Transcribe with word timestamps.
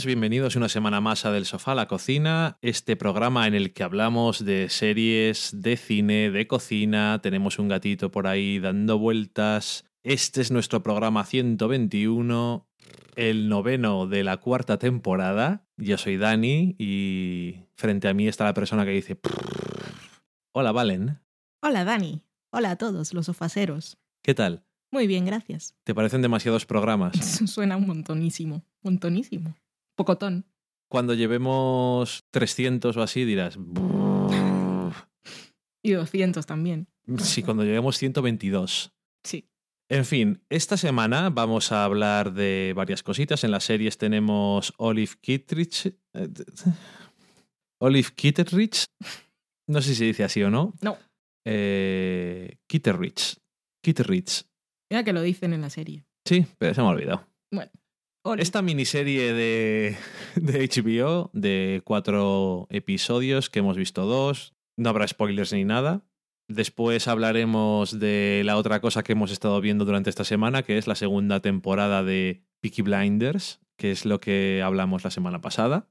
Todos, 0.00 0.06
bienvenidos 0.06 0.56
una 0.56 0.70
semana 0.70 1.02
más 1.02 1.26
a 1.26 1.30
Del 1.30 1.44
Sofá 1.44 1.72
a 1.72 1.74
la 1.74 1.86
Cocina, 1.86 2.56
este 2.62 2.96
programa 2.96 3.46
en 3.46 3.52
el 3.52 3.74
que 3.74 3.82
hablamos 3.82 4.42
de 4.42 4.70
series, 4.70 5.50
de 5.52 5.76
cine, 5.76 6.30
de 6.30 6.46
cocina, 6.46 7.20
tenemos 7.22 7.58
un 7.58 7.68
gatito 7.68 8.10
por 8.10 8.26
ahí 8.26 8.60
dando 8.60 8.98
vueltas. 8.98 9.84
Este 10.02 10.40
es 10.40 10.50
nuestro 10.50 10.82
programa 10.82 11.26
121, 11.26 12.66
el 13.14 13.50
noveno 13.50 14.06
de 14.06 14.24
la 14.24 14.38
cuarta 14.38 14.78
temporada. 14.78 15.66
Yo 15.76 15.98
soy 15.98 16.16
Dani 16.16 16.76
y 16.78 17.56
frente 17.74 18.08
a 18.08 18.14
mí 18.14 18.26
está 18.26 18.44
la 18.44 18.54
persona 18.54 18.86
que 18.86 18.92
dice... 18.92 19.20
Hola, 20.52 20.72
Valen. 20.72 21.20
Hola, 21.60 21.84
Dani. 21.84 22.22
Hola 22.52 22.70
a 22.70 22.76
todos 22.76 23.12
los 23.12 23.26
sofaceros. 23.26 23.98
¿Qué 24.22 24.32
tal? 24.32 24.64
Muy 24.90 25.06
bien, 25.06 25.26
gracias. 25.26 25.74
¿Te 25.84 25.94
parecen 25.94 26.22
demasiados 26.22 26.64
programas? 26.64 27.18
Suena 27.44 27.76
un 27.76 27.86
montonísimo, 27.86 28.64
montonísimo. 28.80 29.54
Pocotón. 30.00 30.46
Cuando 30.90 31.12
llevemos 31.12 32.24
300 32.30 32.96
o 32.96 33.02
así 33.02 33.26
dirás... 33.26 33.58
Y 35.82 35.92
200 35.92 36.46
también. 36.46 36.88
Sí, 37.18 37.42
cuando 37.42 37.64
lleguemos 37.64 37.98
122. 37.98 38.94
Sí. 39.22 39.46
En 39.90 40.06
fin, 40.06 40.42
esta 40.48 40.78
semana 40.78 41.28
vamos 41.28 41.70
a 41.72 41.84
hablar 41.84 42.32
de 42.32 42.72
varias 42.74 43.02
cositas. 43.02 43.44
En 43.44 43.50
las 43.50 43.64
series 43.64 43.98
tenemos 43.98 44.72
Olive 44.78 45.12
Kitteridge. 45.20 45.86
eh, 46.14 46.28
Olive 47.82 48.08
Kitteridge. 48.14 48.86
No 49.68 49.82
sé 49.82 49.90
si 49.90 49.94
se 49.96 50.04
dice 50.04 50.24
así 50.24 50.42
o 50.42 50.50
no. 50.50 50.72
No. 50.80 50.96
Eh, 51.46 52.56
Kitteridge. 52.66 53.36
Kitteridge. 53.84 54.44
Mira 54.90 55.04
que 55.04 55.12
lo 55.12 55.20
dicen 55.20 55.52
en 55.52 55.60
la 55.60 55.68
serie. 55.70 56.04
Sí, 56.26 56.46
pero 56.58 56.72
se 56.72 56.80
me 56.80 56.86
ha 56.88 56.90
olvidado. 56.90 57.26
Bueno. 57.52 57.70
Esta 58.38 58.62
miniserie 58.62 59.32
de, 59.32 59.96
de 60.36 60.68
HBO 60.68 61.30
de 61.32 61.80
cuatro 61.84 62.66
episodios 62.70 63.48
que 63.50 63.60
hemos 63.60 63.76
visto 63.76 64.04
dos. 64.04 64.54
No 64.76 64.90
habrá 64.90 65.06
spoilers 65.08 65.52
ni 65.52 65.64
nada. 65.64 66.04
Después 66.48 67.06
hablaremos 67.08 67.98
de 67.98 68.42
la 68.44 68.56
otra 68.56 68.80
cosa 68.80 69.02
que 69.02 69.12
hemos 69.12 69.30
estado 69.30 69.60
viendo 69.60 69.84
durante 69.84 70.10
esta 70.10 70.24
semana, 70.24 70.62
que 70.62 70.78
es 70.78 70.86
la 70.86 70.96
segunda 70.96 71.40
temporada 71.40 72.02
de 72.02 72.42
Peaky 72.60 72.82
Blinders, 72.82 73.60
que 73.78 73.92
es 73.92 74.04
lo 74.04 74.20
que 74.20 74.60
hablamos 74.62 75.04
la 75.04 75.10
semana 75.10 75.40
pasada. 75.40 75.88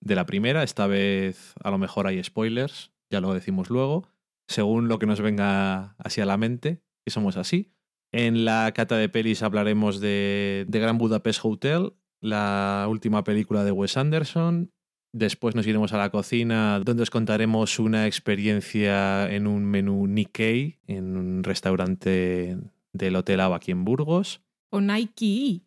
De 0.00 0.14
la 0.14 0.24
primera, 0.24 0.62
esta 0.62 0.86
vez 0.86 1.52
a 1.62 1.70
lo 1.70 1.76
mejor 1.76 2.06
hay 2.06 2.24
spoilers, 2.24 2.90
ya 3.10 3.20
lo 3.20 3.34
decimos 3.34 3.68
luego, 3.68 4.08
según 4.48 4.88
lo 4.88 4.98
que 4.98 5.06
nos 5.06 5.20
venga 5.20 5.94
hacia 5.98 6.24
la 6.24 6.38
mente, 6.38 6.80
que 7.04 7.10
somos 7.10 7.36
así. 7.36 7.70
En 8.12 8.44
la 8.44 8.72
cata 8.72 8.98
de 8.98 9.08
pelis 9.08 9.42
hablaremos 9.42 9.98
de, 9.98 10.66
de 10.68 10.78
Gran 10.78 10.98
Budapest 10.98 11.40
Hotel, 11.42 11.94
la 12.20 12.86
última 12.88 13.24
película 13.24 13.64
de 13.64 13.72
Wes 13.72 13.96
Anderson. 13.96 14.70
Después 15.14 15.54
nos 15.54 15.66
iremos 15.66 15.94
a 15.94 15.98
la 15.98 16.10
cocina, 16.10 16.78
donde 16.80 17.02
os 17.02 17.10
contaremos 17.10 17.78
una 17.78 18.06
experiencia 18.06 19.30
en 19.30 19.46
un 19.46 19.64
menú 19.64 20.06
Nikkei, 20.06 20.78
en 20.86 21.16
un 21.16 21.42
restaurante 21.42 22.58
del 22.92 23.16
Hotel 23.16 23.40
Ava 23.40 23.56
aquí 23.56 23.70
en 23.72 23.84
Burgos. 23.84 24.42
O 24.70 24.80
Nike. 24.80 25.62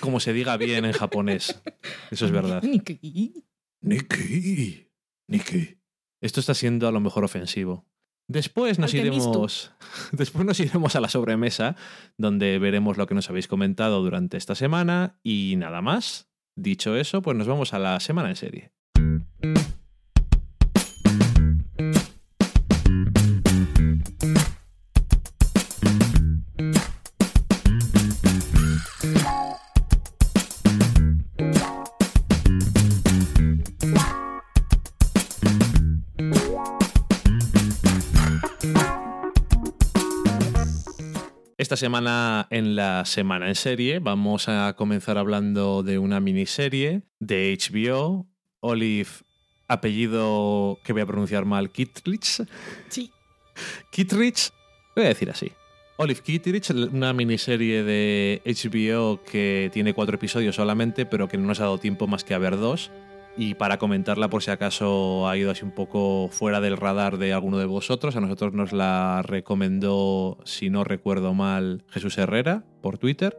Como 0.00 0.20
se 0.20 0.34
diga 0.34 0.56
bien 0.58 0.84
en 0.84 0.92
japonés. 0.92 1.62
Eso 2.10 2.26
es 2.26 2.32
verdad. 2.32 2.62
Nike. 2.62 3.00
Nikkei. 3.80 4.90
Nikkei. 5.26 5.78
Esto 6.20 6.40
está 6.40 6.52
siendo 6.52 6.86
a 6.88 6.92
lo 6.92 7.00
mejor 7.00 7.24
ofensivo. 7.24 7.86
Después 8.28 8.78
nos 8.78 8.92
iremos. 8.92 9.72
Después 10.12 10.44
nos 10.44 10.60
iremos 10.60 10.94
a 10.94 11.00
la 11.00 11.08
sobremesa, 11.08 11.76
donde 12.18 12.58
veremos 12.58 12.98
lo 12.98 13.06
que 13.06 13.14
nos 13.14 13.30
habéis 13.30 13.48
comentado 13.48 14.02
durante 14.02 14.36
esta 14.36 14.54
semana. 14.54 15.18
Y 15.22 15.54
nada 15.56 15.80
más. 15.80 16.28
Dicho 16.54 16.96
eso, 16.96 17.22
pues 17.22 17.36
nos 17.36 17.46
vamos 17.46 17.72
a 17.72 17.78
la 17.78 18.00
semana 18.00 18.30
en 18.30 18.36
serie. 18.36 18.72
Esta 41.68 41.76
semana 41.76 42.46
en 42.48 42.76
la 42.76 43.04
semana 43.04 43.46
en 43.48 43.54
serie 43.54 43.98
vamos 43.98 44.48
a 44.48 44.72
comenzar 44.74 45.18
hablando 45.18 45.82
de 45.82 45.98
una 45.98 46.18
miniserie 46.18 47.02
de 47.20 47.58
HBO, 47.60 48.26
Olive, 48.60 49.10
apellido 49.68 50.78
que 50.82 50.94
voy 50.94 51.02
a 51.02 51.06
pronunciar 51.06 51.44
mal, 51.44 51.68
Kittredge. 51.70 52.46
Sí. 52.88 53.12
Kittredge, 53.90 54.48
voy 54.96 55.04
a 55.04 55.08
decir 55.08 55.28
así. 55.28 55.52
Olive 55.98 56.22
Kittredge, 56.22 56.70
una 56.70 57.12
miniserie 57.12 57.82
de 57.82 58.40
HBO 58.46 59.22
que 59.22 59.68
tiene 59.70 59.92
cuatro 59.92 60.14
episodios 60.14 60.56
solamente, 60.56 61.04
pero 61.04 61.28
que 61.28 61.36
no 61.36 61.48
nos 61.48 61.60
ha 61.60 61.64
dado 61.64 61.76
tiempo 61.76 62.06
más 62.06 62.24
que 62.24 62.32
a 62.32 62.38
ver 62.38 62.56
dos. 62.56 62.90
Y 63.40 63.54
para 63.54 63.78
comentarla, 63.78 64.28
por 64.28 64.42
si 64.42 64.50
acaso 64.50 65.28
ha 65.28 65.36
ido 65.36 65.52
así 65.52 65.64
un 65.64 65.70
poco 65.70 66.28
fuera 66.28 66.60
del 66.60 66.76
radar 66.76 67.18
de 67.18 67.32
alguno 67.32 67.58
de 67.58 67.66
vosotros, 67.66 68.16
a 68.16 68.20
nosotros 68.20 68.52
nos 68.52 68.72
la 68.72 69.22
recomendó, 69.22 70.38
si 70.44 70.70
no 70.70 70.82
recuerdo 70.82 71.34
mal, 71.34 71.84
Jesús 71.88 72.18
Herrera 72.18 72.64
por 72.82 72.98
Twitter. 72.98 73.38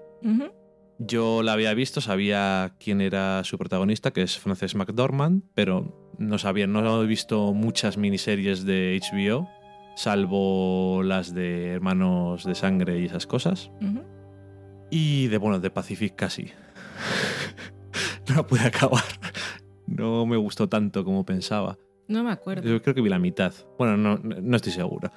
Yo 0.99 1.43
la 1.43 1.51
había 1.51 1.73
visto, 1.73 1.99
sabía 1.99 2.75
quién 2.79 3.01
era 3.01 3.43
su 3.43 3.57
protagonista, 3.57 4.11
que 4.11 4.21
es 4.21 4.39
Frances 4.39 4.73
McDormand, 4.73 5.43
pero 5.53 6.13
no 6.17 6.37
sabía, 6.37 6.65
no 6.65 7.03
he 7.03 7.05
visto 7.05 7.53
muchas 7.53 7.97
miniseries 7.97 8.63
de 8.63 9.01
HBO, 9.01 9.49
salvo 9.97 11.03
las 11.03 11.33
de 11.33 11.71
Hermanos 11.71 12.45
de 12.45 12.55
Sangre 12.55 13.01
y 13.01 13.05
esas 13.05 13.27
cosas. 13.27 13.69
Y 14.89 15.27
de, 15.27 15.37
bueno, 15.39 15.59
de 15.59 15.69
Pacific 15.69 16.15
casi. 16.15 16.51
no 18.29 18.35
la 18.35 18.47
pude 18.47 18.61
acabar. 18.61 19.03
No 19.95 20.25
me 20.25 20.37
gustó 20.37 20.69
tanto 20.69 21.03
como 21.03 21.25
pensaba. 21.25 21.77
No 22.07 22.23
me 22.23 22.31
acuerdo. 22.31 22.67
Yo 22.67 22.81
creo 22.81 22.95
que 22.95 23.01
vi 23.01 23.09
la 23.09 23.19
mitad. 23.19 23.53
Bueno, 23.77 23.97
no, 23.97 24.17
no 24.17 24.55
estoy 24.55 24.71
seguro. 24.71 25.11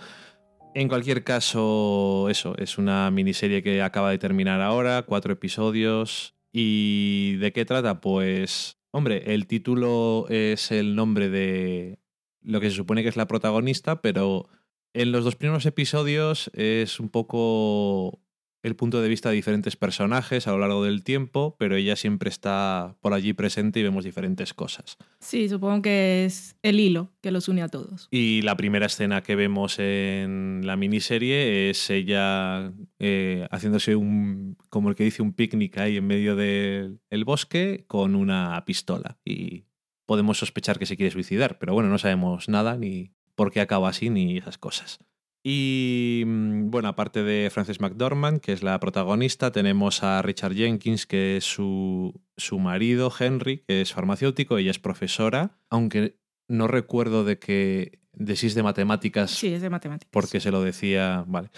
En 0.74 0.88
cualquier 0.88 1.22
caso, 1.22 2.28
eso, 2.30 2.56
es 2.56 2.78
una 2.78 3.10
miniserie 3.10 3.62
que 3.62 3.82
acaba 3.82 4.10
de 4.10 4.18
terminar 4.18 4.60
ahora, 4.62 5.02
cuatro 5.02 5.32
episodios. 5.32 6.34
¿Y 6.50 7.36
de 7.36 7.52
qué 7.52 7.64
trata? 7.64 8.00
Pues, 8.00 8.78
hombre, 8.90 9.34
el 9.34 9.46
título 9.46 10.26
es 10.30 10.70
el 10.72 10.94
nombre 10.94 11.28
de 11.28 11.98
lo 12.40 12.60
que 12.60 12.70
se 12.70 12.76
supone 12.76 13.02
que 13.02 13.10
es 13.10 13.16
la 13.16 13.28
protagonista, 13.28 14.00
pero 14.00 14.48
en 14.94 15.12
los 15.12 15.24
dos 15.24 15.36
primeros 15.36 15.66
episodios 15.66 16.50
es 16.54 17.00
un 17.00 17.10
poco 17.10 18.21
el 18.62 18.76
punto 18.76 19.02
de 19.02 19.08
vista 19.08 19.28
de 19.28 19.34
diferentes 19.34 19.76
personajes 19.76 20.46
a 20.46 20.52
lo 20.52 20.58
largo 20.58 20.84
del 20.84 21.02
tiempo, 21.02 21.56
pero 21.58 21.76
ella 21.76 21.96
siempre 21.96 22.28
está 22.28 22.96
por 23.00 23.12
allí 23.12 23.32
presente 23.32 23.80
y 23.80 23.82
vemos 23.82 24.04
diferentes 24.04 24.54
cosas. 24.54 24.98
Sí, 25.18 25.48
supongo 25.48 25.82
que 25.82 26.24
es 26.24 26.56
el 26.62 26.78
hilo 26.78 27.12
que 27.20 27.32
los 27.32 27.48
une 27.48 27.62
a 27.62 27.68
todos. 27.68 28.08
Y 28.10 28.42
la 28.42 28.56
primera 28.56 28.86
escena 28.86 29.22
que 29.22 29.34
vemos 29.34 29.78
en 29.78 30.60
la 30.64 30.76
miniserie 30.76 31.70
es 31.70 31.90
ella 31.90 32.72
eh, 32.98 33.46
haciéndose 33.50 33.96
un, 33.96 34.56
como 34.70 34.88
el 34.88 34.94
que 34.94 35.04
dice, 35.04 35.22
un 35.22 35.32
picnic 35.32 35.78
ahí 35.78 35.96
en 35.96 36.06
medio 36.06 36.36
del 36.36 37.00
el 37.10 37.24
bosque 37.24 37.84
con 37.88 38.14
una 38.14 38.62
pistola. 38.64 39.18
Y 39.24 39.64
podemos 40.06 40.38
sospechar 40.38 40.78
que 40.78 40.86
se 40.86 40.96
quiere 40.96 41.10
suicidar, 41.10 41.58
pero 41.58 41.74
bueno, 41.74 41.88
no 41.88 41.98
sabemos 41.98 42.48
nada 42.48 42.76
ni 42.76 43.12
por 43.34 43.50
qué 43.50 43.60
acaba 43.60 43.88
así 43.88 44.10
ni 44.10 44.38
esas 44.38 44.58
cosas. 44.58 45.00
Y 45.44 46.22
mm, 46.26 46.70
bueno, 46.70 46.88
aparte 46.88 47.22
de 47.22 47.50
Frances 47.50 47.80
McDormand, 47.80 48.40
que 48.40 48.52
es 48.52 48.62
la 48.62 48.78
protagonista, 48.78 49.50
tenemos 49.50 50.02
a 50.02 50.22
Richard 50.22 50.54
Jenkins, 50.54 51.06
que 51.06 51.36
es 51.36 51.44
su, 51.44 52.20
su 52.36 52.58
marido, 52.58 53.12
Henry, 53.18 53.64
que 53.66 53.80
es 53.80 53.92
farmacéutico, 53.92 54.58
ella 54.58 54.70
es 54.70 54.78
profesora, 54.78 55.58
aunque 55.68 56.16
no 56.48 56.68
recuerdo 56.68 57.24
de 57.24 57.38
que 57.38 58.00
de 58.12 58.36
si 58.36 58.46
es 58.46 58.54
de 58.54 58.62
matemáticas, 58.62 59.30
Sí, 59.30 59.52
es 59.54 59.62
de 59.62 59.70
matemáticas. 59.70 60.10
porque 60.12 60.38
se 60.38 60.50
lo 60.50 60.62
decía, 60.62 61.24
vale. 61.26 61.50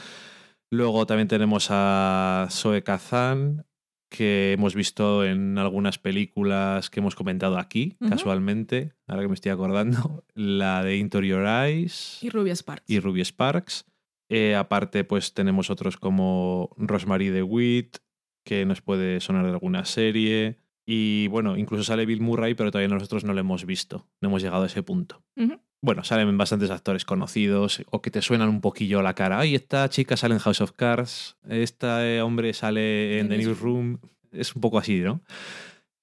Luego 0.70 1.04
también 1.06 1.28
tenemos 1.28 1.66
a 1.70 2.46
Zoe 2.50 2.82
Kazan, 2.82 3.66
que 4.14 4.52
hemos 4.52 4.76
visto 4.76 5.24
en 5.24 5.58
algunas 5.58 5.98
películas 5.98 6.88
que 6.88 7.00
hemos 7.00 7.16
comentado 7.16 7.58
aquí, 7.58 7.96
casualmente, 8.08 8.92
ahora 9.08 9.22
que 9.22 9.28
me 9.28 9.34
estoy 9.34 9.50
acordando, 9.50 10.24
la 10.34 10.84
de 10.84 10.96
Into 10.98 11.20
Your 11.22 11.44
Eyes 11.46 12.18
Y 12.22 12.30
Rubia 12.30 12.54
Sparks. 12.54 12.88
y 12.88 13.00
Ruby 13.00 13.22
Sparks. 13.24 13.86
Eh, 14.28 14.54
aparte, 14.54 15.02
pues 15.02 15.34
tenemos 15.34 15.68
otros 15.68 15.96
como 15.96 16.70
Rosemary 16.78 17.28
DeWitt, 17.30 17.98
que 18.44 18.64
nos 18.64 18.80
puede 18.82 19.20
sonar 19.20 19.44
de 19.46 19.50
alguna 19.50 19.84
serie. 19.84 20.58
Y 20.86 21.26
bueno, 21.28 21.56
incluso 21.56 21.82
sale 21.82 22.06
Bill 22.06 22.20
Murray, 22.20 22.54
pero 22.54 22.70
todavía 22.70 22.94
nosotros 22.94 23.24
no 23.24 23.32
lo 23.32 23.40
hemos 23.40 23.64
visto. 23.66 24.06
No 24.20 24.28
hemos 24.28 24.42
llegado 24.42 24.62
a 24.62 24.66
ese 24.66 24.82
punto. 24.82 25.24
Ujú. 25.36 25.60
Bueno, 25.84 26.02
salen 26.02 26.38
bastantes 26.38 26.70
actores 26.70 27.04
conocidos 27.04 27.82
o 27.90 28.00
que 28.00 28.10
te 28.10 28.22
suenan 28.22 28.48
un 28.48 28.62
poquillo 28.62 29.02
la 29.02 29.12
cara. 29.12 29.40
Ay, 29.40 29.54
esta 29.54 29.86
chica 29.90 30.16
sale 30.16 30.32
en 30.32 30.40
House 30.40 30.62
of 30.62 30.72
Cards, 30.72 31.36
este 31.46 32.22
hombre 32.22 32.54
sale 32.54 33.18
en 33.18 33.28
The 33.28 33.36
Newsroom. 33.36 33.98
Es 34.32 34.54
un 34.54 34.62
poco 34.62 34.78
así, 34.78 35.00
¿no? 35.00 35.20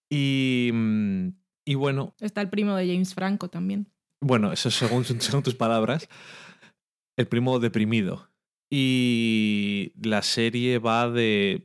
Y, 0.07 0.69
mm, 0.71 1.29
y 1.65 1.73
bueno, 1.73 2.13
Está 2.19 2.41
el 2.41 2.49
primo 2.49 2.75
de 2.75 2.85
James 2.85 3.15
Franco 3.15 3.49
también. 3.49 3.87
bueno, 4.19 4.53
eso 4.53 4.69
según, 4.69 5.03
según 5.19 5.41
tus 5.41 5.55
palabras, 5.55 6.07
el 7.17 7.27
primo 7.27 7.57
deprimido. 7.57 8.29
Y 8.69 9.93
la 9.99 10.21
serie 10.21 10.77
va 10.77 11.09
de 11.09 11.63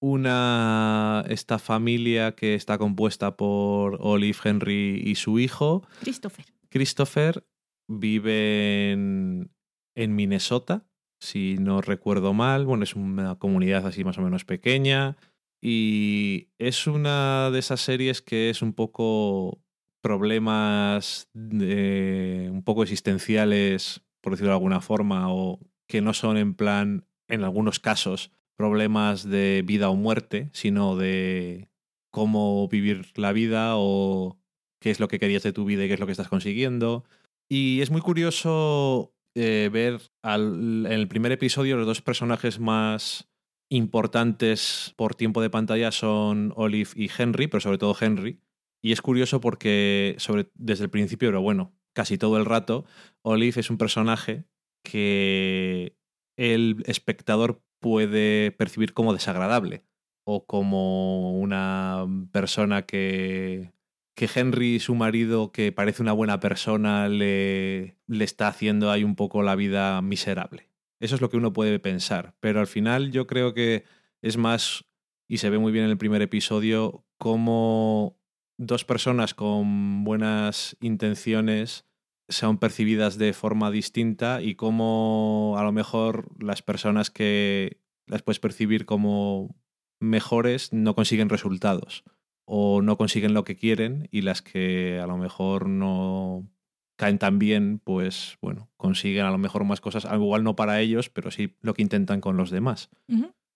una 0.00 1.26
esta 1.28 1.58
familia 1.58 2.32
que 2.34 2.54
está 2.54 2.78
compuesta 2.78 3.36
por 3.36 3.98
Olive 4.00 4.38
Henry 4.44 5.02
y 5.04 5.16
su 5.16 5.38
hijo, 5.38 5.86
Christopher. 6.00 6.46
Christopher, 6.70 7.44
vive 7.90 8.92
en, 8.92 9.50
en 9.96 10.14
Minnesota, 10.14 10.86
si 11.20 11.56
no 11.58 11.80
recuerdo 11.80 12.32
mal. 12.32 12.64
Bueno, 12.66 12.84
es 12.84 12.94
una 12.94 13.36
comunidad 13.38 13.86
así 13.86 14.04
más 14.04 14.18
o 14.18 14.22
menos 14.22 14.44
pequeña. 14.44 15.16
Y 15.62 16.48
es 16.58 16.86
una 16.86 17.50
de 17.50 17.58
esas 17.58 17.80
series 17.80 18.22
que 18.22 18.48
es 18.48 18.62
un 18.62 18.72
poco 18.72 19.60
problemas 20.02 21.28
de- 21.34 22.48
un 22.50 22.62
poco 22.62 22.82
existenciales, 22.82 24.02
por 24.22 24.32
decirlo 24.32 24.50
de 24.50 24.54
alguna 24.56 24.80
forma, 24.80 25.32
o 25.32 25.60
que 25.86 26.00
no 26.00 26.14
son 26.14 26.38
en 26.38 26.54
plan, 26.54 27.06
en 27.28 27.44
algunos 27.44 27.80
casos, 27.80 28.30
problemas 28.56 29.28
de 29.28 29.62
vida 29.66 29.90
o 29.90 29.96
muerte, 29.96 30.48
sino 30.52 30.96
de 30.96 31.68
cómo 32.10 32.66
vivir 32.68 33.12
la 33.16 33.32
vida 33.32 33.72
o 33.76 34.38
qué 34.80 34.90
es 34.90 35.00
lo 35.00 35.08
que 35.08 35.18
querías 35.18 35.42
de 35.42 35.52
tu 35.52 35.64
vida 35.64 35.84
y 35.84 35.88
qué 35.88 35.94
es 35.94 36.00
lo 36.00 36.06
que 36.06 36.12
estás 36.12 36.28
consiguiendo. 36.28 37.04
Y 37.50 37.80
es 37.80 37.90
muy 37.90 38.00
curioso 38.00 39.12
eh, 39.36 39.68
ver 39.72 40.00
al- 40.22 40.86
en 40.86 40.92
el 40.92 41.08
primer 41.08 41.32
episodio 41.32 41.76
los 41.76 41.86
dos 41.86 42.00
personajes 42.02 42.60
más 42.60 43.28
importantes 43.70 44.94
por 44.96 45.14
tiempo 45.14 45.42
de 45.42 45.50
pantalla 45.50 45.92
son 45.92 46.52
Olive 46.56 46.90
y 46.94 47.10
Henry, 47.16 47.46
pero 47.48 47.60
sobre 47.60 47.78
todo 47.78 47.96
Henry. 48.00 48.40
Y 48.82 48.92
es 48.92 49.02
curioso 49.02 49.40
porque 49.40 50.14
sobre, 50.18 50.50
desde 50.54 50.84
el 50.84 50.90
principio, 50.90 51.28
pero 51.28 51.42
bueno, 51.42 51.74
casi 51.94 52.18
todo 52.18 52.36
el 52.38 52.46
rato, 52.46 52.84
Olive 53.22 53.60
es 53.60 53.70
un 53.70 53.78
personaje 53.78 54.44
que 54.84 55.96
el 56.38 56.82
espectador 56.86 57.62
puede 57.80 58.52
percibir 58.52 58.92
como 58.94 59.12
desagradable 59.12 59.84
o 60.26 60.46
como 60.46 61.38
una 61.38 62.06
persona 62.32 62.82
que, 62.82 63.72
que 64.20 64.28
Henry, 64.34 64.80
su 64.80 64.94
marido, 64.94 65.50
que 65.50 65.72
parece 65.72 66.02
una 66.02 66.12
buena 66.12 66.40
persona, 66.40 67.08
le, 67.08 67.96
le 68.06 68.24
está 68.24 68.48
haciendo 68.48 68.90
ahí 68.90 69.02
un 69.02 69.16
poco 69.16 69.42
la 69.42 69.56
vida 69.56 70.02
miserable. 70.02 70.68
Eso 70.98 71.14
es 71.14 71.22
lo 71.22 71.30
que 71.30 71.38
uno 71.38 71.54
puede 71.54 71.78
pensar, 71.78 72.34
pero 72.38 72.60
al 72.60 72.66
final 72.66 73.12
yo 73.12 73.26
creo 73.26 73.54
que 73.54 73.84
es 74.20 74.36
más, 74.36 74.84
y 75.26 75.38
se 75.38 75.48
ve 75.48 75.58
muy 75.58 75.72
bien 75.72 75.86
en 75.86 75.90
el 75.90 75.96
primer 75.96 76.20
episodio, 76.20 77.02
cómo 77.16 78.18
dos 78.58 78.84
personas 78.84 79.32
con 79.32 80.04
buenas 80.04 80.76
intenciones 80.82 81.86
son 82.28 82.58
percibidas 82.58 83.16
de 83.16 83.32
forma 83.32 83.70
distinta 83.70 84.42
y 84.42 84.54
cómo 84.54 85.54
a 85.56 85.62
lo 85.62 85.72
mejor 85.72 86.28
las 86.38 86.60
personas 86.60 87.08
que 87.10 87.78
las 88.06 88.20
puedes 88.20 88.38
percibir 88.38 88.84
como 88.84 89.56
mejores 89.98 90.74
no 90.74 90.94
consiguen 90.94 91.30
resultados 91.30 92.04
o 92.52 92.82
no 92.82 92.96
consiguen 92.96 93.32
lo 93.32 93.44
que 93.44 93.54
quieren 93.54 94.08
y 94.10 94.22
las 94.22 94.42
que 94.42 94.98
a 94.98 95.06
lo 95.06 95.16
mejor 95.16 95.68
no 95.68 96.48
caen 96.96 97.16
tan 97.16 97.38
bien, 97.38 97.78
pues 97.78 98.38
bueno, 98.42 98.68
consiguen 98.76 99.24
a 99.24 99.30
lo 99.30 99.38
mejor 99.38 99.62
más 99.62 99.80
cosas, 99.80 100.04
al 100.04 100.20
igual 100.20 100.42
no 100.42 100.56
para 100.56 100.80
ellos, 100.80 101.10
pero 101.10 101.30
sí 101.30 101.54
lo 101.60 101.74
que 101.74 101.82
intentan 101.82 102.20
con 102.20 102.36
los 102.36 102.50
demás. 102.50 102.90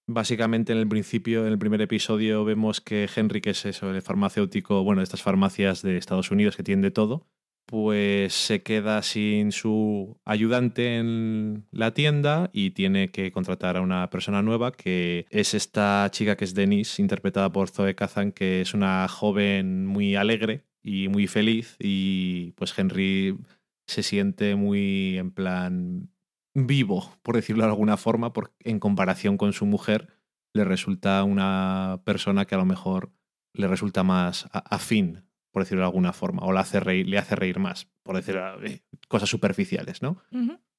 Básicamente 0.07 0.73
en 0.73 0.79
el 0.79 0.87
principio, 0.87 1.45
en 1.45 1.51
el 1.51 1.59
primer 1.59 1.83
episodio, 1.83 2.45
vemos 2.45 2.81
que 2.81 3.09
Henry, 3.13 3.41
que 3.41 3.51
es 3.51 3.65
eso, 3.65 3.91
el 3.91 4.01
farmacéutico, 4.01 4.85
bueno, 4.85 5.01
de 5.01 5.05
estas 5.05 5.23
farmacias 5.23 5.83
de 5.83 5.97
Estados 5.97 6.31
Unidos 6.31 6.57
que 6.57 6.63
tienen 6.63 6.83
de 6.83 6.93
todo, 6.93 7.27
pues 7.67 8.35
se 8.35 8.63
queda 8.63 9.03
sin 9.03 9.53
su 9.53 10.19
ayudante 10.25 10.97
en 10.97 11.67
la 11.71 11.93
tienda 11.93 12.51
y 12.53 12.71
tiene 12.71 13.11
que 13.11 13.33
contratar 13.33 13.77
a 13.77 13.81
una 13.81 14.11
persona 14.11 14.43
nueva 14.43 14.73
que 14.73 15.27
es 15.31 15.55
esta 15.55 16.09
chica 16.11 16.37
que 16.37 16.45
es 16.45 16.55
Denise, 16.55 17.01
interpretada 17.01 17.51
por 17.53 17.71
Zoe 17.71 17.95
Kazan, 17.95 18.33
que 18.33 18.61
es 18.61 18.75
una 18.75 19.09
joven 19.09 19.87
muy 19.87 20.17
alegre 20.17 20.65
y 20.83 21.09
muy 21.09 21.27
feliz 21.27 21.77
y 21.79 22.53
pues 22.53 22.79
Henry 22.79 23.39
se 23.87 24.03
siente 24.03 24.55
muy 24.55 25.19
en 25.19 25.31
plan 25.31 26.11
vivo, 26.55 27.13
por 27.23 27.35
decirlo 27.35 27.65
de 27.65 27.71
alguna 27.71 27.97
forma, 27.97 28.33
porque 28.33 28.55
en 28.61 28.79
comparación 28.79 29.37
con 29.37 29.53
su 29.53 29.67
mujer 29.67 30.09
le 30.53 30.65
resulta 30.65 31.25
una 31.25 32.03
persona 32.05 32.45
que 32.45 32.55
a 32.55 32.59
lo 32.59 32.65
mejor 32.65 33.13
le 33.53 33.69
resulta 33.69 34.03
más 34.03 34.49
afín, 34.53 35.25
por 35.55 35.63
decirlo 35.63 35.83
de 35.83 35.87
alguna 35.87 36.13
forma, 36.13 36.43
o 36.43 36.53
le 36.53 36.59
hace 36.59 36.81
reír, 36.81 37.07
le 37.07 37.17
hace 37.17 37.37
reír 37.37 37.61
más, 37.61 37.87
por 38.03 38.17
decir 38.17 38.37
eh, 38.65 38.81
cosas 39.07 39.29
superficiales, 39.29 40.03
¿no? 40.03 40.21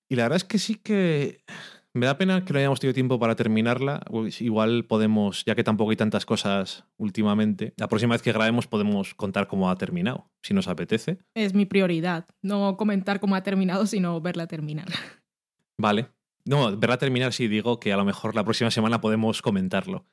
Y 0.10 0.18
la 0.18 0.24
verdad 0.24 0.36
es 0.36 0.44
que 0.44 0.60
sí 0.60 0.76
que 0.76 1.46
me 1.94 2.08
da 2.08 2.18
pena 2.18 2.44
que 2.44 2.52
no 2.52 2.60
hayamos 2.60 2.82
tenido 2.82 2.94
tiempo 2.94 3.18
para 3.18 3.38
terminarla. 3.38 4.02
Pues 4.12 4.42
igual 4.42 4.84
podemos, 4.84 5.46
ya 5.46 5.56
que 5.56 5.64
tampoco 5.64 5.92
hay 5.92 5.96
tantas 5.96 6.26
cosas 6.26 6.84
últimamente, 6.98 7.74
la 7.78 7.88
próxima 7.88 8.16
vez 8.16 8.22
que 8.22 8.34
grabemos 8.34 8.68
podemos 8.68 9.16
contar 9.16 9.48
cómo 9.48 9.70
ha 9.70 9.78
terminado, 9.78 10.30
si 10.44 10.54
nos 10.54 10.68
apetece. 10.68 11.20
Es 11.36 11.54
mi 11.54 11.66
prioridad. 11.66 12.26
No 12.42 12.76
comentar 12.76 13.22
cómo 13.22 13.36
ha 13.36 13.44
terminado, 13.44 13.88
sino 13.88 14.20
verla 14.20 14.46
terminar. 14.48 14.90
Vale. 15.78 16.10
No, 16.44 16.78
verla 16.78 16.98
terminar 16.98 17.32
sí 17.32 17.48
digo 17.48 17.80
que 17.80 17.94
a 17.94 17.98
lo 17.98 18.04
mejor 18.04 18.36
la 18.36 18.44
próxima 18.44 18.72
semana 18.72 19.00
podemos 19.00 19.42
comentarlo. 19.42 20.06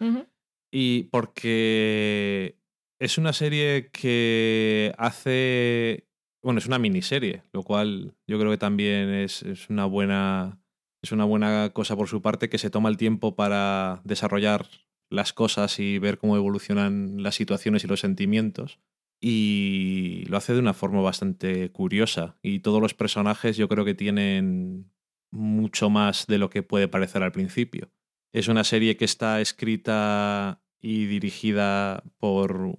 Y 0.70 1.02
porque 1.10 2.61
es 3.02 3.18
una 3.18 3.32
serie 3.32 3.90
que 3.90 4.94
hace. 4.96 6.06
Bueno, 6.40 6.58
es 6.58 6.66
una 6.66 6.78
miniserie, 6.78 7.42
lo 7.52 7.64
cual 7.64 8.14
yo 8.28 8.38
creo 8.38 8.52
que 8.52 8.58
también 8.58 9.10
es, 9.10 9.42
es 9.42 9.68
una 9.70 9.86
buena. 9.86 10.60
Es 11.02 11.10
una 11.10 11.24
buena 11.24 11.70
cosa 11.72 11.96
por 11.96 12.06
su 12.06 12.22
parte 12.22 12.48
que 12.48 12.58
se 12.58 12.70
toma 12.70 12.88
el 12.88 12.96
tiempo 12.96 13.34
para 13.34 14.00
desarrollar 14.04 14.68
las 15.10 15.32
cosas 15.32 15.80
y 15.80 15.98
ver 15.98 16.16
cómo 16.16 16.36
evolucionan 16.36 17.24
las 17.24 17.34
situaciones 17.34 17.82
y 17.82 17.88
los 17.88 17.98
sentimientos. 17.98 18.78
Y 19.20 20.24
lo 20.28 20.36
hace 20.36 20.52
de 20.52 20.60
una 20.60 20.72
forma 20.74 21.00
bastante 21.00 21.72
curiosa. 21.72 22.38
Y 22.40 22.60
todos 22.60 22.80
los 22.80 22.94
personajes 22.94 23.56
yo 23.56 23.68
creo 23.68 23.84
que 23.84 23.94
tienen 23.94 24.92
mucho 25.32 25.90
más 25.90 26.28
de 26.28 26.38
lo 26.38 26.50
que 26.50 26.62
puede 26.62 26.86
parecer 26.86 27.24
al 27.24 27.32
principio. 27.32 27.90
Es 28.32 28.46
una 28.46 28.62
serie 28.62 28.96
que 28.96 29.04
está 29.04 29.40
escrita 29.40 30.62
y 30.82 31.06
dirigida 31.06 32.02
por, 32.18 32.76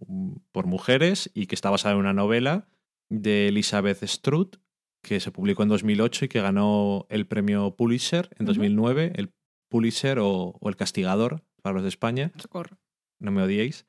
por 0.52 0.68
mujeres 0.68 1.32
y 1.34 1.48
que 1.48 1.56
está 1.56 1.70
basada 1.70 1.94
en 1.96 2.02
una 2.02 2.14
novela 2.14 2.68
de 3.10 3.48
Elizabeth 3.48 4.04
Strutt, 4.04 4.58
que 5.02 5.20
se 5.20 5.32
publicó 5.32 5.64
en 5.64 5.70
2008 5.70 6.26
y 6.26 6.28
que 6.28 6.42
ganó 6.42 7.06
el 7.10 7.26
premio 7.26 7.76
Pulitzer 7.76 8.30
en 8.38 8.44
Ujú. 8.46 8.54
2009, 8.54 9.14
el 9.16 9.34
Pulitzer 9.70 10.20
o, 10.20 10.58
o 10.60 10.70
el 10.70 10.76
Castigador 10.76 11.44
para 11.62 11.74
los 11.76 11.84
de 11.84 11.90
España, 11.90 12.32
Socorro. 12.38 12.78
no 13.20 13.32
me 13.32 13.42
odiéis. 13.42 13.88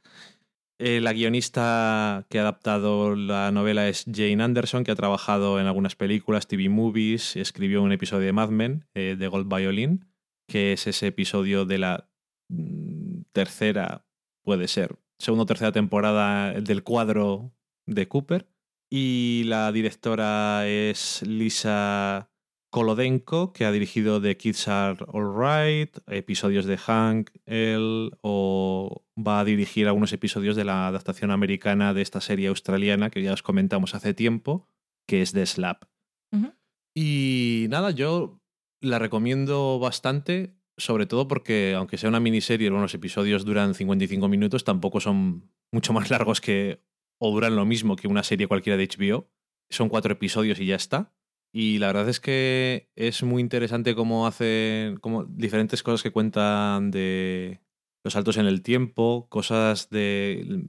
Eh, 0.80 1.00
la 1.00 1.12
guionista 1.12 2.26
que 2.28 2.38
ha 2.38 2.42
adaptado 2.42 3.14
la 3.14 3.52
novela 3.52 3.88
es 3.88 4.04
Jane 4.12 4.42
Anderson, 4.42 4.82
que 4.82 4.90
ha 4.90 4.96
trabajado 4.96 5.60
en 5.60 5.66
algunas 5.66 5.94
películas, 5.94 6.48
TV 6.48 6.68
movies, 6.68 7.36
escribió 7.36 7.80
un 7.82 7.92
episodio 7.92 8.26
de 8.26 8.32
Mad 8.32 8.48
Men, 8.50 8.84
eh, 8.94 9.14
de 9.16 9.28
Gold 9.28 9.52
Violin, 9.52 10.04
que 10.48 10.72
es 10.72 10.86
ese 10.88 11.06
episodio 11.08 11.64
de 11.64 11.78
la 11.78 12.08
mm, 12.48 13.22
tercera, 13.32 14.03
puede 14.44 14.68
ser, 14.68 14.98
segunda 15.18 15.42
o 15.42 15.46
tercera 15.46 15.72
temporada 15.72 16.52
del 16.60 16.82
cuadro 16.82 17.52
de 17.86 18.06
Cooper. 18.08 18.48
Y 18.90 19.42
la 19.46 19.72
directora 19.72 20.68
es 20.68 21.22
Lisa 21.22 22.30
Kolodenko, 22.70 23.52
que 23.52 23.64
ha 23.64 23.72
dirigido 23.72 24.20
The 24.20 24.36
Kids 24.36 24.68
Are 24.68 25.04
Alright, 25.12 25.98
episodios 26.06 26.66
de 26.66 26.76
Hank, 26.76 27.30
él, 27.46 28.12
o 28.20 29.04
va 29.16 29.40
a 29.40 29.44
dirigir 29.44 29.86
algunos 29.86 30.12
episodios 30.12 30.54
de 30.54 30.64
la 30.64 30.88
adaptación 30.88 31.30
americana 31.30 31.94
de 31.94 32.02
esta 32.02 32.20
serie 32.20 32.48
australiana 32.48 33.10
que 33.10 33.22
ya 33.22 33.32
os 33.32 33.42
comentamos 33.42 33.94
hace 33.94 34.12
tiempo, 34.12 34.68
que 35.08 35.22
es 35.22 35.32
The 35.32 35.46
Slap. 35.46 35.84
Y 36.96 37.66
nada, 37.70 37.90
yo 37.90 38.40
la 38.80 38.98
recomiendo 38.98 39.78
bastante, 39.78 40.54
sobre 40.76 41.06
todo 41.06 41.28
porque, 41.28 41.74
aunque 41.76 41.98
sea 41.98 42.08
una 42.08 42.20
miniserie, 42.20 42.70
los 42.70 42.94
episodios 42.94 43.44
duran 43.44 43.74
55 43.74 44.28
minutos, 44.28 44.64
tampoco 44.64 45.00
son 45.00 45.50
mucho 45.72 45.92
más 45.92 46.10
largos 46.10 46.40
que, 46.40 46.82
o 47.18 47.30
duran 47.30 47.56
lo 47.56 47.64
mismo 47.64 47.96
que 47.96 48.08
una 48.08 48.22
serie 48.22 48.48
cualquiera 48.48 48.76
de 48.76 48.88
HBO. 48.88 49.28
Son 49.70 49.88
cuatro 49.88 50.12
episodios 50.12 50.60
y 50.60 50.66
ya 50.66 50.76
está. 50.76 51.12
Y 51.52 51.78
la 51.78 51.86
verdad 51.88 52.08
es 52.08 52.18
que 52.18 52.90
es 52.96 53.22
muy 53.22 53.40
interesante 53.40 53.94
cómo 53.94 54.26
hacen 54.26 54.96
como 54.96 55.24
diferentes 55.24 55.82
cosas 55.82 56.02
que 56.02 56.10
cuentan 56.10 56.90
de 56.90 57.60
los 58.02 58.14
saltos 58.14 58.36
en 58.36 58.46
el 58.46 58.62
tiempo, 58.62 59.28
cosas 59.30 59.88
de 59.88 60.66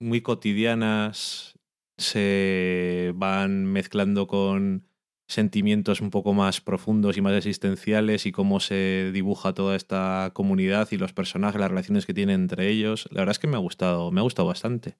muy 0.00 0.22
cotidianas 0.22 1.58
se 1.98 3.12
van 3.14 3.64
mezclando 3.66 4.26
con 4.26 4.88
sentimientos 5.34 6.00
un 6.00 6.10
poco 6.10 6.32
más 6.32 6.60
profundos 6.60 7.16
y 7.16 7.20
más 7.20 7.34
existenciales 7.34 8.26
y 8.26 8.32
cómo 8.32 8.60
se 8.60 9.10
dibuja 9.12 9.52
toda 9.52 9.76
esta 9.76 10.30
comunidad 10.32 10.88
y 10.90 10.96
los 10.96 11.12
personajes, 11.12 11.60
las 11.60 11.70
relaciones 11.70 12.06
que 12.06 12.14
tienen 12.14 12.42
entre 12.42 12.68
ellos. 12.68 13.08
La 13.10 13.20
verdad 13.20 13.32
es 13.32 13.38
que 13.38 13.46
me 13.46 13.56
ha 13.56 13.60
gustado, 13.60 14.10
me 14.10 14.20
ha 14.20 14.22
gustado 14.22 14.48
bastante. 14.48 14.96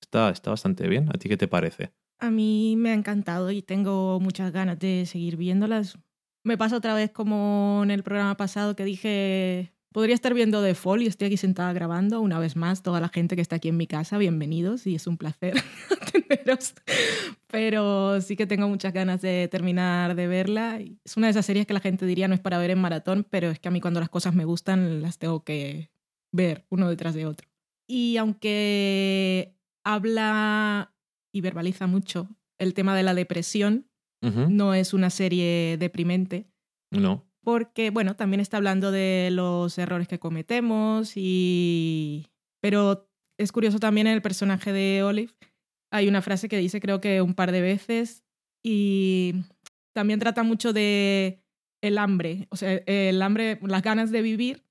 Está, 0.00 0.30
está 0.30 0.50
bastante 0.50 0.86
bien. 0.88 1.08
¿A 1.08 1.18
ti 1.18 1.28
qué 1.28 1.36
te 1.36 1.48
parece? 1.48 1.92
A 2.18 2.30
mí 2.30 2.76
me 2.76 2.90
ha 2.90 2.94
encantado 2.94 3.50
y 3.50 3.62
tengo 3.62 4.20
muchas 4.20 4.52
ganas 4.52 4.78
de 4.78 5.06
seguir 5.06 5.36
viéndolas. 5.36 5.98
Me 6.44 6.58
pasa 6.58 6.76
otra 6.76 6.94
vez 6.94 7.10
como 7.10 7.80
en 7.82 7.90
el 7.90 8.02
programa 8.02 8.36
pasado 8.36 8.76
que 8.76 8.84
dije, 8.84 9.71
podría 9.92 10.14
estar 10.14 10.34
viendo 10.34 10.62
The 10.62 10.74
Fall 10.74 11.02
y 11.02 11.06
estoy 11.06 11.26
aquí 11.26 11.36
sentada 11.36 11.72
grabando. 11.72 12.20
Una 12.20 12.38
vez 12.38 12.56
más, 12.56 12.82
toda 12.82 13.00
la 13.00 13.08
gente 13.08 13.36
que 13.36 13.42
está 13.42 13.56
aquí 13.56 13.68
en 13.68 13.76
mi 13.76 13.86
casa, 13.86 14.18
bienvenidos 14.18 14.86
y 14.86 14.94
es 14.94 15.06
un 15.06 15.16
placer 15.16 15.54
teneros. 16.12 16.74
Pero 17.48 18.20
sí 18.20 18.36
que 18.36 18.46
tengo 18.46 18.68
muchas 18.68 18.92
ganas 18.92 19.20
de 19.20 19.48
terminar 19.48 20.14
de 20.14 20.26
verla. 20.26 20.80
Es 21.04 21.16
una 21.16 21.26
de 21.26 21.32
esas 21.32 21.46
series 21.46 21.66
que 21.66 21.74
la 21.74 21.80
gente 21.80 22.06
diría 22.06 22.28
no 22.28 22.34
es 22.34 22.40
para 22.40 22.58
ver 22.58 22.70
en 22.70 22.80
maratón, 22.80 23.26
pero 23.28 23.50
es 23.50 23.58
que 23.58 23.68
a 23.68 23.70
mí 23.70 23.80
cuando 23.80 24.00
las 24.00 24.08
cosas 24.08 24.34
me 24.34 24.44
gustan 24.44 25.02
las 25.02 25.18
tengo 25.18 25.44
que 25.44 25.90
ver 26.32 26.64
uno 26.70 26.88
detrás 26.88 27.14
de 27.14 27.26
otro. 27.26 27.48
Y 27.86 28.16
aunque 28.16 29.54
habla 29.84 30.94
y 31.32 31.40
verbaliza 31.40 31.86
mucho 31.86 32.28
el 32.58 32.74
tema 32.74 32.96
de 32.96 33.02
la 33.02 33.14
depresión, 33.14 33.88
no 34.22 34.72
es 34.72 34.94
una 34.94 35.10
serie 35.10 35.76
deprimente 35.80 36.46
No. 36.92 37.26
Porque, 37.42 37.90
bueno, 37.90 38.16
también 38.16 38.40
está 38.40 38.56
hablando 38.56 38.90
de 38.90 39.30
los 39.32 39.76
errores 39.78 40.08
que 40.08 40.18
cometemos 40.18 41.12
y... 41.16 42.28
Pero 42.60 43.08
es 43.38 43.50
curioso 43.50 43.80
también 43.80 44.06
en 44.06 44.14
el 44.14 44.22
personaje 44.22 44.72
de 44.72 45.02
Olive. 45.02 45.32
Hay 45.90 46.08
una 46.08 46.22
frase 46.22 46.48
que 46.48 46.58
dice 46.58 46.80
creo 46.80 47.00
que 47.00 47.20
un 47.20 47.34
par 47.34 47.50
de 47.50 47.60
veces 47.60 48.24
y 48.64 49.34
también 49.92 50.20
trata 50.20 50.42
mucho 50.42 50.72
de 50.72 51.42
el 51.82 51.98
hambre, 51.98 52.46
o 52.50 52.56
sea, 52.56 52.80
el 52.86 53.20
hambre, 53.20 53.58
las 53.62 53.82
ganas 53.82 54.10
de 54.10 54.22
vivir 54.22 54.64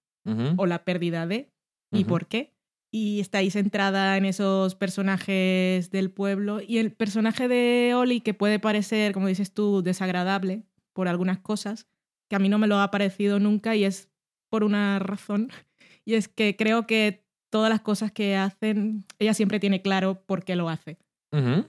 o 0.55 0.65
la 0.65 0.83
pérdida 0.85 1.27
de 1.27 1.51
y 1.91 2.05
por 2.05 2.27
qué. 2.27 2.53
Y 2.93 3.19
está 3.21 3.37
ahí 3.37 3.49
centrada 3.49 4.17
en 4.17 4.25
esos 4.25 4.75
personajes 4.75 5.91
del 5.91 6.11
pueblo. 6.11 6.59
Y 6.61 6.77
el 6.77 6.91
personaje 6.91 7.47
de 7.47 7.93
Oli, 7.95 8.19
que 8.19 8.33
puede 8.33 8.59
parecer, 8.59 9.13
como 9.13 9.27
dices 9.27 9.53
tú, 9.53 9.81
desagradable 9.81 10.63
por 10.93 11.07
algunas 11.07 11.39
cosas, 11.39 11.87
que 12.31 12.37
a 12.37 12.39
mí 12.39 12.47
no 12.47 12.57
me 12.57 12.67
lo 12.67 12.79
ha 12.79 12.89
parecido 12.91 13.41
nunca 13.41 13.75
y 13.75 13.83
es 13.83 14.09
por 14.49 14.63
una 14.63 14.99
razón. 14.99 15.49
Y 16.03 16.15
es 16.15 16.27
que 16.27 16.55
creo 16.55 16.87
que 16.87 17.23
todas 17.51 17.69
las 17.69 17.81
cosas 17.81 18.11
que 18.11 18.35
hacen, 18.35 19.05
ella 19.19 19.35
siempre 19.35 19.59
tiene 19.59 19.83
claro 19.83 20.23
por 20.25 20.43
qué 20.43 20.55
lo 20.55 20.67
hace. 20.67 20.97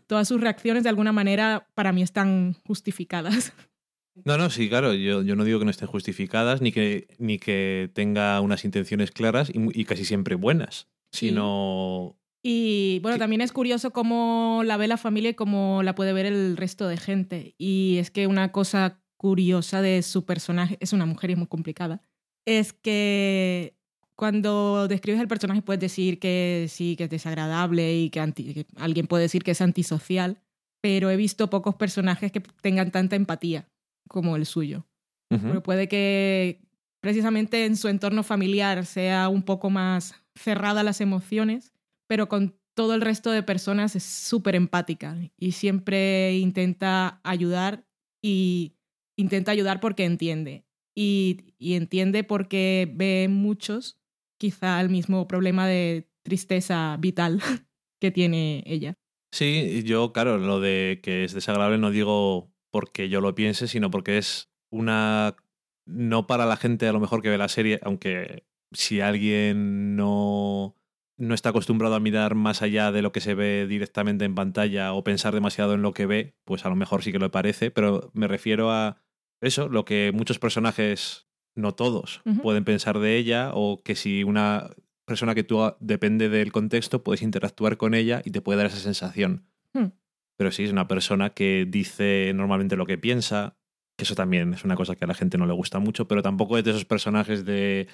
Todas 0.07 0.27
sus 0.27 0.41
reacciones 0.41 0.83
de 0.83 0.89
alguna 0.89 1.13
manera 1.13 1.69
para 1.75 1.93
mí 1.93 2.03
están 2.03 2.55
justificadas. 2.67 3.53
No, 4.27 4.37
no, 4.37 4.51
sí, 4.51 4.69
claro. 4.69 4.93
Yo, 4.93 5.23
yo 5.23 5.37
no 5.37 5.45
digo 5.45 5.59
que 5.59 5.65
no 5.65 5.71
estén 5.71 5.89
justificadas 5.89 6.61
ni 6.61 6.71
que, 6.71 7.09
ni 7.19 7.39
que 7.39 7.91
tenga 7.95 8.43
unas 8.43 8.67
intenciones 8.67 9.11
claras 9.11 9.51
y, 9.55 9.85
casi 9.87 10.05
siempre 10.05 10.35
buenas, 10.35 10.87
sino 11.13 12.19
Y 12.43 13.01
bueno, 13.01 13.17
también 13.17 13.41
es 13.41 13.53
curioso 13.53 13.91
cómo 13.91 14.61
la 14.67 14.77
ve 14.77 14.87
la 14.87 14.99
familia 14.99 15.31
y 15.31 15.35
cómo 15.35 15.83
la 15.83 15.95
puede 15.95 16.13
ver 16.13 16.27
el 16.27 16.59
resto 16.59 16.89
de 16.89 16.99
gente. 16.99 17.55
Y 17.57 17.97
es 18.01 18.11
que 18.11 18.27
una 18.27 18.53
cosa 18.53 19.02
curiosa 19.23 19.81
de 19.81 20.03
su 20.03 20.25
personaje, 20.25 20.77
es 20.81 20.93
una 20.93 21.07
mujer 21.07 21.31
y 21.31 21.33
es 21.35 21.39
muy 21.39 21.47
complicada, 21.47 22.03
es 22.45 22.73
que 22.73 23.77
cuando 24.17 24.89
describes 24.89 25.21
el 25.21 25.29
personaje 25.29 25.63
puedes 25.63 25.81
decir 25.81 26.19
que 26.19 26.67
sí, 26.69 26.97
que 26.97 27.05
es 27.05 27.11
desagradable 27.11 27.97
y 27.97 28.11
que, 28.11 28.19
anti- 28.21 28.53
que 28.53 28.67
alguien 28.77 29.07
puede 29.07 29.23
decir 29.23 29.45
que 29.45 29.53
es 29.53 29.61
antisocial, 29.61 30.43
pero 30.83 31.09
he 31.09 31.17
visto 31.17 31.49
pocos 31.49 31.77
personajes 31.77 32.33
que 32.33 32.41
tengan 32.41 32.91
tanta 32.91 33.15
empatía 33.17 33.69
como 34.09 34.35
el 34.37 34.45
suyo. 34.45 34.85
Pero 35.47 35.63
puede 35.63 35.87
que 35.89 36.61
precisamente 37.01 37.65
en 37.65 37.77
su 37.77 37.89
entorno 37.89 38.23
familiar 38.25 38.85
sea 38.85 39.29
un 39.29 39.43
poco 39.45 39.71
más 39.71 40.15
cerrada 40.35 40.83
las 40.83 41.01
emociones, 41.01 41.73
pero 42.09 42.29
con 42.29 42.55
todo 42.75 42.95
el 42.95 43.01
resto 43.01 43.31
de 43.31 43.43
personas 43.43 43.95
es 43.97 44.03
súper 44.03 44.55
empática 44.57 45.17
y 45.39 45.53
siempre 45.53 46.37
intenta 46.39 47.21
ayudar 47.23 47.85
y 48.23 48.75
intenta 49.23 49.53
ayudar 49.53 49.81
porque 49.81 50.05
entiende. 50.05 50.67
Y, 50.95 51.55
y 51.59 51.75
entiende 51.75 52.23
porque 52.23 52.91
ve 52.95 53.29
muchos 53.31 53.99
quizá 54.39 54.81
el 54.81 54.91
mismo 54.91 55.27
problema 55.27 55.67
de 55.67 56.11
tristeza 56.23 56.97
vital 56.99 57.41
que 58.01 58.11
tiene 58.11 58.63
ella. 58.67 58.95
Sí, 59.33 59.83
yo, 59.85 60.13
claro, 60.13 60.37
lo 60.37 60.61
de 60.61 61.01
que 61.03 61.25
es 61.25 61.33
desagradable 61.33 61.79
no 61.79 61.91
digo 61.91 62.53
porque 62.71 63.09
yo 63.09 63.21
lo 63.21 63.35
piense, 63.35 63.69
sino 63.69 63.91
porque 63.91 64.19
es 64.19 64.51
una... 64.71 65.37
No 65.87 66.27
para 66.27 66.47
la 66.47 66.57
gente 66.57 66.87
a 66.87 66.93
lo 66.93 67.01
mejor 67.01 67.23
que 67.23 67.31
ve 67.31 67.39
la 67.39 67.49
serie, 67.49 67.81
aunque 67.83 68.47
si 68.73 69.01
alguien 69.01 69.97
no, 69.97 70.77
no 71.17 71.35
está 71.35 71.51
acostumbrado 71.51 71.95
a 71.95 72.01
mirar 72.01 72.35
más 72.35 72.63
allá 72.63 72.93
de 72.93 73.03
lo 73.03 73.13
que 73.13 73.21
se 73.21 73.35
ve 73.35 73.67
directamente 73.67 74.25
en 74.25 74.35
pantalla 74.35 74.93
o 74.93 75.05
pensar 75.05 75.35
demasiado 75.35 75.75
en 75.75 75.83
lo 75.83 75.93
que 75.93 76.07
ve, 76.07 76.37
pues 76.45 76.65
a 76.65 76.69
lo 76.69 76.77
mejor 76.77 77.03
sí 77.03 77.13
que 77.13 77.19
lo 77.19 77.31
parece, 77.31 77.71
pero 77.71 78.11
me 78.15 78.29
refiero 78.29 78.71
a 78.71 79.02
eso, 79.43 79.69
lo 79.69 79.85
que 79.85 80.13
muchos 80.15 80.39
personajes, 80.39 81.27
no 81.55 81.75
todos, 81.75 82.23
pueden 82.43 82.65
pensar 82.65 82.99
de 82.99 83.17
ella 83.17 83.51
o 83.53 83.83
que 83.83 83.95
si 83.95 84.25
una 84.25 84.71
persona 85.05 85.35
que 85.35 85.45
tú, 85.45 85.61
depende 85.81 86.29
del 86.29 86.53
contexto, 86.53 87.03
puedes 87.03 87.23
interactuar 87.23 87.77
con 87.77 87.95
ella 87.95 88.23
y 88.25 88.31
te 88.31 88.41
puede 88.41 88.59
dar 88.59 88.67
esa 88.67 88.79
sensación. 88.79 89.45
Hmm. 89.75 89.89
Pero 90.37 90.51
sí, 90.53 90.65
es 90.65 90.73
una 90.73 90.89
persona 90.89 91.31
que 91.31 91.67
dice 91.69 92.33
normalmente 92.35 92.77
lo 92.77 92.87
que 92.87 92.99
piensa, 92.99 93.57
que 93.97 94.05
eso 94.05 94.15
también 94.15 94.55
es 94.55 94.65
una 94.65 94.77
cosa 94.77 94.97
que 94.97 95.05
a 95.05 95.09
la 95.09 95.15
gente 95.15 95.39
no 95.39 95.47
le 95.47 95.53
gusta 95.53 95.79
mucho, 95.81 96.09
pero 96.09 96.23
tampoco 96.23 96.57
es 96.57 96.65
de 96.65 96.71
esos 96.71 96.85
personajes 96.85 97.45
de... 97.45 97.89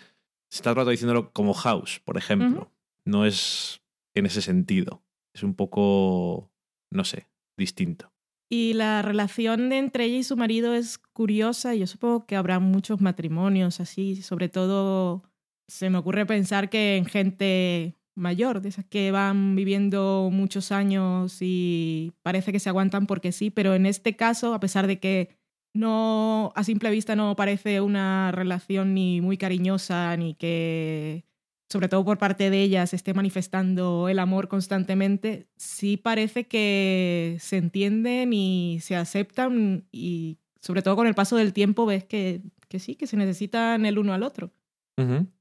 Se 0.50 0.59
está 0.59 0.71
tratando 0.71 0.90
diciéndolo 0.90 1.33
como 1.33 1.55
House, 1.55 2.00
por 2.05 2.17
ejemplo. 2.17 2.71
No 3.05 3.26
es 3.26 3.81
en 4.14 4.26
ese 4.26 4.40
sentido. 4.40 5.02
Es 5.35 5.43
un 5.43 5.55
poco, 5.55 6.50
no 6.90 7.05
sé, 7.05 7.28
distinto. 7.57 8.12
Y 8.50 8.73
la 8.73 9.02
relación 9.02 9.69
de 9.69 9.78
entre 9.78 10.05
ella 10.05 10.19
y 10.19 10.23
su 10.23 10.37
marido 10.37 10.75
es 10.75 10.99
curiosa. 10.99 11.75
Yo 11.75 11.87
supongo 11.87 12.26
que 12.26 12.37
habrá 12.37 12.59
muchos 12.61 13.00
matrimonios 13.00 13.81
así. 13.81 14.23
Sobre 14.23 14.49
todo, 14.49 15.23
se 15.67 15.90
me 15.90 15.99
ocurre 15.99 16.25
pensar 16.25 16.71
que 16.71 16.97
en 16.97 17.05
gente 17.05 17.99
mayor, 18.14 18.61
de 18.61 18.71
esas 18.71 18.85
que 18.85 19.11
van 19.12 19.55
viviendo 19.55 20.28
muchos 20.33 20.73
años 20.73 21.38
y 21.40 22.12
parece 22.23 22.52
que 22.52 22.61
se 22.61 22.69
aguantan 22.69 23.07
porque 23.07 23.33
sí, 23.33 23.50
pero 23.50 23.75
en 23.75 23.87
este 23.87 24.17
caso, 24.17 24.55
a 24.55 24.61
pesar 24.61 24.87
de 24.87 24.99
que 24.99 25.38
no 25.75 26.52
a 26.57 26.64
simple 26.64 26.90
vista 26.90 27.14
no 27.14 27.37
parece 27.37 27.81
una 27.81 28.33
relación 28.33 28.95
ni 28.95 29.21
muy 29.21 29.37
cariñosa 29.37 30.17
ni 30.17 30.35
que 30.35 31.25
sobre 31.68 31.88
todo 31.88 32.04
por 32.04 32.18
parte 32.18 32.50
de 32.50 32.62
ella 32.62 32.87
se 32.87 32.96
esté 32.96 33.14
manifestando 33.14 34.08
el 34.08 34.18
amor 34.18 34.48
constantemente, 34.48 35.48
sí 35.56 35.96
parece 35.96 36.46
que 36.46 37.37
se 37.40 37.58
entienden 37.58 38.32
y 38.32 38.78
se 38.80 38.96
aceptan 38.96 39.84
y 39.92 40.38
sobre 40.60 40.82
todo 40.82 40.96
con 40.96 41.06
el 41.06 41.14
paso 41.14 41.37
del 41.37 41.52
tiempo 41.52 41.87
ves 41.87 42.04
que, 42.04 42.42
que 42.68 42.78
sí, 42.78 42.96
que 42.96 43.06
se 43.06 43.16
necesitan 43.16 43.87
el 43.87 43.98
uno 43.98 44.12
al 44.12 44.22
otro. 44.22 44.50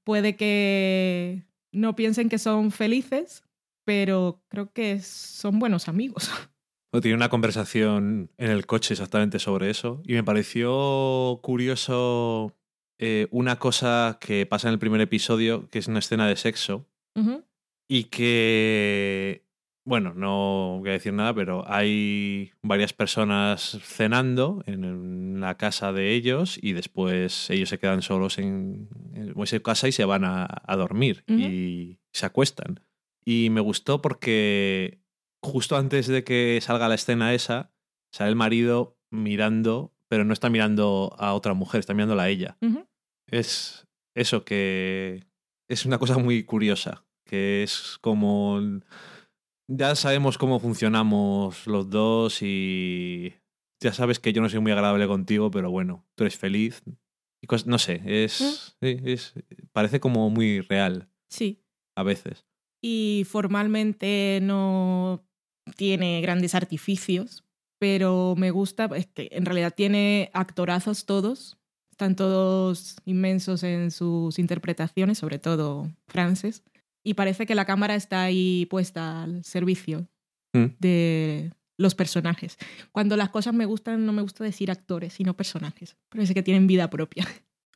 Puede 0.04 0.36
que 0.36 1.44
no 1.72 1.96
piensen 1.96 2.30
que 2.30 2.38
son 2.38 2.70
felices, 2.70 3.44
pero 3.86 4.44
creo 4.50 4.72
que 4.72 5.00
son 5.00 5.60
buenos 5.60 5.88
amigos. 5.88 6.30
Bueno, 6.90 7.02
Tenía 7.02 7.18
una 7.18 7.28
conversación 7.28 8.32
en 8.38 8.50
el 8.50 8.66
coche 8.66 8.94
exactamente 8.94 9.40
sobre 9.40 9.70
eso 9.70 10.02
y 10.06 10.14
me 10.14 10.24
pareció 10.24 11.42
curioso 11.44 12.57
eh, 13.00 13.28
una 13.32 13.58
cosa 13.58 14.18
que 14.20 14.46
pasa 14.46 14.68
en 14.68 14.74
el 14.74 14.80
primer 14.80 15.02
episodio, 15.02 15.70
que 15.70 15.80
es 15.80 15.88
una 15.88 16.00
escena 16.00 16.28
de 16.28 16.36
sexo 16.36 16.88
y 17.88 18.06
que, 18.06 19.44
bueno, 19.86 20.14
no 20.14 20.78
voy 20.80 20.90
a 20.90 20.94
decir 20.94 21.14
nada, 21.14 21.34
pero 21.34 21.64
hay 21.68 22.52
varias 22.62 22.94
personas 22.94 23.80
cenando 23.82 24.62
en 24.68 25.40
la 25.40 25.58
casa 25.58 25.94
de 25.94 26.14
ellos 26.14 26.60
y 26.62 26.74
después 26.74 27.50
ellos 27.50 27.70
se 27.70 27.80
quedan 27.80 28.02
solos 28.02 28.38
en, 28.38 28.90
en 29.14 29.34
esa 29.42 29.60
casa 29.62 29.88
y 29.88 29.92
se 29.92 30.06
van 30.06 30.26
a, 30.26 30.48
a 30.48 30.76
dormir 30.76 31.24
y 31.28 32.00
se 32.12 32.26
acuestan. 32.26 32.82
Y 33.26 33.50
me 33.50 33.62
gustó 33.62 34.02
porque 34.02 35.00
justo 35.42 35.76
antes 35.78 36.08
de 36.08 36.24
que 36.24 36.60
salga 36.62 36.88
la 36.90 36.96
escena 36.96 37.34
esa, 37.34 37.72
sale 38.12 38.30
el 38.30 38.36
marido 38.36 38.98
mirando, 39.10 39.94
pero 40.08 40.24
no 40.24 40.34
está 40.34 40.50
mirando 40.50 41.16
a 41.18 41.34
otra 41.34 41.54
mujer, 41.54 41.80
está 41.80 41.94
mirándola 41.94 42.24
a 42.24 42.30
ella. 42.30 42.58
Es 43.30 43.88
eso 44.16 44.44
que 44.46 45.26
es 45.70 45.86
una 45.86 45.98
cosa 46.00 46.18
muy 46.18 46.44
curiosa, 46.44 47.06
que 47.26 47.64
es 47.64 47.98
como 48.02 48.60
ya 49.70 49.96
sabemos 49.96 50.38
cómo 50.38 50.60
funcionamos 50.60 51.68
los 51.68 51.90
dos 51.90 52.42
y 52.42 53.34
ya 53.84 53.92
sabes 53.94 54.20
que 54.20 54.32
yo 54.34 54.42
no 54.42 54.50
soy 54.50 54.60
muy 54.60 54.72
agradable 54.72 55.08
contigo, 55.08 55.52
pero 55.52 55.70
bueno, 55.70 56.06
tú 56.16 56.24
eres 56.24 56.38
feliz. 56.38 56.82
Y 57.42 57.48
no 57.66 57.78
sé, 57.78 58.02
es, 58.06 58.76
sí, 58.82 58.98
es 59.04 59.34
parece 59.72 60.00
como 60.00 60.30
muy 60.30 60.62
real 60.62 61.10
Sí. 61.30 61.62
a 61.96 62.04
veces. 62.04 62.46
y 62.82 63.24
formalmente 63.28 64.40
no 64.42 65.24
tiene 65.76 66.22
grandes 66.22 66.56
artificios, 66.56 67.44
pero 67.80 68.36
me 68.38 68.50
gusta, 68.52 68.86
es 68.96 69.08
que 69.08 69.28
en 69.32 69.46
realidad 69.46 69.74
tiene 69.76 70.32
actorazos 70.34 71.06
todos, 71.06 71.57
están 71.98 72.16
todos 72.16 72.96
inmensos 73.06 73.64
en 73.64 73.90
sus 73.90 74.38
interpretaciones, 74.38 75.18
sobre 75.18 75.40
todo 75.40 75.90
Frances, 76.08 76.62
y 77.04 77.16
parece 77.16 77.48
que 77.48 77.56
la 77.56 77.66
cámara 77.66 77.96
está 77.96 78.22
ahí 78.22 78.68
puesta 78.70 79.24
al 79.24 79.44
servicio 79.44 80.08
Mm. 80.54 80.66
de 80.80 81.52
los 81.78 81.94
personajes. 81.96 82.58
Cuando 82.92 83.18
las 83.18 83.30
cosas 83.30 83.54
me 83.56 83.66
gustan, 83.66 84.06
no 84.06 84.14
me 84.14 84.22
gusta 84.22 84.44
decir 84.44 84.70
actores, 84.72 85.14
sino 85.14 85.36
personajes. 85.36 85.98
Parece 86.10 86.34
que 86.36 86.42
tienen 86.44 86.68
vida 86.68 86.90
propia. 86.90 87.28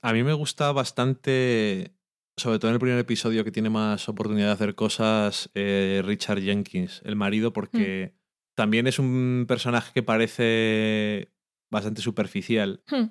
A 0.04 0.14
mí 0.14 0.24
me 0.24 0.34
gusta 0.34 0.72
bastante, 0.72 1.92
sobre 2.38 2.60
todo 2.60 2.70
en 2.70 2.76
el 2.76 2.80
primer 2.80 2.98
episodio 3.00 3.44
que 3.44 3.52
tiene 3.52 3.70
más 3.72 4.08
oportunidad 4.08 4.48
de 4.48 4.54
hacer 4.54 4.76
cosas, 4.76 5.50
eh, 5.56 6.02
Richard 6.06 6.40
Jenkins, 6.42 7.02
el 7.06 7.16
marido, 7.16 7.52
porque 7.54 8.14
también 8.56 8.86
es 8.88 9.00
un 9.00 9.46
personaje 9.48 9.92
que 9.94 10.04
parece 10.04 11.32
bastante 11.72 12.02
superficial, 12.02 12.84
Hmm. 12.88 13.10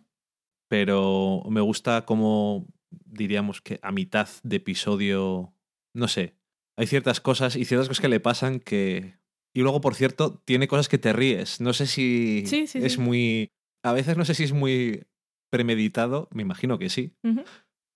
Pero 0.71 1.43
me 1.51 1.61
gusta 1.61 2.05
como, 2.05 2.65
diríamos 2.91 3.61
que 3.61 3.81
a 3.83 3.91
mitad 3.91 4.29
de 4.45 4.57
episodio, 4.57 5.53
no 5.93 6.07
sé, 6.07 6.37
hay 6.77 6.87
ciertas 6.87 7.21
cosas 7.21 7.57
y 7.57 7.65
ciertas 7.65 7.89
cosas 7.89 8.01
que 8.01 8.09
le 8.09 8.21
pasan 8.21 8.61
que... 8.61 9.19
Y 9.53 9.63
luego, 9.63 9.81
por 9.81 9.97
cierto, 9.97 10.41
tiene 10.45 10.69
cosas 10.69 10.89
que 10.89 10.97
te 10.97 11.13
ríes. 11.13 11.61
No 11.61 11.73
sé 11.73 11.89
si 11.89 12.45
Sí, 12.47 12.69
sí, 12.69 12.79
es 12.79 12.93
sí. 12.93 13.01
muy... 13.01 13.51
A 13.83 13.93
veces 13.93 14.17
no 14.17 14.25
sé 14.25 14.35
si 14.35 14.45
es 14.45 14.53
muy 14.53 15.09
premeditado, 15.51 16.29
me 16.31 16.43
imagino 16.43 16.79
que 16.79 16.89
sí, 16.89 17.17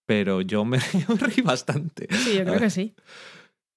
pero 0.05 0.41
yo 0.41 0.65
me, 0.65 0.79
yo 1.09 1.15
me 1.15 1.21
reí 1.21 1.43
bastante. 1.45 2.09
Sí, 2.11 2.35
yo 2.39 2.45
creo 2.45 2.59
que 2.59 2.71
sí. 2.71 2.97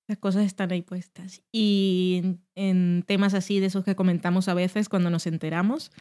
Las 0.10 0.18
cosas 0.18 0.48
están 0.48 0.72
ahí 0.72 0.82
puestas. 0.82 1.44
Y 1.52 2.22
en, 2.24 2.42
en 2.56 3.04
temas 3.06 3.36
así 3.36 3.60
de 3.60 3.68
esos 3.68 3.86
que 3.86 3.96
comentamos 3.96 4.48
a 4.48 4.56
veces 4.56 4.90
cuando 4.90 5.12
nos 5.12 5.28
enteramos, 5.28 5.92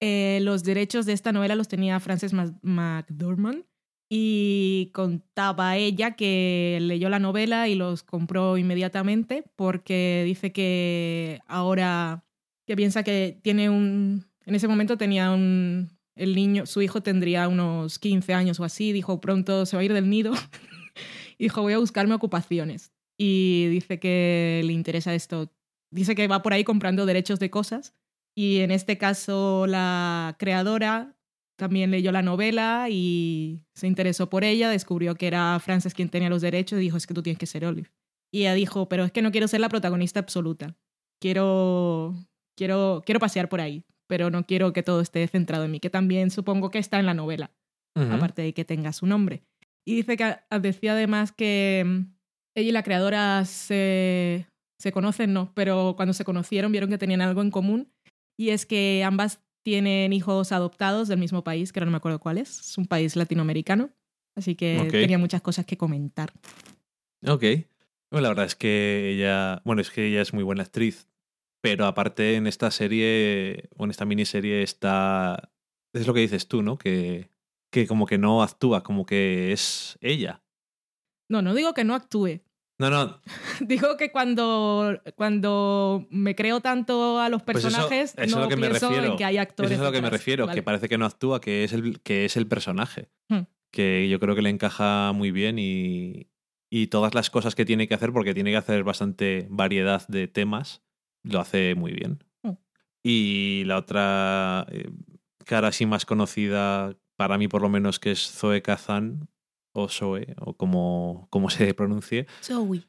eh, 0.00 0.40
los 0.42 0.64
derechos 0.64 1.06
de 1.06 1.12
esta 1.12 1.32
novela 1.32 1.54
los 1.54 1.68
tenía 1.68 2.00
Frances 2.00 2.32
McDormand 2.62 3.64
y 4.08 4.90
contaba 4.92 5.76
ella 5.76 6.12
que 6.12 6.78
leyó 6.80 7.08
la 7.08 7.18
novela 7.18 7.68
y 7.68 7.74
los 7.74 8.02
compró 8.02 8.58
inmediatamente 8.58 9.44
porque 9.56 10.22
dice 10.24 10.52
que 10.52 11.40
ahora 11.46 12.24
que 12.66 12.76
piensa 12.76 13.02
que 13.02 13.38
tiene 13.42 13.70
un 13.70 14.26
en 14.44 14.54
ese 14.54 14.66
momento 14.66 14.96
tenía 14.96 15.30
un 15.30 15.90
el 16.16 16.34
niño 16.34 16.66
su 16.66 16.82
hijo 16.82 17.02
tendría 17.02 17.46
unos 17.46 18.00
15 18.00 18.34
años 18.34 18.58
o 18.58 18.64
así 18.64 18.92
dijo 18.92 19.20
pronto 19.20 19.64
se 19.64 19.76
va 19.76 19.82
a 19.82 19.84
ir 19.84 19.92
del 19.92 20.10
nido 20.10 20.32
dijo 21.38 21.62
voy 21.62 21.74
a 21.74 21.78
buscarme 21.78 22.14
ocupaciones 22.14 22.92
y 23.22 23.66
dice 23.68 23.98
que 23.98 24.62
le 24.64 24.72
interesa 24.72 25.14
esto. 25.14 25.52
Dice 25.90 26.14
que 26.14 26.26
va 26.26 26.40
por 26.40 26.54
ahí 26.54 26.64
comprando 26.64 27.04
derechos 27.04 27.38
de 27.38 27.50
cosas 27.50 27.94
y 28.36 28.60
en 28.60 28.70
este 28.70 28.98
caso 28.98 29.66
la 29.66 30.36
creadora 30.38 31.16
también 31.56 31.90
leyó 31.90 32.10
la 32.12 32.22
novela 32.22 32.86
y 32.90 33.60
se 33.74 33.86
interesó 33.86 34.30
por 34.30 34.44
ella, 34.44 34.70
descubrió 34.70 35.14
que 35.14 35.26
era 35.26 35.58
Frances 35.60 35.92
quien 35.94 36.08
tenía 36.08 36.30
los 36.30 36.40
derechos 36.40 36.78
y 36.78 36.82
dijo, 36.82 36.96
es 36.96 37.06
que 37.06 37.12
tú 37.14 37.22
tienes 37.22 37.38
que 37.38 37.46
ser 37.46 37.64
Olive. 37.66 37.90
Y 38.32 38.40
ella 38.42 38.54
dijo, 38.54 38.88
pero 38.88 39.04
es 39.04 39.12
que 39.12 39.20
no 39.22 39.30
quiero 39.30 39.46
ser 39.48 39.60
la 39.60 39.68
protagonista 39.68 40.20
absoluta. 40.20 40.76
Quiero, 41.20 42.14
quiero, 42.56 43.02
quiero 43.04 43.20
pasear 43.20 43.48
por 43.48 43.60
ahí, 43.60 43.84
pero 44.08 44.30
no 44.30 44.46
quiero 44.46 44.72
que 44.72 44.82
todo 44.82 45.00
esté 45.02 45.26
centrado 45.28 45.64
en 45.64 45.70
mí, 45.70 45.80
que 45.80 45.90
también 45.90 46.30
supongo 46.30 46.70
que 46.70 46.78
está 46.78 46.98
en 46.98 47.06
la 47.06 47.14
novela, 47.14 47.50
aparte 48.12 48.40
de 48.42 48.54
que 48.54 48.64
tenga 48.64 48.92
su 48.94 49.06
nombre. 49.06 49.42
Y 49.86 49.94
dice 49.96 50.16
que 50.16 50.24
a- 50.24 50.46
decía 50.60 50.92
además 50.92 51.32
que 51.32 51.84
mm, 51.84 51.98
ella 52.56 52.68
y 52.68 52.72
la 52.72 52.82
creadora 52.82 53.44
se, 53.44 54.46
se 54.78 54.92
conocen, 54.92 55.32
no, 55.34 55.52
pero 55.54 55.92
cuando 55.96 56.14
se 56.14 56.24
conocieron 56.24 56.72
vieron 56.72 56.88
que 56.88 56.98
tenían 56.98 57.20
algo 57.20 57.42
en 57.42 57.50
común 57.50 57.92
y 58.40 58.48
es 58.48 58.64
que 58.64 59.04
ambas 59.04 59.42
tienen 59.62 60.14
hijos 60.14 60.50
adoptados 60.50 61.08
del 61.08 61.18
mismo 61.18 61.44
país, 61.44 61.72
que 61.72 61.78
ahora 61.78 61.84
no 61.84 61.90
me 61.90 61.98
acuerdo 61.98 62.20
cuál 62.20 62.38
es, 62.38 62.60
es 62.60 62.78
un 62.78 62.86
país 62.86 63.14
latinoamericano, 63.14 63.90
así 64.34 64.54
que 64.54 64.88
tenía 64.90 65.18
muchas 65.18 65.42
cosas 65.42 65.66
que 65.66 65.76
comentar. 65.76 66.32
Ok. 67.26 67.44
Bueno, 68.10 68.22
la 68.22 68.28
verdad 68.30 68.46
es 68.46 68.56
que 68.56 69.10
ella, 69.10 69.60
bueno, 69.66 69.82
es 69.82 69.90
que 69.90 70.06
ella 70.06 70.22
es 70.22 70.32
muy 70.32 70.42
buena 70.42 70.62
actriz, 70.62 71.06
pero 71.60 71.84
aparte 71.84 72.36
en 72.36 72.46
esta 72.46 72.70
serie 72.70 73.68
o 73.76 73.84
en 73.84 73.90
esta 73.90 74.06
miniserie 74.06 74.62
está, 74.62 75.52
es 75.92 76.06
lo 76.06 76.14
que 76.14 76.20
dices 76.20 76.48
tú, 76.48 76.62
¿no? 76.62 76.78
Que, 76.78 77.28
que 77.70 77.86
como 77.86 78.06
que 78.06 78.16
no 78.16 78.42
actúa, 78.42 78.82
como 78.82 79.04
que 79.04 79.52
es 79.52 79.98
ella. 80.00 80.42
No, 81.28 81.42
no 81.42 81.52
digo 81.52 81.74
que 81.74 81.84
no 81.84 81.94
actúe, 81.94 82.40
No, 82.80 82.88
no, 82.88 83.20
digo 83.60 83.98
que 83.98 84.10
cuando, 84.10 84.98
cuando 85.14 86.06
me 86.10 86.34
creo 86.34 86.60
tanto 86.62 87.20
a 87.20 87.28
los 87.28 87.42
Pues 87.42 87.58
eso- 87.58 87.68
personajes, 87.68 88.14
es 88.16 88.34
no 88.34 88.40
lo 88.40 88.48
que 88.48 88.56
me 88.56 88.68
pienso 88.68 88.88
refiero. 88.88 89.10
en 89.12 89.16
que 89.18 89.24
hay 89.26 89.36
actores. 89.36 89.70
eso 89.70 89.82
es 89.82 89.86
a 89.86 89.90
lo 89.90 89.92
que 89.92 90.00
me 90.00 90.08
refiero, 90.08 90.46
¿vale? 90.46 90.58
que 90.58 90.62
parece 90.62 90.88
que 90.88 90.96
no 90.96 91.04
actúa, 91.04 91.42
que 91.42 91.64
es 91.64 91.74
el, 91.74 92.00
que 92.00 92.24
es 92.24 92.38
el 92.38 92.46
personaje. 92.46 93.10
Hmm. 93.28 93.42
Que 93.70 94.08
yo 94.08 94.18
creo 94.18 94.34
que 94.34 94.40
le 94.40 94.48
encaja 94.48 95.12
muy 95.12 95.30
bien 95.30 95.58
y, 95.58 96.28
y 96.70 96.86
todas 96.86 97.14
las 97.14 97.28
cosas 97.28 97.54
que 97.54 97.66
tiene 97.66 97.86
que 97.86 97.92
hacer, 97.92 98.14
porque 98.14 98.32
tiene 98.32 98.50
que 98.50 98.56
hacer 98.56 98.82
bastante 98.82 99.46
variedad 99.50 100.06
de 100.08 100.26
temas, 100.26 100.82
lo 101.22 101.38
hace 101.40 101.74
muy 101.74 101.92
bien. 101.92 102.24
Hmm. 102.42 102.52
Y 103.02 103.64
la 103.66 103.76
otra 103.76 104.66
eh, 104.70 104.90
cara 105.44 105.68
así 105.68 105.84
más 105.84 106.06
conocida, 106.06 106.96
para 107.16 107.36
mí 107.36 107.46
por 107.46 107.60
lo 107.60 107.68
menos, 107.68 108.00
que 108.00 108.12
es 108.12 108.20
Zoe 108.32 108.62
Kazan, 108.62 109.28
o 109.82 109.88
Zoe, 109.88 110.34
o 110.40 110.54
como, 110.56 111.26
como 111.30 111.50
se 111.50 111.72
pronuncie, 111.74 112.26
Zoe. 112.42 112.82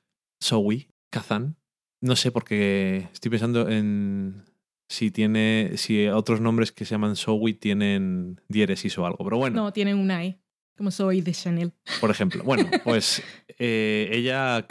Zoe 0.43 0.87
Kazan. 1.09 1.55
No 2.01 2.15
sé 2.15 2.31
porque 2.31 3.07
estoy 3.13 3.29
pensando 3.31 3.69
en 3.69 4.43
si 4.89 5.11
tiene 5.11 5.71
si 5.75 6.07
otros 6.07 6.41
nombres 6.41 6.71
que 6.71 6.83
se 6.85 6.91
llaman 6.95 7.15
Zoe 7.15 7.53
tienen 7.53 8.41
diéresis 8.49 8.97
o 8.97 9.05
algo. 9.05 9.23
Pero 9.23 9.37
bueno, 9.37 9.55
No, 9.63 9.73
tienen 9.73 9.97
una 9.97 10.25
E, 10.25 10.39
como 10.75 10.89
Zoe 10.91 11.21
de 11.21 11.31
Chanel. 11.31 11.73
por 11.99 12.09
ejemplo. 12.11 12.43
Bueno, 12.43 12.69
pues 12.83 13.21
eh, 13.59 14.09
ella 14.13 14.65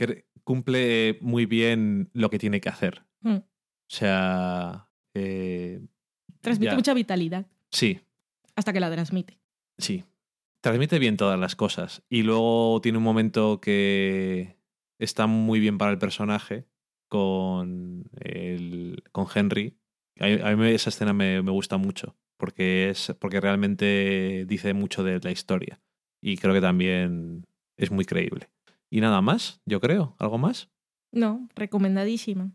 cumple 0.45 1.19
muy 1.21 1.47
bien 1.47 2.11
lo 2.13 2.31
que 2.31 2.39
tiene 2.39 2.61
que 2.61 2.69
hacer. 2.69 3.05
Hmm. 3.23 3.37
O 3.37 3.45
sea, 3.93 4.89
eh, 5.15 5.81
Transmite 6.41 6.71
ya. 6.71 6.77
mucha 6.77 6.95
vitalidad, 6.95 7.47
sí, 7.71 8.01
hasta 8.57 8.73
que 8.73 8.81
la 8.81 8.91
transmite. 8.91 9.39
sí. 9.79 10.05
Transmite 10.61 10.99
bien 10.99 11.17
todas 11.17 11.39
las 11.39 11.57
cosas. 11.57 12.03
Y 12.09 12.23
luego 12.23 12.81
tiene 12.83 12.99
un 12.99 13.05
momento 13.05 13.61
que 13.61 14.57
está 14.99 15.27
muy 15.27 15.61
bien 15.61 15.79
para 15.79 15.91
el 15.91 15.99
personaje 15.99 16.67
con, 17.09 18.05
el, 18.21 19.03
con 19.13 19.27
Henry. 19.35 19.77
A 20.19 20.27
mí, 20.27 20.39
a 20.43 20.57
mí 20.57 20.69
esa 20.69 20.91
escena 20.91 21.13
me, 21.13 21.43
me 21.43 21.51
gusta 21.51 21.77
mucho 21.79 22.17
porque, 22.41 22.89
es, 22.91 23.15
porque 23.21 23.41
realmente 23.41 24.47
dice 24.49 24.75
mucho 24.75 25.05
de 25.05 25.21
la 25.21 25.31
historia. 25.31 25.81
Y 26.21 26.39
creo 26.39 26.55
que 26.55 26.61
también 26.61 27.47
es 27.77 27.93
muy 27.93 28.05
creíble. 28.05 28.49
Y 28.91 29.01
nada 29.01 29.21
más, 29.21 29.61
yo 29.67 29.81
creo. 29.81 30.17
¿Algo 30.19 30.39
más? 30.39 30.71
No, 31.13 31.49
recomendadísima. 31.55 32.53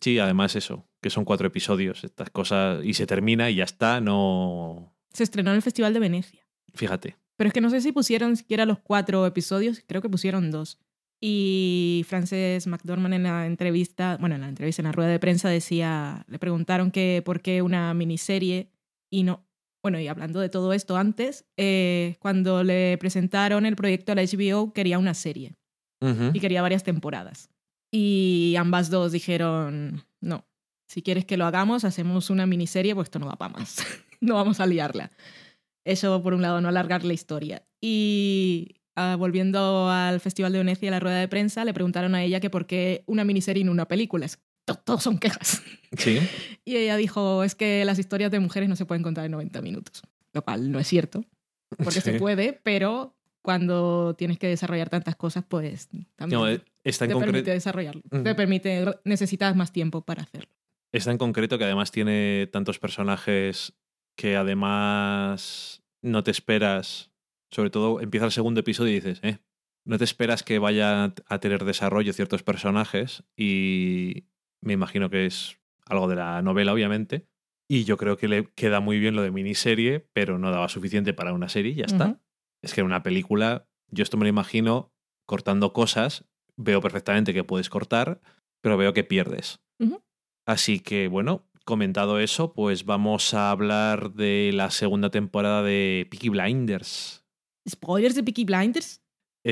Sí, 0.00 0.18
además 0.18 0.56
eso, 0.56 0.88
que 1.00 1.10
son 1.10 1.24
cuatro 1.24 1.46
episodios, 1.46 2.02
estas 2.02 2.30
cosas, 2.30 2.84
y 2.84 2.94
se 2.94 3.06
termina 3.06 3.50
y 3.50 3.56
ya 3.56 3.64
está, 3.64 4.00
no... 4.00 4.94
Se 5.12 5.22
estrenó 5.22 5.50
en 5.50 5.56
el 5.56 5.62
Festival 5.62 5.94
de 5.94 6.00
Venecia. 6.00 6.46
Fíjate. 6.74 7.16
Pero 7.36 7.48
es 7.48 7.54
que 7.54 7.60
no 7.60 7.70
sé 7.70 7.80
si 7.80 7.92
pusieron 7.92 8.36
siquiera 8.36 8.66
los 8.66 8.78
cuatro 8.78 9.26
episodios, 9.26 9.82
creo 9.86 10.02
que 10.02 10.08
pusieron 10.08 10.50
dos. 10.50 10.78
Y 11.20 12.04
Frances 12.08 12.66
McDormand 12.66 13.14
en 13.14 13.22
la 13.22 13.46
entrevista, 13.46 14.16
bueno, 14.20 14.34
en 14.34 14.42
la 14.42 14.48
entrevista, 14.48 14.82
en 14.82 14.86
la 14.86 14.92
rueda 14.92 15.10
de 15.10 15.18
prensa 15.18 15.48
decía, 15.48 16.24
le 16.28 16.38
preguntaron 16.38 16.90
que 16.90 17.22
por 17.24 17.40
qué 17.40 17.62
una 17.62 17.94
miniserie 17.94 18.70
y 19.10 19.22
no, 19.22 19.46
bueno, 19.82 20.00
y 20.00 20.08
hablando 20.08 20.40
de 20.40 20.48
todo 20.48 20.72
esto 20.72 20.96
antes, 20.96 21.46
eh, 21.56 22.16
cuando 22.18 22.64
le 22.64 22.98
presentaron 22.98 23.66
el 23.66 23.76
proyecto 23.76 24.12
a 24.12 24.14
la 24.16 24.22
HBO 24.22 24.72
quería 24.72 24.98
una 24.98 25.14
serie 25.14 25.56
y 26.32 26.40
quería 26.40 26.60
varias 26.62 26.84
temporadas. 26.84 27.50
Y 27.90 28.54
ambas 28.58 28.90
dos 28.90 29.12
dijeron, 29.12 30.04
no, 30.20 30.44
si 30.88 31.02
quieres 31.02 31.24
que 31.24 31.36
lo 31.36 31.46
hagamos, 31.46 31.84
hacemos 31.84 32.30
una 32.30 32.46
miniserie, 32.46 32.94
pues 32.94 33.06
esto 33.06 33.18
no 33.18 33.26
va 33.26 33.36
para 33.36 33.54
más. 33.54 33.78
no 34.20 34.34
vamos 34.34 34.60
a 34.60 34.66
liarla. 34.66 35.10
Eso, 35.86 36.22
por 36.22 36.34
un 36.34 36.42
lado, 36.42 36.60
no 36.60 36.68
alargar 36.68 37.04
la 37.04 37.12
historia. 37.14 37.62
Y 37.80 38.74
ah, 38.96 39.16
volviendo 39.18 39.88
al 39.88 40.20
Festival 40.20 40.52
de 40.52 40.58
Venecia, 40.58 40.88
a 40.88 40.92
la 40.92 41.00
rueda 41.00 41.18
de 41.20 41.28
prensa, 41.28 41.64
le 41.64 41.72
preguntaron 41.72 42.14
a 42.14 42.22
ella 42.24 42.40
que 42.40 42.50
por 42.50 42.66
qué 42.66 43.04
una 43.06 43.24
miniserie 43.24 43.60
y 43.60 43.64
no 43.64 43.72
una 43.72 43.86
película. 43.86 44.26
Es- 44.26 44.38
to- 44.66 44.74
Todos 44.74 45.02
son 45.04 45.18
quejas. 45.18 45.62
Sí. 45.96 46.18
Y 46.64 46.76
ella 46.76 46.96
dijo, 46.96 47.44
es 47.44 47.54
que 47.54 47.84
las 47.84 47.98
historias 48.00 48.32
de 48.32 48.40
mujeres 48.40 48.68
no 48.68 48.74
se 48.74 48.84
pueden 48.84 49.04
contar 49.04 49.24
en 49.24 49.30
90 49.30 49.62
minutos. 49.62 50.02
Lo 50.32 50.42
cual 50.42 50.72
no 50.72 50.80
es 50.80 50.88
cierto, 50.88 51.24
porque 51.82 52.00
se 52.00 52.14
puede, 52.14 52.60
pero 52.64 53.14
cuando 53.40 54.14
tienes 54.18 54.38
que 54.40 54.48
desarrollar 54.48 54.90
tantas 54.90 55.14
cosas, 55.14 55.44
pues 55.48 55.88
también 56.16 56.40
No, 56.40 56.48
eh, 56.48 56.60
está 56.82 57.04
en 57.04 57.12
te 57.12 57.16
permite 57.18 57.52
desarrollarlo. 57.52 58.02
Te 58.24 58.34
permite, 58.34 58.84
necesitas 59.04 59.54
más 59.54 59.70
tiempo 59.72 60.00
para 60.04 60.24
hacerlo. 60.24 60.50
Está 60.92 61.12
en 61.12 61.18
concreto 61.18 61.56
que 61.56 61.64
además 61.64 61.92
tiene 61.92 62.48
tantos 62.52 62.80
personajes 62.80 63.72
que 64.16 64.36
además 64.36 65.82
no 66.02 66.22
te 66.22 66.30
esperas. 66.30 67.12
Sobre 67.50 67.70
todo 67.70 68.00
empieza 68.00 68.26
el 68.26 68.32
segundo 68.32 68.60
episodio 68.60 68.92
y 68.92 68.96
dices, 68.96 69.20
eh, 69.22 69.38
no 69.84 69.98
te 69.98 70.04
esperas 70.04 70.42
que 70.42 70.58
vaya 70.58 71.14
a 71.26 71.38
tener 71.38 71.64
desarrollo 71.64 72.12
ciertos 72.12 72.42
personajes 72.42 73.22
y 73.36 74.24
me 74.60 74.72
imagino 74.72 75.10
que 75.10 75.26
es 75.26 75.58
algo 75.86 76.08
de 76.08 76.16
la 76.16 76.42
novela, 76.42 76.72
obviamente. 76.72 77.28
Y 77.68 77.84
yo 77.84 77.96
creo 77.96 78.16
que 78.16 78.28
le 78.28 78.46
queda 78.54 78.80
muy 78.80 78.98
bien 78.98 79.14
lo 79.14 79.22
de 79.22 79.30
miniserie, 79.30 80.08
pero 80.12 80.38
no 80.38 80.50
daba 80.50 80.68
suficiente 80.68 81.14
para 81.14 81.32
una 81.32 81.48
serie 81.48 81.72
y 81.72 81.76
ya 81.76 81.84
está. 81.84 82.20
Es 82.62 82.74
que 82.74 82.80
en 82.80 82.86
una 82.86 83.02
película, 83.02 83.68
yo 83.90 84.02
esto 84.02 84.16
me 84.16 84.24
lo 84.24 84.28
imagino 84.28 84.92
cortando 85.24 85.72
cosas, 85.72 86.24
veo 86.56 86.80
perfectamente 86.80 87.34
que 87.34 87.44
puedes 87.44 87.68
cortar, 87.68 88.20
pero 88.60 88.76
veo 88.76 88.92
que 88.92 89.04
pierdes. 89.04 89.60
Así 90.46 90.80
que 90.80 91.08
bueno, 91.08 91.45
comentado 91.66 92.20
eso, 92.20 92.54
pues 92.54 92.86
vamos 92.86 93.34
a 93.34 93.50
hablar 93.50 94.12
de 94.14 94.52
la 94.54 94.70
segunda 94.70 95.10
temporada 95.10 95.62
de 95.62 96.06
Peaky 96.10 96.30
Blinders. 96.30 97.26
¿Spoilers 97.68 98.14
de 98.14 98.22
Peaky 98.22 98.44
Blinders? 98.44 99.02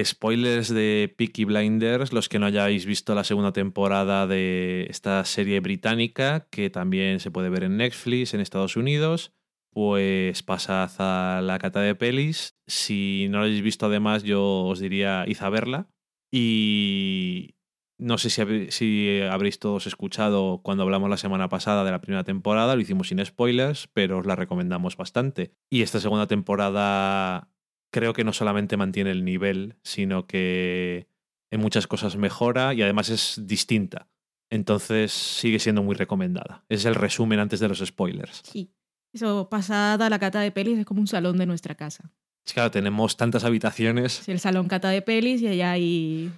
Spoilers 0.02 0.72
de 0.72 1.12
Peaky 1.18 1.44
Blinders, 1.44 2.12
los 2.12 2.28
que 2.28 2.38
no 2.38 2.46
hayáis 2.46 2.86
visto 2.86 3.14
la 3.14 3.24
segunda 3.24 3.52
temporada 3.52 4.26
de 4.26 4.86
esta 4.88 5.24
serie 5.24 5.60
británica, 5.60 6.48
que 6.50 6.70
también 6.70 7.20
se 7.20 7.30
puede 7.30 7.50
ver 7.50 7.64
en 7.64 7.76
Netflix 7.76 8.32
en 8.32 8.40
Estados 8.40 8.76
Unidos, 8.76 9.32
pues 9.72 10.42
pasad 10.44 10.90
a 10.98 11.42
la 11.42 11.58
cata 11.58 11.80
de 11.80 11.96
pelis. 11.96 12.56
Si 12.66 13.26
no 13.28 13.38
lo 13.38 13.44
habéis 13.44 13.62
visto 13.62 13.86
además, 13.86 14.22
yo 14.22 14.64
os 14.64 14.78
diría 14.78 15.24
id 15.26 15.38
a 15.40 15.50
verla. 15.50 15.90
Y 16.32 17.53
no 17.98 18.18
sé 18.18 18.30
si, 18.30 18.70
si 18.70 19.20
habréis 19.20 19.58
todos 19.58 19.86
escuchado 19.86 20.60
cuando 20.62 20.82
hablamos 20.82 21.10
la 21.10 21.16
semana 21.16 21.48
pasada 21.48 21.84
de 21.84 21.90
la 21.90 22.00
primera 22.00 22.24
temporada, 22.24 22.74
lo 22.74 22.82
hicimos 22.82 23.08
sin 23.08 23.24
spoilers, 23.24 23.88
pero 23.92 24.18
os 24.18 24.26
la 24.26 24.36
recomendamos 24.36 24.96
bastante. 24.96 25.54
Y 25.70 25.82
esta 25.82 26.00
segunda 26.00 26.26
temporada 26.26 27.48
creo 27.92 28.12
que 28.12 28.24
no 28.24 28.32
solamente 28.32 28.76
mantiene 28.76 29.12
el 29.12 29.24
nivel, 29.24 29.76
sino 29.82 30.26
que 30.26 31.08
en 31.52 31.60
muchas 31.60 31.86
cosas 31.86 32.16
mejora 32.16 32.74
y 32.74 32.82
además 32.82 33.08
es 33.10 33.40
distinta. 33.44 34.08
Entonces 34.50 35.12
sigue 35.12 35.58
siendo 35.58 35.82
muy 35.82 35.94
recomendada. 35.94 36.64
Es 36.68 36.84
el 36.84 36.94
resumen 36.94 37.38
antes 37.38 37.60
de 37.60 37.68
los 37.68 37.78
spoilers. 37.78 38.42
Sí. 38.44 38.72
Eso, 39.12 39.48
pasada 39.48 40.10
la 40.10 40.18
cata 40.18 40.40
de 40.40 40.50
pelis, 40.50 40.78
es 40.78 40.84
como 40.84 41.00
un 41.00 41.06
salón 41.06 41.38
de 41.38 41.46
nuestra 41.46 41.76
casa. 41.76 42.12
Es 42.44 42.52
claro, 42.52 42.72
tenemos 42.72 43.16
tantas 43.16 43.44
habitaciones. 43.44 44.12
Sí, 44.24 44.32
el 44.32 44.40
salón 44.40 44.66
cata 44.66 44.90
de 44.90 45.00
pelis 45.00 45.40
y 45.40 45.46
allá 45.46 45.70
hay 45.70 46.32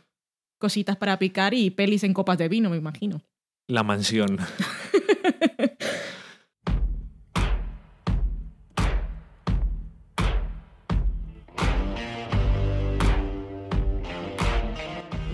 cositas 0.58 0.96
para 0.96 1.18
picar 1.18 1.54
y 1.54 1.70
pelis 1.70 2.04
en 2.04 2.14
copas 2.14 2.38
de 2.38 2.48
vino, 2.48 2.70
me 2.70 2.76
imagino. 2.76 3.22
La 3.68 3.82
mansión. 3.82 4.38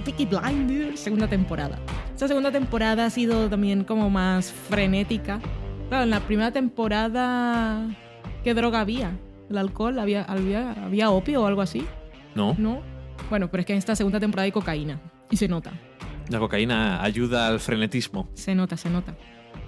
Peaky 0.05 0.27
Blinders, 0.27 1.01
segunda 1.01 1.29
temporada. 1.29 1.79
Esta 2.15 2.29
segunda 2.29 2.51
temporada 2.53 3.07
ha 3.07 3.11
sido 3.11 3.49
también 3.49 3.85
como 3.85 4.11
más 4.11 4.53
frenética. 4.53 5.41
Claro, 5.89 6.05
en 6.05 6.11
la 6.11 6.21
primera 6.21 6.53
temporada, 6.53 7.89
¿qué 8.43 8.55
droga 8.55 8.81
había? 8.81 9.19
¿El 9.51 9.59
alcohol? 9.59 9.99
¿Había, 9.99 10.23
había, 10.23 10.73
había 10.73 11.11
opio 11.11 11.43
o 11.43 11.47
algo 11.47 11.61
así? 11.61 11.87
¿No? 12.35 12.55
¿No? 12.59 12.81
Bueno, 13.29 13.51
pero 13.51 13.61
es 13.61 13.67
que 13.67 13.73
en 13.73 13.79
esta 13.79 13.95
segunda 13.95 14.19
temporada 14.21 14.45
hay 14.45 14.53
cocaína. 14.53 15.01
Y 15.33 15.37
se 15.37 15.49
nota. 15.49 15.73
La 16.29 16.39
cocaína 16.39 17.03
ayuda 17.03 17.49
al 17.49 17.59
frenetismo. 17.59 18.29
Se 18.35 18.55
nota, 18.55 18.77
se 18.77 18.89
nota. 18.89 19.17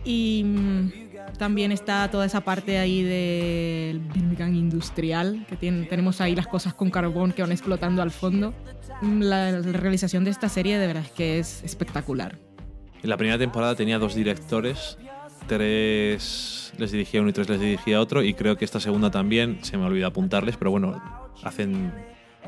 Y 0.04 0.42
mm, 0.44 0.92
también 1.38 1.72
está 1.72 2.08
toda 2.10 2.26
esa 2.26 2.42
parte 2.42 2.78
ahí 2.78 3.02
del 3.02 3.98
Birmingham 3.98 4.54
industrial, 4.54 5.44
que 5.48 5.56
tiene, 5.56 5.86
tenemos 5.86 6.20
ahí 6.20 6.36
las 6.36 6.46
cosas 6.46 6.74
con 6.74 6.90
carbón 6.90 7.32
que 7.32 7.42
van 7.42 7.50
explotando 7.50 8.02
al 8.02 8.12
fondo. 8.12 8.54
Mm, 9.02 9.22
La, 9.22 9.50
la 9.50 9.72
realización 9.72 10.24
de 10.24 10.30
esta 10.30 10.48
serie 10.48 10.78
de 10.78 10.86
verdad 10.86 11.02
es 11.04 11.10
que 11.10 11.38
es 11.40 11.64
espectacular. 11.64 12.38
En 13.02 13.10
la 13.10 13.16
primera 13.16 13.38
temporada 13.38 13.74
tenía 13.74 13.98
dos 13.98 14.14
directores, 14.14 14.96
tres 15.46 16.72
les 16.78 16.92
dirigía 16.92 17.20
uno 17.20 17.30
y 17.30 17.32
tres 17.32 17.48
les 17.48 17.60
dirigía 17.60 18.00
otro, 18.00 18.22
y 18.22 18.34
creo 18.34 18.56
que 18.56 18.64
esta 18.64 18.80
segunda 18.80 19.10
también, 19.10 19.58
se 19.62 19.76
me 19.76 19.84
olvidó 19.84 20.06
apuntarles, 20.06 20.56
pero 20.56 20.70
bueno, 20.70 21.02
hacen 21.42 21.92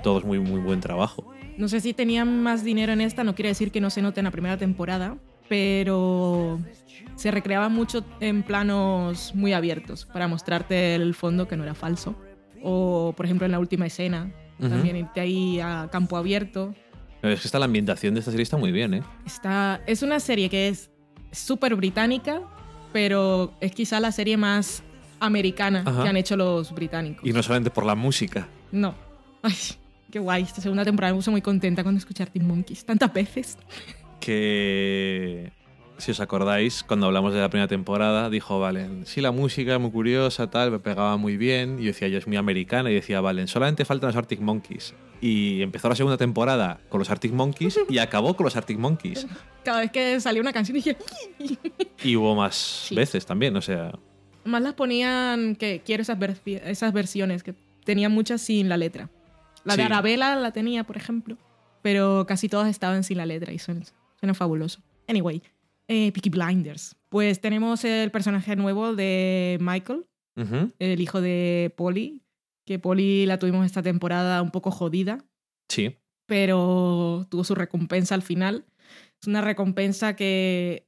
todos 0.03 0.25
muy, 0.25 0.39
muy 0.39 0.61
buen 0.61 0.81
trabajo. 0.81 1.33
No 1.59 1.69
sé 1.69 1.81
si 1.81 1.93
tenían 1.95 2.43
más 2.43 2.65
dinero 2.65 2.93
en 2.93 3.01
esta, 3.01 3.25
no 3.25 3.35
quiere 3.35 3.49
decir 3.51 3.71
que 3.71 3.81
no 3.81 3.91
se 3.91 4.03
note 4.03 4.21
en 4.21 4.25
la 4.25 4.31
primera 4.31 4.57
temporada, 4.57 5.17
pero 5.49 6.61
se 7.15 7.31
recreaba 7.31 7.69
mucho 7.69 8.05
en 8.21 8.43
planos 8.43 9.35
muy 9.35 9.53
abiertos 9.53 10.05
para 10.07 10.29
mostrarte 10.29 10.95
el 10.95 11.15
fondo 11.15 11.49
que 11.49 11.57
no 11.57 11.63
era 11.65 11.75
falso. 11.75 12.15
O, 12.63 13.15
por 13.17 13.25
ejemplo, 13.27 13.47
en 13.47 13.53
la 13.53 13.59
última 13.59 13.87
escena, 13.87 14.33
Ujú. 14.59 14.69
también 14.69 14.97
irte 14.97 15.21
ahí 15.21 15.61
a 15.61 15.89
campo 15.91 16.17
abierto. 16.17 16.75
Es 17.23 17.41
que 17.41 17.49
está 17.49 17.59
la 17.59 17.65
ambientación 17.65 18.15
de 18.15 18.21
esta 18.21 18.31
serie 18.31 18.43
está 18.43 18.57
muy 18.57 18.73
bien, 18.73 18.95
¿eh? 18.95 19.03
Está, 19.25 19.81
es 19.87 20.03
una 20.03 20.21
serie 20.21 20.49
que 20.51 20.69
es 20.69 20.91
súper 21.33 21.75
británica, 21.75 22.43
pero 22.93 23.55
es 23.61 23.73
quizá 23.73 23.99
la 24.01 24.13
serie 24.13 24.37
más 24.37 24.83
americana 25.21 25.83
Ajá. 25.87 26.03
que 26.03 26.09
han 26.09 26.17
hecho 26.17 26.37
los 26.37 26.73
británicos. 26.73 27.27
Y 27.27 27.33
no 27.33 27.43
solamente 27.43 27.71
por 27.71 27.85
la 27.87 27.95
música. 27.95 28.49
No. 28.73 28.95
Ay, 29.43 29.55
qué 30.17 30.21
guay. 30.21 30.45
Esta 30.45 30.63
segunda 30.63 30.83
temporada 30.83 31.13
me 31.13 31.19
puse 31.19 31.31
muy 31.31 31.43
contenta 31.43 31.83
cuando 31.83 31.99
escuché 31.99 32.25
Team 32.25 32.47
Monkeys. 32.47 32.87
Tantas 32.87 33.13
veces. 33.13 33.59
que 34.19 35.53
si 35.99 36.11
os 36.11 36.21
acordáis, 36.21 36.83
cuando 36.83 37.07
hablamos 37.07 37.35
de 37.35 37.41
la 37.41 37.51
primera 37.51 37.69
temporada, 37.69 38.31
dijo 38.31 38.59
Valen, 38.59 39.05
sí, 39.05 39.21
la 39.21 39.31
música 39.31 39.79
muy 39.79 39.91
curiosa, 39.91 40.49
tal, 40.49 40.71
me 40.71 40.79
pegaba 40.79 41.19
muy 41.19 41.37
bien. 41.37 41.79
Y 41.79 41.83
yo 41.83 41.87
decía, 41.89 42.09
yo 42.09 42.17
es 42.17 42.27
muy 42.27 42.39
americana. 42.39 42.91
Y 42.91 42.95
decía, 42.95 43.21
Valen, 43.21 43.47
solamente 43.47 43.85
faltan 43.85 44.09
los 44.09 44.17
Arctic 44.17 44.41
Monkeys. 44.41 44.95
Y 45.21 45.61
empezó 45.61 45.91
la 45.91 45.95
segunda 45.97 46.17
temporada 46.17 46.81
con 46.89 46.99
los 46.99 47.11
Arctic 47.11 47.33
Monkeys 47.33 47.79
y 47.91 47.99
acabó 47.99 48.37
con 48.37 48.45
los 48.45 48.57
Arctic 48.57 48.79
Monkeys. 48.79 49.27
Cada 49.65 49.81
vez 49.81 49.91
que 49.91 50.19
salía 50.21 50.41
una 50.41 50.53
canción 50.53 50.77
dije... 50.77 50.97
Y 52.03 52.17
hubo 52.17 52.35
más 52.35 52.55
Sí. 52.89 52.95
veces 52.95 53.27
también, 53.27 53.55
o 53.57 53.61
sea, 53.63 53.93
Más 54.45 54.63
las 54.63 54.75
ponían 54.75 55.57
que 55.57 55.83
quiero 55.85 56.03
esas, 56.03 56.19
esas 56.47 56.93
versiones, 56.93 57.43
que 57.43 57.55
tenían 57.85 58.13
muchas 58.13 58.41
sin 58.41 58.69
la 58.71 58.77
letra. 58.77 59.11
La 59.67 59.77
de. 59.77 59.83
Arabella 59.83 60.37
la 60.37 60.53
tenía, 60.53 60.85
por 60.85 60.97
ejemplo, 60.97 61.37
pero 61.83 62.25
casi 62.27 62.49
todas 62.49 62.69
estaban 62.69 63.05
sin 63.05 63.19
la 63.19 63.27
letra 63.27 63.53
y 63.53 63.59
suena, 63.59 63.83
suena 64.19 64.33
fabuloso. 64.33 64.81
Anyway, 65.09 65.43
eh, 65.89 66.13
Peaky 66.13 66.31
Blinders. 66.31 66.97
Pues 67.09 67.41
tenemos 67.41 67.85
el 67.85 68.11
personaje 68.11 68.57
nuevo 68.57 68.95
de 68.95 69.59
Michael, 69.61 70.07
el 70.79 71.01
hijo 71.01 71.21
de 71.21 71.73
Polly, 71.77 72.23
que 72.67 72.79
Polly 72.79 73.27
la 73.27 73.39
tuvimos 73.39 73.65
esta 73.65 73.83
temporada 73.83 74.43
un 74.43 74.51
poco 74.51 74.71
jodida, 74.71 75.25
sí. 75.69 75.97
pero 76.27 77.27
tuvo 77.31 77.43
su 77.43 77.55
recompensa 77.55 78.15
al 78.15 78.23
final. 78.23 78.67
Es 79.21 79.29
una 79.29 79.41
recompensa 79.41 80.15
que 80.15 80.87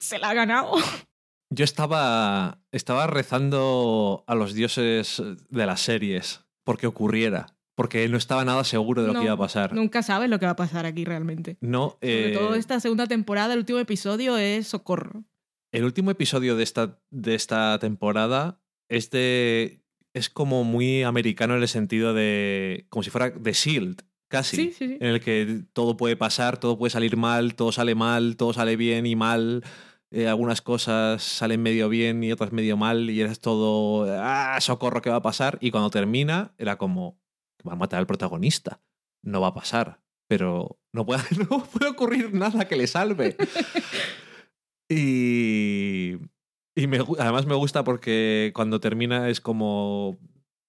se 0.00 0.18
la 0.18 0.30
ha 0.30 0.34
ganado. 0.34 0.72
Yo 1.50 1.64
estaba, 1.64 2.60
estaba 2.72 3.06
rezando 3.06 4.24
a 4.26 4.34
los 4.34 4.54
dioses 4.54 5.22
de 5.48 5.66
las 5.66 5.80
series 5.80 6.44
porque 6.64 6.88
ocurriera, 6.88 7.55
porque 7.76 8.08
no 8.08 8.16
estaba 8.16 8.44
nada 8.44 8.64
seguro 8.64 9.02
de 9.02 9.08
lo 9.08 9.14
No, 9.14 9.20
que 9.20 9.26
iba 9.26 9.34
a 9.34 9.38
pasar. 9.38 9.72
Nunca 9.72 10.02
sabes 10.02 10.28
lo 10.28 10.40
que 10.40 10.46
va 10.46 10.52
a 10.52 10.56
pasar 10.56 10.86
aquí 10.86 11.04
realmente. 11.04 11.58
No, 11.60 11.90
Sobre 12.00 12.30
eh, 12.30 12.34
todo 12.34 12.54
esta 12.56 12.80
segunda 12.80 13.06
temporada, 13.06 13.52
el 13.52 13.60
último 13.60 13.78
episodio 13.78 14.36
es 14.36 14.66
socorro. 14.66 15.24
El 15.72 15.84
último 15.84 16.10
episodio 16.10 16.56
de 16.56 16.62
esta, 16.64 16.98
de 17.10 17.34
esta 17.36 17.78
temporada 17.78 18.60
es 18.88 19.10
de. 19.10 19.82
Es 20.14 20.30
como 20.30 20.64
muy 20.64 21.02
americano 21.02 21.54
en 21.54 21.62
el 21.62 21.68
sentido 21.68 22.14
de. 22.14 22.86
como 22.88 23.02
si 23.02 23.10
fuera 23.10 23.28
de 23.30 23.52
Shield, 23.52 24.00
casi. 24.28 24.56
Sí, 24.56 24.72
sí, 24.72 24.86
sí. 24.88 24.98
En 24.98 25.08
el 25.08 25.20
que 25.20 25.64
todo 25.74 25.98
puede 25.98 26.16
pasar, 26.16 26.56
todo 26.58 26.78
puede 26.78 26.90
salir 26.90 27.18
mal, 27.18 27.54
todo 27.54 27.70
sale 27.72 27.94
mal, 27.94 28.36
todo 28.38 28.54
sale 28.54 28.76
bien 28.76 29.04
y 29.04 29.16
mal. 29.16 29.62
eh, 30.10 30.28
algunas 30.28 30.62
cosas 30.62 31.22
salen 31.22 31.60
medio 31.62 31.90
bien 31.90 32.24
y 32.24 32.32
otras 32.32 32.52
medio 32.52 32.78
mal, 32.78 33.10
y 33.10 33.20
eres 33.20 33.40
todo. 33.40 34.06
¡Ah, 34.18 34.56
socorro! 34.62 35.02
¿Qué 35.02 35.10
va 35.10 35.16
a 35.16 35.22
pasar? 35.22 35.58
Y 35.60 35.70
cuando 35.70 35.90
termina, 35.90 36.54
era 36.56 36.78
como. 36.78 37.20
Va 37.66 37.72
a 37.72 37.76
matar 37.76 37.98
al 37.98 38.06
protagonista. 38.06 38.80
No 39.22 39.40
va 39.40 39.48
a 39.48 39.54
pasar. 39.54 40.00
Pero 40.28 40.80
no 40.92 41.06
puede, 41.06 41.22
no 41.50 41.64
puede 41.64 41.90
ocurrir 41.90 42.34
nada 42.34 42.66
que 42.66 42.76
le 42.76 42.86
salve. 42.86 43.36
Y, 44.88 46.16
y 46.76 46.86
me 46.86 46.98
además 47.18 47.46
me 47.46 47.54
gusta 47.54 47.84
porque 47.84 48.52
cuando 48.54 48.80
termina 48.80 49.28
es 49.28 49.40
como 49.40 50.18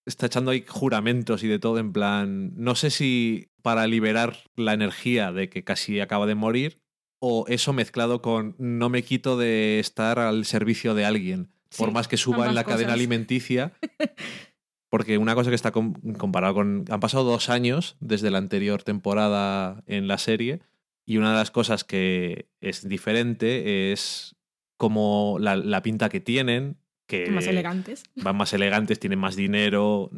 está 0.07 0.25
echando 0.25 0.51
ahí 0.51 0.63
juramentos 0.67 1.43
y 1.43 1.47
de 1.47 1.59
todo 1.59 1.77
en 1.79 1.91
plan, 1.91 2.53
no 2.55 2.75
sé 2.75 2.89
si 2.89 3.49
para 3.61 3.85
liberar 3.87 4.37
la 4.55 4.73
energía 4.73 5.31
de 5.31 5.49
que 5.49 5.63
casi 5.63 5.99
acaba 5.99 6.25
de 6.25 6.35
morir 6.35 6.79
o 7.19 7.45
eso 7.47 7.73
mezclado 7.73 8.21
con 8.21 8.55
no 8.57 8.89
me 8.89 9.03
quito 9.03 9.37
de 9.37 9.79
estar 9.79 10.17
al 10.19 10.45
servicio 10.45 10.95
de 10.95 11.05
alguien, 11.05 11.49
por 11.77 11.91
más 11.91 12.07
que 12.07 12.17
suba 12.17 12.47
en 12.47 12.55
la 12.55 12.63
cadena 12.63 12.93
alimenticia. 12.93 13.73
Porque 14.89 15.17
una 15.17 15.35
cosa 15.35 15.49
que 15.49 15.55
está 15.55 15.71
com- 15.71 15.93
comparado 16.17 16.53
con... 16.53 16.85
Han 16.89 16.99
pasado 16.99 17.23
dos 17.25 17.49
años 17.49 17.97
desde 17.99 18.31
la 18.31 18.37
anterior 18.37 18.83
temporada 18.83 19.83
en 19.85 20.07
la 20.07 20.17
serie 20.17 20.61
y 21.05 21.17
una 21.17 21.31
de 21.31 21.37
las 21.37 21.51
cosas 21.51 21.83
que 21.83 22.47
es 22.61 22.87
diferente 22.87 23.91
es 23.91 24.35
como 24.77 25.37
la, 25.39 25.55
la 25.55 25.81
pinta 25.81 26.07
que 26.09 26.19
tienen, 26.21 26.77
que 27.07 27.29
Más 27.31 27.47
elegantes. 27.47 28.03
van 28.15 28.37
más 28.37 28.53
elegantes, 28.53 28.99
tienen 28.99 29.19
más 29.19 29.35
dinero. 29.35 30.09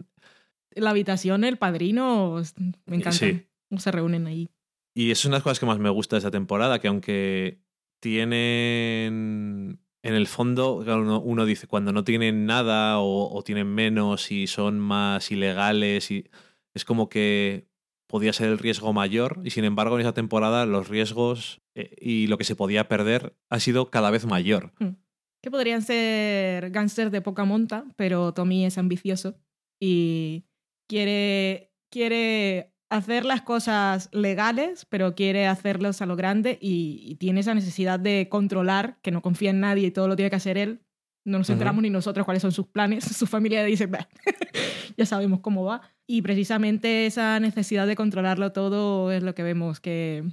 La 0.71 0.89
habitación, 0.91 1.43
el 1.43 1.57
padrino, 1.57 2.41
me 2.85 2.95
encanta. 2.97 3.11
Sí. 3.13 3.47
se 3.77 3.91
reúnen 3.91 4.27
ahí. 4.27 4.49
Y 4.93 5.11
es 5.11 5.23
una 5.25 5.35
de 5.35 5.37
las 5.37 5.43
cosas 5.43 5.59
que 5.59 5.65
más 5.65 5.79
me 5.79 5.89
gusta 5.89 6.15
de 6.15 6.19
esta 6.19 6.31
temporada, 6.31 6.79
que 6.79 6.87
aunque 6.89 7.61
tienen... 7.99 9.79
En 10.01 10.13
el 10.13 10.27
fondo, 10.27 10.75
uno, 10.75 11.19
uno 11.19 11.45
dice, 11.45 11.67
cuando 11.67 11.91
no 11.91 12.03
tienen 12.03 12.45
nada 12.45 12.99
o, 12.99 13.35
o 13.35 13.43
tienen 13.43 13.67
menos 13.67 14.31
y 14.31 14.47
son 14.47 14.79
más 14.79 15.29
ilegales, 15.31 16.09
y 16.11 16.29
es 16.73 16.85
como 16.85 17.09
que 17.09 17.69
podía 18.09 18.33
ser 18.33 18.49
el 18.49 18.57
riesgo 18.57 18.91
mayor 18.91 19.39
y 19.43 19.51
sin 19.51 19.63
embargo 19.63 19.95
en 19.95 20.01
esa 20.01 20.13
temporada 20.13 20.65
los 20.65 20.89
riesgos 20.89 21.61
eh, 21.75 21.95
y 22.01 22.27
lo 22.27 22.37
que 22.39 22.43
se 22.43 22.55
podía 22.55 22.87
perder 22.87 23.35
ha 23.49 23.59
sido 23.59 23.91
cada 23.91 24.09
vez 24.09 24.25
mayor. 24.25 24.73
Hmm. 24.79 24.95
Que 25.41 25.51
podrían 25.51 25.83
ser 25.83 26.71
gángsters 26.71 27.11
de 27.11 27.21
poca 27.21 27.45
monta, 27.45 27.85
pero 27.95 28.33
Tommy 28.33 28.65
es 28.65 28.77
ambicioso 28.77 29.35
y 29.79 30.43
quiere, 30.89 31.71
quiere 31.89 32.73
hacer 32.89 33.25
las 33.25 33.41
cosas 33.41 34.09
legales, 34.11 34.85
pero 34.85 35.15
quiere 35.15 35.47
hacerlos 35.47 36.01
a 36.01 36.05
lo 36.05 36.15
grande 36.15 36.57
y, 36.61 37.01
y 37.05 37.15
tiene 37.15 37.41
esa 37.41 37.53
necesidad 37.53 37.99
de 37.99 38.27
controlar, 38.29 38.97
que 39.01 39.11
no 39.11 39.21
confía 39.21 39.51
en 39.51 39.59
nadie 39.59 39.87
y 39.87 39.91
todo 39.91 40.07
lo 40.07 40.15
tiene 40.15 40.29
que 40.29 40.35
hacer 40.35 40.57
él. 40.57 40.81
No 41.25 41.37
nos 41.37 41.49
enteramos 41.49 41.83
ni 41.83 41.89
nosotros 41.89 42.25
cuáles 42.25 42.41
son 42.41 42.51
sus 42.51 42.67
planes. 42.67 43.03
Su 43.17 43.27
familia 43.27 43.63
dice, 43.63 43.85
"Bah, 43.85 44.07
ya 44.97 45.05
sabemos 45.05 45.41
cómo 45.41 45.63
va. 45.63 45.81
Y 46.07 46.21
precisamente 46.21 47.05
esa 47.05 47.39
necesidad 47.39 47.85
de 47.85 47.95
controlarlo 47.95 48.51
todo 48.51 49.11
es 49.11 49.21
lo 49.21 49.35
que 49.35 49.43
vemos 49.43 49.79
que 49.79 50.23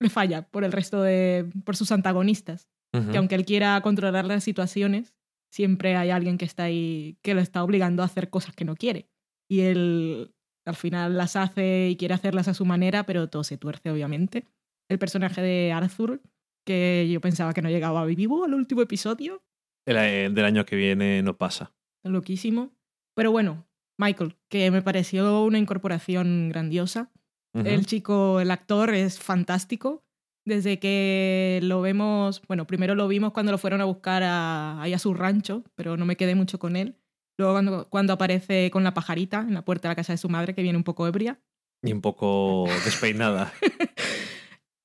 le 0.00 0.10
falla 0.10 0.42
por 0.42 0.64
el 0.64 0.72
resto 0.72 1.02
de, 1.02 1.50
por 1.64 1.76
sus 1.76 1.92
antagonistas. 1.92 2.68
Que 3.10 3.18
aunque 3.18 3.34
él 3.34 3.44
quiera 3.44 3.80
controlar 3.82 4.24
las 4.24 4.42
situaciones, 4.42 5.14
siempre 5.52 5.94
hay 5.94 6.10
alguien 6.10 6.38
que 6.38 6.46
está 6.46 6.64
ahí, 6.64 7.18
que 7.22 7.34
lo 7.34 7.40
está 7.40 7.62
obligando 7.62 8.02
a 8.02 8.06
hacer 8.06 8.30
cosas 8.30 8.56
que 8.56 8.64
no 8.64 8.76
quiere. 8.76 9.10
Y 9.46 9.60
él 9.60 10.34
al 10.68 10.76
final 10.76 11.16
las 11.16 11.36
hace 11.36 11.88
y 11.90 11.96
quiere 11.96 12.14
hacerlas 12.14 12.48
a 12.48 12.54
su 12.54 12.64
manera, 12.64 13.04
pero 13.04 13.28
todo 13.28 13.44
se 13.44 13.56
tuerce, 13.56 13.90
obviamente. 13.90 14.44
El 14.88 14.98
personaje 14.98 15.40
de 15.42 15.72
Arthur, 15.72 16.20
que 16.64 17.08
yo 17.10 17.20
pensaba 17.20 17.52
que 17.54 17.62
no 17.62 17.70
llegaba 17.70 18.04
vivo 18.04 18.44
al 18.44 18.54
último 18.54 18.82
episodio, 18.82 19.42
El, 19.86 20.34
del 20.34 20.44
año 20.44 20.64
que 20.64 20.76
viene 20.76 21.22
no 21.22 21.36
pasa. 21.36 21.72
loquísimo. 22.04 22.70
Pero 23.14 23.32
bueno, 23.32 23.66
Michael, 23.98 24.36
que 24.48 24.70
me 24.70 24.82
pareció 24.82 25.42
una 25.44 25.58
incorporación 25.58 26.48
grandiosa. 26.50 27.10
El 27.54 27.86
chico, 27.86 28.38
el 28.38 28.50
actor 28.52 28.94
es 28.94 29.18
fantástico. 29.18 30.04
Desde 30.44 30.78
que 30.78 31.58
lo 31.62 31.80
vemos, 31.80 32.40
bueno, 32.46 32.66
primero 32.66 32.94
lo 32.94 33.08
vimos 33.08 33.32
cuando 33.32 33.50
lo 33.52 33.58
fueron 33.58 33.80
a 33.80 33.84
buscar 33.84 34.22
a, 34.22 34.80
ahí 34.80 34.92
a 34.94 34.98
su 34.98 35.12
rancho, 35.12 35.64
pero 35.74 35.96
no 35.96 36.06
me 36.06 36.16
quedé 36.16 36.34
mucho 36.36 36.58
con 36.58 36.76
él. 36.76 36.94
Luego 37.38 37.54
cuando, 37.54 37.88
cuando 37.88 38.12
aparece 38.12 38.70
con 38.70 38.82
la 38.84 38.92
pajarita 38.94 39.40
en 39.40 39.54
la 39.54 39.64
puerta 39.64 39.88
de 39.88 39.92
la 39.92 39.96
casa 39.96 40.12
de 40.12 40.18
su 40.18 40.28
madre, 40.28 40.54
que 40.54 40.62
viene 40.62 40.76
un 40.76 40.84
poco 40.84 41.06
ebria. 41.06 41.40
Y 41.82 41.92
un 41.92 42.00
poco 42.00 42.66
despeinada. 42.84 43.52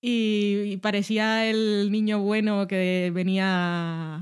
Y, 0.01 0.77
parecía 0.77 1.49
el 1.49 1.89
niño 1.91 2.19
bueno 2.19 2.67
que 2.67 3.11
venía 3.13 3.45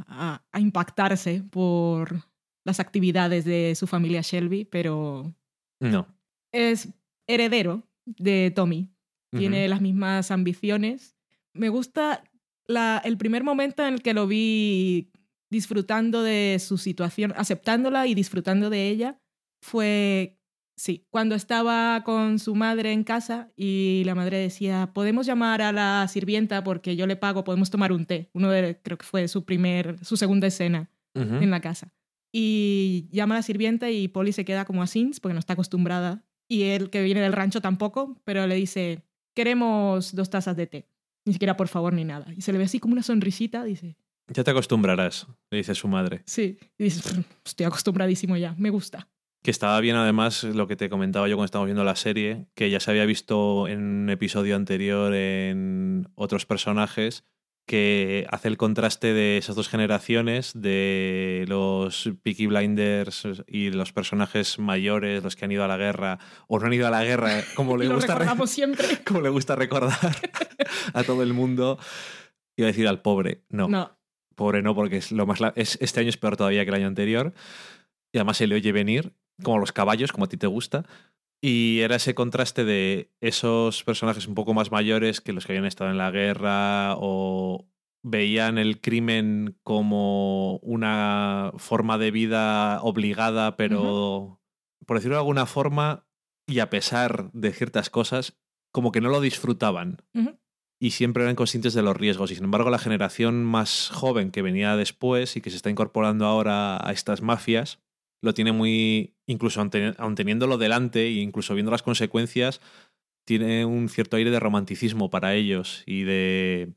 a, 0.07 0.43
a 0.51 0.59
impactarse 0.59 1.43
por 1.49 2.23
las 2.63 2.79
actividades 2.79 3.45
de 3.45 3.73
su 3.75 3.87
familia 3.87 4.21
Shelby, 4.21 4.65
pero 4.65 5.33
No. 5.81 6.07
es 6.53 6.89
heredero 7.27 7.83
de 8.05 8.51
Tommy. 8.55 8.89
Tiene 9.35 9.67
las 9.69 9.81
mismas 9.81 10.29
ambiciones. 10.29 11.15
Me 11.53 11.69
gusta 11.69 12.23
la- 12.67 13.01
el 13.03 13.17
primer 13.17 13.43
momento 13.43 13.85
en 13.85 13.95
el 13.95 14.01
que 14.01 14.13
lo 14.13 14.27
vi 14.27 15.09
disfrutando 15.51 16.23
de 16.23 16.57
su 16.59 16.77
situación, 16.77 17.33
aceptándola 17.35 18.07
y 18.07 18.15
disfrutando 18.15 18.69
de 18.69 18.87
ella, 18.87 19.19
fue, 19.61 20.39
sí, 20.75 21.05
cuando 21.11 21.35
estaba 21.35 22.03
con 22.03 22.39
su 22.39 22.55
madre 22.55 22.93
en 22.93 23.03
casa 23.03 23.51
y 23.55 24.03
la 24.05 24.15
madre 24.15 24.37
decía, 24.37 24.91
podemos 24.93 25.27
llamar 25.27 25.61
a 25.61 25.71
la 25.71 26.07
sirvienta 26.07 26.63
porque 26.63 26.95
yo 26.95 27.05
le 27.05 27.17
pago, 27.17 27.43
podemos 27.43 27.69
tomar 27.69 27.91
un 27.91 28.05
té. 28.05 28.29
Uno 28.33 28.49
de, 28.49 28.79
creo 28.81 28.97
que 28.97 29.05
fue 29.05 29.27
su 29.27 29.45
primer, 29.45 30.03
su 30.03 30.17
segunda 30.17 30.47
escena 30.47 30.89
en 31.13 31.51
la 31.51 31.59
casa. 31.59 31.93
Y 32.33 33.09
llama 33.11 33.35
a 33.35 33.39
la 33.39 33.43
sirvienta 33.43 33.91
y 33.91 34.07
Polly 34.07 34.31
se 34.31 34.45
queda 34.45 34.63
como 34.63 34.81
así, 34.81 35.11
porque 35.21 35.33
no 35.33 35.39
está 35.39 35.53
acostumbrada. 35.53 36.23
Y 36.47 36.63
él, 36.63 36.89
que 36.89 37.03
viene 37.03 37.19
del 37.19 37.33
rancho, 37.33 37.61
tampoco, 37.61 38.17
pero 38.23 38.47
le 38.47 38.55
dice, 38.55 39.03
queremos 39.35 40.15
dos 40.15 40.29
tazas 40.29 40.55
de 40.55 40.67
té. 40.67 40.87
Ni 41.25 41.33
siquiera 41.33 41.57
por 41.57 41.67
favor 41.67 41.93
ni 41.93 42.05
nada. 42.05 42.33
Y 42.35 42.41
se 42.41 42.53
le 42.53 42.57
ve 42.57 42.63
así 42.63 42.79
como 42.79 42.93
una 42.93 43.03
sonrisita, 43.03 43.65
dice, 43.65 43.97
Ya 44.33 44.43
te 44.43 44.51
acostumbrarás, 44.51 45.27
le 45.49 45.57
dice 45.59 45.75
su 45.75 45.87
madre. 45.87 46.23
sí. 46.25 46.57
Y 46.77 46.85
dice, 46.85 47.01
"Pff, 47.01 47.25
estoy 47.45 47.65
acostumbradísimo 47.65 48.37
ya, 48.37 48.55
me 48.57 48.69
gusta. 48.69 49.07
Que 49.43 49.51
estaba 49.51 49.79
bien 49.81 49.95
además 49.95 50.43
lo 50.43 50.67
que 50.67 50.75
te 50.75 50.89
comentaba 50.89 51.27
yo 51.27 51.35
cuando 51.35 51.45
estábamos 51.45 51.67
viendo 51.67 51.83
la 51.83 51.95
serie, 51.95 52.45
que 52.55 52.69
ya 52.69 52.79
se 52.79 52.91
había 52.91 53.05
visto 53.05 53.67
en 53.67 53.79
un 54.03 54.09
episodio 54.09 54.55
anterior 54.55 55.13
en 55.15 56.07
otros 56.15 56.45
personajes, 56.45 57.23
que 57.67 58.27
hace 58.29 58.47
el 58.49 58.57
contraste 58.57 59.13
de 59.13 59.37
esas 59.37 59.55
dos 59.55 59.67
generaciones, 59.69 60.51
de 60.55 61.45
los 61.47 62.09
Peaky 62.23 62.47
Blinders 62.47 63.27
y 63.47 63.71
los 63.71 63.93
personajes 63.93 64.59
mayores, 64.59 65.23
los 65.23 65.35
que 65.35 65.45
han 65.45 65.51
ido 65.51 65.63
a 65.63 65.67
la 65.67 65.77
guerra, 65.77 66.19
o 66.47 66.59
no 66.59 66.65
han 66.67 66.73
ido 66.73 66.87
a 66.87 66.91
la 66.91 67.03
guerra, 67.03 67.41
como 67.55 67.77
le 67.77 67.87
gusta, 67.87 68.15
re- 68.15 68.47
siempre. 68.47 68.85
como 69.05 69.21
le 69.21 69.29
gusta 69.29 69.55
recordar 69.55 69.97
a 70.93 71.03
todo 71.03 71.23
el 71.23 71.33
mundo. 71.33 71.79
Iba 72.57 72.67
a 72.67 72.71
decir 72.71 72.87
al 72.87 73.01
pobre, 73.01 73.43
no. 73.49 73.67
No, 73.69 73.97
Pobre 74.35 74.61
no, 74.61 74.75
porque 74.75 74.97
es 74.97 75.11
lo 75.11 75.25
más 75.25 75.39
es, 75.55 75.77
este 75.81 75.99
año 75.99 76.09
es 76.09 76.17
peor 76.17 76.37
todavía 76.37 76.63
que 76.63 76.69
el 76.69 76.75
año 76.75 76.87
anterior. 76.87 77.33
Y 78.13 78.17
además 78.17 78.37
se 78.37 78.47
le 78.47 78.55
oye 78.55 78.71
venir, 78.71 79.13
como 79.43 79.59
los 79.59 79.71
caballos, 79.71 80.11
como 80.11 80.25
a 80.25 80.29
ti 80.29 80.37
te 80.37 80.47
gusta. 80.47 80.85
Y 81.41 81.79
era 81.79 81.95
ese 81.95 82.13
contraste 82.13 82.65
de 82.65 83.11
esos 83.19 83.83
personajes 83.83 84.27
un 84.27 84.35
poco 84.35 84.53
más 84.53 84.71
mayores 84.71 85.21
que 85.21 85.33
los 85.33 85.45
que 85.45 85.53
habían 85.53 85.65
estado 85.65 85.89
en 85.89 85.97
la 85.97 86.11
guerra 86.11 86.95
o 86.97 87.67
veían 88.03 88.57
el 88.57 88.79
crimen 88.79 89.57
como 89.63 90.57
una 90.57 91.51
forma 91.57 91.97
de 91.97 92.11
vida 92.11 92.81
obligada, 92.81 93.55
pero 93.55 94.39
por 94.85 94.97
decirlo 94.97 95.15
de 95.15 95.21
alguna 95.21 95.45
forma, 95.45 96.05
y 96.47 96.59
a 96.59 96.69
pesar 96.69 97.31
de 97.33 97.53
ciertas 97.53 97.89
cosas, 97.89 98.39
como 98.71 98.91
que 98.91 99.01
no 99.01 99.09
lo 99.09 99.21
disfrutaban 99.21 100.01
Ujú. 100.13 100.37
Y 100.83 100.91
siempre 100.91 101.21
eran 101.23 101.35
conscientes 101.35 101.75
de 101.75 101.83
los 101.83 101.95
riesgos. 101.95 102.31
Y 102.31 102.35
sin 102.35 102.45
embargo, 102.45 102.71
la 102.71 102.79
generación 102.79 103.43
más 103.45 103.89
joven 103.93 104.31
que 104.31 104.41
venía 104.41 104.75
después 104.75 105.37
y 105.37 105.41
que 105.41 105.51
se 105.51 105.55
está 105.57 105.69
incorporando 105.69 106.25
ahora 106.25 106.77
a 106.85 106.91
estas 106.91 107.21
mafias, 107.21 107.79
lo 108.23 108.33
tiene 108.33 108.51
muy, 108.51 109.13
incluso 109.27 109.61
aun 109.61 109.69
teni- 109.69 109.95
aun 109.99 110.15
teniéndolo 110.15 110.57
delante 110.57 111.05
e 111.05 111.21
incluso 111.21 111.53
viendo 111.53 111.69
las 111.71 111.83
consecuencias, 111.83 112.61
tiene 113.27 113.63
un 113.63 113.89
cierto 113.89 114.17
aire 114.17 114.31
de 114.31 114.39
romanticismo 114.39 115.09
para 115.09 115.35
ellos 115.35 115.83
y 115.85 116.01
de... 116.03 116.73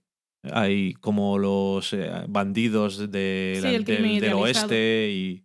Hay 0.52 0.92
como 1.00 1.38
los 1.38 1.94
eh, 1.94 2.10
bandidos 2.28 3.10
de 3.10 3.54
Sí, 3.56 3.62
la- 3.62 3.70
el 3.70 3.84
crimen 3.86 4.20
del, 4.20 4.34
oeste 4.34 5.10
y... 5.10 5.44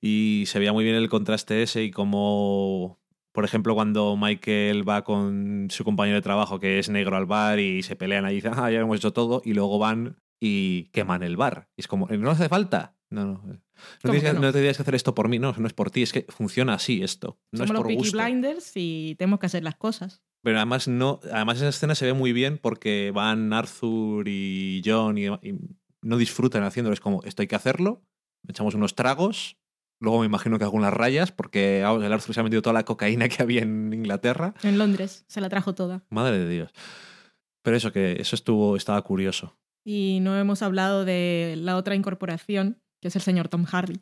Y 0.00 0.44
se 0.46 0.58
veía 0.58 0.72
muy 0.72 0.82
bien 0.84 0.96
el 0.96 1.08
contraste 1.08 1.62
ese 1.62 1.84
y 1.84 1.90
como 1.92 2.98
por 3.32 3.44
ejemplo, 3.44 3.74
cuando 3.74 4.16
Michael 4.16 4.88
va 4.88 5.04
con 5.04 5.68
su 5.70 5.84
compañero 5.84 6.16
de 6.16 6.22
trabajo 6.22 6.60
que 6.60 6.78
es 6.78 6.88
negro 6.88 7.16
al 7.16 7.26
bar 7.26 7.58
y 7.58 7.82
se 7.82 7.96
pelean 7.96 8.24
ahí 8.24 8.34
y 8.34 8.36
dicen, 8.36 8.52
ah, 8.56 8.70
ya 8.70 8.80
hemos 8.80 8.96
hecho 8.98 9.12
todo, 9.12 9.42
y 9.44 9.54
luego 9.54 9.78
van 9.78 10.16
y 10.40 10.84
queman 10.92 11.22
el 11.22 11.36
bar. 11.36 11.68
Y 11.76 11.80
es 11.82 11.88
como, 11.88 12.06
no 12.08 12.30
hace 12.30 12.48
falta. 12.48 12.96
No, 13.10 13.24
no. 13.26 13.32
No, 13.32 13.40
¿Cómo 13.42 14.12
tienes, 14.12 14.22
que 14.22 14.28
que- 14.28 14.34
no? 14.34 14.40
no 14.40 14.52
tendrías 14.52 14.76
que 14.76 14.82
hacer 14.82 14.94
esto 14.94 15.14
por 15.14 15.28
mí, 15.28 15.38
no, 15.38 15.52
no 15.58 15.66
es 15.66 15.72
por 15.72 15.90
ti, 15.90 16.02
es 16.02 16.12
que 16.12 16.24
funciona 16.28 16.74
así 16.74 17.02
esto. 17.02 17.38
No 17.52 17.58
somos 17.58 17.70
es 17.70 17.72
los 17.74 17.82
por 17.82 17.92
gusto. 17.94 18.16
Blinders 18.18 18.72
y 18.74 19.16
tenemos 19.18 19.38
que 19.40 19.46
hacer 19.46 19.62
las 19.64 19.74
cosas. 19.76 20.22
Pero 20.42 20.56
además 20.56 20.88
no, 20.88 21.20
además 21.32 21.58
esa 21.58 21.68
escena 21.68 21.94
se 21.94 22.06
ve 22.06 22.12
muy 22.14 22.32
bien 22.32 22.58
porque 22.58 23.12
van 23.14 23.52
Arthur 23.52 24.26
y 24.28 24.82
John 24.84 25.18
y, 25.18 25.26
y 25.26 25.58
no 26.02 26.16
disfrutan 26.16 26.64
haciéndolo. 26.64 26.94
Es 26.94 27.00
como, 27.00 27.22
esto 27.24 27.42
hay 27.42 27.48
que 27.48 27.54
hacerlo, 27.56 28.02
echamos 28.48 28.74
unos 28.74 28.94
tragos, 28.94 29.56
luego 30.02 30.20
me 30.20 30.26
imagino 30.26 30.58
que 30.58 30.64
algunas 30.64 30.92
rayas 30.92 31.32
porque 31.32 31.78
el 31.78 32.12
Arthur 32.12 32.34
se 32.34 32.40
ha 32.40 32.42
metido 32.42 32.60
toda 32.60 32.74
la 32.74 32.84
cocaína 32.84 33.28
que 33.28 33.42
había 33.42 33.62
en 33.62 33.92
Inglaterra. 33.92 34.52
En 34.62 34.76
Londres 34.76 35.24
se 35.28 35.40
la 35.40 35.48
trajo 35.48 35.74
toda. 35.74 36.02
Madre 36.10 36.38
de 36.38 36.48
Dios. 36.48 36.72
Pero 37.62 37.76
eso 37.76 37.92
que 37.92 38.20
eso 38.20 38.34
estuvo, 38.34 38.76
estaba 38.76 39.00
curioso. 39.02 39.56
Y 39.84 40.18
no 40.20 40.36
hemos 40.36 40.62
hablado 40.62 41.04
de 41.04 41.54
la 41.56 41.76
otra 41.76 41.94
incorporación, 41.94 42.82
que 43.00 43.08
es 43.08 43.16
el 43.16 43.22
señor 43.22 43.48
Tom 43.48 43.64
Hardy. 43.64 44.00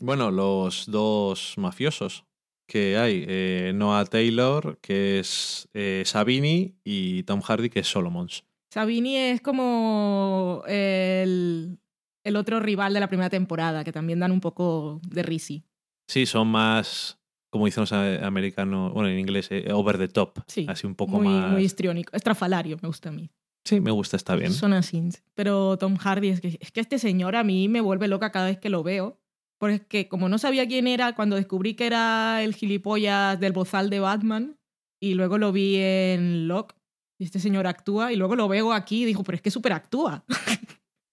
Bueno, 0.00 0.30
los 0.30 0.84
dos 0.86 1.54
mafiosos 1.56 2.26
que 2.68 2.98
hay, 2.98 3.24
eh, 3.26 3.72
Noah 3.74 4.04
Taylor, 4.04 4.78
que 4.82 5.18
es 5.18 5.68
eh, 5.72 6.02
Sabini, 6.04 6.74
y 6.84 7.22
Tom 7.22 7.40
Hardy, 7.40 7.70
que 7.70 7.80
es 7.80 7.86
Solomons. 7.86 8.44
Sabini 8.70 9.16
es 9.16 9.40
como 9.40 10.62
el, 10.66 11.78
el 12.26 12.36
otro 12.36 12.60
rival 12.60 12.92
de 12.92 13.00
la 13.00 13.08
primera 13.08 13.30
temporada, 13.30 13.84
que 13.84 13.92
también 13.92 14.18
dan 14.18 14.32
un 14.32 14.40
poco 14.40 15.00
de 15.08 15.22
risi. 15.22 15.64
Sí, 16.08 16.26
son 16.26 16.48
más, 16.48 17.18
como 17.50 17.66
dicen 17.66 17.82
los 17.82 17.92
americanos, 17.92 18.92
bueno, 18.92 19.08
en 19.08 19.18
inglés, 19.18 19.48
eh, 19.50 19.72
over 19.72 19.96
the 19.96 20.08
top. 20.08 20.40
Sí, 20.48 20.66
Así 20.68 20.86
un 20.86 20.94
poco 20.94 21.20
muy, 21.20 21.28
más. 21.28 21.52
muy 21.52 21.62
histriónico. 21.62 22.14
Estrafalario, 22.16 22.78
me 22.82 22.88
gusta 22.88 23.10
a 23.10 23.12
mí. 23.12 23.30
Sí, 23.64 23.80
me 23.80 23.90
gusta, 23.90 24.16
está 24.16 24.36
bien. 24.36 24.52
Son 24.52 24.72
así. 24.72 25.02
Pero 25.34 25.76
Tom 25.76 25.96
Hardy, 25.96 26.28
es 26.28 26.40
que, 26.40 26.58
es 26.60 26.72
que 26.72 26.80
este 26.80 26.98
señor 26.98 27.36
a 27.36 27.44
mí 27.44 27.68
me 27.68 27.80
vuelve 27.80 28.08
loca 28.08 28.30
cada 28.30 28.46
vez 28.46 28.58
que 28.58 28.70
lo 28.70 28.82
veo. 28.82 29.20
Porque 29.58 30.06
como 30.08 30.28
no 30.28 30.38
sabía 30.38 30.66
quién 30.68 30.86
era, 30.86 31.14
cuando 31.14 31.36
descubrí 31.36 31.74
que 31.74 31.86
era 31.86 32.42
el 32.42 32.54
gilipollas 32.54 33.40
del 33.40 33.52
bozal 33.52 33.88
de 33.88 34.00
Batman, 34.00 34.58
y 35.00 35.14
luego 35.14 35.38
lo 35.38 35.50
vi 35.52 35.76
en 35.76 36.46
Locke, 36.46 36.74
y 37.18 37.24
este 37.24 37.40
señor 37.40 37.66
actúa, 37.66 38.12
y 38.12 38.16
luego 38.16 38.36
lo 38.36 38.48
veo 38.48 38.72
aquí 38.72 39.02
y 39.02 39.06
digo, 39.06 39.22
pero 39.22 39.36
es 39.36 39.42
que 39.42 39.50
súper 39.50 39.72
actúa. 39.72 40.24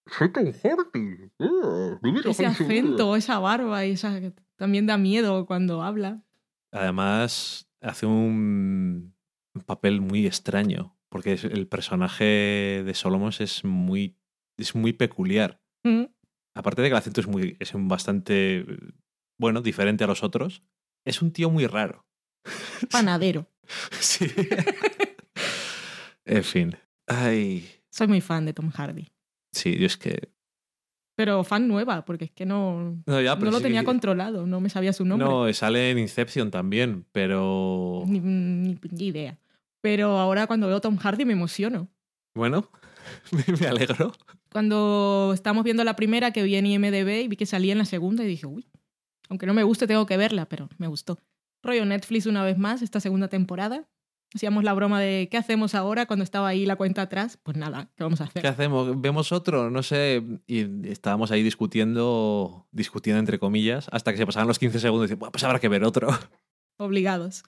Soy 0.07 0.31
Tom 0.31 0.51
Hardy. 0.51 1.31
Ah, 1.39 1.99
vivir 2.01 2.27
Ese 2.27 2.45
acento, 2.45 3.15
esa 3.15 3.39
barba, 3.39 3.85
y 3.85 3.91
esa, 3.91 4.19
también 4.57 4.85
da 4.85 4.97
miedo 4.97 5.45
cuando 5.45 5.81
habla. 5.81 6.23
Además, 6.71 7.69
hace 7.81 8.05
un 8.05 9.15
papel 9.65 10.01
muy 10.01 10.25
extraño, 10.25 10.97
porque 11.09 11.33
es- 11.33 11.43
el 11.45 11.67
personaje 11.67 12.83
de 12.85 12.93
Solomon 12.93 13.31
es 13.39 13.63
muy, 13.63 14.17
es 14.57 14.75
muy 14.75 14.93
peculiar. 14.93 15.61
Mm. 15.83 16.05
Aparte 16.55 16.81
de 16.81 16.89
que 16.89 16.93
el 16.93 16.97
acento 16.97 17.21
es, 17.21 17.27
muy, 17.27 17.55
es 17.59 17.73
un 17.73 17.87
bastante, 17.87 18.65
bueno, 19.39 19.61
diferente 19.61 20.03
a 20.03 20.07
los 20.07 20.23
otros, 20.23 20.63
es 21.05 21.21
un 21.21 21.31
tío 21.31 21.49
muy 21.49 21.65
raro. 21.67 22.05
Panadero. 22.91 23.47
Sí. 23.99 24.25
en 26.25 26.43
fin. 26.43 26.75
Ay, 27.07 27.69
Soy 27.89 28.07
muy 28.07 28.21
fan 28.21 28.45
de 28.45 28.53
Tom 28.53 28.69
Hardy. 28.71 29.07
Sí, 29.53 29.77
yo 29.77 29.85
es 29.85 29.95
que... 29.97 30.29
Pero 31.15 31.43
fan 31.43 31.67
nueva, 31.67 32.05
porque 32.05 32.25
es 32.25 32.31
que 32.31 32.45
no, 32.45 32.97
No, 33.05 33.21
ya, 33.21 33.35
no 33.35 33.51
lo 33.51 33.57
sí 33.57 33.63
tenía 33.63 33.81
que- 33.81 33.85
controlado, 33.85 34.47
no 34.47 34.59
me 34.59 34.69
sabía 34.69 34.93
su 34.93 35.05
nombre. 35.05 35.27
No, 35.27 35.51
sale 35.53 35.91
en 35.91 35.99
Inception 35.99 36.49
también, 36.51 37.05
pero... 37.11 38.03
Ni, 38.07 38.19
ni- 38.19 38.79
ni 38.91 39.05
idea. 39.05 39.37
Pero 39.81 40.17
ahora 40.17 40.47
cuando 40.47 40.67
veo 40.67 40.81
Tom 40.81 40.97
Hardy 40.97 41.23
me 41.25 41.33
emociono. 41.33 41.87
Bueno, 42.35 42.69
me 43.61 43.67
alegro. 43.67 44.11
Cuando 44.51 45.31
estábamos 45.33 45.63
viendo 45.63 45.83
la 45.83 45.95
primera 45.95 46.31
que 46.31 46.41
vi 46.43 46.55
en 46.55 46.65
IMDB 46.65 47.23
y 47.23 47.27
vi 47.27 47.35
que 47.35 47.45
salía 47.45 47.73
en 47.73 47.77
la 47.79 47.85
segunda 47.85 48.23
y 48.23 48.27
dije, 48.27 48.47
uy, 48.47 48.67
aunque 49.29 49.45
no 49.45 49.53
me 49.53 49.63
guste 49.63 49.85
tengo 49.87 50.05
que 50.07 50.17
verla, 50.17 50.47
pero 50.47 50.67
me 50.79 50.87
gustó. 50.87 51.19
Rollo 51.61 51.85
Netflix 51.85 52.25
una 52.25 52.43
vez 52.43 52.57
más, 52.57 52.81
esta 52.81 52.99
segunda 52.99 53.27
temporada. 53.27 53.87
Hacíamos 54.35 54.63
la 54.63 54.73
broma 54.73 54.99
de 54.99 55.27
¿qué 55.29 55.37
hacemos 55.37 55.75
ahora 55.75 56.05
cuando 56.07 56.23
estaba 56.23 56.47
ahí 56.47 56.65
la 56.65 56.75
cuenta 56.75 57.03
atrás? 57.03 57.37
Pues 57.43 57.55
nada, 57.55 57.89
¿qué 57.95 58.03
vamos 58.03 58.19
a 58.21 58.23
hacer? 58.25 58.41
¿Qué 58.41 58.47
hacemos? 58.47 58.99
¿Vemos 58.99 59.31
otro? 59.31 59.69
No 59.69 59.83
sé. 59.83 60.23
Y 60.47 60.87
estábamos 60.89 61.29
ahí 61.31 61.43
discutiendo, 61.43 62.67
discutiendo 62.71 63.19
entre 63.19 63.37
comillas, 63.39 63.87
hasta 63.91 64.11
que 64.11 64.17
se 64.17 64.25
pasaban 64.25 64.47
los 64.47 64.57
15 64.59 64.79
segundos 64.79 65.05
y 65.05 65.09
decía, 65.09 65.19
"Buah, 65.19 65.31
pues 65.31 65.43
habrá 65.43 65.59
que 65.59 65.67
ver 65.69 65.83
otro. 65.83 66.07
Obligados. 66.77 67.43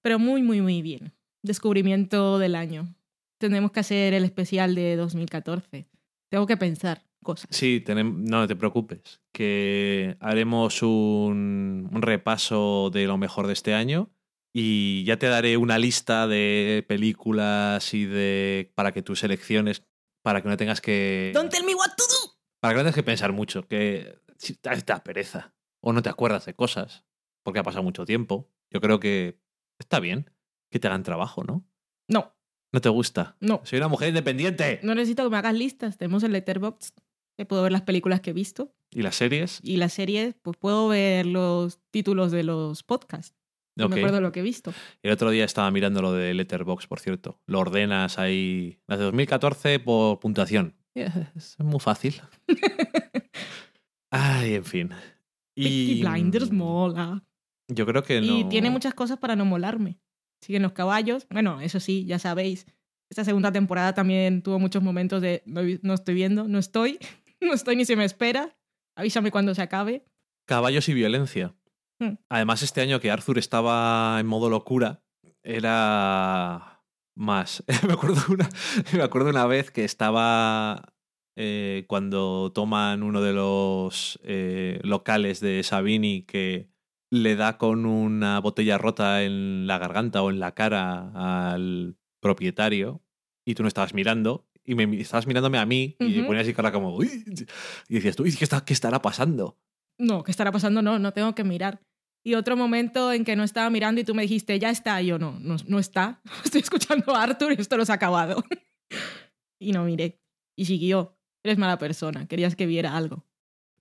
Pero 0.00 0.18
muy, 0.18 0.42
muy, 0.42 0.60
muy 0.62 0.80
bien. 0.80 1.12
Descubrimiento 1.42 2.38
del 2.38 2.54
año. 2.54 2.94
Tenemos 3.38 3.72
que 3.72 3.80
hacer 3.80 4.14
el 4.14 4.24
especial 4.24 4.74
de 4.74 4.96
2014. 4.96 5.86
Tengo 6.30 6.46
que 6.46 6.56
pensar 6.56 7.02
cosas. 7.22 7.48
Sí, 7.50 7.82
tenem- 7.86 8.16
no 8.28 8.46
te 8.46 8.56
preocupes, 8.56 9.20
que 9.32 10.16
haremos 10.20 10.82
un, 10.82 11.88
un 11.92 12.02
repaso 12.02 12.90
de 12.90 13.06
lo 13.06 13.18
mejor 13.18 13.46
de 13.46 13.52
este 13.52 13.74
año 13.74 14.10
y 14.56 15.02
ya 15.04 15.18
te 15.18 15.26
daré 15.26 15.56
una 15.56 15.78
lista 15.78 16.26
de 16.28 16.84
películas 16.88 17.92
y 17.92 18.04
de 18.06 18.72
para 18.76 18.92
que 18.92 19.02
tú 19.02 19.16
selecciones, 19.16 19.82
para 20.22 20.40
que 20.42 20.48
no 20.48 20.56
tengas 20.56 20.80
que 20.80 21.32
Don't 21.34 21.50
tell 21.52 21.64
me 21.64 21.74
what 21.74 21.90
to 21.96 22.04
do. 22.04 22.38
para 22.60 22.72
que 22.72 22.76
no 22.78 22.82
tengas 22.84 22.94
que 22.94 23.02
pensar 23.02 23.32
mucho, 23.32 23.66
que 23.66 24.18
si 24.38 24.54
te 24.54 24.70
te 24.70 24.92
da 24.92 25.02
pereza 25.02 25.54
o 25.80 25.92
no 25.92 26.02
te 26.02 26.08
acuerdas 26.08 26.46
de 26.46 26.54
cosas 26.54 27.04
porque 27.42 27.58
ha 27.58 27.62
pasado 27.64 27.82
mucho 27.82 28.04
tiempo. 28.06 28.48
Yo 28.70 28.80
creo 28.80 28.98
que 29.00 29.38
está 29.78 30.00
bien 30.00 30.30
que 30.70 30.78
te 30.78 30.88
hagan 30.88 31.02
trabajo, 31.02 31.44
¿no? 31.44 31.66
No, 32.08 32.34
¿No 32.72 32.80
te 32.80 32.88
gusta? 32.88 33.36
no. 33.40 33.60
Soy 33.64 33.78
una 33.78 33.88
mujer 33.88 34.08
independiente. 34.08 34.80
No 34.82 34.94
necesito 34.94 35.22
que 35.24 35.30
me 35.30 35.36
hagas 35.36 35.54
listas. 35.54 35.96
Tenemos 35.98 36.22
el 36.24 36.32
Letterboxd. 36.32 36.94
Que 37.36 37.46
puedo 37.46 37.62
ver 37.64 37.72
las 37.72 37.82
películas 37.82 38.20
que 38.20 38.30
he 38.30 38.32
visto. 38.32 38.74
¿Y 38.90 39.02
las 39.02 39.14
series? 39.16 39.58
Y 39.62 39.76
las 39.76 39.92
series, 39.92 40.34
pues 40.42 40.56
puedo 40.56 40.88
ver 40.88 41.26
los 41.26 41.80
títulos 41.90 42.30
de 42.32 42.42
los 42.44 42.82
podcasts. 42.82 43.36
No 43.76 43.86
Ok. 43.86 43.92
me 43.94 44.00
acuerdo 44.00 44.20
lo 44.20 44.30
que 44.32 44.40
he 44.40 44.42
visto. 44.42 44.72
El 45.02 45.10
otro 45.12 45.30
día 45.30 45.44
estaba 45.44 45.70
mirando 45.70 46.00
lo 46.00 46.12
de 46.12 46.32
Letterbox, 46.34 46.86
por 46.86 47.00
cierto. 47.00 47.40
Lo 47.46 47.60
ordenas 47.60 48.18
ahí. 48.18 48.78
Las 48.86 48.98
de 48.98 49.04
2014 49.06 49.80
por 49.80 50.20
puntuación. 50.20 50.76
Es 50.94 51.56
muy 51.58 51.80
fácil. 51.80 52.20
Ay, 54.10 54.54
en 54.54 54.64
fin. 54.64 54.88
Peaky 55.56 55.92
Y 55.92 56.02
Blinders 56.02 56.52
mola. 56.52 57.24
Yo 57.68 57.86
creo 57.86 58.02
que 58.02 58.20
no. 58.20 58.38
Y 58.38 58.44
tiene 58.48 58.70
muchas 58.70 58.94
cosas 58.94 59.18
para 59.18 59.36
no 59.36 59.44
molarme. 59.44 59.98
Siguen 60.40 60.62
los 60.62 60.72
caballos. 60.72 61.26
Bueno, 61.30 61.60
eso 61.60 61.80
sí, 61.80 62.04
ya 62.04 62.18
sabéis. 62.18 62.66
Esta 63.10 63.24
segunda 63.24 63.50
temporada 63.52 63.94
también 63.94 64.42
tuvo 64.42 64.58
muchos 64.58 64.82
momentos 64.82 65.22
de 65.22 65.42
no 65.46 65.94
estoy 65.94 66.14
viendo, 66.14 66.48
no 66.48 66.58
estoy, 66.58 66.98
no 67.40 67.52
estoy 67.54 67.76
ni 67.76 67.84
se 67.84 67.96
me 67.96 68.04
espera. 68.04 68.56
Avísame 68.96 69.30
cuando 69.30 69.54
se 69.54 69.62
acabe. 69.62 70.04
Caballos 70.46 70.88
y 70.88 70.94
violencia. 70.94 71.54
Hmm. 72.00 72.14
Además, 72.28 72.62
este 72.62 72.80
año 72.80 73.00
que 73.00 73.10
Arthur 73.10 73.38
estaba 73.38 74.18
en 74.20 74.26
modo 74.26 74.50
locura, 74.50 75.02
era 75.42 76.82
más. 77.16 77.64
me, 77.86 77.92
acuerdo 77.92 78.20
una, 78.28 78.48
me 78.92 79.02
acuerdo 79.02 79.30
una 79.30 79.46
vez 79.46 79.70
que 79.70 79.84
estaba 79.84 80.94
eh, 81.36 81.84
cuando 81.88 82.52
toman 82.52 83.02
uno 83.02 83.20
de 83.20 83.32
los 83.32 84.18
eh, 84.24 84.80
locales 84.82 85.40
de 85.40 85.62
Sabini 85.62 86.22
que 86.22 86.68
le 87.10 87.36
da 87.36 87.58
con 87.58 87.86
una 87.86 88.40
botella 88.40 88.78
rota 88.78 89.22
en 89.22 89.66
la 89.66 89.78
garganta 89.78 90.22
o 90.22 90.30
en 90.30 90.40
la 90.40 90.52
cara 90.54 91.12
al 91.62 91.96
propietario 92.20 93.02
y 93.44 93.54
tú 93.54 93.62
no 93.62 93.68
estabas 93.68 93.94
mirando 93.94 94.48
y 94.64 94.74
me 94.74 95.00
estabas 95.00 95.26
mirándome 95.26 95.58
a 95.58 95.66
mí 95.66 95.96
y 96.00 96.04
me 96.04 96.18
Ujú. 96.20 96.26
ponías 96.26 96.44
así 96.44 96.54
cara 96.54 96.72
como 96.72 96.96
"Uy", 96.96 97.24
y 97.88 97.94
decías 97.94 98.16
tú 98.16 98.24
"Uy, 98.24 98.34
¿qué, 98.34 98.44
está, 98.44 98.64
¿qué 98.64 98.72
estará 98.72 99.00
pasando? 99.02 99.58
No, 99.98 100.24
¿qué 100.24 100.30
estará 100.30 100.50
pasando? 100.52 100.82
No, 100.82 100.98
no 100.98 101.12
tengo 101.12 101.34
que 101.34 101.44
mirar. 101.44 101.80
Y 102.26 102.34
otro 102.34 102.56
momento 102.56 103.12
en 103.12 103.24
que 103.24 103.36
no 103.36 103.44
estaba 103.44 103.68
mirando 103.70 104.00
y 104.00 104.04
tú 104.04 104.14
me 104.14 104.22
dijiste, 104.22 104.58
ya 104.58 104.70
está. 104.70 105.00
Y 105.02 105.06
yo, 105.06 105.18
no, 105.18 105.38
no, 105.40 105.56
no 105.66 105.78
está. 105.78 106.22
Estoy 106.44 106.62
escuchando 106.62 107.14
a 107.14 107.22
Arthur 107.22 107.52
y 107.52 107.60
esto 107.60 107.76
no 107.76 107.84
se 107.84 107.92
ha 107.92 107.96
acabado. 107.96 108.42
y 109.60 109.72
no 109.72 109.84
miré. 109.84 110.20
Y 110.56 110.64
siguió. 110.64 111.18
Eres 111.44 111.58
mala 111.58 111.78
persona. 111.78 112.26
Querías 112.26 112.56
que 112.56 112.66
viera 112.66 112.96
algo. 112.96 113.26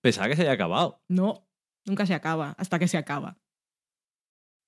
Pensaba 0.01 0.27
que 0.27 0.35
se 0.35 0.41
había 0.41 0.53
acabado. 0.53 1.01
No, 1.07 1.47
nunca 1.85 2.05
se 2.05 2.13
acaba, 2.13 2.55
hasta 2.57 2.77
que 2.77 2.89
se 2.89 2.97
acaba. 2.97 3.39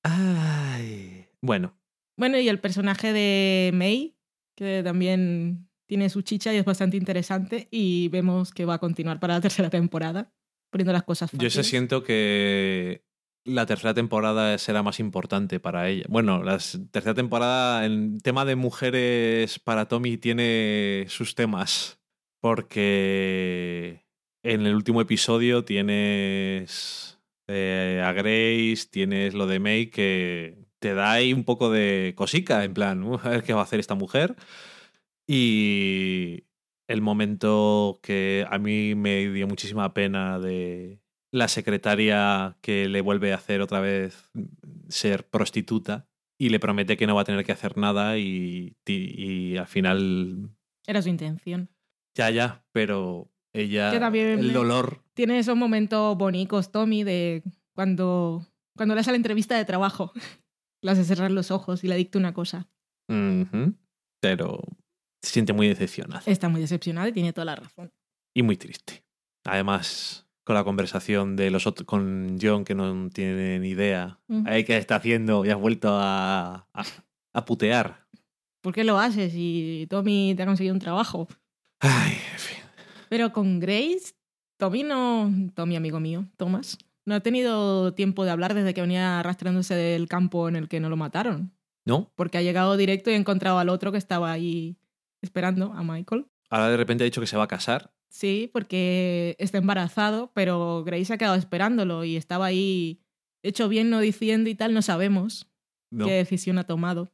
Ay. 0.03 1.27
Bueno, 1.41 1.77
Bueno, 2.17 2.39
y 2.39 2.47
el 2.47 2.60
personaje 2.60 3.12
de 3.12 3.71
May, 3.73 4.17
que 4.55 4.81
también 4.84 5.67
tiene 5.88 6.10
su 6.10 6.21
chicha 6.21 6.53
y 6.53 6.58
es 6.58 6.65
bastante 6.65 6.95
interesante. 6.95 7.67
Y 7.71 8.08
vemos 8.10 8.53
que 8.53 8.63
va 8.63 8.75
a 8.75 8.79
continuar 8.79 9.19
para 9.19 9.34
la 9.34 9.41
tercera 9.41 9.69
temporada, 9.69 10.31
poniendo 10.75 10.93
las 10.93 11.03
cosas 11.03 11.31
yo 11.31 11.38
fáciles. 11.38 11.67
siento 11.67 12.03
que 12.03 13.01
la 13.45 13.65
tercera 13.65 13.93
temporada 13.93 14.57
será 14.57 14.83
más 14.83 14.99
importante 14.99 15.59
para 15.61 15.88
ella. 15.88 16.03
Bueno, 16.09 16.43
la 16.43 16.57
tercera 16.91 17.13
temporada, 17.13 17.85
el 17.85 18.17
tema 18.21 18.43
de 18.43 18.55
mujeres 18.55 19.57
para 19.59 19.88
Tommy 19.88 20.17
tiene 20.17 21.05
sus 21.07 21.33
temas. 21.33 21.99
Porque 22.41 24.05
en 24.43 24.65
el 24.67 24.75
último 24.75 25.01
episodio 25.01 25.63
tienes 25.63 27.19
eh, 27.47 28.03
a 28.05 28.11
Grace, 28.11 28.88
tienes 28.91 29.33
lo 29.33 29.47
de 29.47 29.59
May 29.59 29.88
que 29.88 30.57
te 30.79 30.93
da 30.93 31.13
ahí 31.13 31.33
un 31.33 31.43
poco 31.43 31.71
de 31.71 32.13
cosica, 32.15 32.63
en 32.63 32.73
plan, 32.73 33.01
"Uf, 33.03 33.25
a 33.25 33.29
ver 33.29 33.43
qué 33.43 33.53
va 33.53 33.61
a 33.61 33.63
hacer 33.63 33.79
esta 33.79 33.95
mujer. 33.95 34.35
Y 35.27 36.44
el 36.88 37.02
momento 37.02 38.00
que 38.04 38.45
a 38.50 38.58
mí 38.58 38.95
me 38.95 39.28
dio 39.30 39.48
muchísima 39.48 39.93
pena 39.93 40.39
de 40.39 41.02
la 41.32 41.48
secretaria 41.48 42.58
que 42.62 42.88
le 42.88 43.02
vuelve 43.02 43.33
a 43.33 43.38
hacer 43.38 43.62
otra 43.62 43.79
vez 43.79 44.29
ser 44.88 45.27
prostituta 45.27 46.08
y 46.38 46.50
le 46.50 46.60
promete 46.60 46.98
que 46.98 47.08
no 47.08 47.15
va 47.15 47.21
a 47.21 47.25
tener 47.25 47.46
que 47.46 47.52
hacer 47.52 47.77
nada 47.77 48.17
y, 48.17 48.75
y, 48.86 48.94
y 49.54 49.58
al 49.58 49.67
final 49.67 50.50
Era 50.86 51.02
su 51.02 51.10
intención. 51.10 51.69
ya, 52.15 52.29
ya, 52.29 52.65
pero 52.71 53.31
ella, 53.54 53.92
Que 53.92 54.00
también 54.00 54.40
el 54.40 54.54
dolor, 54.54 55.02
Tiene 55.13 55.40
esos 55.40 55.56
momentos 55.56 56.17
bonitos, 56.17 56.71
Tommy, 56.71 57.04
de 57.04 57.42
cuando, 57.73 58.46
cuando 58.75 58.96
le 58.96 59.02
hace 59.02 59.12
la 59.12 59.17
entrevista 59.17 59.58
de 59.58 59.65
trabajo. 59.65 60.12
Le 60.81 60.92
hace 60.92 61.04
cerrar 61.04 61.31
los 61.31 61.50
ojos 61.50 61.83
y 61.83 61.88
le 61.88 61.96
dicta 61.96 62.19
una 62.19 62.33
cosa. 62.36 62.69
Pero 64.21 64.60
se 65.26 65.32
siente 65.34 65.54
muy 65.54 65.67
decepcionada 65.67 66.23
Está 66.26 66.48
muy 66.50 66.62
decepcionada 66.62 67.08
y 67.10 67.12
tiene 67.12 67.34
toda 67.34 67.46
la 67.46 67.56
razón. 67.56 67.92
y 68.34 68.42
muy 68.44 68.56
triste. 68.58 69.04
Además, 69.44 70.28
con 70.44 70.56
la 70.56 70.63
conversación 70.63 71.36
de 71.36 71.52
los 71.52 71.67
otros, 71.67 71.86
con 71.86 72.38
John, 72.42 72.65
que 72.65 72.76
no 72.76 73.10
tiene 73.10 73.60
ni 73.60 73.69
idea, 73.69 74.19
Ujú. 74.28 74.44
Ay, 74.48 74.63
¿qué 74.63 74.78
está 74.78 74.96
haciendo? 74.98 75.46
Y 75.46 75.50
has 75.50 75.60
vuelto 75.60 75.90
a, 75.92 76.67
a, 76.73 76.84
a 77.34 77.46
putear. 77.46 78.06
¿Por 78.62 78.73
qué 78.73 78.84
lo 78.84 78.98
haces 79.00 79.32
si 79.34 79.86
Tommy 79.90 80.34
te 80.36 80.44
ha 80.44 80.46
conseguido 80.46 80.73
un 80.73 80.80
trabajo? 80.80 81.28
Ay, 81.80 82.13
en 82.34 82.40
fin. 82.40 82.58
Pero 83.10 83.32
con 83.32 83.60
Grace, 83.60 84.15
Tommy 84.58 84.84
no. 84.84 85.32
Tommy, 85.54 85.76
amigo 85.76 86.00
mío, 86.00 86.26
Thomas, 86.38 86.78
no 87.06 87.13
ha 87.15 87.19
tenido 87.19 87.94
tiempo 87.94 88.26
de 88.26 88.32
hablar 88.32 88.56
desde 88.56 88.73
que 88.73 88.82
venía 88.82 89.19
arrastrándose 89.19 89.76
del 89.76 90.08
campo 90.08 90.50
en 90.50 90.56
el 90.56 90.67
que 90.67 90.80
no 90.80 90.90
lo 90.90 90.98
mataron. 90.98 91.54
¿No? 91.86 92.12
Porque 92.15 92.40
ha 92.40 92.42
llegado 92.42 92.78
directo 92.78 93.12
y 93.12 93.13
ha 93.13 93.17
encontrado 93.17 93.60
al 93.60 93.69
otro 93.69 93.92
que 93.92 94.00
estaba 94.00 94.32
ahí 94.32 94.76
esperando, 95.26 95.73
a 95.73 95.84
Michael. 95.84 96.26
Ahora 96.50 96.69
de 96.69 96.78
repente 96.78 97.04
ha 97.04 97.06
dicho 97.06 97.21
que 97.21 97.28
se 97.28 97.38
va 97.38 97.44
a 97.44 97.48
casar. 97.48 97.92
Sí, 98.10 98.50
porque 98.54 99.36
está 99.40 99.58
embarazado, 99.58 100.32
pero 100.34 100.84
Grace 100.86 101.12
ha 101.13 101.17
quedado 101.17 101.36
esperándolo 101.36 102.04
y 102.06 102.15
estaba 102.15 102.46
ahí 102.46 103.02
hecho 103.44 103.67
bien 103.67 103.90
no 103.90 104.00
diciendo 104.00 104.50
y 104.50 104.56
tal, 104.56 104.73
no 104.73 104.82
sabemos 104.82 105.52
No, 105.92 106.06
qué 106.06 106.13
decisión 106.13 106.58
ha 106.58 106.63
tomado. 106.63 107.12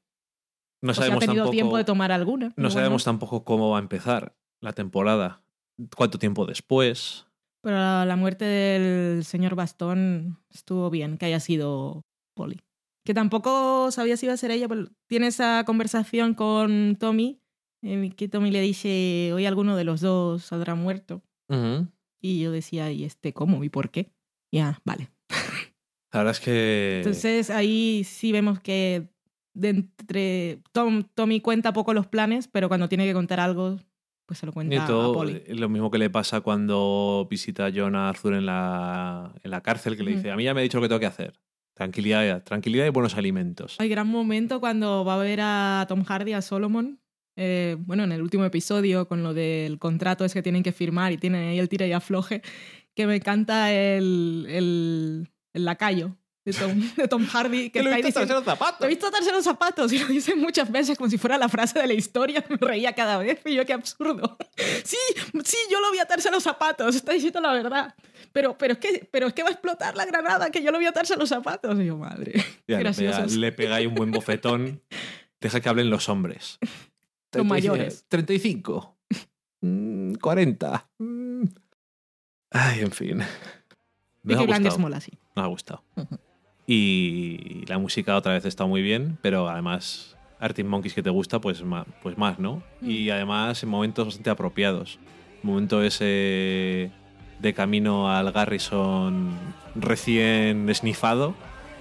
no 0.82 0.91
o 0.91 0.93
si 0.93 0.99
ha 1.01 1.03
sabemos 1.05 1.20
tenido 1.22 1.43
tampoco. 1.45 1.51
tiempo 1.55 1.78
de 1.78 1.84
tomar 1.86 2.12
alguna. 2.12 2.53
No 2.55 2.70
sabemos 2.70 3.03
tampoco 3.03 3.43
cómo 3.43 3.72
va 3.72 3.78
a 3.80 3.82
empezar 3.82 4.36
la 4.62 4.74
temporada. 4.74 5.41
¿Cuánto 5.95 6.20
tiempo 6.20 6.45
después? 6.45 7.26
Pero 7.64 7.76
la 8.05 8.16
muerte 8.16 8.45
del 8.45 9.24
señor 9.24 9.55
Bastón 9.55 10.39
estuvo 10.51 10.89
bien, 10.89 11.18
que 11.18 11.26
haya 11.26 11.39
sido 11.39 12.05
Polly. 12.36 12.59
que 13.05 13.14
tampoco 13.16 13.89
sabía 13.91 14.18
si 14.18 14.28
iba 14.28 14.34
a 14.34 14.38
ser 14.38 14.51
ella, 14.51 14.68
pero 14.68 14.88
tiene 15.07 15.28
esa 15.28 15.64
conversación 15.66 16.34
con 16.36 16.95
Tommy, 16.99 17.40
en 17.82 18.11
que 18.11 18.27
Tommy 18.27 18.51
le 18.51 18.61
dice, 18.61 19.32
hoy 19.34 19.45
alguno 19.45 19.75
de 19.75 19.84
los 19.84 20.01
dos 20.01 20.43
saldrá 20.43 20.75
muerto. 20.75 21.21
Y 22.21 22.39
yo 22.39 22.51
decía, 22.51 22.91
¿y 22.91 23.03
este 23.03 23.34
cómo 23.34 23.63
y 23.63 23.69
por 23.69 23.89
qué? 23.89 24.11
Ya, 24.51 24.79
vale. 24.86 25.09
La 26.13 26.19
verdad 26.19 26.32
es 26.32 26.39
que. 26.39 26.97
Entonces 26.97 27.49
ahí 27.49 28.03
sí 28.05 28.32
vemos 28.32 28.59
que 28.59 29.09
de 29.53 29.69
entre 29.69 30.61
Tom, 30.71 31.03
Tommy 31.13 31.41
cuenta 31.41 31.73
poco 31.73 31.93
los 31.93 32.07
planes, 32.07 32.47
pero 32.47 32.69
cuando 32.69 32.88
tiene 32.88 33.05
que 33.05 33.13
contar 33.13 33.39
algo, 33.41 33.77
pues 34.25 34.39
se 34.39 34.45
lo 34.45 34.53
cuenta 34.53 34.75
a 34.75 34.79
Nieto, 34.79 35.11
Polly. 35.13 35.43
eh, 35.45 35.55
lo 35.55 35.67
mismo 35.67 35.91
que 35.91 35.97
le 35.97 36.09
pasa 36.09 36.39
cuando 36.39 37.27
visita 37.29 37.65
a 37.65 37.71
John 37.75 37.95
Arthur 37.95 38.36
en 38.36 38.45
la, 38.45 39.34
en 39.43 39.51
la 39.51 39.61
cárcel, 39.61 39.97
que 39.97 40.03
le 40.03 40.15
dice, 40.15 40.32
a 40.32 40.38
mí 40.38 40.45
ya 40.45 40.53
me 40.53 40.61
ha 40.61 40.63
dicho 40.63 40.77
lo 40.77 40.84
que 40.84 40.88
tengo 40.88 41.01
que 41.01 41.05
hacer. 41.05 41.41
Tranquilidad, 41.73 42.43
tranquilidad 42.43 42.86
y 42.86 42.89
buenos 42.89 43.15
alimentos. 43.17 43.75
Hay 43.79 43.89
gran 43.89 44.07
momento 44.07 44.61
cuando 44.61 45.03
va 45.03 45.15
a 45.15 45.17
ver 45.17 45.39
a 45.41 45.86
Tom 45.89 46.03
Hardy, 46.03 46.32
a 46.32 46.41
Solomon. 46.41 47.00
Eh, 47.36 47.77
bueno, 47.79 48.03
en 48.03 48.11
el 48.11 48.21
último 48.21 48.45
episodio, 48.45 49.07
con 49.07 49.23
lo 49.23 49.34
del 49.34 49.79
contrato 49.79 50.25
es 50.25 50.34
que 50.34 50.41
tienen 50.41 50.63
que 50.63 50.71
firmar 50.71 51.11
y 51.11 51.17
tienen 51.17 51.47
ahí 51.47 51.59
el 51.59 51.69
tira 51.69 51.88
y 51.88 51.93
afloje, 51.93 52.41
que 52.95 53.07
me 53.07 53.15
encanta 53.15 53.71
el, 53.71 54.45
el, 54.49 55.29
el 55.53 55.65
lacayo 55.65 56.17
de 56.43 56.53
Tom, 56.53 56.91
de 56.95 57.07
Tom 57.07 57.25
Hardy, 57.25 57.69
que 57.69 57.79
Que 57.79 57.84
lo 57.84 57.91
he 57.91 58.01
visto 58.01 58.19
atarse 58.19 58.34
los 58.34 58.43
zapatos. 58.43 58.79
Lo 58.79 58.86
he 58.88 58.89
visto 58.89 59.07
atarse 59.07 59.32
los 59.32 59.43
zapatos 59.43 59.93
y 59.93 59.99
lo 59.99 60.07
dice 60.07 60.36
muchas 60.36 60.71
veces 60.71 60.97
como 60.97 61.09
si 61.09 61.17
fuera 61.17 61.38
la 61.38 61.49
frase 61.49 61.79
de 61.79 61.88
la 61.88 61.93
historia. 61.93 62.43
Me 62.49 62.57
reía 62.57 62.93
cada 62.93 63.17
vez 63.17 63.39
y 63.45 63.55
yo, 63.55 63.65
qué 63.65 63.73
absurdo. 63.73 64.38
Sí, 64.84 64.97
sí, 65.43 65.57
yo 65.69 65.79
lo 65.79 65.91
vi 65.91 65.99
atarse 65.99 66.32
los 66.32 66.43
zapatos, 66.43 66.95
está 66.95 67.13
diciendo 67.13 67.39
la 67.39 67.53
verdad. 67.53 67.95
Pero, 68.32 68.57
pero, 68.57 68.73
es 68.73 68.79
que, 68.79 69.07
pero 69.11 69.27
es 69.27 69.34
que 69.34 69.43
va 69.43 69.49
a 69.49 69.51
explotar 69.51 69.95
la 69.95 70.05
granada, 70.05 70.49
que 70.49 70.63
yo 70.63 70.71
lo 70.71 70.79
vi 70.79 70.86
atarse 70.86 71.15
los 71.15 71.29
zapatos. 71.29 71.79
Y 71.79 71.86
yo, 71.86 71.97
madre. 71.97 72.34
Ya, 72.67 72.79
graciosos. 72.79 73.36
le 73.36 73.53
ahí 73.71 73.86
un 73.86 73.93
buen 73.93 74.11
bofetón. 74.11 74.82
Deja 75.39 75.59
que 75.59 75.69
hablen 75.69 75.89
los 75.89 76.09
hombres. 76.09 76.59
Los 77.34 77.45
mayores. 77.45 78.05
35. 78.07 78.97
mm, 79.61 80.13
40. 80.13 80.89
mm. 80.97 81.43
Ay, 82.51 82.82
en 82.82 82.91
fin. 82.91 83.19
Me 84.23 84.34
ha 84.36 84.45
gustado. 84.45 84.77
mola, 84.79 84.99
sí. 84.99 85.11
Nos 85.36 85.45
ha 85.45 85.47
gustado. 85.47 85.84
Y 86.67 87.65
la 87.67 87.77
música 87.77 88.15
otra 88.15 88.34
vez 88.34 88.45
está 88.45 88.65
muy 88.65 88.82
bien, 88.82 89.17
pero 89.21 89.49
además 89.49 90.17
Arctic 90.39 90.65
Monkeys 90.65 90.93
que 90.93 91.03
te 91.03 91.09
gusta, 91.09 91.39
pues 91.39 91.63
más, 91.63 91.86
pues 92.03 92.17
más 92.17 92.39
¿no? 92.39 92.61
Mm. 92.82 92.89
Y 92.89 93.09
además 93.09 93.63
en 93.63 93.69
momentos 93.69 94.05
bastante 94.05 94.29
apropiados. 94.29 94.99
Momento 95.43 95.82
ese 95.82 96.91
de 97.39 97.53
camino 97.53 98.11
al 98.11 98.32
Garrison 98.32 99.32
recién 99.75 100.69
esnifado, 100.69 101.34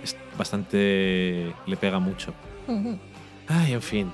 es 0.03 0.17
bastante... 0.39 1.53
le 1.67 1.77
pega 1.77 1.99
mucho. 1.99 2.33
Ay, 3.47 3.73
en 3.73 3.83
fin, 3.83 4.11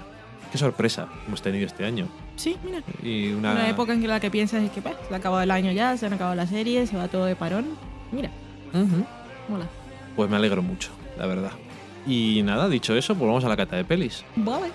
qué 0.51 0.59
sorpresa 0.59 1.09
hemos 1.27 1.43
tenido 1.43 1.67
este 1.67 1.85
año. 1.85 2.09
Sí, 2.37 2.57
mira. 2.65 2.83
Y 3.03 3.33
una... 3.33 3.53
Una 3.53 3.69
época 3.69 3.93
en 3.93 4.07
la 4.07 4.21
que 4.21 4.31
piensas 4.31 4.63
es 4.63 4.71
que 4.71 4.83
pues, 4.83 4.95
se 5.09 5.15
ha 5.15 5.17
acabado 5.19 5.43
el 5.43 5.51
año 5.51 5.73
ya, 5.73 5.97
se 5.97 6.07
han 6.07 6.13
acabado 6.13 6.35
las 6.37 6.51
series, 6.51 6.91
se 6.91 6.97
va 6.97 7.09
todo 7.09 7.25
de 7.25 7.37
parón. 7.37 7.67
Mira, 8.13 8.31
Ujú. 8.73 9.05
mola. 9.49 9.67
Pues 10.15 10.31
me 10.31 10.37
alegro 10.37 10.63
mucho, 10.63 10.91
la 11.19 11.27
verdad. 11.27 11.53
Y 12.07 12.43
nada, 12.45 12.69
dicho 12.69 12.95
eso, 12.95 13.15
pues 13.17 13.27
vamos 13.27 13.45
a 13.45 13.49
la 13.49 13.57
cata 13.57 13.77
de 13.77 13.85
pelis. 13.85 14.25
Vale. 14.37 14.67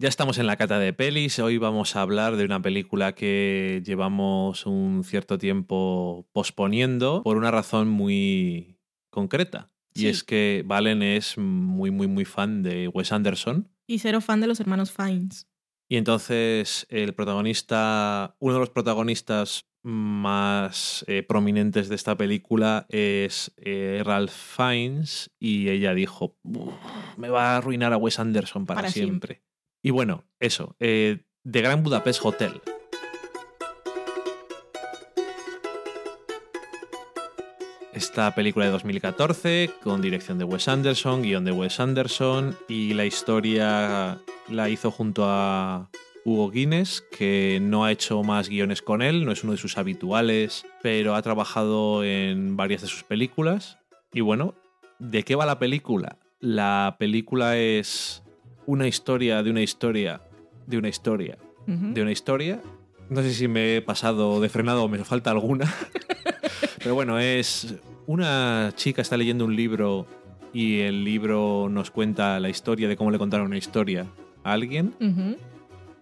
Ya 0.00 0.08
estamos 0.08 0.38
en 0.38 0.46
la 0.46 0.56
cata 0.56 0.78
de 0.78 0.94
pelis. 0.94 1.38
Hoy 1.40 1.58
vamos 1.58 1.94
a 1.94 2.00
hablar 2.00 2.36
de 2.36 2.46
una 2.46 2.62
película 2.62 3.14
que 3.14 3.82
llevamos 3.84 4.64
un 4.64 5.04
cierto 5.04 5.36
tiempo 5.36 6.26
posponiendo 6.32 7.22
por 7.22 7.36
una 7.36 7.50
razón 7.50 7.90
muy 7.90 8.78
concreta. 9.10 9.70
Y 9.92 10.06
es 10.06 10.24
que 10.24 10.64
Valen 10.64 11.02
es 11.02 11.36
muy, 11.36 11.90
muy, 11.90 12.06
muy 12.06 12.24
fan 12.24 12.62
de 12.62 12.88
Wes 12.88 13.12
Anderson. 13.12 13.68
Y 13.86 13.98
cero 13.98 14.22
fan 14.22 14.40
de 14.40 14.46
los 14.46 14.58
hermanos 14.58 14.90
Fiennes. 14.90 15.46
Y 15.86 15.98
entonces 15.98 16.86
el 16.88 17.12
protagonista, 17.12 18.36
uno 18.38 18.54
de 18.54 18.60
los 18.60 18.70
protagonistas 18.70 19.66
más 19.82 21.04
eh, 21.08 21.22
prominentes 21.22 21.90
de 21.90 21.96
esta 21.96 22.16
película 22.16 22.86
es 22.88 23.52
eh, 23.58 24.00
Ralph 24.02 24.32
Fiennes 24.32 25.30
y 25.38 25.68
ella 25.68 25.92
dijo, 25.92 26.38
"Uf, 26.42 26.72
me 27.18 27.28
va 27.28 27.52
a 27.52 27.56
arruinar 27.58 27.92
a 27.92 27.98
Wes 27.98 28.18
Anderson 28.18 28.64
para, 28.64 28.80
Para 28.80 28.90
siempre. 28.90 29.42
Y 29.82 29.90
bueno, 29.90 30.24
eso, 30.40 30.76
eh, 30.78 31.22
The 31.50 31.62
Grand 31.62 31.82
Budapest 31.82 32.20
Hotel. 32.22 32.60
Esta 37.94 38.34
película 38.34 38.66
de 38.66 38.72
2014 38.72 39.70
con 39.82 40.02
dirección 40.02 40.38
de 40.38 40.44
Wes 40.44 40.68
Anderson, 40.68 41.22
guion 41.22 41.44
de 41.44 41.52
Wes 41.52 41.80
Anderson 41.80 42.56
y 42.68 42.92
la 42.92 43.06
historia 43.06 44.18
la 44.48 44.68
hizo 44.68 44.90
junto 44.90 45.24
a 45.26 45.90
Hugo 46.24 46.50
Guinness, 46.50 47.02
que 47.16 47.58
no 47.62 47.84
ha 47.84 47.92
hecho 47.92 48.22
más 48.22 48.48
guiones 48.50 48.82
con 48.82 49.00
él, 49.00 49.24
no 49.24 49.32
es 49.32 49.44
uno 49.44 49.52
de 49.52 49.58
sus 49.58 49.78
habituales, 49.78 50.66
pero 50.82 51.14
ha 51.14 51.22
trabajado 51.22 52.04
en 52.04 52.56
varias 52.56 52.82
de 52.82 52.88
sus 52.88 53.02
películas. 53.02 53.78
Y 54.12 54.20
bueno, 54.20 54.54
¿de 54.98 55.22
qué 55.22 55.36
va 55.36 55.46
la 55.46 55.58
película? 55.58 56.18
La 56.40 56.96
película 56.98 57.56
es 57.56 58.22
una 58.70 58.86
historia 58.86 59.42
de 59.42 59.50
una 59.50 59.62
historia 59.62 60.20
de 60.66 60.78
una 60.78 60.88
historia 60.88 61.38
de 61.66 62.02
una 62.02 62.10
historia. 62.10 62.60
No 63.10 63.22
sé 63.22 63.32
si 63.32 63.46
me 63.46 63.76
he 63.76 63.82
pasado 63.82 64.40
de 64.40 64.48
frenado 64.48 64.82
o 64.84 64.88
me 64.88 64.98
falta 65.04 65.30
alguna. 65.30 65.72
Pero 66.78 66.96
bueno, 66.96 67.20
es 67.20 67.76
una 68.06 68.72
chica 68.74 69.02
está 69.02 69.16
leyendo 69.16 69.44
un 69.44 69.54
libro 69.54 70.06
y 70.52 70.80
el 70.80 71.04
libro 71.04 71.68
nos 71.70 71.92
cuenta 71.92 72.40
la 72.40 72.48
historia 72.48 72.88
de 72.88 72.96
cómo 72.96 73.12
le 73.12 73.18
contaron 73.18 73.46
una 73.46 73.58
historia 73.58 74.06
a 74.42 74.52
alguien. 74.52 74.94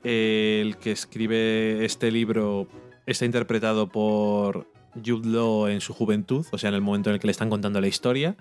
El 0.05 0.77
que 0.79 0.93
escribe 0.93 1.85
este 1.85 2.11
libro 2.11 2.67
está 3.05 3.27
interpretado 3.27 3.89
por 3.89 4.71
Jude 4.95 5.29
Law 5.29 5.67
en 5.67 5.83
su 5.83 5.93
juventud, 5.93 6.47
o 6.51 6.57
sea, 6.57 6.69
en 6.69 6.77
el 6.77 6.81
momento 6.81 7.11
en 7.11 7.15
el 7.15 7.21
que 7.21 7.27
le 7.27 7.33
están 7.33 7.51
contando 7.51 7.79
la 7.81 7.89
historia. 7.89 8.37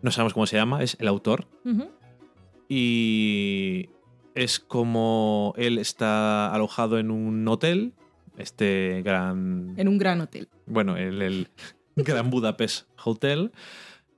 No 0.00 0.10
sabemos 0.10 0.32
cómo 0.32 0.46
se 0.46 0.56
llama, 0.56 0.82
es 0.82 0.96
el 0.98 1.06
autor. 1.06 1.46
Y 2.74 3.90
es 4.34 4.58
como 4.58 5.52
él 5.58 5.76
está 5.76 6.50
alojado 6.54 6.98
en 6.98 7.10
un 7.10 7.46
hotel, 7.46 7.92
este 8.38 9.02
gran 9.04 9.74
En 9.76 9.88
un 9.88 9.98
gran 9.98 10.22
hotel. 10.22 10.48
bueno, 10.64 10.96
el, 10.96 11.20
el 11.20 11.48
Gran 11.96 12.30
Budapest 12.30 12.88
Hotel 13.04 13.52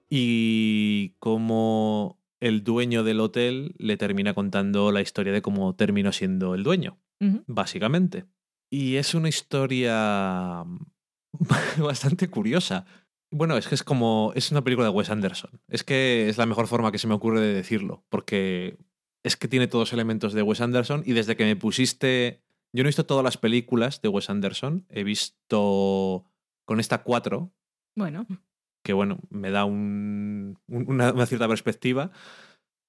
y 0.09 1.15
cómo 1.19 2.21
el 2.39 2.63
dueño 2.63 3.03
del 3.03 3.19
hotel 3.19 3.75
le 3.77 3.97
termina 3.97 4.35
contando 4.35 4.93
la 4.93 5.01
historia 5.01 5.33
de 5.33 5.43
cómo 5.43 5.75
terminó 5.75 6.13
siendo 6.13 6.55
el 6.55 6.63
dueño, 6.63 7.01
básicamente. 7.49 8.25
Y 8.71 8.95
es 8.97 9.17
una 9.17 9.29
historia 9.31 10.63
bastante 11.79 12.31
curiosa. 12.31 12.87
Bueno, 13.37 13.57
es 13.57 13.67
que 13.67 13.75
es 13.75 13.83
como. 13.83 14.33
Es 14.37 14.51
una 14.53 14.63
película 14.63 14.87
de 14.87 14.93
Wes 14.95 15.11
Anderson. 15.11 15.61
Es 15.69 15.83
que 15.83 16.29
es 16.29 16.39
la 16.39 16.47
mejor 16.47 16.67
forma 16.69 16.93
que 16.93 16.99
se 16.99 17.09
me 17.09 17.15
ocurre 17.15 17.41
de 17.41 17.53
decirlo. 17.53 18.05
Porque 18.09 18.79
es 19.25 19.37
que 19.37 19.49
tiene 19.49 19.67
todos 19.67 19.89
los 19.89 19.93
elementos 19.93 20.33
de 20.35 20.43
Wes 20.43 20.61
Anderson. 20.61 21.03
Y 21.05 21.13
desde 21.15 21.37
que 21.37 21.45
me 21.45 21.57
pusiste. 21.57 22.43
Yo 22.73 22.83
no 22.83 22.89
he 22.89 22.91
visto 22.91 23.07
todas 23.07 23.25
las 23.25 23.37
películas 23.37 24.01
de 24.03 24.09
Wes 24.09 24.31
Anderson. 24.31 24.87
He 24.89 25.03
visto. 25.05 26.25
Con 26.67 26.79
esta 26.81 27.03
cuatro. 27.03 27.53
Bueno, 27.97 28.27
Que 28.85 28.93
bueno, 28.93 29.19
me 29.31 29.51
da 29.51 29.65
un- 29.65 30.59
un- 30.69 30.85
una, 30.89 31.13
una 31.13 31.27
cierta 31.27 31.49
perspectiva. 31.49 32.11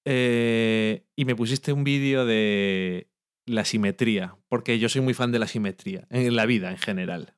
Eh, 0.05 1.05
y 1.15 1.25
me 1.25 1.35
pusiste 1.35 1.73
un 1.73 1.83
vídeo 1.83 2.25
de 2.25 3.09
la 3.45 3.65
simetría. 3.65 4.37
Porque 4.47 4.77
yo 4.79 4.89
soy 4.89 5.01
muy 5.01 5.13
fan 5.13 5.31
de 5.31 5.39
la 5.39 5.47
simetría. 5.47 6.07
En 6.09 6.35
la 6.35 6.45
vida 6.45 6.69
en 6.71 6.77
general. 6.77 7.35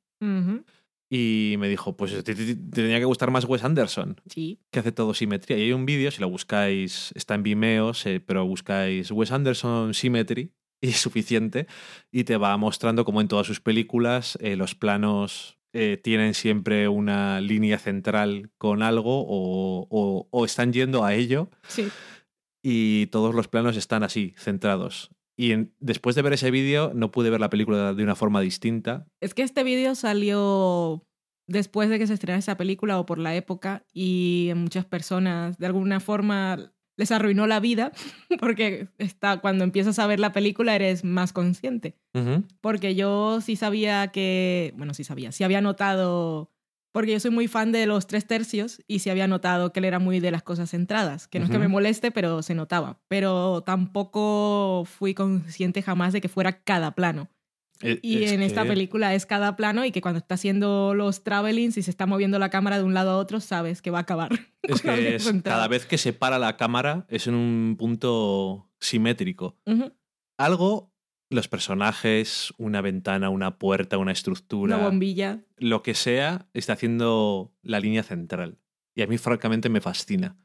Y 1.10 1.56
me 1.60 1.70
dijo, 1.70 1.96
pues 1.96 2.12
te, 2.24 2.36
te- 2.36 2.36
te 2.36 2.56
tenía 2.56 3.00
que 3.00 3.06
gustar 3.06 3.32
más 3.32 3.46
Wes 3.46 3.64
Anderson, 3.64 4.20
sí. 4.30 4.60
que 4.72 4.80
hace 4.80 4.92
todo 4.92 5.14
simetría. 5.14 5.58
Y 5.58 5.62
hay 5.64 5.72
un 5.72 5.86
vídeo, 5.86 6.12
si 6.12 6.20
lo 6.20 6.30
buscáis, 6.30 7.14
está 7.16 7.36
en 7.36 7.44
Vimeo, 7.44 7.94
se- 7.94 8.20
pero 8.20 8.46
buscáis 8.46 9.10
Wes 9.12 9.32
Anderson 9.32 9.94
Symmetry 9.94 10.52
y 10.82 10.90
es 10.90 10.98
suficiente. 10.98 11.68
Y 12.12 12.26
te 12.26 12.36
va 12.38 12.58
mostrando 12.58 13.06
cómo 13.06 13.22
en 13.22 13.28
todas 13.30 13.48
sus 13.48 13.62
películas 13.62 14.38
eh, 14.42 14.58
los 14.58 14.76
planos 14.76 15.58
eh, 15.74 15.98
tienen 16.02 16.34
siempre 16.34 16.88
una 16.90 17.40
línea 17.40 17.78
central 17.80 18.52
con 18.58 18.82
algo 18.84 19.22
o, 19.28 19.88
o- 19.90 20.28
o 20.30 20.46
están 20.46 20.74
yendo 20.74 21.06
a 21.06 21.14
ello 21.14 21.50
Sí. 21.68 21.88
y 22.64 23.08
todos 23.08 23.34
los 23.34 23.48
planos 23.48 23.78
están 23.78 24.04
así, 24.04 24.34
centrados. 24.38 25.12
Y 25.38 25.52
en- 25.52 25.74
después 25.80 26.16
de 26.16 26.24
ver 26.24 26.34
ese 26.34 26.50
vídeo 26.52 26.92
no 26.96 27.12
pude 27.12 27.30
ver 27.30 27.40
la 27.40 27.50
película 27.50 27.94
de 27.94 28.04
una 28.04 28.16
forma 28.16 28.42
distinta 28.42 29.06
Es 29.22 29.34
que 29.34 29.44
este 29.44 29.64
vídeo 29.64 29.94
salió 29.96 31.06
después 31.48 31.90
de 31.90 32.00
que 32.00 32.08
se 32.08 32.14
estrenara 32.14 32.40
esa 32.40 32.58
película 32.58 33.00
o 33.00 33.06
por 33.06 33.20
la 33.20 33.36
época 33.36 33.86
y 33.94 34.52
muchas 34.56 34.86
personas 34.86 35.58
de 35.58 35.68
alguna 35.68 36.00
forma 36.00 36.74
les 36.98 37.12
arruinó 37.12 37.46
la 37.46 37.60
vida 37.60 37.92
porque 38.40 38.88
está, 38.98 39.38
cuando 39.40 39.64
empiezas 39.64 40.00
a 40.00 40.08
ver 40.08 40.20
la 40.20 40.34
película 40.34 40.76
eres 40.76 41.04
más 41.04 41.32
consciente. 41.34 41.96
Porque 42.62 42.96
yo 42.96 43.40
sí 43.42 43.56
sabía 43.56 44.08
que, 44.08 44.74
bueno, 44.76 44.96
sí 44.96 45.04
sabía, 45.04 45.32
sí 45.32 45.44
había 45.44 45.62
notado, 45.62 46.52
porque 46.92 47.12
yo 47.14 47.20
soy 47.20 47.32
muy 47.32 47.48
fan 47.48 47.72
de 47.72 47.86
los 47.86 48.08
tres 48.08 48.26
tercios 48.26 48.82
y 48.88 49.00
sí 49.00 49.10
había 49.10 49.28
notado 49.28 49.72
que 49.72 49.80
él 49.80 49.86
era 49.86 50.00
muy 50.00 50.20
de 50.20 50.32
las 50.32 50.44
cosas 50.44 50.72
centradas, 50.72 51.28
que 51.28 51.40
no 51.40 51.46
es 51.46 51.52
que 51.52 51.60
me 51.60 51.68
moleste, 51.68 52.12
pero 52.12 52.42
se 52.42 52.56
notaba. 52.56 53.00
Pero 53.08 53.62
tampoco 53.64 54.84
fui 54.86 55.14
consciente 55.14 55.82
jamás 55.82 56.14
de 56.14 56.22
que 56.22 56.30
fuera 56.30 56.62
cada 56.64 56.96
plano. 56.96 57.30
Eh, 57.82 58.00
Y 58.02 58.24
es 58.24 58.32
en 58.32 58.42
esta 58.42 58.64
que- 58.64 58.70
película 58.70 59.14
es 59.14 59.28
cada 59.28 59.56
plano 59.56 59.86
y 59.86 59.92
que 59.92 60.02
cuando 60.02 60.18
está 60.18 60.34
haciendo 60.34 60.96
los 60.96 61.24
travelings 61.24 61.78
y 61.78 61.84
se 61.84 61.92
está 61.92 62.08
moviendo 62.08 62.40
la 62.40 62.50
cámara 62.50 62.78
de 62.80 62.84
un 62.84 62.96
lado 62.96 63.12
a 63.12 63.18
otro, 63.18 63.40
sabes 63.40 63.84
que 63.84 63.92
va 63.92 64.00
a 64.00 64.02
acabar. 64.02 64.30
Es 64.64 64.82
que 64.82 65.16
es- 65.16 65.32
cada 65.44 65.68
vez 65.68 65.86
que 65.86 65.98
se 66.00 66.12
para 66.12 66.40
la 66.40 66.58
cámara 66.58 67.06
es 67.10 67.28
en 67.28 67.36
un 67.36 67.76
punto 67.78 68.68
simétrico. 68.80 69.56
Algo, 70.38 70.92
los 71.30 71.48
personajes, 71.48 72.54
una 72.58 72.82
ventana, 72.82 73.30
una 73.30 73.58
puerta, 73.58 73.98
una 73.98 74.12
estructura, 74.14 74.78
Una 74.78 74.86
bombilla. 74.86 75.42
lo 75.58 75.84
que 75.84 75.94
sea, 75.94 76.48
está 76.54 76.74
haciendo 76.74 77.54
la 77.62 77.80
línea 77.80 78.04
central. 78.04 78.60
Y 78.96 79.02
a 79.02 79.08
mí, 79.08 79.18
francamente, 79.18 79.70
me 79.70 79.82
fascina. 79.82 80.38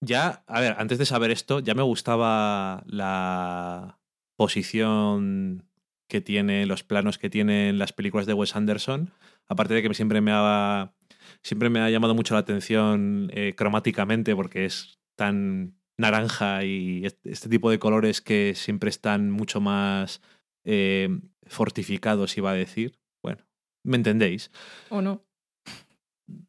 Ya, 0.00 0.42
a 0.46 0.60
ver, 0.60 0.74
antes 0.78 0.98
de 0.98 1.04
saber 1.04 1.30
esto, 1.30 1.60
ya 1.60 1.74
me 1.74 1.82
gustaba 1.82 2.82
la 2.86 3.98
posición 4.36 5.66
que 6.08 6.20
tiene, 6.20 6.66
los 6.66 6.82
planos 6.82 7.18
que 7.18 7.30
tienen 7.30 7.78
las 7.78 7.92
películas 7.92 8.26
de 8.26 8.32
Wes 8.34 8.56
Anderson. 8.56 9.12
Aparte 9.46 9.74
de 9.74 9.82
que 9.82 9.94
siempre 9.94 10.20
me 10.20 10.32
ha, 10.34 10.94
siempre 11.42 11.68
me 11.70 11.80
ha 11.80 11.90
llamado 11.90 12.14
mucho 12.14 12.34
la 12.34 12.40
atención 12.40 13.30
eh, 13.34 13.54
cromáticamente 13.56 14.34
porque 14.34 14.64
es 14.64 14.98
tan 15.14 15.76
naranja 16.00 16.64
y 16.64 17.04
est- 17.06 17.24
este 17.26 17.48
tipo 17.48 17.70
de 17.70 17.78
colores 17.78 18.20
que 18.20 18.54
siempre 18.56 18.90
están 18.90 19.30
mucho 19.30 19.60
más 19.60 20.20
eh, 20.64 21.08
fortificados, 21.46 22.36
iba 22.36 22.50
a 22.50 22.54
decir. 22.54 22.98
Bueno, 23.22 23.44
¿me 23.84 23.96
entendéis? 23.96 24.50
¿O 24.88 25.00
no? 25.02 25.22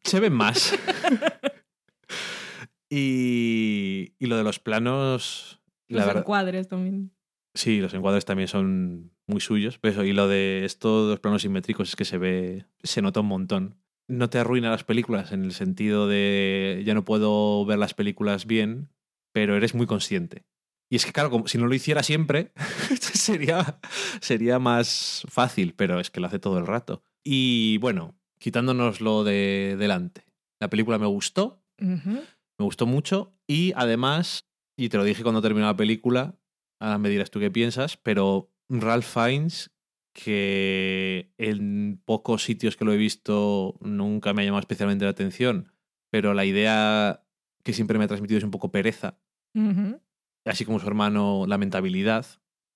Se 0.04 0.20
ven 0.20 0.32
más. 0.32 0.74
y, 2.90 4.14
y 4.18 4.26
lo 4.26 4.36
de 4.36 4.44
los 4.44 4.58
planos, 4.58 5.60
la 5.88 6.06
Los 6.06 6.16
encuadres 6.16 6.68
también. 6.68 7.12
sí, 7.54 7.80
los 7.80 7.94
encuadres 7.94 8.24
también 8.24 8.48
son 8.48 9.12
muy 9.26 9.40
suyos. 9.40 9.78
Pero 9.78 9.92
eso, 9.92 10.04
y 10.04 10.12
lo 10.12 10.28
de 10.28 10.64
esto 10.64 11.06
de 11.06 11.10
los 11.12 11.20
planos 11.20 11.42
simétricos 11.42 11.88
es 11.90 11.96
que 11.96 12.04
se 12.04 12.18
ve, 12.18 12.66
se 12.82 13.02
nota 13.02 13.20
un 13.20 13.26
montón. 13.26 13.76
No 14.08 14.28
te 14.28 14.38
arruina 14.38 14.70
las 14.70 14.84
películas 14.84 15.32
en 15.32 15.44
el 15.44 15.52
sentido 15.52 16.06
de 16.08 16.82
ya 16.84 16.92
no 16.94 17.04
puedo 17.04 17.64
ver 17.64 17.78
las 17.78 17.94
películas 17.94 18.46
bien, 18.46 18.88
pero 19.32 19.56
eres 19.56 19.74
muy 19.74 19.86
consciente. 19.86 20.44
Y 20.90 20.96
es 20.96 21.06
que, 21.06 21.12
claro, 21.12 21.30
como 21.30 21.48
si 21.48 21.56
no 21.56 21.66
lo 21.66 21.74
hiciera 21.74 22.02
siempre, 22.02 22.52
sería, 23.00 23.80
sería 24.20 24.58
más 24.58 25.26
fácil, 25.28 25.74
pero 25.74 25.98
es 26.00 26.10
que 26.10 26.20
lo 26.20 26.26
hace 26.26 26.38
todo 26.38 26.58
el 26.58 26.66
rato. 26.66 27.02
Y 27.24 27.78
bueno, 27.78 28.14
quitándonos 28.38 29.00
lo 29.00 29.24
de 29.24 29.76
delante. 29.78 30.26
La 30.60 30.68
película 30.68 30.98
me 30.98 31.06
gustó, 31.06 31.64
me 31.78 32.24
gustó 32.58 32.86
mucho 32.86 33.34
y 33.46 33.72
además, 33.74 34.48
y 34.76 34.88
te 34.88 34.96
lo 34.96 35.04
dije 35.04 35.22
cuando 35.22 35.42
terminó 35.42 35.66
la 35.66 35.76
película, 35.76 36.38
ahora 36.78 36.98
me 36.98 37.08
dirás 37.08 37.30
tú 37.30 37.40
qué 37.40 37.50
piensas, 37.50 37.96
pero 37.96 38.52
Ralph 38.68 39.06
Fiennes, 39.06 39.70
que 40.12 41.32
en 41.38 42.02
pocos 42.04 42.44
sitios 42.44 42.76
que 42.76 42.84
lo 42.84 42.92
he 42.92 42.96
visto 42.96 43.78
nunca 43.80 44.34
me 44.34 44.42
ha 44.42 44.44
llamado 44.44 44.60
especialmente 44.60 45.04
la 45.04 45.12
atención, 45.12 45.72
pero 46.10 46.34
la 46.34 46.44
idea 46.44 47.24
que 47.64 47.72
siempre 47.72 47.98
me 47.98 48.04
ha 48.04 48.08
transmitido 48.08 48.38
es 48.38 48.44
un 48.44 48.50
poco 48.50 48.70
pereza, 48.70 49.18
Así 50.44 50.64
como 50.64 50.80
su 50.80 50.86
hermano 50.86 51.44
lamentabilidad, 51.46 52.26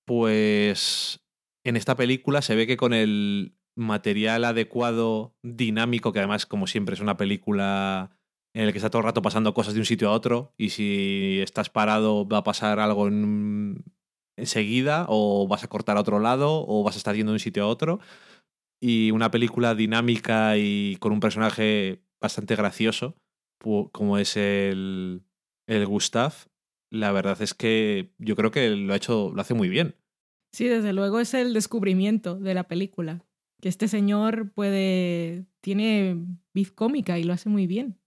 pues 0.05 1.19
en 1.65 1.75
esta 1.75 1.95
película 1.95 2.41
se 2.41 2.55
ve 2.55 2.65
que 2.65 2.77
con 2.77 2.93
el 2.93 3.57
material 3.75 4.45
adecuado, 4.45 5.35
dinámico, 5.43 6.13
que 6.13 6.19
además 6.19 6.45
como 6.45 6.65
siempre 6.65 6.95
es 6.95 7.01
una 7.01 7.17
película 7.17 8.17
en 8.55 8.63
el 8.63 8.71
que 8.71 8.79
está 8.79 8.89
todo 8.89 9.01
el 9.01 9.05
rato 9.05 9.21
pasando 9.21 9.53
cosas 9.53 9.73
de 9.73 9.81
un 9.81 9.85
sitio 9.85 10.09
a 10.09 10.13
otro 10.13 10.53
y 10.57 10.69
si 10.69 11.39
estás 11.43 11.69
parado 11.69 12.27
va 12.27 12.39
a 12.39 12.43
pasar 12.43 12.79
algo 12.79 13.07
en- 13.07 13.83
enseguida 14.37 15.05
o 15.09 15.47
vas 15.47 15.63
a 15.63 15.67
cortar 15.67 15.97
a 15.97 16.01
otro 16.01 16.19
lado 16.19 16.65
o 16.67 16.83
vas 16.83 16.95
a 16.95 16.97
estar 16.97 17.15
yendo 17.15 17.31
de 17.31 17.35
un 17.35 17.39
sitio 17.39 17.63
a 17.63 17.67
otro 17.67 17.99
y 18.81 19.11
una 19.11 19.29
película 19.29 19.75
dinámica 19.75 20.57
y 20.57 20.95
con 20.99 21.11
un 21.11 21.19
personaje 21.19 22.01
bastante 22.21 22.55
gracioso 22.55 23.15
como 23.91 24.17
es 24.17 24.37
el, 24.37 25.23
el 25.67 25.85
Gustav 25.85 26.33
la 26.89 27.11
verdad 27.11 27.41
es 27.41 27.53
que 27.53 28.13
yo 28.17 28.35
creo 28.35 28.51
que 28.51 28.69
lo 28.69 28.93
ha 28.93 28.97
hecho 28.97 29.31
lo 29.33 29.41
hace 29.41 29.53
muy 29.53 29.69
bien 29.69 29.95
Sí, 30.51 30.65
desde 30.65 30.93
luego 30.93 31.19
es 31.19 31.33
el 31.33 31.53
descubrimiento 31.53 32.39
de 32.39 32.53
la 32.53 32.67
película. 32.67 33.23
Que 33.61 33.69
este 33.69 33.87
señor 33.87 34.51
puede. 34.53 35.45
tiene 35.61 36.17
vid 36.53 36.69
cómica 36.69 37.19
y 37.19 37.23
lo 37.23 37.33
hace 37.33 37.49
muy 37.49 37.67
bien. 37.67 37.99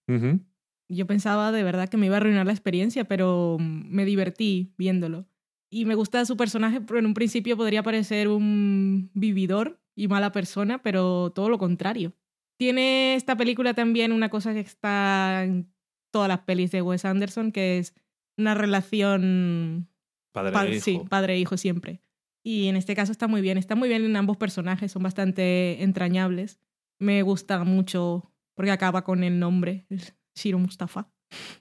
Yo 0.89 1.07
pensaba 1.07 1.53
de 1.53 1.63
verdad 1.63 1.89
que 1.89 1.97
me 1.97 2.07
iba 2.07 2.17
a 2.17 2.19
arruinar 2.19 2.47
la 2.47 2.53
experiencia, 2.53 3.05
pero 3.05 3.59
me 3.61 4.05
divertí 4.05 4.75
viéndolo. 4.77 5.29
Y 5.71 5.85
me 5.85 5.95
gusta 5.95 6.25
su 6.25 6.37
personaje, 6.37 6.81
pero 6.81 6.99
en 6.99 7.07
un 7.07 7.15
principio 7.15 7.57
podría 7.57 7.85
parecer 7.85 8.27
un 8.27 9.13
vividor 9.15 9.81
y 9.95 10.09
mala 10.09 10.33
persona, 10.33 10.83
pero 10.83 11.31
todo 11.31 11.49
lo 11.49 11.59
contrario. 11.59 12.13
Tiene 12.59 13.15
esta 13.15 13.37
película 13.37 13.75
también 13.75 14.11
una 14.11 14.31
cosa 14.31 14.53
que 14.53 14.61
está 14.61 15.45
en 15.45 15.73
todas 16.11 16.27
las 16.29 16.41
pelis 16.41 16.73
de 16.73 16.83
Wes 16.83 17.05
Anderson, 17.05 17.53
que 17.53 17.79
es 17.79 17.95
una 18.41 18.55
relación 18.55 19.89
padre 20.33 20.53
Pa- 20.53 20.67
e 20.67 20.71
hijo. 20.77 20.85
Sí, 20.85 21.01
padre 21.09 21.35
e 21.35 21.39
hijo 21.39 21.57
siempre. 21.57 22.01
Y 22.43 22.67
en 22.69 22.77
este 22.77 22.95
caso 22.95 23.13
está 23.13 23.29
muy 23.29 23.41
bien. 23.43 23.59
Está 23.59 23.75
muy 23.77 23.89
bien 23.89 24.05
en 24.05 24.17
ambos 24.17 24.37
personajes, 24.37 24.93
son 24.93 25.03
bastante 25.03 25.83
entrañables. 25.83 26.59
Me 26.99 27.23
gusta 27.23 27.65
mucho 27.65 28.33
porque 28.55 28.71
acaba 28.71 29.05
con 29.05 29.25
el 29.25 29.39
nombre, 29.39 29.87
Shiro 30.35 30.59
Mustafa. 30.59 31.11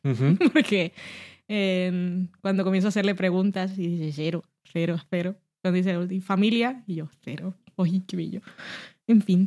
Porque 0.53 0.93
eh, 1.47 2.27
cuando 2.41 2.63
comienzo 2.63 2.87
a 2.87 2.89
hacerle 2.89 3.13
preguntas 3.15 3.77
y 3.77 3.87
dice 3.87 4.11
cero, 4.13 4.43
cero, 4.63 4.97
cero. 5.09 5.35
Cuando 5.61 5.75
dice 5.77 6.15
"¿Y 6.15 6.21
familia, 6.21 6.83
y 6.87 6.95
yo 6.95 7.09
cero. 7.21 7.55
Oye, 7.75 8.01
qué 8.07 8.17
bello. 8.17 8.41
En 9.07 9.21
fin. 9.21 9.45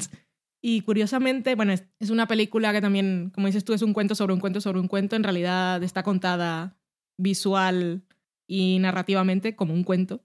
Y 0.63 0.83
curiosamente, 0.83 1.55
bueno, 1.57 1.73
es 1.73 2.11
una 2.11 2.27
película 2.29 2.73
que 2.73 2.81
también, 2.81 3.31
como 3.35 3.49
dices 3.49 3.65
tú, 3.65 3.73
es 3.73 3.83
un 3.83 3.93
cuento 3.93 4.15
sobre 4.15 4.33
un 4.33 4.41
cuento 4.41 4.61
sobre 4.61 4.79
un 4.81 4.87
cuento. 4.89 5.17
En 5.17 5.25
realidad 5.25 5.83
está 5.83 6.03
contada 6.03 6.77
visual 7.19 8.05
y 8.47 8.79
narrativamente 8.79 9.57
como 9.57 9.75
un 9.75 9.85
cuento. 9.85 10.25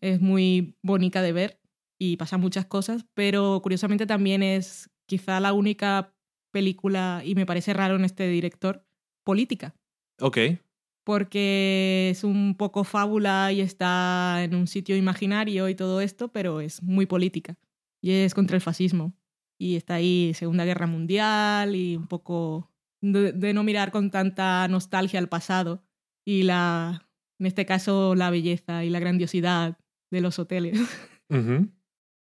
Es 0.00 0.20
muy 0.20 0.76
bonita 0.82 1.22
de 1.22 1.32
ver 1.32 1.60
y 1.96 2.16
pasan 2.16 2.40
muchas 2.40 2.66
cosas, 2.66 3.06
pero 3.14 3.60
curiosamente 3.62 4.06
también 4.06 4.42
es 4.42 4.90
quizá 5.06 5.38
la 5.38 5.52
única 5.52 6.16
película, 6.50 7.22
y 7.24 7.36
me 7.36 7.46
parece 7.46 7.72
raro 7.72 7.94
en 7.94 8.04
este 8.04 8.26
director, 8.26 8.84
política 9.22 9.76
ok 10.20 10.38
porque 11.04 12.10
es 12.10 12.24
un 12.24 12.54
poco 12.56 12.84
fábula 12.84 13.52
y 13.52 13.60
está 13.60 14.42
en 14.44 14.54
un 14.54 14.66
sitio 14.66 14.96
imaginario 14.96 15.68
y 15.68 15.74
todo 15.74 16.00
esto, 16.00 16.28
pero 16.28 16.60
es 16.60 16.82
muy 16.82 17.06
política. 17.06 17.58
Y 18.00 18.12
es 18.12 18.34
contra 18.34 18.56
el 18.56 18.62
fascismo. 18.62 19.14
Y 19.58 19.76
está 19.76 19.94
ahí 19.94 20.32
Segunda 20.34 20.64
Guerra 20.64 20.86
Mundial 20.86 21.76
y 21.76 21.96
un 21.96 22.06
poco 22.06 22.70
de, 23.00 23.32
de 23.32 23.52
no 23.52 23.64
mirar 23.64 23.90
con 23.90 24.10
tanta 24.10 24.66
nostalgia 24.68 25.18
al 25.18 25.28
pasado 25.28 25.84
y 26.24 26.42
la, 26.44 27.08
en 27.38 27.46
este 27.46 27.66
caso, 27.66 28.14
la 28.14 28.30
belleza 28.30 28.84
y 28.84 28.90
la 28.90 29.00
grandiosidad 29.00 29.76
de 30.10 30.20
los 30.20 30.38
hoteles. 30.38 30.78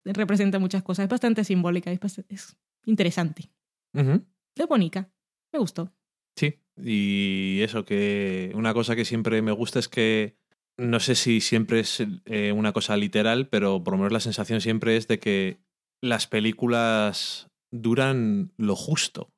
Representa 0.06 0.58
muchas 0.60 0.84
cosas. 0.84 1.04
Es 1.04 1.10
bastante 1.10 1.44
simbólica, 1.44 1.92
es, 1.92 2.00
bast- 2.00 2.26
es 2.30 2.58
interesante. 2.86 3.52
Ujú. 3.94 4.26
Es 4.56 4.68
bonita. 4.68 5.12
Me 5.54 5.60
gustó. 5.60 5.92
Sí, 6.36 6.56
y 6.82 7.60
eso 7.62 7.86
que 7.86 8.52
una 8.56 8.74
cosa 8.74 8.96
que 8.96 9.06
siempre 9.06 9.42
me 9.42 9.52
gusta 9.52 9.80
es 9.80 9.88
que 9.90 10.38
no 10.78 11.00
sé 11.00 11.16
si 11.16 11.42
siempre 11.42 11.82
es 11.82 12.02
eh, 12.26 12.52
una 12.54 12.72
cosa 12.74 12.98
literal, 12.98 13.48
pero 13.50 13.84
por 13.84 13.94
lo 13.94 13.98
menos 14.00 14.14
la 14.14 14.20
sensación 14.22 14.62
siempre 14.62 14.98
es 14.98 15.08
de 15.08 15.20
que 15.20 15.60
las 16.02 16.26
películas 16.28 17.48
duran 17.72 18.54
lo 18.58 18.76
justo. 18.76 19.32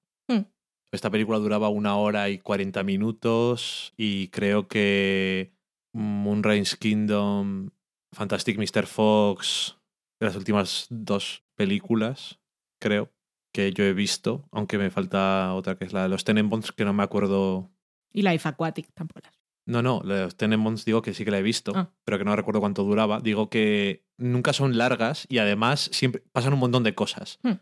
Esta 0.94 1.10
película 1.10 1.40
duraba 1.40 1.70
una 1.70 1.98
hora 1.98 2.30
y 2.30 2.38
40 2.38 2.84
minutos 2.84 3.94
y 3.98 4.28
creo 4.28 4.68
que 4.68 5.52
Moonrise 5.92 6.78
Kingdom, 6.78 7.72
Fantastic 8.14 8.58
Mr. 8.60 8.86
Fox, 8.86 9.78
las 10.20 10.36
últimas 10.36 10.86
dos 10.92 11.44
películas, 11.56 12.40
creo, 12.80 13.12
que 13.52 13.74
yo 13.74 13.84
he 13.86 13.94
visto, 13.94 14.48
aunque 14.52 14.78
me 14.78 14.92
falta 14.92 15.54
otra 15.56 15.78
que 15.78 15.86
es 15.86 15.94
la 15.94 16.04
de 16.04 16.10
los 16.10 16.24
Tenenbaums, 16.24 16.72
que 16.72 16.86
no 16.86 16.94
me 16.94 17.04
acuerdo. 17.04 17.72
Y 18.12 18.22
Life 18.22 18.48
Aquatic 18.48 18.94
tampoco. 18.94 19.28
No, 19.66 19.82
no, 19.82 20.02
la 20.04 20.16
de 20.16 20.24
los 20.26 20.36
Tenenbaums 20.38 20.86
digo 20.86 21.02
que 21.02 21.14
sí 21.16 21.26
que 21.26 21.32
la 21.32 21.40
he 21.40 21.44
visto, 21.44 21.72
Ah. 21.76 21.92
pero 22.06 22.20
que 22.20 22.26
no 22.26 22.36
recuerdo 22.36 22.60
cuánto 22.60 22.84
duraba. 22.84 23.20
Digo 23.20 23.50
que 23.50 24.06
nunca 24.18 24.54
son 24.54 24.78
largas 24.78 25.26
y 25.30 25.40
además 25.40 25.90
siempre 25.92 26.22
pasan 26.32 26.54
un 26.54 26.60
montón 26.60 26.84
de 26.84 26.94
cosas. 26.94 27.40
Hmm. 27.42 27.54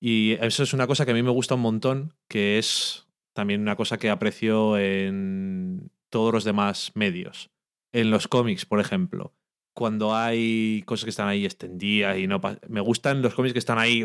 Y 0.00 0.32
eso 0.40 0.62
es 0.62 0.72
una 0.72 0.86
cosa 0.86 1.04
que 1.04 1.10
a 1.10 1.14
mí 1.14 1.22
me 1.22 1.30
gusta 1.30 1.54
un 1.56 1.60
montón, 1.62 2.14
que 2.28 2.58
es 2.58 3.06
también 3.34 3.60
una 3.60 3.76
cosa 3.76 3.98
que 3.98 4.10
aprecio 4.10 4.78
en 4.78 5.90
todos 6.10 6.32
los 6.32 6.44
demás 6.44 6.92
medios. 6.94 7.50
En 7.92 8.10
los 8.10 8.28
cómics, 8.28 8.64
por 8.66 8.80
ejemplo, 8.80 9.34
cuando 9.74 10.14
hay 10.14 10.82
cosas 10.86 11.04
que 11.04 11.10
están 11.10 11.28
ahí 11.28 11.44
extendidas 11.44 12.18
y 12.18 12.26
no 12.26 12.40
me 12.68 12.80
gustan 12.80 13.22
los 13.22 13.34
cómics 13.34 13.52
que 13.52 13.58
están 13.58 13.78
ahí 13.78 14.04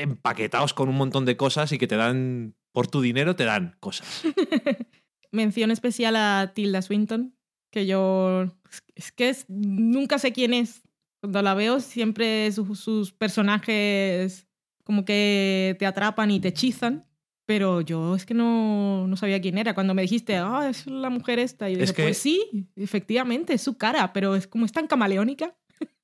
empaquetados 0.00 0.74
con 0.74 0.88
un 0.88 0.96
montón 0.96 1.24
de 1.24 1.36
cosas 1.36 1.72
y 1.72 1.78
que 1.78 1.86
te 1.86 1.96
dan 1.96 2.54
por 2.72 2.86
tu 2.88 3.00
dinero 3.00 3.36
te 3.36 3.44
dan 3.44 3.76
cosas. 3.80 4.22
Mención 5.32 5.70
especial 5.70 6.16
a 6.16 6.52
Tilda 6.54 6.82
Swinton, 6.82 7.34
que 7.70 7.86
yo 7.86 8.46
es 8.94 9.12
que 9.12 9.28
es- 9.30 9.46
nunca 9.48 10.18
sé 10.18 10.32
quién 10.32 10.52
es. 10.54 10.82
Cuando 11.20 11.40
la 11.42 11.54
veo 11.54 11.80
siempre 11.80 12.50
su- 12.52 12.74
sus 12.74 13.12
personajes 13.12 14.46
como 14.92 15.06
que 15.06 15.74
te 15.78 15.86
atrapan 15.86 16.30
y 16.30 16.38
te 16.38 16.48
hechizan, 16.48 17.06
pero 17.46 17.80
yo 17.80 18.14
es 18.14 18.26
que 18.26 18.34
no, 18.34 19.06
no 19.08 19.16
sabía 19.16 19.40
quién 19.40 19.56
era. 19.56 19.72
Cuando 19.72 19.94
me 19.94 20.02
dijiste, 20.02 20.36
ah, 20.36 20.68
es 20.68 20.86
la 20.86 21.08
mujer 21.08 21.38
esta, 21.38 21.70
y 21.70 21.76
yo 21.76 21.80
Es 21.82 21.88
dije, 21.88 21.94
que- 21.96 22.02
pues 22.02 22.18
sí, 22.18 22.68
efectivamente, 22.76 23.54
es 23.54 23.62
su 23.62 23.78
cara, 23.78 24.12
pero 24.12 24.36
es 24.36 24.46
como 24.46 24.66
es 24.66 24.72
tan 24.72 24.86
camaleónica. 24.86 25.56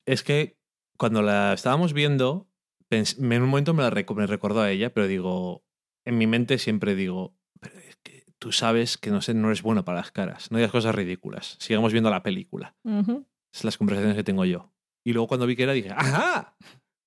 Es 0.07 0.23
que 0.23 0.57
cuando 0.97 1.21
la 1.21 1.53
estábamos 1.53 1.93
viendo, 1.93 2.49
en 2.89 3.05
un 3.43 3.47
momento 3.47 3.75
me, 3.75 3.83
la 3.83 3.91
reco- 3.91 4.15
me 4.15 4.25
recordó 4.25 4.61
a 4.61 4.71
ella, 4.71 4.91
pero 4.91 5.05
digo, 5.07 5.63
en 6.03 6.17
mi 6.17 6.25
mente 6.25 6.57
siempre 6.57 6.95
digo, 6.95 7.35
pero 7.59 7.77
es 7.77 7.95
que 7.97 8.23
tú 8.39 8.51
sabes 8.51 8.97
que 8.97 9.11
no, 9.11 9.21
sé, 9.21 9.35
no 9.35 9.49
eres 9.49 9.61
bueno 9.61 9.85
para 9.85 9.99
las 9.99 10.11
caras, 10.11 10.49
no 10.49 10.57
digas 10.57 10.71
cosas 10.71 10.95
ridículas, 10.95 11.57
sigamos 11.59 11.91
viendo 11.91 12.09
la 12.09 12.23
película. 12.23 12.75
Ujú. 12.83 13.23
Esas 13.53 13.61
son 13.61 13.67
las 13.67 13.77
conversaciones 13.77 14.17
que 14.17 14.23
tengo 14.23 14.45
yo. 14.45 14.73
Y 15.05 15.13
luego 15.13 15.27
cuando 15.27 15.45
vi 15.45 15.55
que 15.55 15.61
era 15.63 15.73
dije, 15.73 15.91
¡ajá! 15.91 16.55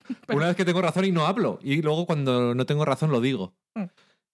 Pero- 0.26 0.36
Una 0.38 0.46
vez 0.48 0.56
que 0.56 0.64
tengo 0.64 0.80
razón 0.82 1.04
y 1.04 1.12
no 1.12 1.26
hablo. 1.26 1.58
Y 1.62 1.82
luego 1.82 2.06
cuando 2.06 2.54
no 2.54 2.66
tengo 2.66 2.84
razón 2.84 3.10
lo 3.10 3.20
digo. 3.20 3.54
Mm. 3.74 3.84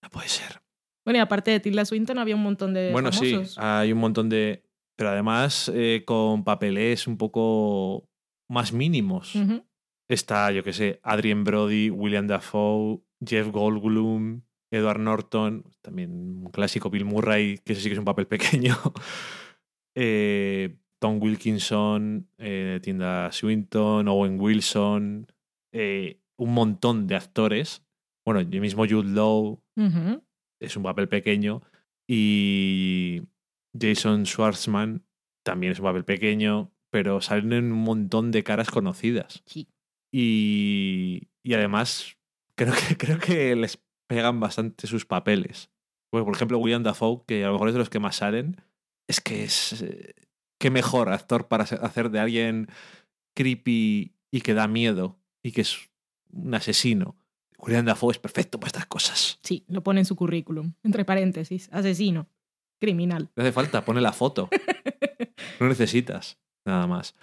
No 0.02 0.10
puede 0.10 0.28
ser. 0.28 0.60
Bueno, 1.04 1.18
y 1.18 1.20
aparte 1.20 1.50
de 1.50 1.60
Tilda 1.60 1.84
Swinton 1.84 2.18
había 2.18 2.34
un 2.36 2.42
montón 2.42 2.74
de 2.74 2.92
bueno, 2.92 3.10
famosos. 3.12 3.52
sí, 3.54 3.60
hay 3.60 3.92
un 3.92 3.98
montón 3.98 4.28
de... 4.28 4.62
Pero 4.96 5.10
además 5.10 5.70
eh, 5.74 6.02
con 6.04 6.44
papeles 6.44 7.06
un 7.06 7.16
poco 7.16 8.08
más 8.50 8.72
mínimos. 8.72 9.32
Está, 10.10 10.50
yo 10.52 10.62
qué 10.64 10.72
sé, 10.72 11.00
Adrien 11.02 11.44
Brody, 11.44 11.90
William 11.90 12.26
Dafoe, 12.26 13.00
Jeff 13.24 13.48
Goldblum, 13.48 14.42
Edward 14.72 14.98
Norton, 15.00 15.64
también 15.82 16.10
un 16.44 16.50
clásico 16.50 16.90
Bill 16.90 17.04
Murray, 17.04 17.58
que 17.64 17.74
ese 17.74 17.82
sí 17.82 17.88
que 17.88 17.92
es 17.94 17.98
un 17.98 18.04
papel 18.04 18.26
pequeño. 18.28 18.76
eh, 19.94 20.76
Tom 21.00 21.20
Wilkinson, 21.22 22.28
eh, 22.38 22.80
Tilda 22.82 23.30
Swinton, 23.30 24.08
Owen 24.08 24.40
Wilson, 24.40 25.26
eh, 25.72 26.20
un 26.36 26.54
montón 26.54 27.06
de 27.06 27.16
actores. 27.16 27.84
Bueno, 28.24 28.42
yo 28.42 28.60
mismo 28.60 28.86
Jude 28.86 29.08
Law 29.10 29.62
es 30.60 30.76
un 30.76 30.82
papel 30.82 31.08
pequeño 31.08 31.62
y 32.08 33.22
Jason 33.78 34.26
Schwartzman 34.26 35.04
también 35.44 35.72
es 35.72 35.78
un 35.78 35.86
papel 35.86 36.04
pequeño, 36.04 36.72
pero 36.90 37.20
salen 37.20 37.52
en 37.52 37.72
un 37.72 37.82
montón 37.82 38.30
de 38.30 38.44
caras 38.44 38.70
conocidas. 38.70 39.42
Sí. 39.46 39.68
Y, 40.12 41.28
y 41.42 41.54
además 41.54 42.16
creo 42.56 42.74
que, 42.74 42.96
creo 42.96 43.18
que 43.18 43.56
les 43.56 43.82
pegan 44.08 44.40
bastante 44.40 44.86
sus 44.86 45.06
papeles. 45.06 45.70
Pues, 46.10 46.24
por 46.24 46.34
ejemplo, 46.34 46.58
William 46.58 46.82
Dafoe, 46.82 47.24
que 47.26 47.44
a 47.44 47.48
lo 47.48 47.54
mejor 47.54 47.68
es 47.68 47.74
de 47.74 47.80
los 47.80 47.90
que 47.90 48.00
más 48.00 48.16
salen, 48.16 48.56
es 49.08 49.20
que 49.20 49.44
es... 49.44 49.82
eh, 49.82 50.14
qué 50.58 50.70
mejor 50.70 51.08
actor 51.08 51.48
para 51.48 51.64
hacer 51.64 52.10
de 52.10 52.18
alguien 52.18 52.68
creepy 53.36 54.14
y 54.32 54.40
que 54.40 54.54
da 54.54 54.68
miedo 54.68 55.18
y 55.48 55.52
que 55.52 55.62
es 55.62 55.88
un 56.30 56.54
asesino. 56.54 57.16
William 57.58 57.84
Dafoe 57.86 58.12
es 58.12 58.18
perfecto 58.18 58.60
para 58.60 58.68
estas 58.68 58.86
cosas. 58.86 59.38
Sí, 59.42 59.64
lo 59.68 59.82
pone 59.82 60.00
en 60.00 60.04
su 60.06 60.14
currículum, 60.14 60.74
entre 60.84 61.04
paréntesis, 61.04 61.68
asesino, 61.72 62.28
criminal. 62.78 63.30
No 63.34 63.42
hace 63.42 63.52
falta, 63.52 63.84
pone 63.84 64.00
la 64.00 64.12
foto. 64.12 64.48
No 65.60 65.66
necesitas 65.68 66.38
nada 66.64 66.86
más. 66.86 67.16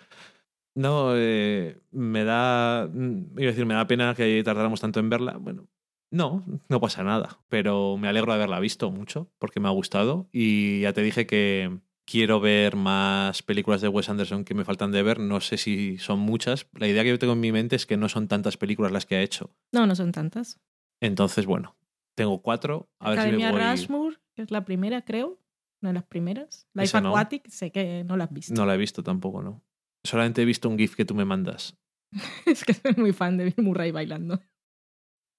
No, 0.75 1.13
eh, 1.15 1.79
me 1.91 2.25
da. 2.25 2.89
mm, 2.91 3.39
Iba 3.39 3.43
a 3.49 3.51
decir, 3.51 3.65
me 3.65 3.73
da 3.75 3.87
pena 3.87 4.13
que 4.13 4.41
tardáramos 4.43 4.81
tanto 4.81 4.99
en 4.99 5.09
verla. 5.09 5.37
Bueno, 5.37 5.67
no, 6.11 6.43
no 6.67 6.81
pasa 6.81 7.03
nada. 7.03 7.39
Pero 7.47 7.95
me 7.97 8.09
alegro 8.09 8.33
de 8.33 8.37
haberla 8.37 8.59
visto 8.59 8.91
mucho 8.91 9.31
porque 9.37 9.61
me 9.61 9.69
ha 9.69 9.71
gustado. 9.71 10.27
Y 10.33 10.81
ya 10.81 10.91
te 10.91 11.01
dije 11.01 11.25
que 11.25 11.79
quiero 12.05 12.39
ver 12.39 12.75
más 12.75 13.41
películas 13.43 13.81
de 13.81 13.87
Wes 13.87 14.09
Anderson 14.09 14.45
que 14.45 14.53
me 14.53 14.63
faltan 14.65 14.91
de 14.91 15.03
ver. 15.03 15.19
No 15.19 15.41
sé 15.41 15.57
si 15.57 15.97
son 15.97 16.19
muchas. 16.19 16.67
La 16.73 16.87
idea 16.87 17.03
que 17.03 17.09
yo 17.09 17.19
tengo 17.19 17.33
en 17.33 17.39
mi 17.39 17.51
mente 17.51 17.75
es 17.75 17.85
que 17.85 17.97
no 17.97 18.09
son 18.09 18.27
tantas 18.27 18.57
películas 18.57 18.91
las 18.91 19.05
que 19.05 19.15
ha 19.15 19.21
hecho. 19.21 19.55
No, 19.73 19.85
no 19.87 19.95
son 19.95 20.11
tantas. 20.11 20.59
Entonces, 21.01 21.45
bueno, 21.45 21.75
tengo 22.15 22.41
cuatro. 22.41 22.89
A 22.99 23.09
ver 23.09 23.19
Academia 23.19 23.49
si 23.49 23.53
me 23.55 23.59
voy. 23.59 23.71
Rushmore, 23.71 24.17
que 24.35 24.41
es 24.43 24.51
la 24.51 24.63
primera, 24.65 25.03
creo. 25.03 25.39
Una 25.81 25.89
de 25.89 25.93
las 25.95 26.05
primeras. 26.05 26.67
Life 26.73 26.99
no. 27.01 27.09
Aquatic, 27.09 27.47
sé 27.49 27.71
que 27.71 28.03
no 28.05 28.17
la 28.17 28.23
has 28.25 28.33
visto. 28.33 28.53
No 28.53 28.65
la 28.65 28.75
he 28.75 28.77
visto 28.77 29.03
tampoco, 29.03 29.41
¿no? 29.43 29.63
Solamente 30.03 30.41
he 30.41 30.45
visto 30.45 30.69
un 30.69 30.77
GIF 30.77 30.95
que 30.95 31.05
tú 31.05 31.15
me 31.15 31.25
mandas. 31.25 31.77
es 32.45 32.63
que 32.63 32.73
soy 32.73 32.93
muy 32.97 33.11
fan 33.13 33.37
de 33.37 33.45
Bill 33.45 33.65
Murray 33.65 33.91
bailando. 33.91 34.41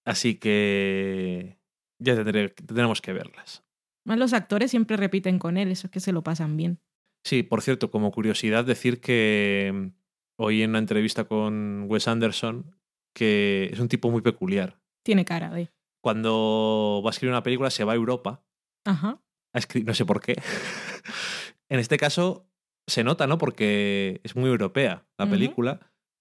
Así 0.05 0.37
que 0.37 1.59
ya 1.99 2.15
tendré- 2.15 2.55
tendremos 2.55 3.01
que 3.01 3.13
verlas. 3.13 3.65
Más 4.07 4.19
los 4.19 4.33
actores 4.33 4.71
siempre 4.71 4.97
repiten 4.97 5.39
con 5.39 5.57
él, 5.57 5.71
eso 5.71 5.89
es 5.89 5.91
que 5.91 6.01
se 6.01 6.13
lo 6.13 6.23
pasan 6.23 6.57
bien. 6.57 6.79
Sí, 7.25 7.43
por 7.43 7.61
cierto, 7.61 7.91
como 7.91 8.13
curiosidad, 8.13 8.65
decir 8.65 9.01
que 9.01 9.73
mm, 9.75 9.87
oí 10.37 10.63
en 10.63 10.71
una 10.71 10.79
entrevista 10.79 11.25
con 11.25 11.87
Wes 11.89 12.09
Anderson 12.09 12.77
que 13.17 13.71
es 13.73 13.81
un 13.81 13.89
tipo 13.89 14.11
muy 14.11 14.21
peculiar. 14.21 14.79
Tiene 15.03 15.25
cara 15.25 15.51
de. 15.51 15.71
Cuando 16.03 17.01
va 17.05 17.09
a 17.09 17.13
escribir 17.13 17.33
una 17.33 17.43
película 17.43 17.71
se 17.71 17.83
va 17.83 17.93
a 17.93 17.97
Europa, 17.97 18.45
Ajá. 18.85 19.23
a 19.55 19.61
no 19.85 19.95
sé 19.95 20.05
por 20.05 20.21
qué. 20.21 20.37
en 21.71 21.81
este 21.81 21.97
caso 21.97 22.47
se 22.87 23.03
nota, 23.03 23.27
¿no? 23.27 23.39
Porque 23.39 24.21
es 24.23 24.37
muy 24.37 24.51
europea 24.51 25.07
la 25.19 25.29
película, 25.29 25.81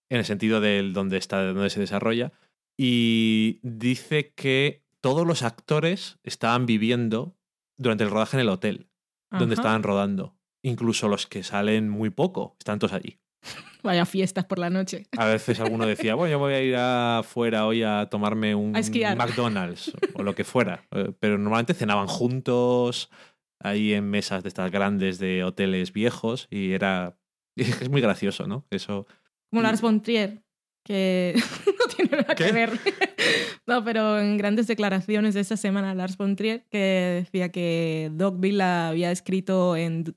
en 0.10 0.20
el 0.20 0.26
sentido 0.26 0.62
del 0.62 0.94
donde 0.94 1.18
está, 1.18 1.44
donde 1.44 1.70
se 1.70 1.82
desarrolla. 1.82 2.32
Y 2.78 3.60
dice 3.62 4.34
que 4.34 4.84
todos 5.02 5.28
los 5.28 5.44
actores 5.44 6.18
estaban 6.24 6.66
viviendo 6.66 7.35
durante 7.78 8.04
el 8.04 8.10
rodaje 8.10 8.38
en 8.38 8.42
el 8.42 8.50
hotel 8.50 8.90
donde 9.32 9.56
estaban 9.56 9.84
rodando. 9.84 10.38
Incluso 10.64 11.08
los 11.08 11.28
que 11.28 11.44
salen 11.44 11.90
muy 11.90 12.10
poco, 12.10 12.56
están 12.60 12.80
todos 12.80 12.94
allí. 12.94 13.20
Vaya 13.84 14.06
fiestas 14.06 14.46
por 14.46 14.58
la 14.58 14.70
noche. 14.70 15.06
A 15.18 15.26
veces 15.26 15.60
alguno 15.60 15.86
decía, 15.86 16.16
bueno, 16.16 16.32
yo 16.32 16.40
voy 16.40 16.54
a 16.54 16.62
ir 16.62 16.76
afuera 16.76 17.68
hoy 17.68 17.84
a 17.84 18.08
tomarme 18.10 18.56
un 18.56 18.76
A. 18.76 19.16
McDonald's 19.16 19.92
o 20.14 20.24
lo 20.24 20.34
que 20.34 20.44
fuera. 20.44 20.86
Eh, 20.92 21.12
Pero 21.20 21.38
normalmente 21.38 21.76
cenaban 21.76 22.08
juntos, 22.08 23.12
ahí 23.60 23.94
en 23.94 24.10
mesas 24.10 24.42
de 24.42 24.50
estas 24.50 24.72
grandes 24.72 25.20
de 25.20 25.44
hoteles 25.44 25.94
viejos 25.94 26.48
y 26.50 26.72
era... 26.72 27.18
Es 27.56 27.90
muy 27.90 28.02
gracioso, 28.02 28.48
¿no? 28.48 28.66
Eso... 28.70 29.06
Como 29.50 29.62
Lars 29.62 29.82
von 29.82 30.02
Trier, 30.02 30.44
que 30.84 31.36
no 31.68 31.96
tiene 31.96 32.12
nada 32.12 32.36
¿Qué? 32.36 32.46
que 32.46 32.52
ver. 32.52 32.80
no, 33.68 33.84
pero 33.84 34.20
en 34.20 34.38
grandes 34.38 34.68
declaraciones 34.68 35.34
de 35.34 35.42
esta 35.42 35.58
semana, 35.58 35.94
Lars 35.96 36.18
von 36.18 36.36
Trier, 36.36 36.64
que 36.70 37.24
decía 37.24 37.50
que 37.52 38.12
Dogville 38.14 38.58
la 38.58 38.90
había 38.90 39.12
escrito 39.12 39.76
en. 39.76 40.16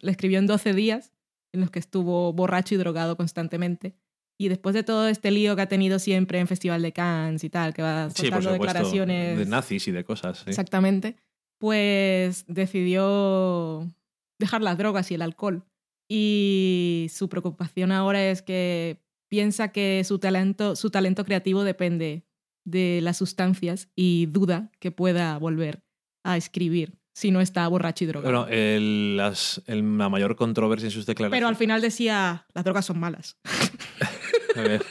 La 0.00 0.10
escribió 0.10 0.38
en 0.38 0.46
12 0.46 0.72
días, 0.74 1.12
en 1.52 1.60
los 1.60 1.70
que 1.70 1.78
estuvo 1.78 2.32
borracho 2.32 2.74
y 2.74 2.78
drogado 2.78 3.16
constantemente. 3.16 3.94
Y 4.38 4.48
después 4.48 4.74
de 4.74 4.82
todo 4.82 5.08
este 5.08 5.30
lío 5.30 5.56
que 5.56 5.62
ha 5.62 5.68
tenido 5.68 5.98
siempre 5.98 6.38
en 6.38 6.46
Festival 6.46 6.82
de 6.82 6.92
Cannes 6.92 7.42
y 7.44 7.48
tal, 7.48 7.72
que 7.72 7.80
va 7.82 8.10
Sí, 8.10 8.14
por 8.30 8.42
soltando 8.42 8.50
supuesto. 8.52 8.64
declaraciones. 8.66 9.38
De 9.38 9.46
nazis 9.46 9.88
y 9.88 9.92
de 9.92 10.04
cosas. 10.04 10.38
sí. 10.40 10.44
Exactamente. 10.50 11.16
Pues 11.58 12.44
decidió 12.46 13.90
dejar 14.38 14.60
las 14.60 14.76
drogas 14.76 15.10
y 15.10 15.14
el 15.14 15.22
alcohol. 15.22 15.64
Y 16.08 17.08
su 17.10 17.28
preocupación 17.30 17.90
ahora 17.92 18.22
es 18.30 18.42
que 18.42 18.98
piensa 19.36 19.68
que 19.68 20.02
su 20.04 20.18
talento, 20.18 20.76
su 20.76 20.88
talento 20.88 21.22
creativo 21.22 21.62
depende 21.62 22.24
de 22.64 23.00
las 23.02 23.18
sustancias 23.18 23.90
y 23.94 24.24
duda 24.26 24.70
que 24.80 24.90
pueda 24.90 25.36
volver 25.36 25.82
a 26.24 26.38
escribir 26.38 26.98
si 27.14 27.30
no 27.30 27.42
está 27.42 27.68
borracho 27.68 28.04
y 28.04 28.06
drogado. 28.06 28.32
Bueno, 28.46 28.48
el- 28.50 29.18
las- 29.18 29.62
el- 29.66 29.98
la 29.98 30.08
mayor 30.08 30.36
controversia 30.36 30.86
en 30.86 30.90
sus 30.90 31.04
declaraciones... 31.04 31.36
Pero 31.38 31.48
al 31.48 31.56
final 31.56 31.82
decía, 31.82 32.46
las 32.54 32.64
drogas 32.64 32.86
son 32.86 32.98
malas. 32.98 33.36
A 34.56 34.60
ver, 34.62 34.82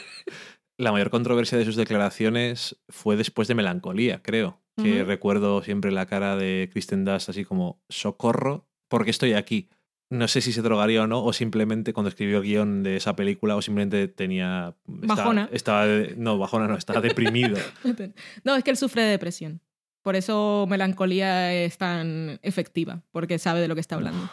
la 0.78 0.92
mayor 0.92 1.10
controversia 1.10 1.58
de 1.58 1.64
sus 1.64 1.74
declaraciones 1.74 2.76
fue 2.88 3.16
después 3.16 3.48
de 3.48 3.56
Melancolía, 3.56 4.22
creo. 4.22 4.62
Que 4.80 5.02
recuerdo 5.04 5.60
siempre 5.62 5.90
la 5.90 6.06
cara 6.06 6.36
de 6.36 6.68
Kristen 6.70 7.04
Dust 7.04 7.30
así 7.30 7.44
como, 7.44 7.82
socorro, 7.88 8.68
porque 8.88 9.10
estoy 9.10 9.32
aquí. 9.32 9.70
No 10.08 10.28
sé 10.28 10.40
si 10.40 10.52
se 10.52 10.62
drogaría 10.62 11.02
o 11.02 11.06
no, 11.08 11.24
o 11.24 11.32
simplemente 11.32 11.92
cuando 11.92 12.08
escribió 12.10 12.38
el 12.38 12.44
guion 12.44 12.82
de 12.84 12.96
esa 12.96 13.16
película, 13.16 13.56
o 13.56 13.62
simplemente 13.62 14.06
tenía... 14.06 14.76
estaba- 14.86 15.14
Bajona. 15.16 15.48
Estaba, 15.52 15.86
no, 16.16 16.38
bajona 16.38 16.68
no, 16.68 16.76
estaba 16.76 17.00
deprimido. 17.00 17.56
no, 18.44 18.54
es 18.54 18.62
que 18.62 18.70
él 18.70 18.76
sufre 18.76 19.02
de 19.02 19.10
depresión. 19.10 19.60
Por 20.02 20.14
eso 20.14 20.66
melancolía 20.68 21.52
es 21.52 21.76
tan 21.78 22.38
efectiva, 22.42 23.02
porque 23.10 23.40
sabe 23.40 23.60
de 23.60 23.66
lo 23.68 23.74
que 23.74 23.80
está 23.80 23.96
hablando. 23.96 24.30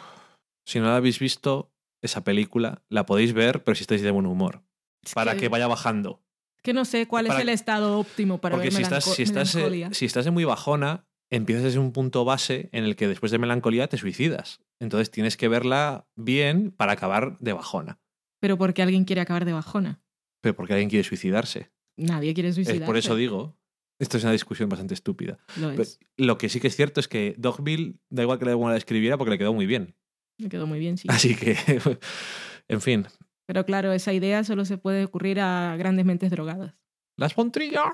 si 0.64 0.78
no 0.78 0.86
la 0.86 0.96
habéis 0.96 1.18
visto, 1.18 1.72
esa 2.02 2.22
película, 2.22 2.82
la 2.88 3.04
podéis 3.06 3.32
ver, 3.32 3.64
pero 3.64 3.74
si 3.74 3.82
estáis 3.82 4.02
de 4.02 4.12
buen 4.12 4.26
humor. 4.26 4.62
Es 5.02 5.14
Para 5.14 5.36
que 5.36 5.48
vaya 5.48 5.66
bajando. 5.66 6.22
Que 6.62 6.72
no 6.72 6.84
sé 6.84 7.08
cuál 7.08 7.26
Para- 7.26 7.40
es 7.40 7.42
el 7.42 7.48
estado 7.48 7.98
óptimo 7.98 8.40
para 8.40 8.54
Porque 8.54 8.68
ver 8.68 8.74
si 8.76 8.82
estás, 8.82 9.04
si, 9.04 9.22
estás, 9.24 9.52
eh, 9.54 9.58
melancolía. 9.58 9.92
si 9.92 10.04
estás 10.06 10.24
en 10.26 10.34
muy 10.34 10.44
bajona, 10.44 11.04
empiezas 11.36 11.64
desde 11.64 11.78
un 11.78 11.92
punto 11.92 12.24
base 12.24 12.68
en 12.72 12.84
el 12.84 12.96
que 12.96 13.08
después 13.08 13.32
de 13.32 13.38
melancolía 13.38 13.88
te 13.88 13.98
suicidas. 13.98 14.60
Entonces 14.80 15.10
tienes 15.10 15.36
que 15.36 15.48
verla 15.48 16.06
bien 16.16 16.70
para 16.70 16.92
acabar 16.92 17.38
de 17.38 17.52
bajona. 17.52 17.98
Pero 18.40 18.58
porque 18.58 18.82
alguien 18.82 19.04
quiere 19.04 19.22
acabar 19.22 19.44
de 19.44 19.52
bajona. 19.52 20.02
Pero 20.42 20.54
porque 20.54 20.74
alguien 20.74 20.90
quiere 20.90 21.04
suicidarse. 21.04 21.70
Nadie 21.96 22.34
quiere 22.34 22.50
Es 22.50 22.56
suicidarse. 22.56 22.84
por 22.84 22.96
eso 22.96 23.16
digo. 23.16 23.56
Esto 24.00 24.16
es 24.18 24.24
una 24.24 24.32
discusión 24.32 24.68
bastante 24.68 24.92
estúpida. 24.94 25.38
Lo 25.58 25.70
es. 25.70 26.00
lo 26.16 26.36
que 26.36 26.48
sí 26.48 26.58
que 26.60 26.66
es 26.66 26.74
cierto 26.76 26.98
es 26.98 27.06
que 27.06 27.36
Dogville, 27.38 28.00
da 28.10 28.22
igual 28.22 28.40
que 28.40 28.44
la 28.44 28.76
escribiera 28.76 29.16
porque 29.16 29.30
le 29.30 29.38
quedó 29.38 29.54
muy 29.54 29.66
bien. 29.66 29.94
Me 30.38 30.48
quedó 30.48 30.66
muy 30.66 30.80
bien, 30.80 30.98
sí. 30.98 31.06
Así 31.10 31.36
que, 31.36 31.56
en 32.68 32.80
fin. 32.80 33.06
Pero 33.46 33.64
claro, 33.64 33.92
esa 33.92 34.12
idea 34.12 34.42
solo 34.42 34.64
se 34.64 34.78
puede 34.78 35.04
ocurrir 35.04 35.38
a 35.38 35.76
grandes 35.76 36.04
mentes 36.04 36.30
drogadas. 36.30 36.74
Las 37.16 37.34
Pontrillas. 37.34 37.84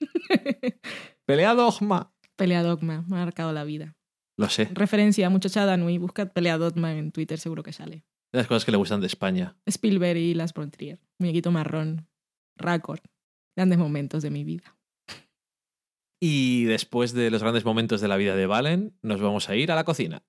Pelea 1.26 1.54
Dogma. 1.54 2.14
Pelea 2.38 2.62
Dogma, 2.62 3.04
me 3.08 3.16
ha 3.16 3.24
marcado 3.24 3.52
la 3.52 3.64
vida. 3.64 3.96
Lo 4.38 4.48
sé. 4.48 4.70
Referencia 4.72 5.28
muchachada 5.28 5.76
Nui, 5.76 5.98
buscad 5.98 6.32
Pelea 6.32 6.56
Dogma 6.56 6.96
en 6.96 7.10
Twitter, 7.10 7.38
seguro 7.38 7.64
que 7.64 7.72
sale. 7.72 8.04
De 8.32 8.38
las 8.38 8.46
cosas 8.46 8.64
que 8.64 8.70
le 8.70 8.78
gustan 8.78 9.00
de 9.00 9.08
España. 9.08 9.56
Spielberg 9.66 10.16
y 10.16 10.34
Las 10.34 10.54
Brontier, 10.54 11.00
muñequito 11.18 11.50
marrón, 11.50 12.06
Raccord, 12.56 13.00
grandes 13.56 13.78
momentos 13.78 14.22
de 14.22 14.30
mi 14.30 14.44
vida. 14.44 14.76
Y 16.20 16.64
después 16.64 17.12
de 17.12 17.30
los 17.32 17.42
grandes 17.42 17.64
momentos 17.64 18.00
de 18.00 18.08
la 18.08 18.16
vida 18.16 18.36
de 18.36 18.46
Valen, 18.46 18.96
nos 19.02 19.20
vamos 19.20 19.48
a 19.48 19.56
ir 19.56 19.72
a 19.72 19.74
la 19.74 19.84
cocina. 19.84 20.22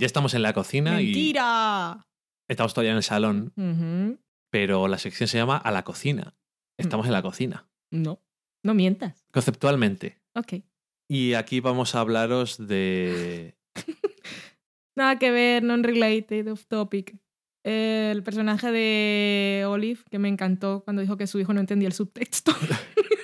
Ya 0.00 0.06
estamos 0.06 0.32
en 0.34 0.40
la 0.42 0.52
cocina 0.54 0.96
¡Mentira! 0.96 2.06
y 2.48 2.52
estamos 2.52 2.72
todavía 2.72 2.92
en 2.92 2.96
el 2.96 3.02
salón, 3.02 3.52
pero 4.50 4.88
la 4.88 4.96
sección 4.98 5.28
se 5.28 5.36
llama 5.36 5.56
A 5.58 5.70
la 5.70 5.84
cocina. 5.84 6.34
Estamos 6.78 7.04
en 7.06 7.12
la 7.12 7.20
cocina, 7.22 7.68
No, 7.90 8.22
no 8.64 8.72
mientas. 8.74 9.26
conceptualmente. 9.30 10.18
Ok. 10.34 10.54
Y 11.08 11.34
aquí 11.34 11.60
vamos 11.60 11.94
a 11.94 12.00
hablaros 12.00 12.66
de... 12.66 13.58
Nada 14.96 15.18
que 15.18 15.30
ver, 15.30 15.62
non-related, 15.62 16.50
off 16.50 16.64
topic. 16.66 17.18
El 17.62 18.22
personaje 18.22 18.72
de 18.72 19.64
Olive, 19.68 20.00
que 20.10 20.18
me 20.18 20.28
encantó 20.28 20.82
cuando 20.82 21.02
dijo 21.02 21.16
que 21.18 21.26
su 21.26 21.38
hijo 21.40 21.52
no 21.52 21.60
entendía 21.60 21.88
el 21.88 21.94
subtexto. 21.94 22.52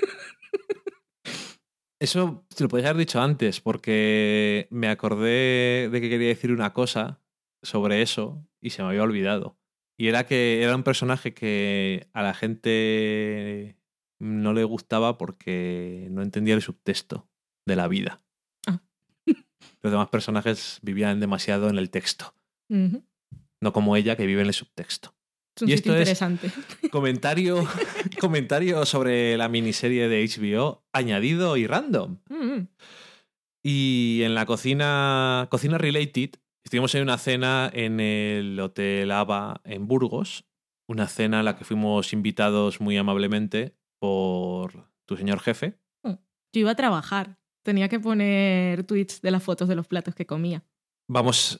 Eso 1.98 2.46
te 2.54 2.62
lo 2.62 2.68
podías 2.68 2.90
haber 2.90 3.00
dicho 3.00 3.20
antes, 3.20 3.60
porque 3.60 4.68
me 4.70 4.88
acordé 4.88 5.88
de 5.90 6.00
que 6.00 6.10
quería 6.10 6.28
decir 6.28 6.52
una 6.52 6.72
cosa 6.72 7.22
sobre 7.62 8.02
eso 8.02 8.46
y 8.60 8.70
se 8.70 8.82
me 8.82 8.88
había 8.88 9.02
olvidado. 9.02 9.58
Y 9.98 10.08
era 10.08 10.26
que 10.26 10.62
era 10.62 10.76
un 10.76 10.82
personaje 10.82 11.32
que 11.32 12.08
a 12.12 12.22
la 12.22 12.34
gente 12.34 13.78
no 14.18 14.52
le 14.52 14.64
gustaba 14.64 15.16
porque 15.16 16.08
no 16.10 16.22
entendía 16.22 16.54
el 16.54 16.62
subtexto 16.62 17.30
de 17.66 17.76
la 17.76 17.88
vida. 17.88 18.22
Ah. 18.66 18.82
Los 19.82 19.90
demás 19.90 20.08
personajes 20.08 20.80
vivían 20.82 21.18
demasiado 21.18 21.70
en 21.70 21.78
el 21.78 21.90
texto, 21.90 22.34
no 22.68 23.72
como 23.72 23.96
ella 23.96 24.16
que 24.16 24.26
vive 24.26 24.42
en 24.42 24.48
el 24.48 24.54
subtexto. 24.54 25.15
Es 25.56 25.62
un 25.62 25.68
Y 25.70 25.76
sitio 25.76 25.92
esto 25.92 26.02
es- 26.02 26.20
interesante. 26.20 26.50
Comentario, 26.90 27.66
comentario 28.20 28.84
sobre 28.84 29.36
la 29.36 29.48
miniserie 29.48 30.08
de 30.08 30.24
HBO 30.26 30.84
añadido 30.92 31.56
y 31.56 31.66
random. 31.66 32.18
Mm, 32.28 32.68
Y 33.64 34.20
en 34.22 34.34
la 34.34 34.46
cocina, 34.46 35.48
cocina 35.50 35.78
related, 35.78 36.30
estuvimos 36.64 36.94
en 36.94 37.02
una 37.02 37.18
cena 37.18 37.70
en 37.72 37.98
el 38.00 38.60
Hotel 38.60 39.10
Ava 39.10 39.60
en 39.64 39.86
Burgos. 39.88 40.44
Una 40.88 41.08
cena 41.08 41.40
a 41.40 41.42
la 41.42 41.56
que 41.56 41.64
fuimos 41.64 42.12
invitados 42.12 42.80
muy 42.80 42.96
amablemente 42.96 43.74
por 43.98 44.88
tu 45.04 45.16
señor 45.16 45.40
jefe. 45.40 45.78
Yo 46.04 46.60
iba 46.60 46.70
a 46.70 46.76
trabajar. 46.76 47.38
Tenía 47.64 47.88
que 47.88 47.98
poner 47.98 48.84
tweets 48.84 49.20
de 49.20 49.30
las 49.32 49.42
fotos 49.42 49.68
de 49.68 49.74
los 49.74 49.88
platos 49.88 50.14
que 50.14 50.26
comía. 50.26 50.62
Vamos, 51.10 51.58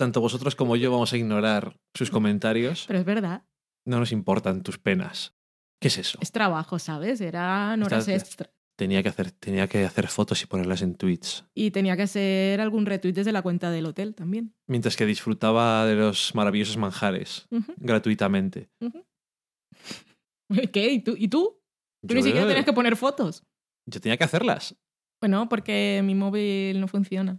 tanto 0.00 0.22
vosotros 0.22 0.56
como 0.56 0.76
yo 0.76 0.90
vamos 0.90 1.12
a 1.12 1.18
ignorar 1.18 1.78
sus 1.94 2.10
comentarios. 2.10 2.86
Pero 2.86 3.00
es 3.00 3.04
verdad, 3.04 3.44
No 3.86 3.98
nos 3.98 4.12
importan 4.12 4.62
tus 4.62 4.78
penas. 4.78 5.34
¿Qué 5.78 5.88
es 5.88 5.98
eso? 5.98 6.18
es 6.22 6.32
trabajo, 6.32 6.78
¿sabes? 6.78 7.20
Eran 7.20 7.82
horas 7.82 8.08
extra. 8.08 8.50
Tenía 8.78 9.02
que 9.02 9.10
hacer, 9.10 9.30
tenía 9.30 9.68
que 9.68 9.84
hacer 9.84 10.08
fotos 10.08 10.42
y 10.42 10.46
ponerlas 10.46 10.80
en 10.80 10.94
tweets. 10.94 11.44
Y 11.54 11.70
tenía 11.70 11.98
que 11.98 12.04
hacer 12.04 12.62
algún 12.62 12.86
retweet 12.86 13.12
desde 13.12 13.30
la 13.30 13.42
cuenta 13.42 13.70
del 13.70 13.84
hotel 13.84 14.14
también. 14.14 14.54
Mientras 14.66 14.96
que 14.96 15.04
disfrutaba 15.04 15.84
de 15.84 15.96
los 15.96 16.34
maravillosos 16.34 16.78
manjares 16.78 17.46
gratuitamente. 17.76 18.70
¿Qué? 20.72 20.92
¿Y 20.92 21.00
tú? 21.00 21.14
¿Y 21.18 21.28
tú? 21.28 21.60
Tú 22.08 22.14
ni 22.14 22.22
siquiera 22.22 22.46
tenías 22.46 22.64
que 22.64 22.72
poner 22.72 22.96
fotos. 22.96 23.44
Yo 23.86 24.00
tenía 24.00 24.16
que 24.16 24.24
hacerlas. 24.24 24.74
Bueno, 25.20 25.46
porque 25.50 26.00
mi 26.02 26.14
móvil 26.14 26.80
no 26.80 26.88
funciona. 26.88 27.38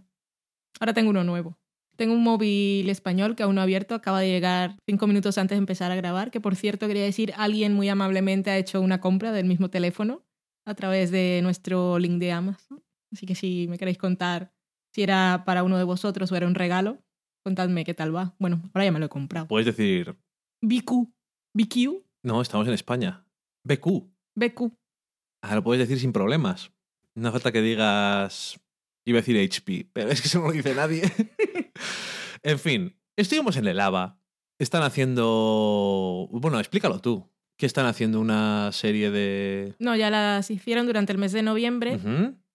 Ahora 0.78 0.94
tengo 0.94 1.10
uno 1.10 1.24
nuevo. 1.24 1.58
Tengo 2.02 2.14
un 2.14 2.24
móvil 2.24 2.88
español 2.88 3.36
que 3.36 3.44
aún 3.44 3.54
no 3.54 3.60
ha 3.60 3.62
abierto, 3.62 3.94
acaba 3.94 4.18
de 4.18 4.26
llegar 4.26 4.76
cinco 4.86 5.06
minutos 5.06 5.38
antes 5.38 5.54
de 5.54 5.60
empezar 5.60 5.92
a 5.92 5.94
grabar, 5.94 6.32
que 6.32 6.40
por 6.40 6.56
cierto 6.56 6.88
quería 6.88 7.04
decir, 7.04 7.32
alguien 7.36 7.74
muy 7.74 7.88
amablemente 7.88 8.50
ha 8.50 8.58
hecho 8.58 8.80
una 8.80 9.00
compra 9.00 9.30
del 9.30 9.46
mismo 9.46 9.70
teléfono 9.70 10.24
a 10.66 10.74
través 10.74 11.12
de 11.12 11.38
nuestro 11.44 12.00
link 12.00 12.18
de 12.18 12.32
Amazon. 12.32 12.82
Así 13.12 13.24
que 13.24 13.36
si 13.36 13.68
me 13.68 13.78
queréis 13.78 13.98
contar 13.98 14.52
si 14.92 15.04
era 15.04 15.44
para 15.46 15.62
uno 15.62 15.78
de 15.78 15.84
vosotros 15.84 16.32
o 16.32 16.34
era 16.34 16.48
un 16.48 16.56
regalo, 16.56 16.98
contadme 17.44 17.84
qué 17.84 17.94
tal 17.94 18.12
va. 18.12 18.34
Bueno, 18.40 18.60
ahora 18.74 18.84
ya 18.84 18.90
me 18.90 18.98
lo 18.98 19.06
he 19.06 19.08
comprado. 19.08 19.46
Puedes 19.46 19.66
decir, 19.66 20.18
BQ. 20.60 21.06
BQ. 21.54 22.02
no, 22.24 22.42
estamos 22.42 22.66
en 22.66 22.74
España. 22.74 23.24
BQ. 23.62 24.10
BQ. 24.34 24.72
Ah, 25.44 25.54
lo 25.54 25.62
puedes 25.62 25.86
decir 25.86 26.00
sin 26.00 26.12
problemas. 26.12 26.72
No 27.14 27.28
hace 27.28 27.34
falta 27.34 27.52
que 27.52 27.62
digas. 27.62 28.58
Iba 29.04 29.18
a 29.18 29.22
decir 29.22 29.36
HP, 29.36 29.88
pero 29.92 30.10
es 30.10 30.20
que 30.20 30.28
eso 30.28 30.40
no 30.40 30.46
lo 30.46 30.52
dice 30.52 30.74
nadie. 30.74 31.02
en 32.42 32.58
fin, 32.58 32.96
estuvimos 33.16 33.56
en 33.56 33.66
el 33.66 33.80
AVA. 33.80 34.18
Están 34.58 34.82
haciendo. 34.82 36.28
Bueno, 36.30 36.60
explícalo 36.60 37.00
tú. 37.00 37.28
Que 37.56 37.66
están 37.66 37.86
haciendo 37.86 38.20
una 38.20 38.70
serie 38.72 39.10
de. 39.10 39.74
No, 39.78 39.94
ya 39.96 40.10
las 40.10 40.50
hicieron 40.50 40.86
durante 40.86 41.12
el 41.12 41.18
mes 41.18 41.32
de 41.32 41.42
noviembre. 41.42 41.98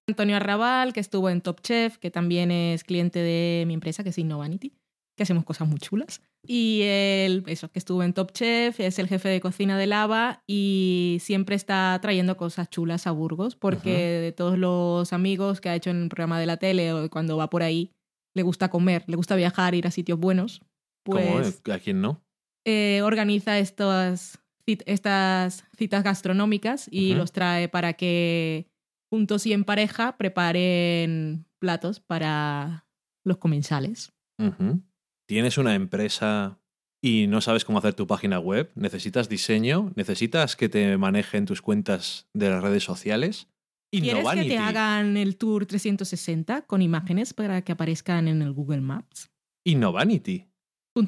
Antonio 0.09 0.37
Arrabal, 0.37 0.93
que 0.93 1.01
estuvo 1.01 1.29
en 1.29 1.41
Top 1.41 1.61
Chef, 1.61 1.97
que 1.97 2.11
también 2.11 2.49
es 2.49 2.83
cliente 2.83 3.19
de 3.19 3.65
mi 3.67 3.73
empresa, 3.73 4.03
que 4.03 4.09
es 4.09 4.17
Innovanity, 4.17 4.73
que 5.15 5.23
hacemos 5.23 5.43
cosas 5.43 5.67
muy 5.67 5.79
chulas. 5.79 6.21
Y 6.47 6.81
él, 6.83 7.43
eso, 7.47 7.69
que 7.69 7.79
estuvo 7.79 8.03
en 8.03 8.13
Top 8.13 8.31
Chef, 8.31 8.79
es 8.79 8.99
el 8.99 9.07
jefe 9.07 9.29
de 9.29 9.41
cocina 9.41 9.77
de 9.77 9.87
Lava 9.87 10.43
y 10.47 11.17
siempre 11.21 11.55
está 11.55 11.97
trayendo 12.01 12.37
cosas 12.37 12.69
chulas 12.69 13.05
a 13.07 13.11
Burgos, 13.11 13.55
porque 13.55 13.89
de 14.21 14.31
todos 14.31 14.57
los 14.57 15.11
amigos 15.13 15.59
que 15.61 15.69
ha 15.69 15.75
hecho 15.75 15.89
en 15.89 16.03
el 16.03 16.09
programa 16.09 16.39
de 16.39 16.45
la 16.45 16.57
tele 16.57 16.93
o 16.93 17.09
cuando 17.09 17.37
va 17.37 17.49
por 17.49 17.63
ahí, 17.63 17.91
le 18.33 18.43
gusta 18.43 18.69
comer, 18.69 19.03
le 19.07 19.15
gusta 19.15 19.35
viajar, 19.35 19.75
ir 19.75 19.87
a 19.87 19.91
sitios 19.91 20.19
buenos. 20.19 20.61
¿Cómo? 21.05 21.33
Pues 21.33 21.61
¿A 21.71 21.79
quién 21.79 22.01
no? 22.01 22.23
eh, 22.65 23.01
organiza 23.01 23.59
estas, 23.59 24.39
estas 24.65 25.63
citas 25.77 26.03
gastronómicas 26.03 26.87
y 26.91 27.13
los 27.13 27.31
trae 27.31 27.69
para 27.69 27.93
que 27.93 28.67
juntos 29.09 29.45
y 29.45 29.53
en 29.53 29.63
pareja 29.63 30.17
preparen 30.17 31.45
platos 31.59 31.99
para 31.99 32.85
los 33.23 33.37
comensales. 33.37 34.11
Ujú. 34.37 34.81
Tienes 35.27 35.57
una 35.57 35.75
empresa 35.75 36.57
y 37.01 37.27
no 37.27 37.41
sabes 37.41 37.65
cómo 37.65 37.79
hacer 37.79 37.93
tu 37.93 38.07
página 38.07 38.39
web. 38.39 38.71
Necesitas 38.75 39.29
diseño. 39.29 39.91
Necesitas 39.95 40.55
que 40.55 40.69
te 40.69 40.97
manejen 40.97 41.45
tus 41.45 41.61
cuentas 41.61 42.27
de 42.33 42.49
las 42.49 42.63
redes 42.63 42.83
sociales. 42.83 43.47
¿Quieres 43.91 44.09
que 44.13 44.17
Innovanity. 44.19 44.49
te 44.49 44.57
hagan 44.57 45.17
el 45.17 45.37
tour 45.37 45.65
360 45.65 46.63
con 46.63 46.81
imágenes 46.81 47.33
para 47.33 47.61
que 47.61 47.71
aparezcan 47.73 48.27
en 48.27 48.41
el 48.41 48.51
Google 48.53 48.81
Maps? 48.81 49.29
Innovanity. 49.65 50.45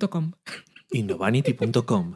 .com. 0.09 0.33
Innovanity.com. 0.91 2.15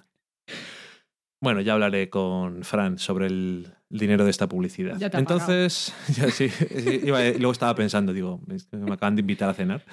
Bueno, 1.42 1.62
ya 1.62 1.74
hablaré 1.74 2.10
con 2.10 2.64
Fran 2.64 2.98
sobre 3.00 3.28
el 3.28 3.74
dinero 3.90 4.24
de 4.24 4.32
esta 4.32 4.48
publicidad. 4.48 4.98
Ya 4.98 5.10
te 5.10 5.18
Entonces, 5.18 5.94
ya 6.16 6.30
sí, 6.30 6.50
sí, 6.50 7.02
iba- 7.04 7.22
luego 7.32 7.52
estaba 7.52 7.76
pensando, 7.76 8.14
digo, 8.14 8.40
que 8.72 8.78
me 8.78 8.94
acaban 8.94 9.16
de 9.16 9.22
invitar 9.22 9.50
a 9.50 9.54
cenar. 9.54 9.84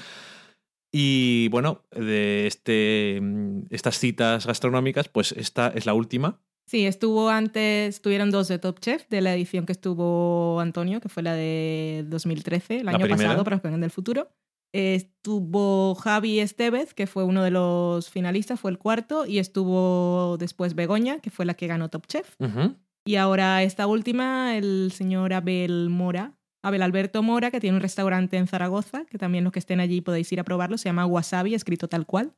Y 0.92 1.48
bueno, 1.48 1.82
de 1.92 2.46
este, 2.46 3.20
mm, 3.22 3.66
estas 3.70 3.98
citas 3.98 4.46
gastronómicas, 4.46 5.08
pues 5.08 5.32
esta 5.32 5.68
es 5.68 5.86
la 5.86 5.94
última. 5.94 6.40
Sí, 6.66 6.86
estuvo 6.86 7.30
antes, 7.30 7.96
estuvieron 7.96 8.30
dos 8.30 8.48
de 8.48 8.58
Top 8.58 8.78
Chef, 8.78 9.08
de 9.08 9.20
la 9.20 9.34
edición 9.34 9.66
que 9.66 9.72
estuvo 9.72 10.60
Antonio, 10.60 11.00
que 11.00 11.08
fue 11.08 11.22
la 11.22 11.34
de 11.34 12.04
2013, 12.08 12.78
el 12.78 12.86
La 12.86 12.92
año 12.92 13.00
primera. 13.00 13.30
pasado, 13.30 13.44
para 13.44 13.56
los 13.56 13.62
que 13.62 13.68
del 13.70 13.90
futuro. 13.90 14.28
Estuvo 14.72 15.96
Javi 15.96 16.38
Estevez, 16.38 16.94
que 16.94 17.08
fue 17.08 17.24
uno 17.24 17.42
de 17.42 17.50
los 17.50 18.08
finalistas, 18.08 18.60
fue 18.60 18.70
el 18.70 18.78
cuarto, 18.78 19.26
y 19.26 19.38
estuvo 19.38 20.36
después 20.38 20.74
Begoña, 20.74 21.18
que 21.18 21.30
fue 21.30 21.44
la 21.44 21.54
que 21.54 21.66
ganó 21.66 21.88
Top 21.88 22.06
Chef. 22.06 22.36
Y 23.04 23.16
ahora 23.16 23.62
esta 23.64 23.86
última, 23.88 24.56
el 24.56 24.92
señor 24.94 25.32
Abel 25.32 25.88
Mora, 25.90 26.38
Abel 26.62 26.82
Alberto 26.82 27.22
Mora, 27.22 27.50
que 27.50 27.60
tiene 27.60 27.76
un 27.76 27.82
restaurante 27.82 28.36
en 28.36 28.46
Zaragoza, 28.46 29.04
que 29.06 29.18
también 29.18 29.44
los 29.44 29.52
que 29.52 29.58
estén 29.58 29.80
allí 29.80 30.00
podéis 30.00 30.30
ir 30.32 30.40
a 30.40 30.44
probarlo, 30.44 30.78
se 30.78 30.88
llama 30.88 31.06
Wasabi, 31.06 31.54
escrito 31.54 31.88
tal 31.88 32.06
cual. 32.06 32.34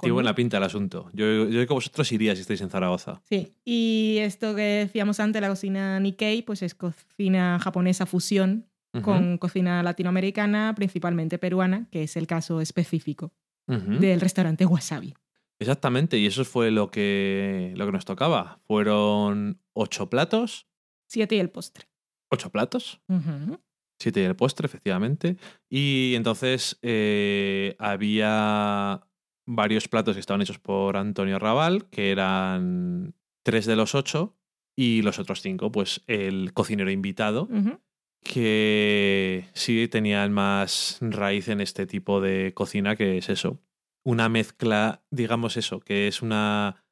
Tiene 0.00 0.12
buena 0.12 0.34
pinta 0.34 0.58
el 0.58 0.62
asunto. 0.62 1.08
Yo, 1.12 1.44
yo 1.44 1.48
creo 1.48 1.66
que 1.66 1.74
vosotros 1.74 2.10
iría 2.12 2.34
si 2.34 2.42
estáis 2.42 2.60
en 2.60 2.70
Zaragoza. 2.70 3.22
Sí, 3.24 3.54
y 3.64 4.18
esto 4.20 4.54
que 4.54 4.62
decíamos 4.62 5.20
antes, 5.20 5.40
la 5.40 5.48
cocina 5.48 5.98
Nikkei, 6.00 6.42
pues 6.42 6.62
es 6.62 6.74
cocina 6.74 7.58
japonesa 7.58 8.06
fusión 8.06 8.66
con 9.02 9.36
cocina 9.36 9.82
latinoamericana, 9.82 10.72
principalmente 10.74 11.38
peruana, 11.38 11.86
que 11.90 12.04
es 12.04 12.16
el 12.16 12.26
caso 12.26 12.62
específico 12.62 13.32
del 13.66 14.20
restaurante 14.20 14.64
Wasabi. 14.64 15.12
Exactamente, 15.58 16.18
y 16.18 16.26
eso 16.26 16.44
fue 16.44 16.70
lo 16.70 16.90
que, 16.90 17.74
lo 17.76 17.86
que 17.86 17.92
nos 17.92 18.04
tocaba. 18.04 18.58
Fueron 18.66 19.60
ocho 19.74 20.08
platos. 20.08 20.66
Siete 21.08 21.36
y 21.36 21.40
el 21.40 21.50
postre. 21.50 21.88
¿Ocho 22.30 22.50
platos? 22.50 23.00
7 23.98 24.20
y 24.20 24.24
el 24.24 24.36
postre, 24.36 24.66
efectivamente. 24.66 25.36
Y 25.68 26.14
entonces 26.16 26.78
eh, 26.82 27.76
había 27.78 29.02
varios 29.46 29.88
platos 29.88 30.14
que 30.14 30.20
estaban 30.20 30.42
hechos 30.42 30.58
por 30.58 30.96
Antonio 30.96 31.38
Raval, 31.38 31.88
que 31.88 32.10
eran 32.10 33.14
tres 33.44 33.66
de 33.66 33.76
los 33.76 33.94
ocho, 33.94 34.36
y 34.76 35.02
los 35.02 35.18
otros 35.18 35.40
cinco, 35.40 35.72
pues 35.72 36.02
el 36.06 36.52
cocinero 36.52 36.90
invitado, 36.90 37.48
que 38.22 39.48
sí 39.54 39.88
tenían 39.88 40.32
más 40.32 40.98
raíz 41.00 41.48
en 41.48 41.60
este 41.60 41.86
tipo 41.86 42.20
de 42.20 42.52
cocina, 42.54 42.96
que 42.96 43.18
es 43.18 43.30
eso. 43.30 43.60
Una 44.04 44.28
mezcla, 44.28 45.02
digamos 45.10 45.56
eso, 45.56 45.80
que 45.80 46.08
es 46.08 46.20
una 46.20 46.84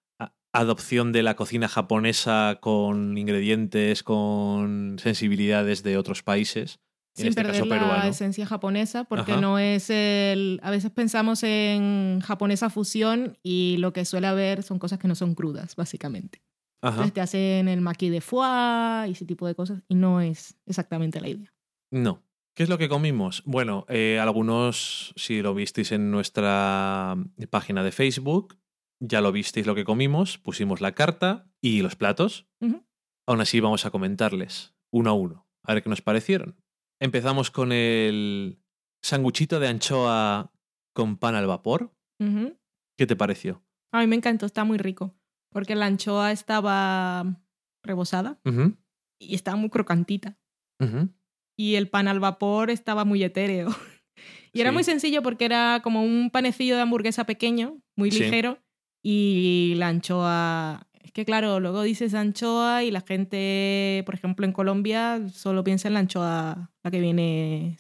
adopción 0.53 1.13
de 1.13 1.25
la 1.25 1.37
cocina 1.37 1.69
japonesa 1.69 2.59
con 2.61 3.19
ingredientes, 3.19 4.03
con 4.03 4.97
sensibilidades 4.99 5.83
de 5.83 5.99
otros 5.99 6.23
países 6.23 6.81
en 7.17 7.23
Sin 7.23 7.29
este 7.29 7.43
perder 7.43 7.69
caso 7.69 7.87
la 7.87 8.09
esencia 8.09 8.45
japonesa, 8.45 9.05
porque 9.05 9.33
Ajá. 9.33 9.41
no 9.41 9.61
es 9.61 9.89
el... 9.89 10.59
A 10.65 10.73
veces 10.73 10.91
pensamos 10.91 11.45
en 11.45 12.21
japonesa 12.21 12.71
fusión 12.71 13.39
y 13.45 13.77
lo 13.79 13.93
que 13.93 14.05
suele 14.05 14.27
haber 14.27 14.65
son 14.65 14.81
cosas 14.81 14.99
que 14.99 15.07
no 15.07 15.15
son 15.15 15.37
crudas, 15.37 15.77
básicamente. 15.77 16.43
Ajá. 16.83 16.97
Entonces 16.97 17.12
te 17.12 17.21
hacen 17.21 17.69
el 17.69 17.81
maqui 17.83 18.11
de 18.11 18.21
foie 18.21 19.09
y 19.09 19.12
ese 19.12 19.27
tipo 19.27 19.47
de 19.47 19.55
cosas 19.55 19.83
y 19.89 19.95
no 19.95 20.21
es 20.21 20.57
exactamente 20.67 21.21
la 21.21 21.29
idea. 21.29 21.55
No. 21.93 22.25
¿Qué 22.55 22.65
es 22.65 22.69
lo 22.69 22.79
que 22.79 22.89
comimos? 22.89 23.43
Bueno, 23.47 23.85
eh, 23.89 24.19
algunos, 24.21 25.12
si 25.17 25.41
lo 25.41 25.55
visteis 25.55 25.93
en 25.93 26.11
nuestra 26.11 27.17
página 27.51 27.83
de 27.83 27.93
Facebook, 27.93 28.59
ya 29.01 29.21
lo 29.21 29.33
visteis 29.33 29.67
lo 29.67 29.75
que 29.75 29.85
comimos, 29.85 30.39
pusimos 30.39 30.81
la 30.81 30.93
carta 30.93 31.47
y 31.61 31.83
los 31.83 31.97
platos. 31.97 32.47
Aún 33.27 33.41
así 33.41 33.61
vamos 33.61 33.87
a 33.87 33.91
comentarles 33.91 34.75
uno 34.91 35.11
a 35.11 35.12
uno, 35.15 35.49
a 35.62 35.75
ver 35.75 35.83
qué 35.83 35.91
nos 35.91 36.03
parecieron. 36.03 36.57
Empezamos 37.01 37.51
con 37.51 37.72
el 37.72 38.59
sanguchito 39.03 39.61
de 39.61 39.68
anchoa 39.68 40.53
con 40.95 41.16
pan 41.16 41.34
al 41.34 41.47
vapor. 41.47 41.92
¿Qué 42.97 43.07
te 43.07 43.16
pareció? 43.16 43.62
A 43.92 44.01
mí 44.01 44.07
me 44.07 44.16
encantó, 44.16 44.47
está 44.47 44.64
muy 44.64 44.78
rico, 44.78 45.14
porque 45.51 45.74
la 45.74 45.86
anchoa 45.86 46.32
estaba 46.32 47.40
rebosada 47.84 48.40
y 49.20 49.34
estaba 49.34 49.57
muy 49.57 49.70
crocantita. 49.70 50.38
Y 51.57 51.74
el 51.76 51.88
pan 51.88 52.09
al 52.09 52.20
vapor 52.20 52.70
estaba 52.70 53.05
muy 53.05 53.22
etéreo. 53.22 53.68
Y 54.57 54.61
era 54.61 54.70
muy 54.70 54.84
sencillo 54.84 55.20
porque 55.20 55.47
era 55.47 55.80
como 55.82 56.05
un 56.05 56.30
panecillo 56.30 56.76
de 56.76 56.82
hamburguesa 56.82 57.26
pequeño, 57.26 57.80
muy 57.97 58.12
Sí. 58.12 58.20
ligero, 58.20 58.62
y 59.03 59.74
la 59.78 59.88
anchoa... 59.88 60.86
Es 61.05 61.13
que 61.13 61.25
claro, 61.27 61.61
luego 61.61 61.83
dices 61.83 62.15
anchoa 62.15 62.83
y 62.83 62.91
la 62.91 63.03
gente, 63.03 64.03
por 64.07 64.15
ejemplo, 64.15 64.47
en 64.47 64.53
Colombia 64.53 65.21
solo 65.33 65.63
piensa 65.63 65.87
en 65.89 65.95
la 65.95 66.01
anchoa, 66.01 66.73
la 66.83 66.91
que 66.91 66.99
viene 66.99 67.77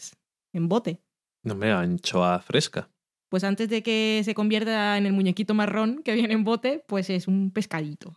en 0.52 0.68
bote. 0.68 1.00
No 1.42 1.54
me 1.54 1.72
anchoa 1.72 2.38
fresca. 2.40 2.90
Pues 3.30 3.42
antes 3.42 3.68
de 3.68 3.82
que 3.82 4.20
se 4.24 4.34
convierta 4.34 4.96
en 4.98 5.06
el 5.06 5.12
muñequito 5.12 5.54
marrón 5.54 6.02
que 6.04 6.14
viene 6.14 6.34
en 6.34 6.44
bote, 6.44 6.84
pues 6.86 7.10
es 7.10 7.26
un 7.26 7.50
pescadito. 7.50 8.14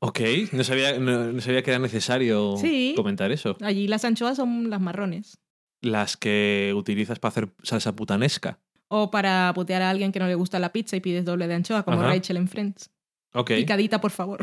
Ok, 0.00 0.20
no 0.52 0.64
sabía, 0.64 0.98
no, 0.98 1.32
no 1.32 1.40
sabía 1.40 1.62
que 1.62 1.70
era 1.70 1.78
necesario 1.78 2.56
Sí. 2.56 2.94
comentar 2.96 3.30
eso. 3.30 3.56
Allí 3.60 3.86
las 3.86 4.04
anchoas 4.04 4.36
son 4.36 4.70
las 4.70 4.80
marrones. 4.80 5.38
Las 5.82 6.16
que 6.16 6.72
utilizas 6.74 7.18
para 7.18 7.30
hacer 7.30 7.48
salsa 7.62 7.94
putanesca. 7.94 8.58
O 8.88 9.10
para 9.10 9.52
putear 9.54 9.82
a 9.82 9.90
alguien 9.90 10.12
que 10.12 10.18
no 10.18 10.26
le 10.26 10.34
gusta 10.34 10.58
la 10.58 10.72
pizza 10.72 10.96
y 10.96 11.00
pides 11.00 11.24
doble 11.24 11.46
de 11.46 11.54
anchoa, 11.54 11.82
como 11.84 12.00
Ajá. 12.00 12.08
Rachel 12.08 12.36
en 12.38 12.48
Friends. 12.48 12.90
Ok, 13.34 13.48
Picadita, 13.56 14.00
por 14.00 14.10
favor. 14.10 14.40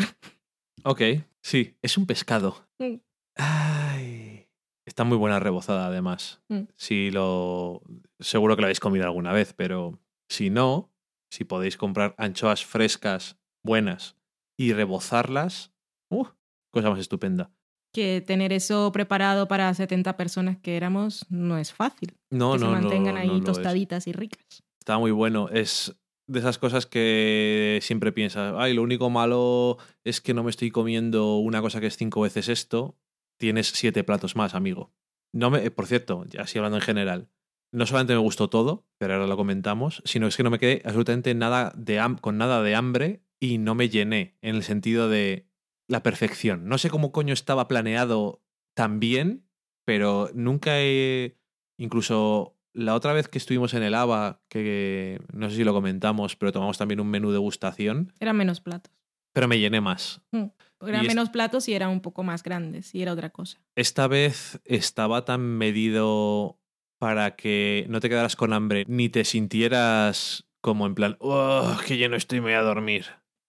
ok. 0.83 1.01
Sí, 1.41 1.77
es 1.81 1.97
un 1.97 2.05
pescado. 2.05 2.67
Mm. 2.79 2.95
Ay. 3.35 4.47
Está 4.85 5.03
muy 5.03 5.17
buena 5.17 5.39
rebozada, 5.39 5.85
además. 5.85 6.41
Mm. 6.49 6.63
Si 6.75 7.11
lo. 7.11 7.81
Seguro 8.19 8.55
que 8.55 8.61
lo 8.61 8.65
habéis 8.65 8.79
comido 8.79 9.05
alguna 9.05 9.31
vez, 9.31 9.53
pero 9.53 9.99
si 10.29 10.49
no, 10.49 10.91
si 11.31 11.43
podéis 11.43 11.77
comprar 11.77 12.15
anchoas 12.17 12.65
frescas, 12.65 13.37
buenas, 13.63 14.15
y 14.57 14.73
rebozarlas, 14.73 15.71
¡uh! 16.09 16.25
cosa 16.71 16.89
más 16.89 16.99
estupenda. 16.99 17.51
que 17.93 18.21
tener 18.21 18.51
eso 18.51 18.91
preparado 18.91 19.47
para 19.47 19.73
70 19.73 20.17
personas 20.17 20.57
que 20.57 20.75
éramos 20.75 21.25
no 21.29 21.57
es 21.57 21.71
fácil. 21.71 22.17
No, 22.29 22.53
que 22.53 22.59
no, 22.59 22.65
se 22.65 22.81
mantengan 22.81 23.15
no, 23.15 23.21
ahí 23.21 23.27
no 23.27 23.43
tostaditas 23.43 24.07
y 24.07 24.11
ricas. 24.11 24.63
Está 24.79 24.97
muy 24.97 25.11
bueno. 25.11 25.49
Es 25.49 25.95
de 26.30 26.39
esas 26.39 26.59
cosas 26.59 26.86
que 26.86 27.80
siempre 27.82 28.11
piensas, 28.11 28.53
ay, 28.57 28.73
lo 28.73 28.84
único 28.84 29.09
malo 29.09 29.77
es 30.03 30.21
que 30.21 30.34
no 30.34 30.43
me 30.43 30.51
estoy 30.51 30.69
comiendo 30.69 31.38
una 31.38 31.61
cosa 31.61 31.82
que 31.82 31.88
es 31.88 31.97
cinco 31.97 32.21
veces 32.21 32.49
esto. 32.49 32.97
Tienes 33.38 33.67
siete 33.67 34.03
platos 34.03 34.36
más, 34.36 34.53
amigo. 34.53 34.93
No 35.34 35.49
me, 35.49 35.71
por 35.71 35.88
cierto, 35.88 36.25
así 36.38 36.57
hablando 36.57 36.77
en 36.77 36.84
general, 36.84 37.30
no 37.71 37.86
solamente 37.86 38.13
me 38.13 38.19
gustó 38.19 38.49
todo, 38.49 38.86
pero 38.99 39.13
ahora 39.13 39.27
lo 39.27 39.38
comentamos, 39.38 40.03
sino 40.05 40.27
es 40.27 40.38
que 40.38 40.43
no 40.43 40.51
me 40.51 40.59
quedé 40.59 40.82
absolutamente 40.86 41.34
nada 41.34 41.73
de 41.75 41.99
con 42.21 42.38
nada 42.38 42.61
de 42.61 42.75
hambre 42.75 43.23
y 43.39 43.57
no 43.57 43.73
me 43.73 43.89
llené 43.89 44.38
en 44.41 44.55
el 44.55 44.63
sentido 44.63 45.09
de 45.09 45.47
la 45.88 46.03
perfección. 46.03 46.67
No 46.67 46.77
sé 46.77 46.89
cómo 46.89 47.11
coño 47.11 47.34
estaba 47.34 47.67
planeado 47.67 48.43
tan 48.75 48.99
bien, 48.99 49.47
pero 49.84 50.30
nunca 50.34 50.80
he. 50.80 51.38
Incluso 51.77 52.59
la 52.74 52.95
otra 52.95 53.13
vez 53.13 53.28
que 53.28 53.38
estuvimos 53.38 53.74
en 53.74 53.84
el 53.84 53.93
ABA, 53.95 54.41
que 54.49 55.20
no 55.34 55.49
sé 55.49 55.57
si 55.57 55.63
lo 55.63 55.74
comentamos, 55.74 56.36
pero 56.36 56.51
tomamos 56.51 56.78
también 56.78 56.99
un 56.99 57.09
menú 57.09 57.32
degustación, 57.32 58.13
Eran 58.20 58.38
menos 58.38 58.61
platos. 58.61 58.93
pero 59.34 59.47
me 59.47 59.59
llené 59.59 59.82
más. 59.82 60.22
Eran 60.32 61.03
Y 61.03 61.07
es- 61.07 61.07
menos 61.15 61.30
platos 61.30 61.67
y 61.67 61.74
eran 61.74 61.89
un 61.89 62.01
poco 62.01 62.24
más 62.24 62.43
grandes 62.43 62.93
y 62.95 63.01
era 63.01 63.13
otra 63.13 63.30
cosa. 63.32 63.59
Esta 63.76 64.07
vez 64.07 64.59
estaba 64.65 65.26
tan 65.26 65.41
medido 65.41 66.59
para 66.99 67.36
que 67.36 67.86
no 67.89 67.99
te 67.99 68.09
quedaras 68.09 68.36
con 68.36 68.53
hambre 68.53 68.84
ni 68.88 69.09
te 69.09 69.24
sintieras 69.26 70.45
como 70.61 70.86
en 70.86 70.95
plan, 70.95 71.15
oh, 71.20 71.78
que 71.88 71.97
lleno 71.97 72.15
estoy, 72.15 72.39
me 72.39 72.45
voy 72.47 72.53
a 72.53 72.61
dormir. 72.61 73.05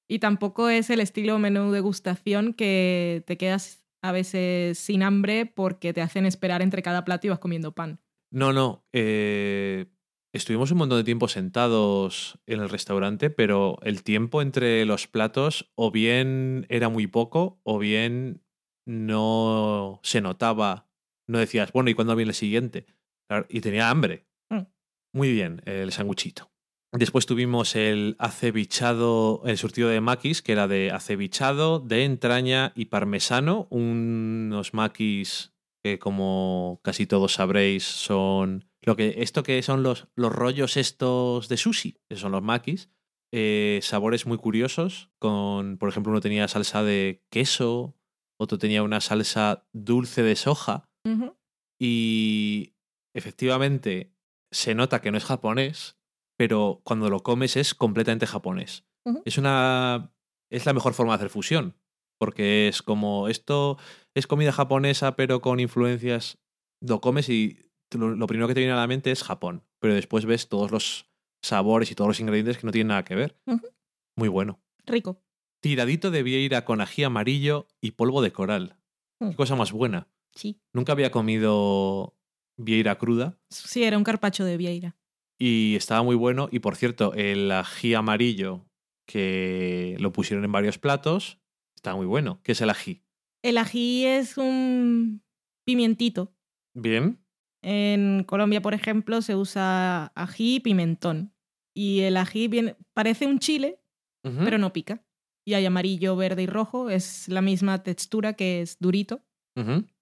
Y 0.09 0.19
tampoco 0.19 0.69
es 0.69 0.91
el 0.91 1.01
estilo 1.01 1.39
menú 1.39 1.71
degustación 1.73 2.53
que 2.53 3.23
te 3.27 3.37
quedas 3.37 3.83
a 4.03 4.13
veces 4.13 4.79
sin 4.79 5.03
hambre 5.03 5.47
porque 5.47 5.93
te 5.93 6.01
hacen 6.03 6.27
esperar 6.27 6.63
entre 6.63 6.83
cada 6.83 7.05
plato 7.05 7.27
y 7.27 7.31
vas 7.31 7.39
comiendo 7.39 7.73
pan. 7.73 8.01
No, 8.33 8.53
no. 8.53 8.85
eh, 8.93 9.87
estuvimos 10.33 10.71
un 10.71 10.79
montón 10.79 10.99
de 10.99 11.05
tiempo 11.05 11.27
sentados 11.29 12.39
en 12.47 12.61
el 12.61 12.69
restaurante, 12.69 13.31
pero 13.31 13.79
el 13.83 14.05
tiempo 14.05 14.41
entre 14.43 14.85
los 14.85 15.09
platos 15.09 15.71
o 15.75 15.91
bien 15.91 16.67
era 16.69 16.89
muy 16.89 17.07
poco 17.07 17.61
o 17.65 17.79
bien 17.79 18.43
no 18.87 20.01
se 20.03 20.21
notaba. 20.21 20.89
No 21.29 21.39
decías, 21.39 21.73
bueno, 21.73 21.91
¿y 21.91 21.95
cuándo 21.95 22.17
viene 22.17 22.31
el 22.31 22.35
siguiente? 22.37 22.87
Y 23.49 23.61
tenía 23.61 23.91
hambre. 23.91 24.27
Mm. 24.51 24.67
Muy 25.13 25.33
bien, 25.33 25.63
el 25.67 25.93
sanguchito. 25.93 26.51
Después 26.93 27.25
tuvimos 27.27 27.77
el 27.77 28.17
acevichado, 28.19 29.43
el 29.45 29.59
surtido 29.59 29.89
de 29.89 30.01
maquis, 30.01 30.43
que 30.43 30.53
era 30.53 30.67
de 30.67 30.91
acevichado, 30.91 31.79
de 31.79 32.05
entraña 32.05 32.73
y 32.75 32.87
parmesano. 32.87 33.69
Unos 33.71 34.75
maquis 34.75 35.50
que, 35.83 35.99
como 35.99 36.81
casi 36.83 37.07
todos 37.07 37.35
sabréis, 37.35 37.85
son 37.85 38.65
lo 38.83 38.97
que 38.97 39.17
esto 39.19 39.43
que 39.43 39.63
son 39.63 39.83
los, 39.83 40.09
los 40.15 40.33
rollos 40.33 40.77
estos 40.77 41.49
de 41.49 41.57
sushi. 41.57 41.99
Esos 42.09 42.23
son 42.23 42.33
los 42.33 42.43
maquis. 42.43 42.91
Eh, 43.33 43.81
sabores 43.83 44.27
muy 44.27 44.39
curiosos. 44.39 45.11
Con, 45.19 45.79
por 45.79 45.89
ejemplo, 45.89 46.13
uno 46.13 46.21
tenía 46.21 46.49
salsa 46.49 46.83
de 46.83 47.25
queso, 47.31 47.97
otro 48.39 48.59
tenía 48.59 48.83
una 48.83 49.01
salsa 49.01 49.67
dulce 49.73 50.23
de 50.23 50.37
soja. 50.37 50.85
Y 51.79 52.75
efectivamente 53.15 54.15
se 54.51 54.75
nota 54.75 55.01
que 55.01 55.11
no 55.11 55.17
es 55.17 55.25
japonés, 55.25 55.99
pero 56.37 56.81
cuando 56.85 57.09
lo 57.09 57.23
comes 57.23 57.57
es 57.57 57.75
completamente 57.75 58.27
japonés. 58.27 58.85
Es 59.25 59.39
una. 59.39 60.13
Es 60.51 60.67
la 60.67 60.73
mejor 60.73 60.95
forma 60.95 61.13
de 61.13 61.17
hacer 61.17 61.31
fusión. 61.31 61.77
Porque 62.21 62.69
es 62.69 62.83
como. 62.83 63.29
Esto 63.29 63.79
es 64.15 64.27
comida 64.27 64.53
japonesa, 64.53 65.17
pero 65.17 65.41
con 65.41 65.59
influencias. 65.59 66.39
Lo 66.83 67.01
comes 67.01 67.29
y 67.31 67.59
lo, 67.95 68.11
lo 68.15 68.27
primero 68.27 68.47
que 68.47 68.55
te 68.55 68.61
viene 68.61 68.75
a 68.75 68.77
la 68.77 68.87
mente 68.87 69.11
es 69.11 69.23
Japón, 69.25 69.65
pero 69.81 69.95
después 69.95 70.27
ves 70.27 70.49
todos 70.49 70.71
los 70.71 71.07
sabores 71.43 71.91
y 71.91 71.95
todos 71.95 72.09
los 72.09 72.21
ingredientes 72.21 72.59
que 72.59 72.67
no 72.67 72.73
tienen 72.73 72.89
nada 72.89 73.05
que 73.05 73.15
ver. 73.15 73.37
Muy 74.17 74.29
bueno. 74.29 74.61
Rico. 74.87 75.23
Tiradito 75.63 76.11
de 76.11 76.23
vieira 76.23 76.65
con 76.65 76.81
ají 76.81 77.05
amarillo 77.05 77.67
y 77.81 77.93
polvo 77.93 78.23
de 78.23 78.33
coral. 78.33 78.77
Mm. 79.19 79.31
Qué 79.31 79.37
cosa 79.37 79.57
más 79.57 79.73
buena. 79.73 80.09
Sí. 80.35 80.61
Nunca 80.75 80.93
había 80.93 81.11
comido 81.11 82.15
vieira 82.59 82.99
cruda 82.99 83.39
Sí, 83.51 83.83
era 83.85 83.97
un 83.99 84.05
carpacho 84.05 84.45
de 84.45 84.57
Vieira. 84.59 84.97
y 85.39 85.75
estaba 85.77 86.03
muy 86.03 86.17
bueno. 86.17 86.49
Y 86.53 86.59
por 86.61 86.77
cierto, 86.77 87.15
el 87.15 87.51
ají 87.51 87.95
amarillo 87.95 88.67
que 89.07 89.97
lo 89.99 90.13
pusieron 90.13 90.45
en 90.45 90.53
varios 90.53 90.79
platos 90.79 91.39
está 91.81 91.97
muy 91.97 92.07
bueno. 92.07 92.41
¿Qué 92.43 92.53
es 92.53 92.61
el 92.61 92.69
ají? 92.69 93.03
El 93.43 93.57
ají 93.57 94.05
es 94.05 94.37
un 94.37 95.23
pimientito. 95.65 96.35
Bien. 96.75 97.19
En 97.63 98.25
Colombia, 98.25 98.61
por 98.61 98.75
ejemplo, 98.75 99.23
se 99.23 99.35
usa 99.35 100.13
ají 100.15 100.57
y 100.57 100.61
pimentón. 100.61 101.33
Y 101.75 102.01
el 102.01 102.19
ají 102.19 102.49
viene, 102.49 102.77
parece 102.93 103.27
un 103.27 103.39
chile, 103.39 103.81
pero 104.23 104.59
no 104.59 104.73
pica. 104.73 105.03
Y 105.47 105.55
hay 105.55 105.65
amarillo, 105.65 106.17
verde 106.17 106.43
y 106.43 106.47
rojo. 106.47 106.91
Es 106.91 107.29
la 107.29 107.41
misma 107.41 107.83
textura 107.83 108.35
que 108.35 108.61
es 108.61 108.77
durito. 108.79 109.23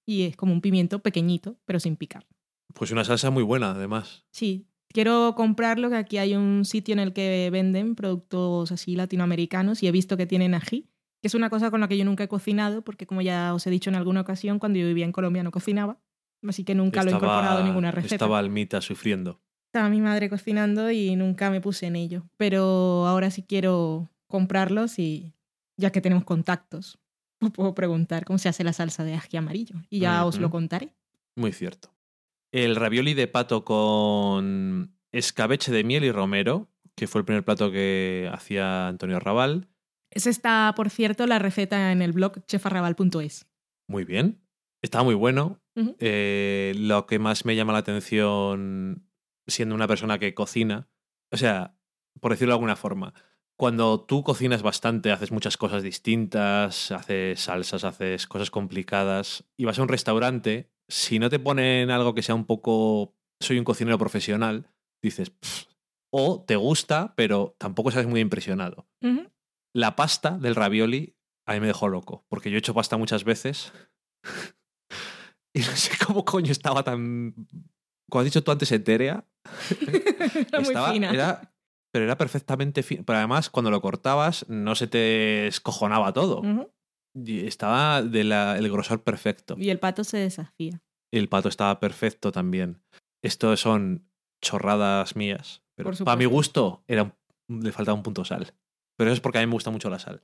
Y 0.05 0.25
es 0.25 0.37
como 0.37 0.53
un 0.53 0.61
pimiento 0.61 0.99
pequeñito, 1.01 1.61
pero 1.65 1.79
sin 1.79 1.97
picar. 1.97 2.27
Pues 2.75 2.91
una 2.91 3.05
salsa 3.05 3.31
muy 3.31 3.45
buena, 3.45 3.71
además. 3.71 4.27
Sí, 4.33 4.69
quiero 4.89 5.35
comprarlo, 5.37 5.91
que 5.91 5.97
aquí 5.97 6.19
hay 6.19 6.35
un 6.35 6.65
sitio 6.65 6.93
en 6.93 6.99
el 6.99 7.13
que 7.13 7.51
venden 7.51 7.95
productos 7.95 8.73
así 8.73 8.97
latinoamericanos 8.97 9.83
y 9.83 9.87
he 9.87 9.93
visto 9.93 10.17
que 10.17 10.27
tienen 10.27 10.55
ají, 10.55 10.89
que 11.21 11.29
es 11.29 11.35
una 11.35 11.51
cosa 11.51 11.71
con 11.71 11.81
la 11.81 11.89
que 11.89 11.97
yo 11.97 12.05
nunca 12.05 12.25
he 12.25 12.29
cocinado, 12.29 12.83
porque 12.83 13.07
como 13.07 13.23
ya 13.23 13.55
os 13.55 13.67
he 13.67 13.71
dicho 13.71 13.91
en 13.91 13.97
alguna 13.97 14.21
ocasión, 14.21 14.59
cuando 14.59 14.79
yo 14.79 14.87
vivía 14.87 15.05
en 15.05 15.13
Colombia 15.13 15.43
no 15.43 15.51
cocinaba, 15.51 15.99
así 16.47 16.65
que 16.65 16.75
nunca 16.75 17.03
lo 17.03 17.11
he 17.11 17.15
incorporado 17.15 17.61
en 17.61 17.67
ninguna 17.67 17.91
receta. 17.91 18.15
Estaba 18.15 18.39
Almita 18.39 18.81
sufriendo. 18.81 19.41
Estaba 19.67 19.89
mi 19.91 20.01
madre 20.01 20.31
cocinando 20.31 20.91
y 20.91 21.15
nunca 21.17 21.51
me 21.51 21.61
puse 21.61 21.87
en 21.87 21.97
ello, 21.97 22.29
pero 22.37 23.07
ahora 23.07 23.31
sí 23.31 23.43
quiero 23.43 24.09
comprarlos 24.27 24.99
y 24.99 25.35
ya 25.77 25.93
que 25.93 26.01
tenemos 26.01 26.25
contactos, 26.25 26.99
os 27.41 27.51
puedo 27.51 27.75
preguntar 27.75 28.25
cómo 28.25 28.39
se 28.39 28.49
hace 28.49 28.65
la 28.65 28.73
salsa 28.73 29.05
de 29.05 29.15
ají 29.15 29.37
amarillo 29.37 29.77
y 29.91 30.01
ya 30.01 30.25
os 30.25 30.39
lo 30.39 30.51
contaré. 30.51 30.95
Muy 31.37 31.53
cierto. 31.53 31.95
El 32.51 32.77
ravioli 32.77 33.15
de 33.15 33.29
pato 33.29 33.65
con 33.65 34.97
escabeche 35.13 35.71
de 35.71 35.85
miel 35.85 36.05
y 36.05 36.11
romero, 36.11 36.69
que 36.95 37.07
fue 37.07 37.21
el 37.21 37.25
primer 37.25 37.45
plato 37.45 37.71
que 37.71 38.29
hacía 38.33 38.89
Antonio 38.89 39.21
Raval. 39.21 39.69
Esa 40.11 40.31
está, 40.31 40.73
por 40.77 40.91
cierto, 40.91 41.27
la 41.27 41.39
receta 41.39 41.93
en 41.93 42.03
el 42.03 42.13
blog 42.13 42.45
chefarrabal.es. 42.47 43.47
Muy 43.89 44.05
bien. 44.05 44.41
Estaba 44.83 45.05
muy 45.05 45.15
bueno. 45.15 45.61
Eh, 46.01 46.73
lo 46.77 47.07
que 47.07 47.19
más 47.19 47.45
me 47.45 47.55
llama 47.55 47.73
la 47.73 47.79
atención, 47.81 49.09
siendo 49.47 49.75
una 49.75 49.87
persona 49.87 50.19
que 50.19 50.35
cocina, 50.35 50.89
o 51.33 51.37
sea, 51.37 51.77
por 52.21 52.33
decirlo 52.33 52.53
de 52.53 52.57
alguna 52.57 52.75
forma, 52.75 53.15
cuando 53.57 54.01
tú 54.05 54.25
cocinas 54.25 54.63
bastante, 54.63 55.13
haces 55.13 55.31
muchas 55.31 55.57
cosas 55.57 55.85
distintas, 55.85 56.91
haces 56.91 57.41
salsas, 57.41 57.85
haces 57.85 58.27
cosas 58.27 58.51
complicadas, 58.51 59.45
y 59.57 59.67
vas 59.67 59.79
a 59.79 59.83
un 59.83 59.89
restaurante, 59.89 60.71
si 60.89 61.19
no 61.21 61.31
te 61.31 61.39
ponen 61.39 61.91
algo 61.91 62.15
que 62.15 62.23
sea 62.23 62.35
un 62.35 62.45
poco, 62.45 63.15
soy 63.41 63.59
un 63.59 63.65
cocinero 63.65 63.99
profesional, 63.99 64.67
dices, 65.01 65.31
"Pff", 65.31 65.67
o 66.11 66.45
te 66.45 66.57
gusta, 66.57 67.15
pero 67.17 67.55
tampoco 67.59 67.91
sabes 67.93 68.09
muy 68.09 68.21
impresionado. 68.21 68.89
La 69.75 69.97
pasta 69.97 70.39
del 70.39 70.55
ravioli 70.55 71.17
a 71.47 71.55
mí 71.55 71.61
me 71.61 71.67
dejó 71.69 71.89
loco, 71.89 72.25
porque 72.29 72.51
yo 72.51 72.57
he 72.57 72.59
hecho 72.59 72.75
pasta 72.75 72.97
muchas 72.97 73.25
veces 73.25 73.73
y 75.55 75.61
no 75.61 75.67
sé 75.77 75.93
cómo 76.07 76.25
coño 76.25 76.53
estaba 76.53 76.83
tan... 76.83 77.35
Como 78.11 78.21
has 78.21 78.25
dicho 78.25 78.43
tú 78.43 78.51
antes, 78.51 78.71
etérea. 78.73 79.25
Era 80.49 80.61
muy 80.61 80.69
estaba, 80.69 80.93
fina. 80.93 81.11
era- 81.11 81.55
pero 81.93 82.05
era 82.05 82.17
perfectamente 82.19 82.83
fina. 82.83 83.03
Pero 83.05 83.19
además, 83.19 83.49
cuando 83.51 83.71
lo 83.71 83.81
cortabas, 83.81 84.47
no 84.49 84.75
se 84.75 84.87
te 84.87 85.47
escojonaba 85.47 86.13
todo. 86.13 86.43
Y 87.15 87.47
Estaba 87.47 88.03
del 88.03 88.71
grosor 88.71 89.03
perfecto. 89.03 89.57
Y 89.59 89.71
el 89.71 89.79
pato 89.79 90.05
se 90.05 90.19
desafía. 90.19 90.83
El 91.13 91.29
pato 91.29 91.49
estaba 91.49 91.81
perfecto 91.81 92.31
también. 92.31 92.83
Esto 93.25 93.57
son 93.57 94.09
chorradas 94.45 95.17
mías. 95.17 95.63
Pero 95.77 95.91
para 96.05 96.17
mi 96.17 96.27
gusto 96.27 96.85
era 96.87 97.17
le 97.49 97.73
faltaba 97.73 97.97
un 97.97 98.03
punto 98.03 98.23
de 98.23 98.29
sal. 98.29 98.55
Pero 98.99 99.11
eso 99.11 99.15
es 99.15 99.21
porque 99.21 99.39
a 99.39 99.41
mí 99.41 99.47
me 99.47 99.53
gusta 99.55 99.71
mucho 99.71 99.89
la 99.89 99.99
sal. 100.01 100.23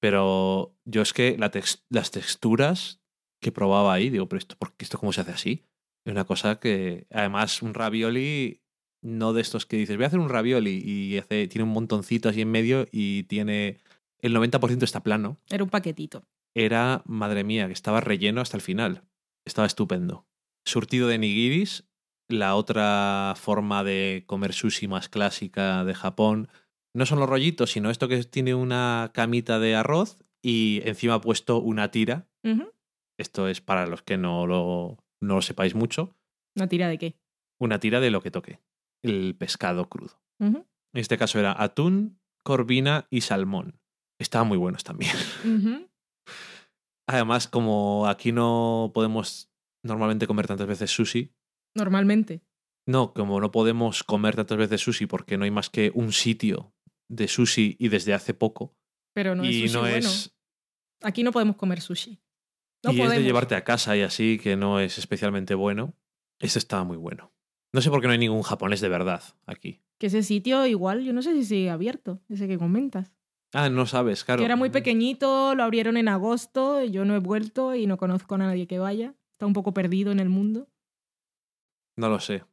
Pero 0.00 0.76
yo 0.84 1.02
es 1.02 1.12
que 1.12 1.36
la 1.38 1.50
tex- 1.50 1.84
las 1.88 2.10
texturas 2.10 3.00
que 3.40 3.52
probaba 3.52 3.92
ahí, 3.94 4.10
digo, 4.10 4.28
pero 4.28 4.38
esto, 4.38 4.56
¿por 4.56 4.72
qué 4.76 4.84
esto 4.84 4.98
cómo 4.98 5.12
se 5.12 5.20
hace 5.20 5.32
así? 5.32 5.64
Es 6.04 6.12
una 6.12 6.24
cosa 6.24 6.58
que, 6.58 7.06
además, 7.10 7.62
un 7.62 7.74
ravioli, 7.74 8.60
no 9.02 9.32
de 9.32 9.40
estos 9.40 9.66
que 9.66 9.76
dices, 9.76 9.96
voy 9.96 10.04
a 10.04 10.08
hacer 10.08 10.18
un 10.20 10.28
ravioli 10.28 10.82
y 10.84 11.18
hace, 11.18 11.46
tiene 11.48 11.64
un 11.64 11.70
montoncito 11.72 12.28
así 12.28 12.40
en 12.40 12.50
medio 12.50 12.86
y 12.90 13.24
tiene, 13.24 13.78
el 14.20 14.32
90% 14.34 14.84
está 14.84 15.02
plano. 15.02 15.38
Era 15.48 15.64
un 15.64 15.70
paquetito. 15.70 16.24
Era, 16.54 17.02
madre 17.06 17.44
mía, 17.44 17.66
que 17.68 17.72
estaba 17.72 18.00
relleno 18.00 18.40
hasta 18.40 18.56
el 18.56 18.62
final. 18.62 19.04
Estaba 19.46 19.66
estupendo. 19.66 20.26
Surtido 20.66 21.08
de 21.08 21.18
nigiris, 21.18 21.84
la 22.28 22.54
otra 22.56 23.34
forma 23.36 23.82
de 23.84 24.24
comer 24.26 24.52
sushi 24.52 24.86
más 24.88 25.08
clásica 25.08 25.84
de 25.84 25.94
Japón. 25.94 26.48
No 26.94 27.06
son 27.06 27.18
los 27.20 27.28
rollitos, 27.28 27.70
sino 27.70 27.90
esto 27.90 28.08
que 28.08 28.22
tiene 28.24 28.54
una 28.54 29.10
camita 29.14 29.58
de 29.58 29.74
arroz 29.74 30.18
y 30.42 30.80
encima 30.84 31.14
ha 31.14 31.20
puesto 31.20 31.58
una 31.58 31.90
tira. 31.90 32.28
Esto 33.18 33.48
es 33.48 33.60
para 33.60 33.86
los 33.86 34.02
que 34.02 34.16
no 34.18 34.46
lo, 34.46 34.98
no 35.22 35.36
lo 35.36 35.42
sepáis 35.42 35.74
mucho. 35.74 36.14
¿Una 36.56 36.68
tira 36.68 36.88
de 36.88 36.98
qué? 36.98 37.16
Una 37.60 37.78
tira 37.78 38.00
de 38.00 38.10
lo 38.10 38.20
que 38.22 38.30
toque. 38.30 38.60
El 39.02 39.34
pescado 39.36 39.88
crudo. 39.88 40.20
En 40.40 40.66
este 40.94 41.16
caso 41.16 41.38
era 41.38 41.54
atún, 41.62 42.18
corvina 42.44 43.06
y 43.10 43.20
salmón. 43.22 43.80
Estaban 44.20 44.48
muy 44.48 44.58
buenos 44.58 44.84
también. 44.84 45.12
Además, 47.08 47.48
como 47.48 48.06
aquí 48.08 48.32
no 48.32 48.90
podemos 48.94 49.50
normalmente 49.84 50.26
comer 50.26 50.46
tantas 50.46 50.66
veces 50.66 50.90
sushi, 50.90 51.32
Normalmente. 51.74 52.42
no, 52.86 53.12
como 53.14 53.40
no 53.40 53.50
podemos 53.50 54.04
comer 54.04 54.36
tantas 54.36 54.58
veces 54.58 54.80
sushi 54.80 55.06
porque 55.06 55.36
no 55.38 55.44
hay 55.44 55.50
más 55.50 55.70
que 55.70 55.90
un 55.94 56.12
sitio 56.12 56.72
de 57.12 57.28
sushi 57.28 57.76
y 57.78 57.88
desde 57.88 58.14
hace 58.14 58.34
poco. 58.34 58.74
Pero 59.14 59.34
no 59.34 59.44
es 59.44 59.50
y 59.50 59.60
sushi 59.62 59.74
no 59.74 59.80
bueno. 59.80 59.96
es. 59.96 60.34
Aquí 61.02 61.22
no 61.22 61.32
podemos 61.32 61.56
comer 61.56 61.80
sushi. 61.80 62.18
No 62.84 62.92
y 62.92 62.96
podemos. 62.96 63.12
es 63.14 63.18
de 63.20 63.24
llevarte 63.24 63.54
a 63.54 63.64
casa 63.64 63.96
y 63.96 64.02
así, 64.02 64.38
que 64.42 64.56
no 64.56 64.80
es 64.80 64.98
especialmente 64.98 65.54
bueno. 65.54 65.94
Este 66.40 66.58
estaba 66.58 66.84
muy 66.84 66.96
bueno. 66.96 67.32
No 67.72 67.80
sé 67.80 67.90
por 67.90 68.00
qué 68.00 68.06
no 68.06 68.12
hay 68.12 68.18
ningún 68.18 68.42
japonés 68.42 68.80
de 68.80 68.88
verdad 68.88 69.22
aquí. 69.46 69.82
Que 69.98 70.06
ese 70.06 70.22
sitio 70.22 70.66
igual, 70.66 71.04
yo 71.04 71.12
no 71.12 71.22
sé 71.22 71.34
si 71.34 71.44
sigue 71.44 71.70
abierto, 71.70 72.20
ese 72.28 72.48
que 72.48 72.58
comentas. 72.58 73.12
Ah, 73.52 73.68
no 73.68 73.86
sabes, 73.86 74.24
claro. 74.24 74.40
Que 74.40 74.46
era 74.46 74.56
muy 74.56 74.70
pequeñito, 74.70 75.54
lo 75.54 75.62
abrieron 75.62 75.96
en 75.96 76.08
agosto, 76.08 76.82
yo 76.82 77.04
no 77.04 77.14
he 77.14 77.18
vuelto 77.18 77.74
y 77.74 77.86
no 77.86 77.98
conozco 77.98 78.34
a 78.34 78.38
nadie 78.38 78.66
que 78.66 78.78
vaya. 78.78 79.14
Está 79.34 79.46
un 79.46 79.52
poco 79.52 79.74
perdido 79.74 80.10
en 80.10 80.20
el 80.20 80.28
mundo. 80.28 80.68
No 81.96 82.08
lo 82.08 82.18
sé. 82.18 82.44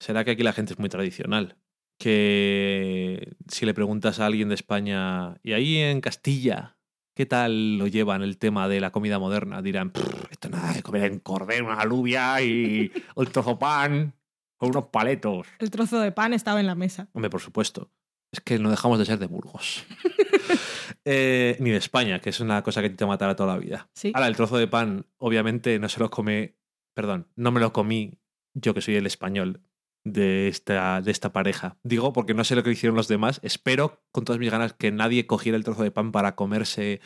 Será 0.00 0.24
que 0.24 0.32
aquí 0.32 0.42
la 0.42 0.52
gente 0.52 0.72
es 0.72 0.78
muy 0.78 0.88
tradicional. 0.88 1.56
Que 1.98 3.34
si 3.48 3.66
le 3.66 3.74
preguntas 3.74 4.20
a 4.20 4.26
alguien 4.26 4.48
de 4.48 4.54
España, 4.54 5.36
y 5.42 5.52
ahí 5.52 5.76
en 5.78 6.00
Castilla, 6.00 6.76
¿qué 7.14 7.26
tal 7.26 7.78
lo 7.78 7.86
llevan 7.86 8.22
el 8.22 8.38
tema 8.38 8.68
de 8.68 8.80
la 8.80 8.90
comida 8.92 9.18
moderna? 9.18 9.62
Dirán, 9.62 9.90
"Prr, 9.90 10.28
esto 10.30 10.48
nada 10.48 10.72
de 10.72 10.82
comer 10.82 11.04
en 11.04 11.18
cordero, 11.20 11.66
una 11.66 11.80
alubia 11.80 12.40
y 12.42 12.90
un 13.16 13.26
trozo 13.26 13.50
de 13.50 13.56
pan 13.56 14.14
o 14.58 14.66
unos 14.66 14.86
paletos. 14.86 15.46
El 15.58 15.70
trozo 15.70 16.00
de 16.00 16.12
pan 16.12 16.32
estaba 16.32 16.60
en 16.60 16.66
la 16.66 16.74
mesa. 16.74 17.08
Hombre, 17.12 17.30
por 17.30 17.40
supuesto. 17.40 17.90
Es 18.32 18.40
que 18.40 18.58
no 18.58 18.70
dejamos 18.70 18.98
de 18.98 19.04
ser 19.04 19.18
de 19.18 19.26
Burgos. 19.26 19.84
Eh, 21.06 21.58
ni 21.60 21.68
de 21.70 21.76
España, 21.76 22.18
que 22.20 22.30
es 22.30 22.40
una 22.40 22.62
cosa 22.62 22.80
que 22.80 22.88
te 22.88 23.04
matará 23.04 23.36
toda 23.36 23.52
la 23.54 23.58
vida. 23.58 23.90
Sí. 23.94 24.10
Ahora, 24.14 24.26
el 24.26 24.36
trozo 24.36 24.56
de 24.56 24.66
pan, 24.66 25.04
obviamente, 25.18 25.78
no 25.78 25.90
se 25.90 26.00
lo 26.00 26.08
come. 26.10 26.56
Perdón, 26.94 27.28
no 27.36 27.52
me 27.52 27.60
lo 27.60 27.74
comí 27.74 28.18
yo 28.54 28.72
que 28.72 28.80
soy 28.80 28.94
el 28.96 29.04
español 29.06 29.60
de 30.04 30.48
esta, 30.48 31.00
de 31.00 31.10
esta 31.10 31.32
pareja. 31.32 31.76
Digo 31.82 32.12
porque 32.12 32.34
no 32.34 32.44
sé 32.44 32.54
lo 32.54 32.62
que 32.62 32.70
hicieron 32.70 32.96
los 32.96 33.08
demás. 33.08 33.40
Espero 33.42 34.02
con 34.12 34.24
todas 34.24 34.38
mis 34.38 34.50
ganas 34.50 34.72
que 34.72 34.92
nadie 34.92 35.26
cogiera 35.26 35.56
el 35.56 35.64
trozo 35.64 35.82
de 35.82 35.90
pan 35.90 36.12
para 36.12 36.36
comerse 36.36 37.00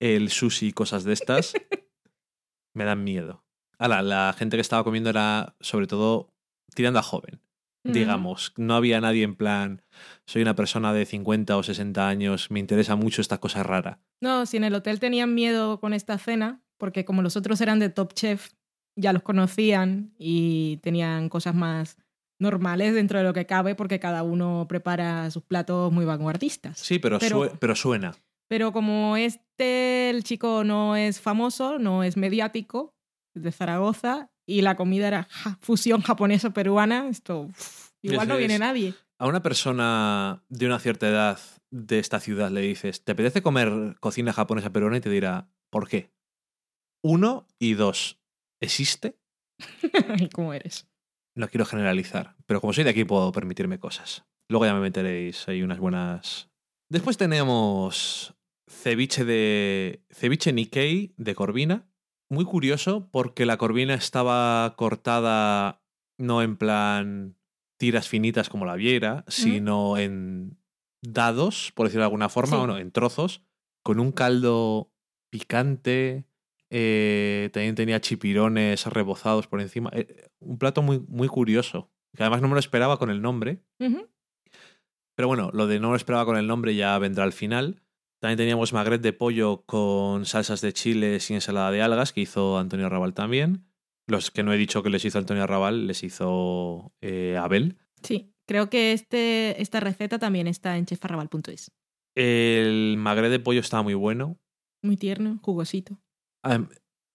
el 0.00 0.30
sushi 0.30 0.68
y 0.68 0.72
cosas 0.72 1.04
de 1.04 1.12
estas. 1.12 1.54
me 2.74 2.84
dan 2.84 3.04
miedo. 3.04 3.44
Ahora, 3.78 4.02
la 4.02 4.34
gente 4.36 4.56
que 4.56 4.62
estaba 4.62 4.84
comiendo 4.84 5.10
era 5.10 5.56
sobre 5.60 5.86
todo 5.86 6.32
tirando 6.74 6.98
a 6.98 7.02
joven 7.02 7.44
digamos. 7.84 8.52
No 8.56 8.74
había 8.74 9.00
nadie 9.00 9.22
en 9.24 9.36
plan, 9.36 9.82
soy 10.26 10.42
una 10.42 10.54
persona 10.54 10.92
de 10.92 11.04
50 11.04 11.56
o 11.56 11.62
60 11.62 12.08
años, 12.08 12.50
me 12.50 12.60
interesa 12.60 12.96
mucho 12.96 13.20
esta 13.20 13.38
cosa 13.38 13.62
rara. 13.62 14.00
No, 14.20 14.46
si 14.46 14.56
en 14.56 14.64
el 14.64 14.74
hotel 14.74 15.00
tenían 15.00 15.34
miedo 15.34 15.80
con 15.80 15.92
esta 15.92 16.18
cena, 16.18 16.62
porque 16.78 17.04
como 17.04 17.22
los 17.22 17.36
otros 17.36 17.60
eran 17.60 17.78
de 17.78 17.90
Top 17.90 18.14
Chef, 18.14 18.52
ya 18.96 19.12
los 19.12 19.22
conocían 19.22 20.14
y 20.18 20.78
tenían 20.78 21.28
cosas 21.28 21.54
más 21.54 21.98
normales 22.40 22.94
dentro 22.94 23.18
de 23.18 23.24
lo 23.24 23.32
que 23.32 23.46
cabe, 23.46 23.74
porque 23.74 24.00
cada 24.00 24.22
uno 24.22 24.66
prepara 24.68 25.30
sus 25.30 25.42
platos 25.42 25.92
muy 25.92 26.04
vanguardistas. 26.04 26.78
Sí, 26.78 26.98
pero, 26.98 27.18
Pero- 27.18 27.36
sue- 27.38 27.52
pero 27.58 27.74
suena. 27.74 28.14
Pero 28.48 28.72
como 28.72 29.16
este, 29.16 30.10
el 30.10 30.22
chico 30.22 30.64
no 30.64 30.96
es 30.96 31.20
famoso, 31.20 31.78
no 31.78 32.02
es 32.04 32.16
mediático, 32.16 32.94
es 33.34 33.42
de 33.42 33.52
Zaragoza, 33.52 34.30
y 34.46 34.60
la 34.60 34.76
comida 34.76 35.08
era 35.08 35.26
ja, 35.30 35.58
fusión 35.62 36.02
japonesa-peruana, 36.02 37.08
esto 37.08 37.42
uf, 37.48 37.90
igual 38.02 38.28
no 38.28 38.36
viene 38.36 38.58
nadie. 38.58 38.94
A 39.18 39.26
una 39.26 39.42
persona 39.42 40.44
de 40.50 40.66
una 40.66 40.78
cierta 40.78 41.08
edad 41.08 41.38
de 41.70 41.98
esta 41.98 42.20
ciudad 42.20 42.50
le 42.50 42.60
dices, 42.60 43.02
¿te 43.02 43.12
apetece 43.12 43.40
comer 43.42 43.96
cocina 44.00 44.32
japonesa 44.34 44.70
peruana? 44.70 44.98
Y 44.98 45.00
te 45.00 45.08
dirá, 45.10 45.48
¿por 45.70 45.88
qué? 45.88 46.12
Uno 47.02 47.46
y 47.58 47.74
dos, 47.74 48.20
¿existe? 48.60 49.16
¿Y 50.18 50.28
cómo 50.28 50.52
eres? 50.52 50.86
No 51.36 51.48
quiero 51.48 51.64
generalizar, 51.64 52.36
pero 52.46 52.60
como 52.60 52.72
soy 52.72 52.84
de 52.84 52.90
aquí 52.90 53.04
puedo 53.04 53.32
permitirme 53.32 53.78
cosas. 53.78 54.24
Luego 54.48 54.66
ya 54.66 54.74
me 54.74 54.80
meteréis 54.80 55.48
ahí 55.48 55.62
unas 55.62 55.78
buenas... 55.78 56.50
Después 56.90 57.16
tenemos 57.16 58.34
ceviche 58.68 59.24
de 59.24 60.04
ceviche 60.10 60.52
Nikkei 60.52 61.14
de 61.16 61.34
corvina. 61.34 61.88
Muy 62.30 62.44
curioso 62.44 63.08
porque 63.10 63.46
la 63.46 63.56
corvina 63.56 63.94
estaba 63.94 64.74
cortada 64.76 65.82
no 66.18 66.42
en 66.42 66.56
plan 66.56 67.36
tiras 67.78 68.08
finitas 68.08 68.48
como 68.48 68.64
la 68.66 68.76
viera, 68.76 69.24
sino 69.28 69.98
en 69.98 70.58
dados, 71.02 71.72
por 71.74 71.86
decirlo 71.86 72.02
de 72.02 72.06
alguna 72.06 72.28
forma, 72.28 72.56
Sí. 72.56 72.62
o 72.62 72.66
no, 72.66 72.78
en 72.78 72.92
trozos, 72.92 73.42
con 73.82 73.98
un 73.98 74.12
caldo 74.12 74.92
picante. 75.30 76.24
Eh, 76.76 77.50
también 77.52 77.76
tenía 77.76 78.00
chipirones 78.00 78.84
rebozados 78.86 79.46
por 79.46 79.60
encima. 79.60 79.90
eh, 79.92 80.28
un 80.40 80.58
plato 80.58 80.82
muy, 80.82 80.98
muy 81.06 81.28
curioso, 81.28 81.92
que 82.16 82.24
además 82.24 82.42
no 82.42 82.48
me 82.48 82.54
lo 82.54 82.58
esperaba 82.58 82.98
con 82.98 83.10
el 83.10 83.22
nombre. 83.22 83.62
Pero 83.78 85.28
bueno, 85.28 85.50
lo 85.52 85.68
de 85.68 85.78
no 85.78 85.90
lo 85.90 85.96
esperaba 85.96 86.24
con 86.24 86.36
el 86.36 86.48
nombre 86.48 86.74
ya 86.74 86.98
vendrá 86.98 87.22
al 87.22 87.32
final. 87.32 87.80
También 88.20 88.38
teníamos 88.38 88.72
magret 88.72 89.02
de 89.02 89.12
pollo 89.12 89.64
con 89.66 90.26
salsas 90.26 90.60
de 90.62 90.72
chiles 90.72 91.30
y 91.30 91.34
ensalada 91.34 91.70
de 91.70 91.80
algas 91.80 92.12
que 92.12 92.22
hizo 92.22 92.58
Antonio 92.58 92.88
Raval 92.88 93.14
también. 93.14 93.68
Los 94.08 94.32
que 94.32 94.42
no 94.42 94.52
he 94.52 94.56
dicho 94.56 94.82
que 94.82 94.90
les 94.90 95.04
hizo 95.04 95.20
Antonio 95.20 95.46
Raval, 95.46 95.86
les 95.86 96.02
hizo 96.02 96.92
eh, 97.00 97.36
Abel. 97.40 97.76
Sí, 98.02 98.34
creo 98.48 98.68
que 98.68 98.92
este, 98.92 99.62
esta 99.62 99.78
receta 99.78 100.18
también 100.18 100.48
está 100.48 100.76
en 100.76 100.86
chefarrabal.es. 100.86 101.70
El 102.16 102.96
magret 102.98 103.30
de 103.30 103.38
pollo 103.38 103.60
estaba 103.60 103.84
muy 103.84 103.94
bueno. 103.94 104.40
Muy 104.82 104.96
tierno, 104.96 105.38
jugosito. 105.40 106.00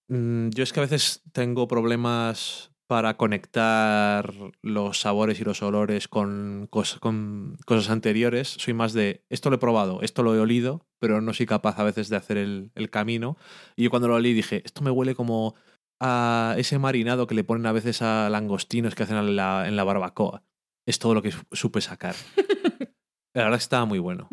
Mm, 0.08 0.48
yo 0.50 0.62
es 0.62 0.72
que 0.72 0.80
a 0.80 0.82
veces 0.82 1.22
tengo 1.32 1.68
problemas 1.68 2.72
para 2.88 3.16
conectar 3.16 4.34
los 4.62 5.00
sabores 5.00 5.40
y 5.40 5.44
los 5.44 5.62
olores 5.62 6.08
con, 6.08 6.68
cos- 6.70 6.98
con 6.98 7.56
cosas 7.64 7.90
anteriores. 7.90 8.48
Soy 8.48 8.74
más 8.74 8.92
de, 8.92 9.24
esto 9.28 9.48
lo 9.50 9.56
he 9.56 9.60
probado, 9.60 10.02
esto 10.02 10.24
lo 10.24 10.34
he 10.34 10.40
olido, 10.40 10.86
pero 10.98 11.20
no 11.20 11.32
soy 11.32 11.46
capaz 11.46 11.78
a 11.78 11.84
veces 11.84 12.08
de 12.08 12.16
hacer 12.16 12.36
el, 12.36 12.72
el 12.74 12.90
camino. 12.90 13.36
Y 13.76 13.84
yo 13.84 13.90
cuando 13.90 14.08
lo 14.08 14.16
olí 14.16 14.32
dije, 14.32 14.62
esto 14.64 14.82
me 14.82 14.90
huele 14.90 15.14
como 15.14 15.54
a 16.02 16.54
ese 16.58 16.78
marinado 16.80 17.28
que 17.28 17.36
le 17.36 17.44
ponen 17.44 17.66
a 17.66 17.72
veces 17.72 18.02
a 18.02 18.28
langostinos 18.30 18.96
que 18.96 19.04
hacen 19.04 19.18
en 19.18 19.36
la, 19.36 19.68
en 19.68 19.76
la 19.76 19.84
barbacoa. 19.84 20.42
Es 20.88 20.98
todo 20.98 21.14
lo 21.14 21.22
que 21.22 21.30
su- 21.30 21.44
supe 21.52 21.80
sacar. 21.80 22.16
La 23.34 23.44
verdad 23.44 23.58
es 23.58 23.60
que 23.62 23.64
estaba 23.66 23.84
muy 23.84 24.00
bueno 24.00 24.26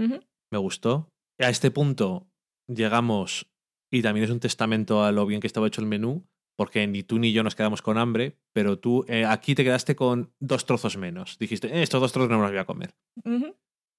me 0.52 0.58
gustó. 0.58 1.10
A 1.40 1.50
este 1.50 1.70
punto 1.70 2.28
llegamos, 2.68 3.48
y 3.92 4.02
también 4.02 4.24
es 4.26 4.30
un 4.32 4.40
testamento 4.40 5.04
a 5.04 5.12
lo 5.12 5.26
bien 5.26 5.42
que 5.42 5.48
estaba 5.48 5.68
hecho 5.68 5.82
el 5.82 5.88
menú, 5.88 6.26
porque 6.58 6.88
ni 6.88 7.04
tú 7.04 7.20
ni 7.20 7.32
yo 7.34 7.44
nos 7.44 7.56
quedamos 7.56 7.82
con 7.82 7.98
hambre, 7.98 8.38
pero 8.54 8.80
tú 8.80 9.06
eh, 9.08 9.26
aquí 9.26 9.54
te 9.56 9.64
quedaste 9.64 9.96
con 9.96 10.34
dos 10.40 10.66
trozos 10.66 10.98
menos. 10.98 11.38
Dijiste, 11.38 11.68
"Eh, 11.68 11.84
estos 11.84 12.02
dos 12.02 12.12
trozos 12.12 12.30
no 12.32 12.38
me 12.38 12.44
los 12.44 12.52
voy 12.52 12.60
a 12.60 12.66
comer. 12.66 12.96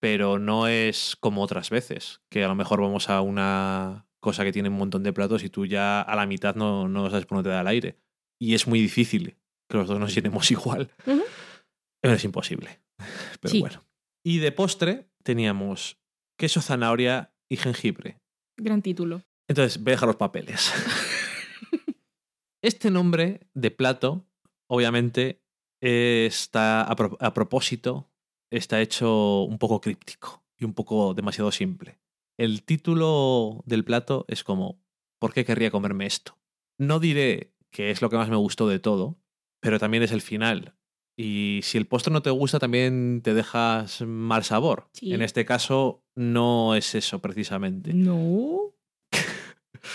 Pero 0.00 0.38
no 0.38 0.68
es 0.68 1.16
como 1.18 1.42
otras 1.42 1.70
veces, 1.70 2.20
que 2.30 2.44
a 2.44 2.48
lo 2.48 2.54
mejor 2.54 2.80
vamos 2.80 3.08
a 3.10 3.20
una 3.20 4.06
cosa 4.20 4.44
que 4.44 4.52
tiene 4.52 4.68
un 4.68 4.76
montón 4.76 5.02
de 5.02 5.12
platos 5.12 5.42
y 5.44 5.50
tú 5.50 5.66
ya 5.66 6.00
a 6.02 6.14
la 6.16 6.26
mitad 6.26 6.54
no, 6.54 6.88
no 6.88 7.08
sabes 7.10 7.26
por 7.26 7.38
dónde 7.38 7.50
te 7.50 7.54
da 7.54 7.60
el 7.62 7.66
aire. 7.68 7.98
Y 8.40 8.54
es 8.54 8.66
muy 8.68 8.80
difícil 8.80 9.36
que 9.68 9.76
los 9.76 9.88
dos 9.88 9.98
nos 9.98 10.14
llenemos 10.14 10.50
igual. 10.50 10.90
Es 12.02 12.24
imposible. 12.24 12.80
Pero 13.40 13.52
Sí. 13.52 13.60
bueno. 13.60 13.84
Y 14.24 14.38
de 14.38 14.52
postre 14.52 15.08
teníamos 15.24 15.98
queso, 16.38 16.60
zanahoria 16.60 17.32
y 17.50 17.56
jengibre. 17.56 18.20
Gran 18.56 18.82
título. 18.82 19.22
Entonces, 19.48 19.82
voy 19.82 19.92
a 19.92 19.94
dejar 19.94 20.06
los 20.08 20.16
papeles. 20.16 20.72
este 22.62 22.90
nombre 22.90 23.48
de 23.54 23.70
plato, 23.70 24.26
obviamente, 24.68 25.42
está 25.80 26.82
a, 26.82 26.96
pro- 26.96 27.16
a 27.20 27.34
propósito, 27.34 28.10
está 28.50 28.80
hecho 28.80 29.42
un 29.42 29.58
poco 29.58 29.80
críptico 29.80 30.44
y 30.58 30.64
un 30.64 30.74
poco 30.74 31.14
demasiado 31.14 31.52
simple. 31.52 31.98
El 32.38 32.62
título 32.62 33.62
del 33.66 33.84
plato 33.84 34.24
es 34.28 34.44
como, 34.44 34.80
¿por 35.20 35.32
qué 35.32 35.44
querría 35.44 35.70
comerme 35.70 36.06
esto? 36.06 36.38
No 36.78 37.00
diré 37.00 37.54
que 37.70 37.90
es 37.90 38.00
lo 38.02 38.10
que 38.10 38.16
más 38.16 38.28
me 38.30 38.36
gustó 38.36 38.68
de 38.68 38.78
todo, 38.78 39.18
pero 39.60 39.78
también 39.78 40.02
es 40.02 40.12
el 40.12 40.20
final. 40.20 40.74
Y 41.16 41.60
si 41.64 41.78
el 41.78 41.86
postre 41.88 42.12
no 42.12 42.22
te 42.22 42.30
gusta, 42.30 42.60
también 42.60 43.22
te 43.24 43.34
dejas 43.34 44.02
mal 44.02 44.44
sabor. 44.44 44.88
Sí. 44.92 45.12
En 45.12 45.20
este 45.22 45.44
caso, 45.44 46.04
no 46.14 46.76
es 46.76 46.94
eso 46.94 47.18
precisamente. 47.20 47.92
No. 47.92 48.72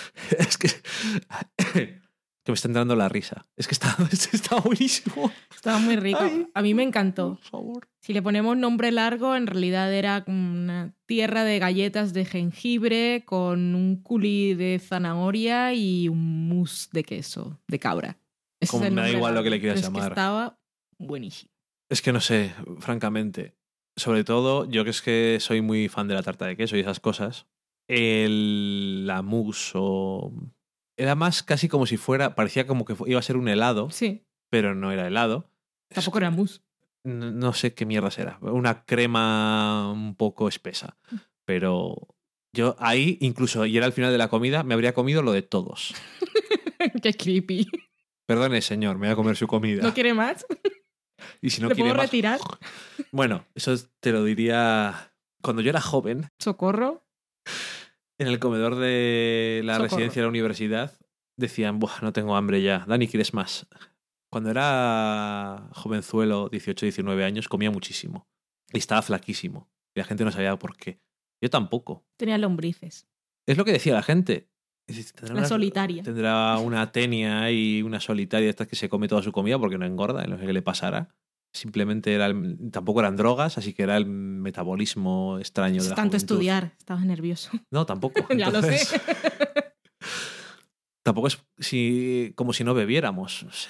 es 0.38 0.58
que. 0.58 0.70
que 2.44 2.52
me 2.52 2.56
está 2.56 2.68
entrando 2.68 2.96
la 2.96 3.10
risa. 3.10 3.46
Es 3.56 3.68
que 3.68 3.74
está, 3.74 3.96
buenísimo. 4.64 5.32
Estaba 5.56 5.80
muy 5.80 5.96
rico. 5.96 6.20
Ay. 6.22 6.48
A 6.54 6.62
mí 6.62 6.74
me 6.74 6.84
encantó. 6.84 7.36
Por 7.36 7.50
favor. 7.50 7.90
Si 8.02 8.14
le 8.14 8.22
ponemos 8.22 8.58
nombre 8.58 8.92
largo, 8.92 9.36
en 9.36 9.48
realidad 9.48 9.94
era 9.94 10.24
una 10.28 10.94
tierra 11.06 11.46
de 11.46 11.60
galletas 11.60 12.14
de 12.14 12.26
jengibre 12.26 13.24
con 13.26 13.76
un 13.76 14.02
culi 14.02 14.56
de 14.56 14.80
zanahoria 14.80 15.74
y 15.74 16.10
un 16.10 16.50
mousse 16.50 16.90
de 16.92 17.04
queso 17.04 17.62
de 17.68 17.80
cabra. 17.80 18.18
Ese 18.60 18.72
Como 18.72 18.90
da 18.90 19.10
igual 19.10 19.36
lo 19.36 19.44
que 19.44 19.50
le 19.50 19.60
quieras 19.60 19.80
pero 19.80 19.88
es 19.88 19.94
que 19.94 19.98
llamar. 19.98 20.12
estaba 20.12 20.60
buenísimo. 20.98 21.52
Es 21.90 22.02
que 22.02 22.12
no 22.12 22.20
sé, 22.20 22.54
francamente. 22.80 23.56
Sobre 23.96 24.24
todo, 24.24 24.66
yo 24.70 24.84
que 24.84 24.90
es 24.90 25.02
que 25.02 25.38
soy 25.40 25.62
muy 25.62 25.88
fan 25.88 26.08
de 26.08 26.16
la 26.16 26.24
tarta 26.24 26.46
de 26.46 26.58
queso 26.58 26.76
y 26.76 26.80
esas 26.80 27.00
cosas. 27.00 27.46
El, 27.88 29.06
la 29.06 29.22
mousse 29.22 29.74
o. 29.76 30.32
Era 30.98 31.16
más 31.16 31.44
casi 31.44 31.68
como 31.68 31.86
si 31.86 31.98
fuera. 31.98 32.36
Parecía 32.36 32.68
como 32.68 32.86
que 32.86 32.96
iba 33.08 33.20
a 33.20 33.24
ser 33.24 33.38
un 33.38 33.48
helado, 33.48 33.90
Sí, 33.90 34.26
pero 34.50 34.76
no 34.76 34.92
era 34.92 35.08
helado. 35.08 35.50
tampoco 35.90 36.18
era 36.20 36.30
mousse. 36.32 36.62
no, 37.04 37.32
no 37.32 37.54
sé 37.54 37.74
qué 37.74 37.86
mierda 37.86 38.12
será. 38.12 38.38
Una 38.42 38.86
crema 38.86 39.92
un 39.92 40.16
poco 40.16 40.48
espesa. 40.48 40.98
Pero 41.46 42.16
yo 42.56 42.76
ahí, 42.80 43.18
incluso, 43.22 43.66
y 43.66 43.76
era 43.76 43.86
al 43.88 43.94
final 43.94 44.12
de 44.12 44.18
la 44.18 44.30
comida, 44.30 44.64
me 44.64 44.74
habría 44.76 44.94
comido 44.94 45.22
lo 45.24 45.32
de 45.32 45.42
todos. 45.42 45.94
Qué 47.02 47.14
creepy. 47.14 47.68
Perdone, 48.28 48.62
señor, 48.62 48.98
me 48.98 49.08
voy 49.08 49.14
a 49.14 49.16
comer 49.16 49.36
su 49.36 49.48
comida. 49.48 49.82
¿No 49.84 49.94
quiere 49.94 50.14
más? 50.14 50.46
y 51.42 51.50
si 51.50 51.62
no 51.62 51.70
¿Le 51.70 51.76
quiere 51.76 51.90
puedo 51.90 51.98
más- 52.02 52.06
retirar? 52.08 52.40
Bueno, 53.12 53.46
eso 53.56 53.76
te 54.00 54.12
lo 54.12 54.24
diría 54.24 55.14
cuando 55.42 55.62
yo 55.62 55.70
era 55.70 55.82
joven, 55.82 56.28
¿Socorro? 56.40 57.03
En 58.20 58.28
el 58.28 58.40
comedor 58.40 58.76
de 58.76 59.62
la 59.64 59.74
Socorro. 59.76 59.90
residencia 59.90 60.22
de 60.22 60.26
la 60.26 60.30
universidad, 60.30 60.98
decían, 61.38 61.80
Buah, 61.80 62.02
no 62.02 62.14
tengo 62.14 62.36
hambre 62.36 62.62
ya. 62.62 62.86
Dani, 62.88 63.08
¿quieres 63.08 63.34
más? 63.34 63.68
Cuando 64.32 64.50
era 64.50 65.70
jovenzuelo, 65.74 66.50
18, 66.50 66.86
19 66.86 67.24
años, 67.24 67.48
comía 67.48 67.72
muchísimo. 67.72 68.28
Y 68.72 68.78
estaba 68.80 69.02
flaquísimo. 69.02 69.70
Y 69.96 70.00
la 70.00 70.06
gente 70.06 70.26
no 70.26 70.32
sabía 70.32 70.58
por 70.58 70.76
qué. 70.76 71.00
Yo 71.42 71.50
tampoco. 71.50 72.06
Tenía 72.18 72.38
lombrices. 72.38 73.08
Es 73.48 73.58
lo 73.58 73.66
que 73.66 73.74
decía 73.74 73.94
la 73.94 74.02
gente. 74.04 74.50
"Tendrá 74.88 75.34
La 75.36 75.40
una- 75.42 75.48
solitaria. 75.48 76.04
Tendrá 76.04 76.58
una 76.58 76.92
tenia 76.92 77.52
y 77.52 77.82
una 77.84 78.00
solitaria 78.00 78.50
esta 78.50 78.66
que 78.66 78.76
se 78.76 78.90
come 78.90 79.08
toda 79.08 79.22
su 79.22 79.32
comida 79.32 79.60
porque 79.60 79.78
no 79.78 79.86
engorda, 79.86 80.26
no 80.26 80.38
sé 80.38 80.46
qué 80.46 80.54
le 80.54 80.62
pasara. 80.62 81.14
Simplemente 81.54 82.14
era 82.14 82.26
el- 82.26 82.58
tampoco 82.72 83.00
eran 83.00 83.16
drogas, 83.16 83.58
así 83.60 83.74
que 83.74 83.84
era 83.84 83.96
el 83.98 84.06
metabolismo 84.08 85.38
extraño 85.40 85.84
de 85.84 85.90
la 85.90 85.96
Tanto 85.96 86.18
juventud. 86.18 86.36
estudiar. 86.36 86.74
Estabas 86.80 87.06
nervioso. 87.06 87.52
No, 87.72 87.86
tampoco. 87.86 88.26
ya 88.36 88.50
lo 88.50 88.62
sé. 88.62 88.80
Tampoco 91.04 91.28
es 91.28 91.44
si, 91.60 92.32
como 92.36 92.54
si 92.54 92.64
no 92.64 92.74
bebiéramos. 92.74 93.44
No 93.44 93.52
sé. 93.52 93.70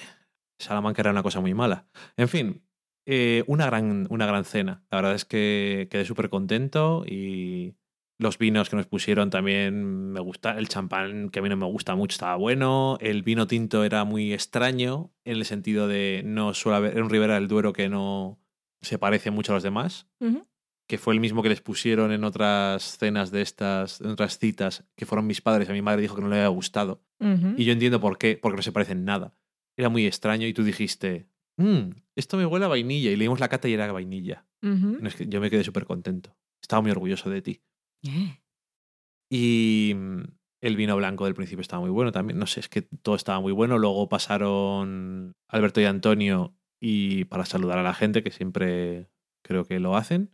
Salamanca 0.58 1.02
era 1.02 1.10
una 1.10 1.22
cosa 1.22 1.40
muy 1.40 1.52
mala. 1.52 1.86
En 2.16 2.28
fin, 2.28 2.62
eh, 3.06 3.42
una, 3.48 3.66
gran, 3.66 4.06
una 4.08 4.26
gran 4.26 4.44
cena. 4.44 4.84
La 4.90 4.98
verdad 4.98 5.14
es 5.14 5.24
que 5.24 5.88
quedé 5.90 6.04
súper 6.04 6.28
contento 6.30 7.04
y 7.06 7.74
los 8.18 8.38
vinos 8.38 8.70
que 8.70 8.76
nos 8.76 8.86
pusieron 8.86 9.30
también 9.30 10.12
me 10.12 10.20
gusta. 10.20 10.56
El 10.58 10.68
champán, 10.68 11.30
que 11.30 11.40
a 11.40 11.42
mí 11.42 11.48
no 11.48 11.56
me 11.56 11.66
gusta 11.66 11.94
mucho, 11.96 12.14
estaba 12.14 12.36
bueno. 12.36 12.96
El 13.00 13.22
vino 13.22 13.46
tinto 13.46 13.84
era 13.84 14.04
muy 14.04 14.32
extraño 14.32 15.12
en 15.24 15.36
el 15.38 15.44
sentido 15.44 15.88
de 15.88 16.22
no 16.24 16.54
suele 16.54 16.76
haber. 16.76 16.92
Era 16.94 17.02
un 17.04 17.10
Ribera 17.10 17.34
del 17.34 17.48
Duero 17.48 17.72
que 17.72 17.88
no 17.88 18.38
se 18.80 18.98
parece 18.98 19.30
mucho 19.30 19.52
a 19.52 19.56
los 19.56 19.62
demás 19.62 20.06
que 20.86 20.98
fue 20.98 21.14
el 21.14 21.20
mismo 21.20 21.42
que 21.42 21.48
les 21.48 21.60
pusieron 21.62 22.12
en 22.12 22.24
otras 22.24 22.98
cenas 22.98 23.30
de 23.30 23.40
estas, 23.42 24.00
en 24.02 24.08
otras 24.10 24.38
citas, 24.38 24.84
que 24.96 25.06
fueron 25.06 25.26
mis 25.26 25.40
padres. 25.40 25.68
A 25.68 25.72
mi 25.72 25.80
madre 25.82 26.02
dijo 26.02 26.14
que 26.14 26.22
no 26.22 26.28
le 26.28 26.36
había 26.36 26.48
gustado. 26.48 27.02
Y 27.58 27.64
yo 27.64 27.72
entiendo 27.72 28.00
por 28.00 28.18
qué, 28.18 28.38
porque 28.40 28.56
no 28.56 28.62
se 28.62 28.72
parecen 28.72 29.04
nada. 29.04 29.34
Era 29.76 29.88
muy 29.88 30.06
extraño 30.06 30.46
y 30.46 30.52
tú 30.52 30.62
dijiste, 30.62 31.26
"Mm, 31.56 31.90
esto 32.16 32.36
me 32.36 32.46
huele 32.46 32.66
a 32.66 32.68
vainilla. 32.68 33.10
Y 33.10 33.16
leímos 33.16 33.40
la 33.40 33.48
cata 33.48 33.66
y 33.68 33.72
era 33.72 33.90
vainilla. 33.92 34.46
Ujú. 34.62 34.98
No, 35.00 35.08
es 35.08 35.14
que 35.16 35.26
yo 35.26 35.40
me 35.40 35.50
quedé 35.50 35.64
súper 35.64 35.84
contento. 35.84 36.36
Estaba 36.62 36.82
muy 36.82 36.90
orgulloso 36.90 37.28
de 37.30 37.42
ti. 37.42 37.62
Eh. 38.04 38.40
Y 39.30 39.94
mm, 39.94 40.22
El 40.60 40.76
vino 40.76 40.96
blanco 40.96 41.24
del 41.24 41.34
principio 41.34 41.62
estaba 41.62 41.80
muy 41.80 41.90
bueno 41.90 42.12
también. 42.12 42.38
No 42.38 42.46
sé, 42.46 42.60
es 42.60 42.68
que 42.68 42.82
todo 42.82 43.16
estaba 43.16 43.40
muy 43.40 43.52
bueno. 43.52 43.78
Luego 43.78 44.08
pasaron 44.08 45.34
Alberto 45.48 45.80
y 45.80 45.84
Antonio 45.84 46.56
y 46.80 47.24
para 47.24 47.46
saludar 47.46 47.78
a 47.78 47.82
la 47.82 47.94
gente, 47.94 48.22
que 48.22 48.30
siempre 48.30 49.10
creo 49.42 49.64
que 49.64 49.80
lo 49.80 49.96
hacen. 49.96 50.30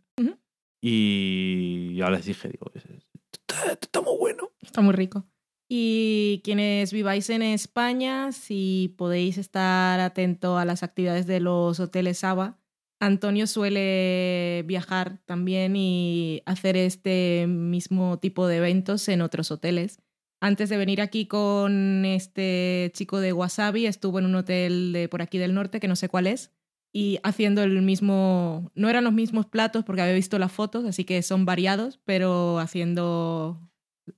Y 0.83 1.93
yo 1.95 2.09
les 2.09 2.25
dije, 2.25 2.49
digo, 2.49 2.71
está, 2.73 3.73
está 3.79 4.01
muy 4.01 4.17
bueno. 4.17 4.49
Está 4.61 4.81
muy 4.81 4.93
rico. 4.93 5.27
Y 5.69 6.41
quienes 6.43 6.91
viváis 6.91 7.29
en 7.29 7.43
España, 7.43 8.31
si 8.31 8.93
podéis 8.97 9.37
estar 9.37 9.99
atento 9.99 10.57
a 10.57 10.65
las 10.65 10.83
actividades 10.83 11.27
de 11.27 11.39
los 11.39 11.79
hoteles 11.79 12.17
Saba, 12.19 12.59
Antonio 13.01 13.47
suele 13.47 14.63
viajar 14.67 15.17
también 15.25 15.75
y 15.75 16.43
hacer 16.45 16.77
este 16.77 17.47
mismo 17.47 18.19
tipo 18.19 18.47
de 18.47 18.57
eventos 18.57 19.09
en 19.09 19.21
otros 19.21 19.49
hoteles. 19.49 19.99
Antes 20.39 20.69
de 20.69 20.77
venir 20.77 21.01
aquí 21.01 21.25
con 21.25 22.05
este 22.05 22.91
chico 22.93 23.19
de 23.19 23.33
Wasabi, 23.33 23.87
estuvo 23.87 24.19
en 24.19 24.25
un 24.25 24.35
hotel 24.35 24.93
de 24.93 25.09
por 25.09 25.23
aquí 25.23 25.39
del 25.39 25.55
norte, 25.55 25.79
que 25.79 25.87
no 25.87 25.95
sé 25.95 26.09
cuál 26.09 26.27
es, 26.27 26.51
y 26.93 27.17
haciendo 27.23 27.63
el 27.63 27.81
mismo, 27.81 28.71
no 28.75 28.87
eran 28.87 29.03
los 29.03 29.13
mismos 29.13 29.47
platos 29.47 29.83
porque 29.83 30.03
había 30.03 30.13
visto 30.13 30.37
las 30.37 30.51
fotos, 30.51 30.85
así 30.85 31.03
que 31.03 31.23
son 31.23 31.43
variados, 31.43 31.99
pero 32.05 32.59
haciendo 32.59 33.59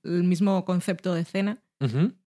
el 0.02 0.24
mismo 0.24 0.66
concepto 0.66 1.14
de 1.14 1.24
cena. 1.24 1.62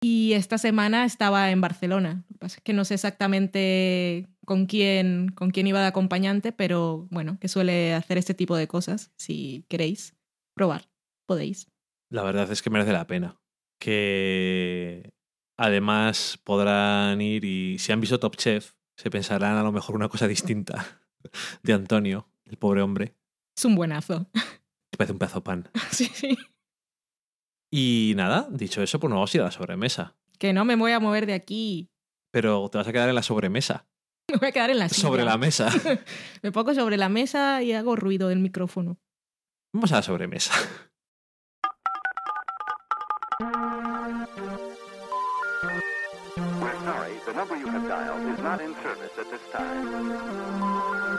Y 0.01 0.33
esta 0.33 0.57
semana 0.57 1.05
estaba 1.05 1.51
en 1.51 1.61
Barcelona. 1.61 2.25
Lo 2.29 2.35
que 2.35 2.39
pasa 2.39 2.57
es 2.57 2.63
que 2.63 2.73
no 2.73 2.85
sé 2.87 2.95
exactamente 2.95 4.29
con 4.49 4.65
quién, 4.65 5.29
con 5.35 5.51
quién 5.51 5.67
iba 5.67 5.83
de 5.83 5.89
acompañante, 5.89 6.53
pero 6.53 7.07
bueno, 7.11 7.37
que 7.39 7.49
suele 7.49 7.93
hacer 7.93 8.17
este 8.17 8.33
tipo 8.33 8.57
de 8.57 8.67
cosas. 8.67 9.13
Si 9.19 9.67
queréis 9.69 10.17
probar, 10.55 10.89
podéis. 11.27 11.71
La 12.09 12.23
verdad 12.23 12.51
es 12.51 12.63
que 12.63 12.71
merece 12.71 12.95
la 12.95 13.07
pena. 13.07 13.39
Que 13.79 15.13
además 15.59 16.41
podrán 16.43 17.21
ir 17.21 17.45
y 17.45 17.79
si 17.79 17.93
han 17.93 18.01
visto 18.01 18.19
Top 18.19 18.37
Chef, 18.37 18.73
se 18.97 19.11
pensarán 19.11 19.59
a 19.59 19.63
lo 19.63 19.71
mejor 19.71 19.95
una 19.95 20.09
cosa 20.09 20.27
distinta 20.27 21.03
de 21.63 21.75
Antonio, 21.75 22.31
el 22.47 22.57
pobre 22.57 22.81
hombre. 22.81 23.15
Es 23.55 23.67
un 23.67 23.75
buenazo. 23.75 24.31
Que 24.33 24.97
parece 24.97 25.13
un 25.13 25.19
pedazo 25.19 25.41
de 25.41 25.45
pan. 25.45 25.69
sí, 25.91 26.07
sí. 26.07 26.39
Y 27.71 28.15
nada, 28.17 28.49
dicho 28.51 28.83
eso, 28.83 28.99
pues 28.99 29.11
nos 29.11 29.19
vamos 29.19 29.35
a 29.35 29.37
ir 29.37 29.43
a 29.43 29.45
la 29.45 29.51
sobremesa. 29.51 30.17
Que 30.39 30.55
no 30.55 30.65
me 30.65 30.75
voy 30.75 30.93
a 30.93 31.01
mover 31.01 31.27
de 31.27 31.35
aquí. 31.35 31.91
Pero 32.31 32.71
te 32.71 32.79
vas 32.79 32.89
a 32.89 32.93
quedar 32.93 33.11
en 33.11 33.15
la 33.15 33.23
sobremesa. 33.23 33.87
Me 34.33 34.37
voy 34.37 34.49
a 34.49 34.53
quedar 34.53 34.71
en 34.71 34.79
la 34.79 34.89
silla. 34.89 35.09
Sobre 35.09 35.25
la 35.25 35.39
mesa. 35.39 35.71
Me 36.43 36.53
pongo 36.53 36.75
sobre 36.75 36.99
la 36.99 37.09
mesa 37.09 37.63
y 37.63 37.73
hago 37.73 37.97
ruido 37.97 38.29
del 38.29 38.41
micrófono. 38.41 38.99
Vamos 39.73 39.91
a 39.93 39.97
la 39.97 40.03
sobremesa. 40.03 40.53
We're 46.61 46.75
sorry, 46.85 47.13
the 47.27 47.33
number 47.33 47.57
you 47.57 47.69
have 47.69 47.89
dialed 47.89 48.35
is 48.35 48.43
not 48.43 48.61
in 48.61 48.75
service 48.83 49.13
at 49.19 49.31
this 49.31 49.41
time. 49.53 51.19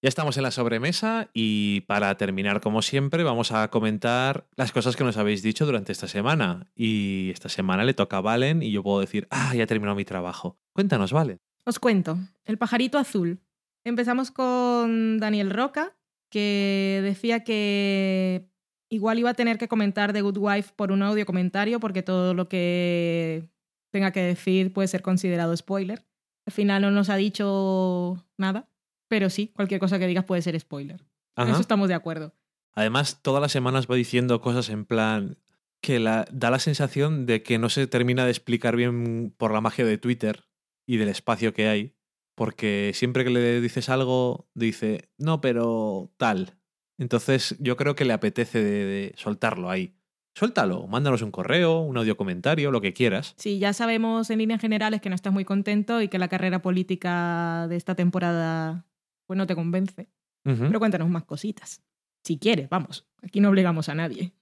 Ya 0.00 0.08
estamos 0.08 0.36
en 0.36 0.44
la 0.44 0.52
sobremesa 0.52 1.28
y 1.34 1.80
para 1.82 2.16
terminar, 2.16 2.60
como 2.60 2.82
siempre, 2.82 3.24
vamos 3.24 3.50
a 3.50 3.66
comentar 3.66 4.46
las 4.54 4.70
cosas 4.70 4.94
que 4.94 5.02
nos 5.02 5.16
habéis 5.16 5.42
dicho 5.42 5.66
durante 5.66 5.90
esta 5.90 6.06
semana. 6.06 6.70
Y 6.76 7.30
esta 7.30 7.48
semana 7.48 7.82
le 7.82 7.94
toca 7.94 8.18
a 8.18 8.20
Valen 8.20 8.62
y 8.62 8.70
yo 8.70 8.84
puedo 8.84 9.00
decir, 9.00 9.26
ah, 9.30 9.52
ya 9.56 9.64
he 9.64 9.66
terminado 9.66 9.96
mi 9.96 10.04
trabajo. 10.04 10.56
Cuéntanos, 10.72 11.12
Valen. 11.12 11.40
Os 11.64 11.80
cuento, 11.80 12.16
El 12.44 12.58
pajarito 12.58 12.96
azul. 12.96 13.40
Empezamos 13.82 14.30
con 14.30 15.18
Daniel 15.18 15.50
Roca, 15.50 15.96
que 16.30 17.00
decía 17.02 17.42
que 17.42 18.48
igual 18.88 19.18
iba 19.18 19.30
a 19.30 19.34
tener 19.34 19.58
que 19.58 19.66
comentar 19.66 20.12
The 20.12 20.22
Good 20.22 20.38
Wife 20.38 20.74
por 20.76 20.92
un 20.92 21.02
audio 21.02 21.26
comentario, 21.26 21.80
porque 21.80 22.04
todo 22.04 22.34
lo 22.34 22.48
que 22.48 23.50
tenga 23.90 24.12
que 24.12 24.22
decir 24.22 24.72
puede 24.72 24.86
ser 24.86 25.02
considerado 25.02 25.56
spoiler. 25.56 26.06
Al 26.46 26.52
final 26.52 26.82
no 26.82 26.92
nos 26.92 27.10
ha 27.10 27.16
dicho 27.16 28.24
nada, 28.36 28.68
pero 29.08 29.30
sí, 29.30 29.52
cualquier 29.54 29.80
cosa 29.80 29.98
que 29.98 30.06
digas 30.06 30.24
puede 30.24 30.42
ser 30.42 30.58
spoiler. 30.58 31.04
En 31.36 31.48
eso 31.48 31.60
estamos 31.60 31.88
de 31.88 31.94
acuerdo. 31.94 32.34
Además, 32.74 33.20
todas 33.22 33.40
las 33.40 33.52
semanas 33.52 33.86
va 33.90 33.96
diciendo 33.96 34.40
cosas 34.40 34.68
en 34.68 34.84
plan 34.84 35.38
que 35.80 35.98
la, 35.98 36.26
da 36.32 36.50
la 36.50 36.58
sensación 36.58 37.26
de 37.26 37.42
que 37.42 37.58
no 37.58 37.68
se 37.68 37.86
termina 37.86 38.24
de 38.24 38.30
explicar 38.30 38.76
bien 38.76 39.34
por 39.36 39.52
la 39.52 39.60
magia 39.60 39.84
de 39.84 39.98
Twitter 39.98 40.44
y 40.86 40.96
del 40.96 41.08
espacio 41.08 41.54
que 41.54 41.68
hay, 41.68 41.96
porque 42.34 42.92
siempre 42.94 43.24
que 43.24 43.30
le 43.30 43.60
dices 43.60 43.88
algo, 43.88 44.48
dice, 44.54 45.10
no, 45.18 45.40
pero 45.40 46.12
tal. 46.16 46.56
Entonces 46.98 47.56
yo 47.60 47.76
creo 47.76 47.94
que 47.94 48.04
le 48.04 48.12
apetece 48.12 48.62
de, 48.62 48.84
de 48.84 49.14
soltarlo 49.16 49.70
ahí. 49.70 49.94
Suéltalo, 50.34 50.86
mándanos 50.86 51.22
un 51.22 51.32
correo, 51.32 51.80
un 51.80 51.96
audio 51.96 52.16
comentario, 52.16 52.70
lo 52.70 52.80
que 52.80 52.92
quieras. 52.92 53.34
Sí, 53.38 53.58
ya 53.58 53.72
sabemos 53.72 54.30
en 54.30 54.38
líneas 54.38 54.60
generales 54.60 55.00
que 55.00 55.08
no 55.08 55.16
estás 55.16 55.32
muy 55.32 55.44
contento 55.44 56.00
y 56.00 56.08
que 56.08 56.18
la 56.18 56.28
carrera 56.28 56.62
política 56.62 57.66
de 57.68 57.74
esta 57.74 57.96
temporada 57.96 58.86
pues 59.28 59.36
no 59.38 59.46
te 59.46 59.54
convence. 59.54 60.08
Pero 60.42 60.78
cuéntanos 60.80 61.08
más 61.10 61.24
cositas. 61.24 61.82
Si 62.24 62.38
quieres, 62.38 62.68
vamos. 62.70 63.06
Aquí 63.22 63.38
no 63.40 63.50
obligamos 63.50 63.88
a 63.88 63.94
nadie. 63.94 64.32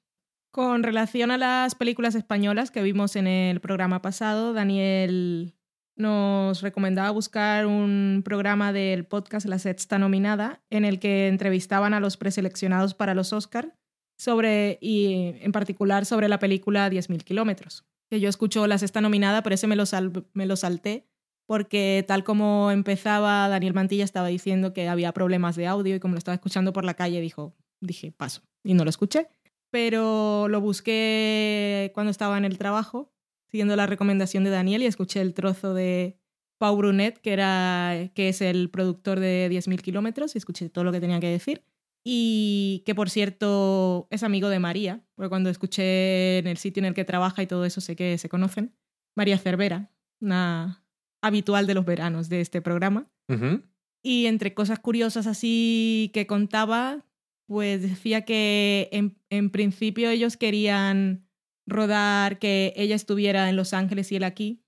Con 0.53 0.83
relación 0.85 1.31
a 1.33 1.37
las 1.37 1.75
películas 1.75 2.15
españolas 2.15 2.71
que 2.71 2.81
vimos 2.83 3.17
en 3.17 3.27
el 3.27 3.61
programa 3.61 4.01
pasado, 4.01 4.53
Daniel 4.55 5.55
nos 5.97 6.63
recomendaba 6.63 7.11
buscar 7.11 7.67
un 7.67 8.23
programa 8.25 8.73
del 8.73 9.05
podcast 9.05 9.47
La 9.47 9.59
Sexta 9.59 9.99
Nominada 9.99 10.63
en 10.71 10.85
el 10.85 10.99
que 11.01 11.27
entrevistaban 11.29 11.93
a 11.95 12.01
los 12.01 12.17
preseleccionados 12.17 12.95
para 12.95 13.15
los 13.15 13.33
Oscar 13.33 13.75
sobre, 14.19 14.79
y 14.81 15.35
en 15.41 15.53
particular 15.53 16.07
sobre 16.07 16.29
la 16.29 16.39
película 16.39 16.89
10.000 16.89 17.23
kilómetros. 17.25 17.85
Que 18.09 18.21
yo 18.21 18.29
escucho 18.29 18.67
La 18.67 18.79
Sexta 18.79 19.01
Nominada, 19.01 19.43
pero 19.43 19.55
ese 19.55 19.67
me 19.67 19.75
lo, 19.77 19.85
sal- 19.87 20.27
me 20.35 20.47
lo 20.47 20.55
salté 20.57 21.09
porque 21.47 22.05
tal 22.07 22.25
como 22.25 22.71
empezaba, 22.71 23.49
Daniel 23.49 23.75
Mantilla 23.75 24.05
estaba 24.05 24.29
diciendo 24.29 24.73
que 24.73 24.89
había 24.89 25.13
problemas 25.13 25.57
de 25.57 25.67
audio 25.67 25.95
y 25.95 26.01
como 26.01 26.15
lo 26.15 26.19
estaba 26.19 26.35
escuchando 26.35 26.73
por 26.73 26.85
la 26.85 26.95
calle, 26.95 27.21
dijo, 27.21 27.55
dije, 27.81 28.13
paso. 28.13 28.43
Y 28.65 28.75
no 28.75 28.85
lo 28.85 28.91
escuché. 28.91 29.29
Pero 29.71 30.49
lo 30.49 30.61
busqué 30.61 31.91
cuando 31.95 32.11
estaba 32.11 32.39
en 32.39 32.45
el 32.45 32.59
trabajo, 32.59 33.13
siguiendo 33.49 33.77
la 33.77 33.87
recomendación 33.87 34.45
de 34.45 34.51
Daniel 34.51 34.83
y 34.83 34.87
escuché 34.87 35.21
el 35.21 35.35
trozo 35.35 35.75
de 35.75 36.19
Pau 36.59 36.77
Brunet, 36.77 37.19
que, 37.19 37.33
era, 37.33 38.11
que 38.15 38.29
es 38.29 38.41
el 38.41 38.71
productor 38.71 39.21
de 39.21 39.49
10.000 39.51 39.81
kilómetros, 39.83 40.35
y 40.35 40.39
escuché 40.39 40.69
todo 40.69 40.85
lo 40.85 40.93
que 40.93 41.01
tenía 41.01 41.21
que 41.21 41.29
decir. 41.29 41.65
Y 42.05 42.83
que, 42.87 42.95
por 42.95 43.11
cierto, 43.11 44.07
es 44.11 44.23
amigo 44.23 44.49
de 44.49 44.61
María, 44.61 45.05
porque 45.17 45.29
cuando 45.29 45.51
escuché 45.51 46.39
en 46.39 46.47
el 46.47 46.57
sitio 46.57 46.81
en 46.81 46.87
el 46.87 46.95
que 46.95 47.05
trabaja 47.05 47.43
y 47.43 47.47
todo 47.47 47.65
eso 47.65 47.81
sé 47.81 47.97
que 47.97 48.17
se 48.17 48.29
conocen. 48.29 48.75
María 49.17 49.39
Cervera, 49.39 49.91
una 50.21 50.86
habitual 51.27 51.67
de 51.67 51.75
los 51.75 51.85
veranos 51.85 52.29
de 52.29 52.41
este 52.41 52.61
programa. 52.63 53.09
Y 54.03 54.27
entre 54.27 54.55
cosas 54.55 54.79
curiosas 54.79 55.27
así 55.27 56.11
que 56.15 56.27
contaba, 56.27 57.05
pues 57.49 57.83
decía 57.83 58.25
que 58.25 58.89
en, 58.93 59.19
en 59.31 59.51
principio 59.51 60.11
ellos 60.11 60.37
querían 60.37 61.29
rodar 61.67 62.39
que 62.39 62.73
ella 62.77 62.95
estuviera 62.95 63.49
en 63.49 63.57
Los 63.57 63.73
Ángeles 63.75 64.13
y 64.13 64.17
él 64.17 64.25
aquí, 64.25 64.63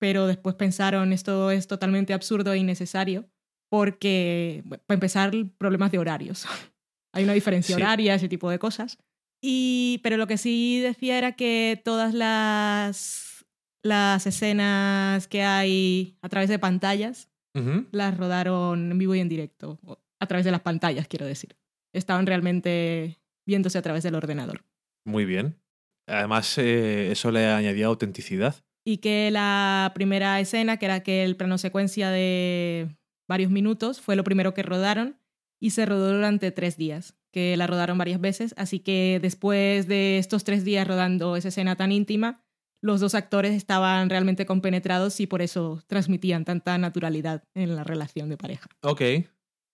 pero 0.00 0.26
después 0.26 0.54
pensaron 0.54 1.12
esto 1.12 1.50
es 1.50 1.66
totalmente 1.66 2.14
absurdo 2.14 2.52
e 2.52 2.58
innecesario 2.58 3.28
porque, 3.70 4.62
bueno, 4.64 4.82
para 4.86 4.94
empezar, 4.96 5.32
problemas 5.58 5.92
de 5.92 5.98
horarios. 5.98 6.46
Hay 7.14 7.24
una 7.24 7.34
diferencia 7.34 7.76
Sí. 7.76 7.82
horaria, 7.82 8.14
ese 8.14 8.28
tipo 8.28 8.48
de 8.50 8.58
cosas. 8.58 8.96
Y, 9.42 10.00
pero 10.02 10.16
lo 10.16 10.26
que 10.26 10.38
sí 10.38 10.80
decía 10.80 11.18
era 11.18 11.32
que 11.32 11.80
todas 11.84 12.14
las, 12.14 13.27
las 13.82 14.26
escenas 14.26 15.28
que 15.28 15.42
hay 15.42 16.16
a 16.22 16.28
través 16.28 16.48
de 16.48 16.58
pantallas 16.58 17.30
las 17.90 18.16
rodaron 18.16 18.92
en 18.92 18.98
vivo 18.98 19.16
y 19.16 19.20
en 19.20 19.28
directo, 19.28 19.80
a 20.20 20.26
través 20.26 20.44
de 20.44 20.52
las 20.52 20.60
pantallas, 20.60 21.08
quiero 21.08 21.26
decir. 21.26 21.56
Estaban 21.92 22.24
realmente 22.24 23.18
viéndose 23.46 23.78
a 23.78 23.82
través 23.82 24.04
del 24.04 24.14
ordenador. 24.14 24.64
Muy 25.04 25.24
bien. 25.24 25.56
Además, 26.06 26.56
eh, 26.58 27.10
eso 27.10 27.32
le 27.32 27.46
añadía 27.46 27.86
autenticidad. 27.86 28.54
Y 28.84 28.98
que 28.98 29.30
la 29.30 29.90
primera 29.94 30.38
escena, 30.38 30.76
que 30.76 30.86
era 30.86 30.94
aquel 30.94 31.36
plano 31.36 31.58
secuencia 31.58 32.10
de 32.10 32.96
varios 33.28 33.50
minutos, 33.50 34.00
fue 34.00 34.14
lo 34.16 34.24
primero 34.24 34.54
que 34.54 34.62
rodaron 34.62 35.18
y 35.60 35.70
se 35.70 35.84
rodó 35.84 36.14
durante 36.14 36.52
tres 36.52 36.76
días, 36.76 37.16
que 37.32 37.56
la 37.56 37.66
rodaron 37.66 37.98
varias 37.98 38.20
veces. 38.20 38.54
Así 38.56 38.78
que 38.78 39.18
después 39.20 39.88
de 39.88 40.18
estos 40.18 40.44
tres 40.44 40.64
días 40.64 40.86
rodando 40.86 41.36
esa 41.36 41.48
escena 41.48 41.76
tan 41.76 41.92
íntima, 41.92 42.44
los 42.80 43.00
dos 43.00 43.14
actores 43.14 43.54
estaban 43.54 44.08
realmente 44.10 44.46
compenetrados 44.46 45.20
y 45.20 45.26
por 45.26 45.42
eso 45.42 45.82
transmitían 45.86 46.44
tanta 46.44 46.78
naturalidad 46.78 47.42
en 47.54 47.74
la 47.74 47.84
relación 47.84 48.28
de 48.28 48.36
pareja. 48.36 48.68
Ok. 48.82 49.02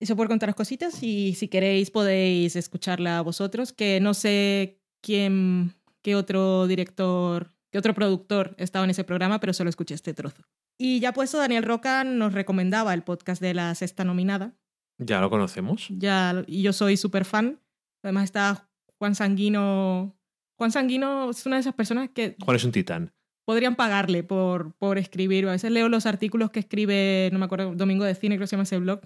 Eso 0.00 0.16
por 0.16 0.28
contaros 0.28 0.54
cositas 0.54 1.02
y 1.02 1.34
si 1.34 1.48
queréis 1.48 1.90
podéis 1.90 2.56
escucharla 2.56 3.20
vosotros, 3.22 3.72
que 3.72 4.00
no 4.00 4.14
sé 4.14 4.80
quién, 5.00 5.74
qué 6.02 6.16
otro 6.16 6.66
director, 6.66 7.52
qué 7.70 7.78
otro 7.78 7.94
productor 7.94 8.54
estaba 8.58 8.84
en 8.84 8.90
ese 8.90 9.04
programa, 9.04 9.40
pero 9.40 9.52
solo 9.52 9.70
escuché 9.70 9.94
este 9.94 10.14
trozo. 10.14 10.42
Y 10.78 11.00
ya 11.00 11.12
puesto, 11.12 11.38
Daniel 11.38 11.62
Roca 11.62 12.04
nos 12.04 12.32
recomendaba 12.32 12.94
el 12.94 13.02
podcast 13.02 13.40
de 13.40 13.54
la 13.54 13.74
sexta 13.74 14.04
nominada. 14.04 14.54
Ya 14.98 15.20
lo 15.20 15.30
conocemos. 15.30 15.86
Ya, 15.88 16.44
y 16.46 16.62
yo 16.62 16.72
soy 16.72 16.96
súper 16.96 17.24
fan. 17.24 17.60
Además 18.02 18.24
está 18.24 18.68
Juan 18.98 19.14
Sanguino. 19.14 20.16
Juan 20.56 20.70
Sanguino 20.70 21.30
es 21.30 21.44
una 21.46 21.56
de 21.56 21.60
esas 21.60 21.74
personas 21.74 22.10
que 22.10 22.36
Juan 22.44 22.56
es 22.56 22.64
un 22.64 22.72
titán. 22.72 23.12
podrían 23.44 23.76
pagarle 23.76 24.22
por, 24.22 24.72
por 24.74 24.98
escribir. 24.98 25.46
A 25.48 25.52
veces 25.52 25.70
leo 25.70 25.88
los 25.88 26.06
artículos 26.06 26.50
que 26.50 26.60
escribe, 26.60 27.28
no 27.32 27.38
me 27.38 27.44
acuerdo, 27.46 27.74
Domingo 27.74 28.04
de 28.04 28.14
Cine, 28.14 28.36
creo 28.36 28.44
que 28.44 28.48
se 28.48 28.56
llama 28.56 28.62
ese 28.64 28.78
blog. 28.78 29.00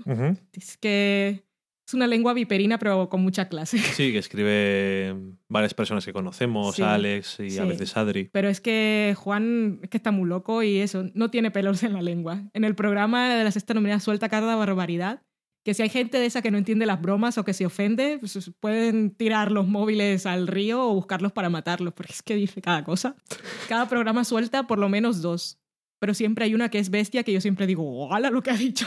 Es 0.53 0.77
que 0.77 1.45
es 1.87 1.95
una 1.95 2.07
lengua 2.07 2.35
viperina, 2.35 2.79
pero 2.79 3.09
con 3.09 3.23
mucha 3.23 3.49
clase. 3.49 3.79
Sí, 3.97 4.13
que 4.13 4.19
escribe 4.19 5.17
varias 5.49 5.73
personas 5.73 6.05
que 6.05 6.13
conocemos, 6.13 6.77
Sí, 6.77 6.83
Alex 6.83 7.41
y 7.41 7.59
a 7.59 7.65
veces 7.65 7.97
Adri. 7.97 8.29
Pero 8.31 8.49
es 8.51 8.61
que 8.61 9.15
Juan 9.17 9.81
es 9.83 9.89
que 9.89 9.97
está 9.97 10.11
muy 10.11 10.29
loco 10.29 10.63
y 10.63 10.79
eso, 10.79 11.07
no 11.15 11.31
tiene 11.31 11.51
pelos 11.51 11.83
en 11.83 11.95
la 11.95 12.03
lengua. 12.03 12.43
En 12.53 12.65
el 12.65 12.75
programa 12.75 13.35
de 13.35 13.43
la 13.43 13.51
sexta 13.51 13.73
nominada 13.75 14.01
suelta 14.01 14.29
cada 14.29 14.55
barbaridad. 14.55 15.23
Que 15.65 15.75
si 15.75 15.83
hay 15.83 15.89
gente 15.89 16.19
de 16.19 16.27
esa 16.27 16.41
que 16.41 16.51
no 16.51 16.59
entiende 16.59 16.87
las 16.87 17.01
bromas 17.01 17.37
o 17.37 17.45
que 17.45 17.53
se 17.53 17.67
ofende, 17.67 18.19
pues 18.19 18.51
pueden 18.61 19.11
tirar 19.11 19.53
los 19.53 19.67
móviles 19.67 20.25
al 20.25 20.47
río 20.47 20.83
o 20.89 20.95
buscarlos 20.95 21.33
para 21.33 21.51
matarlos, 21.51 21.93
porque 21.95 22.13
es 22.13 22.23
que 22.23 22.37
dice 22.37 22.63
cada 22.63 22.85
cosa. 22.85 23.17
Cada 23.69 23.89
programa 23.89 24.25
suelta 24.25 24.67
por 24.67 24.79
lo 24.79 24.89
menos 24.89 25.21
dos. 25.21 25.59
Pero 26.01 26.15
siempre 26.15 26.45
hay 26.45 26.55
una 26.55 26.71
que 26.71 26.79
es 26.79 26.91
bestia 26.91 27.25
que 27.25 27.33
yo 27.33 27.41
siempre 27.41 27.67
digo, 27.67 28.13
¡hala 28.15 28.31
lo 28.31 28.43
que 28.43 28.51
ha 28.51 28.57
dicho! 28.57 28.87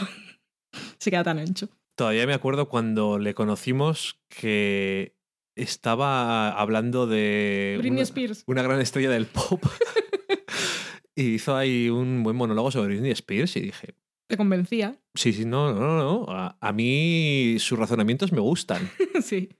Se 0.98 1.10
queda 1.10 1.24
tan 1.24 1.38
ancho. 1.38 1.68
Todavía 1.94 2.26
me 2.26 2.34
acuerdo 2.34 2.68
cuando 2.68 3.18
le 3.18 3.34
conocimos 3.34 4.20
que 4.28 5.14
estaba 5.54 6.50
hablando 6.50 7.06
de 7.06 7.76
Britney 7.78 7.98
una, 7.98 8.02
Spears. 8.02 8.44
una 8.46 8.62
gran 8.62 8.80
estrella 8.80 9.10
del 9.10 9.26
pop. 9.26 9.62
y 11.14 11.34
hizo 11.34 11.54
ahí 11.54 11.90
un 11.90 12.22
buen 12.22 12.36
monólogo 12.36 12.70
sobre 12.70 12.94
Britney 12.94 13.10
Spears 13.12 13.56
y 13.56 13.60
dije, 13.60 13.94
Te 14.32 14.38
convencía. 14.38 14.98
sí, 15.14 15.34
sí, 15.34 15.44
no, 15.44 15.74
no, 15.74 15.98
no. 15.98 16.26
A, 16.32 16.56
a 16.58 16.72
mí 16.72 17.56
sus 17.58 17.78
razonamientos 17.78 18.32
me 18.32 18.40
gustan. 18.40 18.88
sí. 19.22 19.50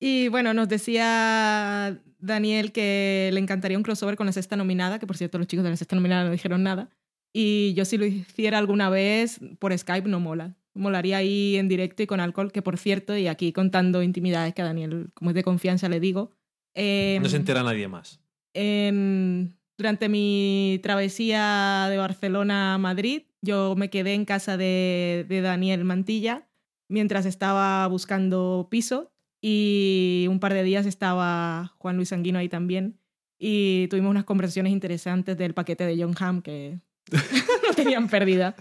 Y 0.00 0.28
bueno, 0.28 0.54
nos 0.54 0.70
decía 0.70 2.00
Daniel 2.18 2.72
que 2.72 3.28
le 3.30 3.38
encantaría 3.38 3.76
un 3.76 3.82
crossover 3.84 4.16
con 4.16 4.24
la 4.24 4.32
sexta 4.32 4.56
nominada, 4.56 4.98
que 4.98 5.06
por 5.06 5.18
cierto 5.18 5.36
los 5.36 5.48
chicos 5.48 5.64
de 5.64 5.68
la 5.70 5.76
sexta 5.76 5.96
nominada 5.96 6.24
no 6.24 6.30
dijeron 6.30 6.62
nada. 6.62 6.88
Y 7.34 7.74
yo 7.74 7.84
si 7.84 7.98
lo 7.98 8.06
hiciera 8.06 8.56
alguna 8.56 8.88
vez 8.88 9.38
por 9.58 9.76
Skype 9.76 10.08
no 10.08 10.18
mola. 10.18 10.56
Molaría 10.72 11.18
ahí 11.18 11.56
en 11.56 11.68
directo 11.68 12.02
y 12.02 12.06
con 12.06 12.20
alcohol, 12.20 12.50
que 12.50 12.62
por 12.62 12.78
cierto, 12.78 13.14
y 13.14 13.26
aquí 13.26 13.52
contando 13.52 14.02
intimidades 14.02 14.54
que 14.54 14.62
a 14.62 14.64
Daniel, 14.64 15.10
como 15.12 15.28
es 15.32 15.34
de 15.34 15.42
confianza, 15.42 15.90
le 15.90 16.00
digo. 16.00 16.30
eh, 16.74 17.18
No 17.20 17.28
se 17.28 17.36
entera 17.36 17.62
nadie 17.62 17.86
más. 17.86 18.18
en- 18.54 19.58
durante 19.76 20.08
mi 20.08 20.80
travesía 20.82 21.86
de 21.90 21.96
Barcelona 21.98 22.74
a 22.74 22.78
Madrid, 22.78 23.22
yo 23.40 23.74
me 23.76 23.90
quedé 23.90 24.14
en 24.14 24.24
casa 24.24 24.56
de, 24.56 25.26
de 25.28 25.40
Daniel 25.40 25.84
Mantilla 25.84 26.48
mientras 26.88 27.26
estaba 27.26 27.86
buscando 27.88 28.68
piso 28.70 29.12
y 29.40 30.26
un 30.28 30.38
par 30.38 30.54
de 30.54 30.62
días 30.62 30.86
estaba 30.86 31.74
Juan 31.78 31.96
Luis 31.96 32.10
Sanguino 32.10 32.38
ahí 32.38 32.48
también 32.48 33.00
y 33.38 33.88
tuvimos 33.88 34.10
unas 34.10 34.24
conversaciones 34.24 34.72
interesantes 34.72 35.36
del 35.36 35.52
paquete 35.52 35.84
de 35.84 36.00
John 36.00 36.14
Hamm 36.18 36.42
que 36.42 36.78
no 37.10 37.74
tenían 37.74 38.08
pérdida. 38.08 38.54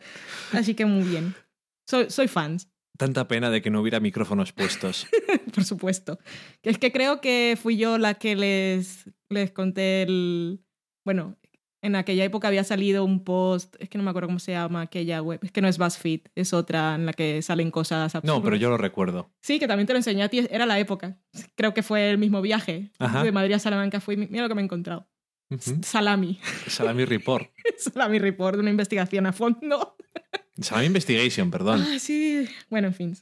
Así 0.54 0.74
que 0.74 0.86
muy 0.86 1.04
bien. 1.04 1.36
Soy, 1.88 2.10
soy 2.10 2.28
fans. 2.28 2.68
Tanta 2.98 3.28
pena 3.28 3.52
de 3.52 3.62
que 3.62 3.70
no 3.70 3.82
hubiera 3.82 4.00
micrófonos 4.00 4.54
puestos. 4.54 5.08
por 5.54 5.64
supuesto. 5.64 6.20
Es 6.64 6.80
que 6.80 6.92
creo 6.92 7.22
que 7.22 7.58
fui 7.62 7.78
yo 7.78 8.00
la 8.00 8.16
que 8.16 8.36
les, 8.36 9.10
les 9.30 9.52
conté 9.52 10.04
el... 10.04 10.62
Bueno, 11.04 11.36
en 11.82 11.96
aquella 11.96 12.24
época 12.24 12.48
había 12.48 12.64
salido 12.64 13.04
un 13.04 13.24
post, 13.24 13.76
es 13.80 13.90
que 13.90 13.98
no 13.98 14.04
me 14.04 14.12
acuerdo 14.12 14.28
cómo 14.28 14.40
se 14.40 14.52
llama 14.52 14.82
aquella 14.82 15.22
web, 15.22 15.40
es 15.42 15.52
que 15.52 15.62
no 15.62 15.68
es 15.68 15.78
BuzzFeed, 15.78 16.22
es 16.36 16.54
otra 16.54 16.96
en 16.96 17.06
la 17.06 17.14
que 17.14 17.42
salen 17.42 17.72
cosas 17.72 18.14
absurdas. 18.16 18.38
No, 18.38 18.44
pero 18.44 18.56
yo 18.56 18.70
lo 18.70 18.78
recuerdo. 18.78 19.32
Sí, 19.42 19.58
que 19.60 19.68
también 19.68 19.88
te 19.88 19.94
lo 19.94 19.98
enseñé 19.98 20.24
a 20.24 20.30
ti, 20.30 20.48
era 20.50 20.66
la 20.66 20.80
época. 20.80 21.18
Creo 21.56 21.74
que 21.74 21.82
fue 21.82 22.12
el 22.12 22.18
mismo 22.18 22.42
viaje. 22.42 22.92
Ajá. 23.00 23.24
De 23.24 23.32
Madrid 23.32 23.54
a 23.54 23.60
Salamanca 23.60 24.00
fui, 24.00 24.16
mira 24.16 24.44
lo 24.44 24.50
que 24.50 24.56
me 24.56 24.62
he 24.62 24.66
encontrado. 24.66 25.08
Salami. 25.82 26.40
Salami 26.68 27.06
Report. 27.06 27.50
Salami 27.78 28.20
Report, 28.20 28.58
una 28.60 28.70
investigación 28.70 29.26
a 29.26 29.34
fondo. 29.34 29.98
Salami 30.60 30.86
Investigation, 30.88 31.52
perdón. 31.52 31.86
Ah, 31.86 32.00
sí. 32.00 32.48
Bueno, 32.70 32.88
en 32.88 32.94
fin. 32.94 33.18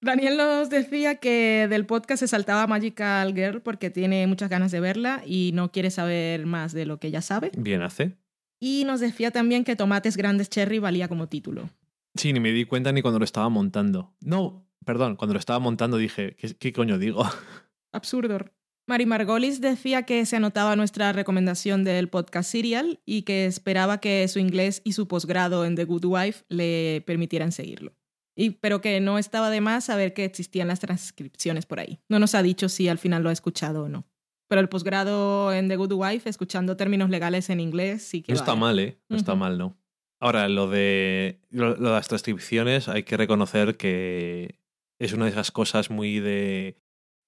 Daniel 0.00 0.36
nos 0.36 0.70
decía 0.70 1.16
que 1.16 1.66
del 1.68 1.84
podcast 1.84 2.20
se 2.20 2.28
saltaba 2.28 2.66
Magical 2.68 3.34
Girl 3.34 3.60
porque 3.62 3.90
tiene 3.90 4.26
muchas 4.26 4.48
ganas 4.48 4.70
de 4.70 4.80
verla 4.80 5.22
y 5.26 5.50
no 5.54 5.72
quiere 5.72 5.90
saber 5.90 6.46
más 6.46 6.72
de 6.72 6.86
lo 6.86 7.00
que 7.00 7.10
ya 7.10 7.20
sabe. 7.20 7.50
Bien 7.56 7.82
hace. 7.82 8.16
Y 8.60 8.84
nos 8.84 9.00
decía 9.00 9.30
también 9.30 9.64
que 9.64 9.76
Tomates 9.76 10.16
Grandes 10.16 10.50
Cherry 10.50 10.78
valía 10.78 11.08
como 11.08 11.28
título. 11.28 11.70
Sí, 12.14 12.32
ni 12.32 12.40
me 12.40 12.52
di 12.52 12.64
cuenta 12.64 12.92
ni 12.92 13.02
cuando 13.02 13.18
lo 13.18 13.24
estaba 13.24 13.48
montando. 13.48 14.14
No, 14.20 14.68
perdón, 14.84 15.16
cuando 15.16 15.34
lo 15.34 15.40
estaba 15.40 15.58
montando 15.58 15.96
dije, 15.96 16.36
¿qué, 16.36 16.54
qué 16.56 16.72
coño 16.72 16.98
digo? 16.98 17.24
Absurdo. 17.92 18.38
Mari 18.86 19.04
Margolis 19.04 19.60
decía 19.60 20.04
que 20.04 20.24
se 20.24 20.36
anotaba 20.36 20.74
nuestra 20.74 21.12
recomendación 21.12 21.84
del 21.84 22.08
podcast 22.08 22.50
Serial 22.50 23.00
y 23.04 23.22
que 23.22 23.44
esperaba 23.46 24.00
que 24.00 24.26
su 24.28 24.38
inglés 24.38 24.80
y 24.82 24.92
su 24.92 25.06
posgrado 25.08 25.66
en 25.66 25.74
The 25.74 25.84
Good 25.84 26.06
Wife 26.06 26.44
le 26.48 27.02
permitieran 27.06 27.52
seguirlo. 27.52 27.97
Y, 28.40 28.50
pero 28.50 28.80
que 28.80 29.00
no 29.00 29.18
estaba 29.18 29.50
de 29.50 29.60
más 29.60 29.86
saber 29.86 30.14
que 30.14 30.24
existían 30.24 30.68
las 30.68 30.78
transcripciones 30.78 31.66
por 31.66 31.80
ahí. 31.80 31.98
No 32.08 32.20
nos 32.20 32.36
ha 32.36 32.42
dicho 32.42 32.68
si 32.68 32.88
al 32.88 32.98
final 32.98 33.24
lo 33.24 33.30
ha 33.30 33.32
escuchado 33.32 33.82
o 33.82 33.88
no. 33.88 34.06
Pero 34.46 34.60
el 34.60 34.68
posgrado 34.68 35.52
en 35.52 35.68
The 35.68 35.74
Good 35.74 35.92
Wife, 35.92 36.30
escuchando 36.30 36.76
términos 36.76 37.10
legales 37.10 37.50
en 37.50 37.58
inglés, 37.58 38.04
sí 38.04 38.22
que 38.22 38.32
No 38.32 38.38
está 38.38 38.54
mal, 38.54 38.78
¿eh? 38.78 39.00
No 39.08 39.16
está 39.16 39.34
mal, 39.34 39.58
¿no? 39.58 39.76
Ahora, 40.20 40.48
lo 40.48 40.70
de, 40.70 41.40
lo, 41.50 41.70
lo 41.70 41.88
de 41.88 41.94
las 41.96 42.06
transcripciones, 42.06 42.88
hay 42.88 43.02
que 43.02 43.16
reconocer 43.16 43.76
que 43.76 44.60
es 45.00 45.12
una 45.12 45.24
de 45.24 45.32
esas 45.32 45.50
cosas 45.50 45.90
muy 45.90 46.20
de 46.20 46.80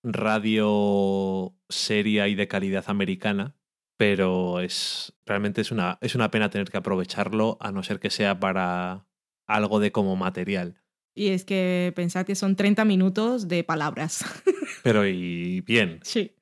radio 0.05 1.57
seria 1.69 2.29
y 2.29 2.37
de 2.37 2.47
calidad 2.47 2.85
americana, 2.87 3.57
pero 3.97 4.61
es 4.61 5.13
realmente 5.27 5.61
es 5.61 5.73
una, 5.73 5.99
es 6.01 6.15
una 6.15 6.31
pena 6.31 6.51
tener 6.51 6.71
que 6.71 6.79
aprovecharlo, 6.79 7.59
a 7.61 7.73
no 7.73 7.83
ser 7.83 7.99
que 7.99 8.11
sea 8.11 8.39
para 8.39 9.09
algo 9.49 9.81
de 9.81 9.91
como 9.91 10.15
material. 10.15 10.80
Y 11.15 11.29
es 11.29 11.45
que 11.45 11.93
pensad 11.97 12.25
que 12.25 12.35
son 12.35 12.57
30 12.57 12.85
minutos 12.85 13.49
de 13.49 13.65
palabras. 13.65 14.25
Pero 14.83 15.07
y 15.07 15.61
bien. 15.63 16.01
Sí. 16.03 16.33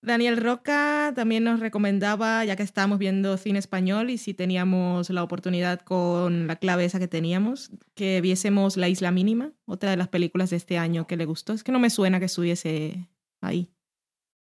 Daniel 0.00 0.36
Roca 0.36 1.12
también 1.16 1.42
nos 1.42 1.58
recomendaba, 1.58 2.44
ya 2.44 2.54
que 2.54 2.62
estábamos 2.62 2.98
viendo 2.98 3.36
cine 3.36 3.58
español 3.58 4.10
y 4.10 4.18
si 4.18 4.32
teníamos 4.32 5.10
la 5.10 5.24
oportunidad 5.24 5.80
con 5.80 6.46
la 6.46 6.56
clave 6.56 6.84
esa 6.84 7.00
que 7.00 7.08
teníamos, 7.08 7.72
que 7.94 8.20
viésemos 8.20 8.76
La 8.76 8.88
Isla 8.88 9.10
Mínima, 9.10 9.52
otra 9.66 9.90
de 9.90 9.96
las 9.96 10.08
películas 10.08 10.50
de 10.50 10.56
este 10.56 10.78
año 10.78 11.08
que 11.08 11.16
le 11.16 11.24
gustó. 11.24 11.52
Es 11.52 11.64
que 11.64 11.72
no 11.72 11.80
me 11.80 11.90
suena 11.90 12.20
que 12.20 12.26
estuviese 12.26 13.08
ahí. 13.40 13.72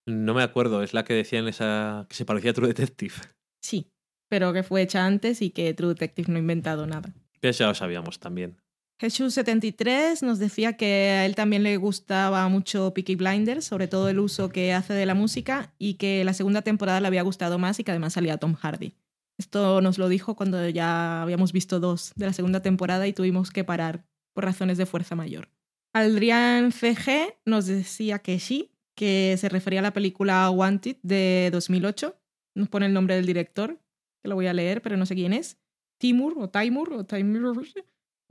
No 0.06 0.32
me 0.32 0.42
acuerdo, 0.42 0.82
es 0.82 0.94
la 0.94 1.04
que 1.04 1.14
decían 1.14 1.46
esa 1.48 2.06
que 2.08 2.14
se 2.14 2.24
parecía 2.24 2.52
a 2.52 2.54
True 2.54 2.68
Detective. 2.68 3.14
Sí, 3.62 3.92
pero 4.28 4.52
que 4.54 4.62
fue 4.62 4.82
hecha 4.82 5.04
antes 5.04 5.42
y 5.42 5.50
que 5.50 5.74
True 5.74 5.90
Detective 5.90 6.32
no 6.32 6.36
ha 6.36 6.40
inventado 6.40 6.86
nada. 6.86 7.14
Pero 7.40 7.52
ya 7.52 7.68
lo 7.68 7.74
sabíamos 7.74 8.18
también. 8.18 8.56
Jesús73 9.00 10.22
nos 10.22 10.38
decía 10.38 10.76
que 10.76 11.10
a 11.10 11.26
él 11.26 11.34
también 11.34 11.64
le 11.64 11.76
gustaba 11.76 12.48
mucho 12.48 12.94
Peaky 12.94 13.16
Blinders, 13.16 13.64
sobre 13.64 13.88
todo 13.88 14.08
el 14.08 14.20
uso 14.20 14.48
que 14.48 14.72
hace 14.72 14.92
de 14.94 15.06
la 15.06 15.14
música, 15.14 15.74
y 15.78 15.94
que 15.94 16.24
la 16.24 16.34
segunda 16.34 16.62
temporada 16.62 17.00
le 17.00 17.08
había 17.08 17.22
gustado 17.22 17.58
más 17.58 17.80
y 17.80 17.84
que 17.84 17.90
además 17.90 18.12
salía 18.12 18.38
Tom 18.38 18.54
Hardy. 18.54 18.94
Esto 19.38 19.80
nos 19.80 19.98
lo 19.98 20.08
dijo 20.08 20.36
cuando 20.36 20.68
ya 20.68 21.22
habíamos 21.22 21.52
visto 21.52 21.80
dos 21.80 22.12
de 22.14 22.26
la 22.26 22.32
segunda 22.32 22.62
temporada 22.62 23.06
y 23.08 23.12
tuvimos 23.12 23.50
que 23.50 23.64
parar 23.64 24.04
por 24.34 24.44
razones 24.44 24.78
de 24.78 24.86
fuerza 24.86 25.16
mayor. 25.16 25.48
Adrián 25.92 26.72
CG 26.72 27.38
nos 27.44 27.66
decía 27.66 28.20
que 28.20 28.38
sí, 28.38 28.70
que 28.94 29.36
se 29.38 29.48
refería 29.48 29.80
a 29.80 29.82
la 29.82 29.92
película 29.92 30.48
Wanted 30.50 30.96
de 31.02 31.50
2008. 31.52 32.16
Nos 32.54 32.68
pone 32.68 32.86
el 32.86 32.92
nombre 32.92 33.14
del 33.16 33.26
director, 33.26 33.78
que 34.22 34.28
lo 34.28 34.34
voy 34.34 34.46
a 34.46 34.52
leer, 34.52 34.80
pero 34.80 34.96
no 34.96 35.06
sé 35.06 35.14
quién 35.14 35.32
es. 35.32 35.58
Timur 35.98 36.34
o 36.38 36.48
Taimur 36.48 36.92
o 36.92 37.04
Taimur. 37.04 37.66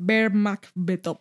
Bermakbetov. 0.01 1.19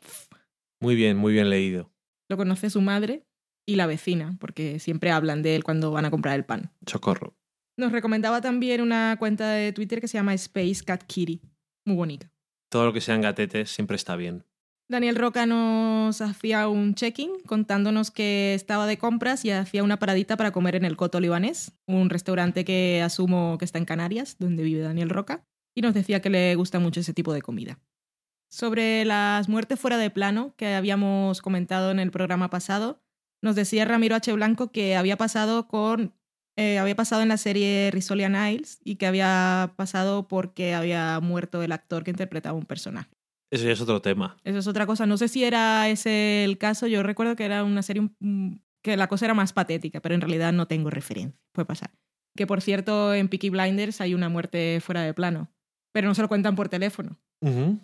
Muy 0.80 0.94
bien, 0.94 1.18
muy 1.18 1.34
bien 1.34 1.50
leído. 1.50 1.92
Lo 2.30 2.38
conoce 2.38 2.70
su 2.70 2.80
madre 2.80 3.26
y 3.66 3.76
la 3.76 3.86
vecina, 3.86 4.36
porque 4.40 4.78
siempre 4.78 5.10
hablan 5.10 5.42
de 5.42 5.54
él 5.54 5.64
cuando 5.64 5.90
van 5.90 6.06
a 6.06 6.10
comprar 6.10 6.34
el 6.36 6.46
pan. 6.46 6.72
Socorro. 6.86 7.36
Nos 7.76 7.92
recomendaba 7.92 8.40
también 8.40 8.80
una 8.80 9.16
cuenta 9.18 9.50
de 9.50 9.72
Twitter 9.72 10.00
que 10.00 10.08
se 10.08 10.16
llama 10.16 10.32
Space 10.34 10.82
Cat 10.84 11.04
Kitty. 11.06 11.42
Muy 11.84 11.96
bonita. 11.96 12.32
Todo 12.70 12.86
lo 12.86 12.92
que 12.92 13.02
sean 13.02 13.20
gatetes 13.20 13.70
siempre 13.70 13.96
está 13.96 14.16
bien. 14.16 14.44
Daniel 14.88 15.16
Roca 15.16 15.44
nos 15.44 16.20
hacía 16.20 16.66
un 16.66 16.94
check-in 16.94 17.30
contándonos 17.46 18.10
que 18.10 18.54
estaba 18.54 18.86
de 18.86 18.98
compras 18.98 19.44
y 19.44 19.50
hacía 19.50 19.84
una 19.84 19.98
paradita 19.98 20.36
para 20.36 20.52
comer 20.52 20.74
en 20.74 20.84
el 20.84 20.96
Coto 20.96 21.20
Libanés, 21.20 21.72
un 21.86 22.10
restaurante 22.10 22.64
que 22.64 23.02
asumo 23.02 23.56
que 23.58 23.66
está 23.66 23.78
en 23.78 23.84
Canarias, 23.84 24.36
donde 24.38 24.62
vive 24.62 24.80
Daniel 24.80 25.10
Roca, 25.10 25.44
y 25.76 25.82
nos 25.82 25.94
decía 25.94 26.20
que 26.20 26.30
le 26.30 26.54
gusta 26.56 26.80
mucho 26.80 27.00
ese 27.00 27.12
tipo 27.14 27.32
de 27.32 27.42
comida. 27.42 27.78
Sobre 28.50 29.04
las 29.04 29.48
muertes 29.48 29.78
fuera 29.78 29.96
de 29.96 30.10
plano 30.10 30.54
que 30.56 30.74
habíamos 30.74 31.40
comentado 31.40 31.90
en 31.90 32.00
el 32.00 32.10
programa 32.10 32.50
pasado, 32.50 33.00
nos 33.42 33.54
decía 33.54 33.84
Ramiro 33.84 34.16
H. 34.16 34.32
Blanco 34.32 34.72
que 34.72 34.96
había 34.96 35.16
pasado 35.16 35.68
con 35.68 36.14
eh, 36.56 36.78
había 36.78 36.96
pasado 36.96 37.22
en 37.22 37.28
la 37.28 37.36
serie 37.36 37.90
Risolia 37.92 38.28
Niles 38.28 38.80
y 38.84 38.96
que 38.96 39.06
había 39.06 39.72
pasado 39.76 40.28
porque 40.28 40.74
había 40.74 41.18
muerto 41.20 41.62
el 41.62 41.72
actor 41.72 42.04
que 42.04 42.10
interpretaba 42.10 42.58
un 42.58 42.66
personaje. 42.66 43.08
Eso 43.50 43.64
ya 43.64 43.72
es 43.72 43.80
otro 43.80 44.02
tema. 44.02 44.36
Eso 44.44 44.58
es 44.58 44.66
otra 44.66 44.84
cosa. 44.84 45.06
No 45.06 45.16
sé 45.16 45.28
si 45.28 45.44
era 45.44 45.88
ese 45.88 46.44
el 46.44 46.58
caso. 46.58 46.86
Yo 46.86 47.02
recuerdo 47.02 47.36
que 47.36 47.44
era 47.44 47.64
una 47.64 47.82
serie 47.82 48.10
mm, 48.18 48.56
que 48.82 48.96
la 48.96 49.08
cosa 49.08 49.26
era 49.26 49.34
más 49.34 49.52
patética, 49.52 50.00
pero 50.00 50.14
en 50.14 50.20
realidad 50.20 50.52
no 50.52 50.66
tengo 50.66 50.90
referencia. 50.90 51.40
Puede 51.52 51.66
pasar. 51.66 51.92
Que 52.36 52.46
por 52.46 52.60
cierto, 52.60 53.14
en 53.14 53.28
Peaky 53.28 53.50
Blinders 53.50 54.00
hay 54.00 54.14
una 54.14 54.28
muerte 54.28 54.80
fuera 54.82 55.02
de 55.02 55.14
plano, 55.14 55.50
pero 55.92 56.08
no 56.08 56.14
se 56.14 56.22
lo 56.22 56.28
cuentan 56.28 56.56
por 56.56 56.68
teléfono. 56.68 57.18
Ujú. 57.40 57.78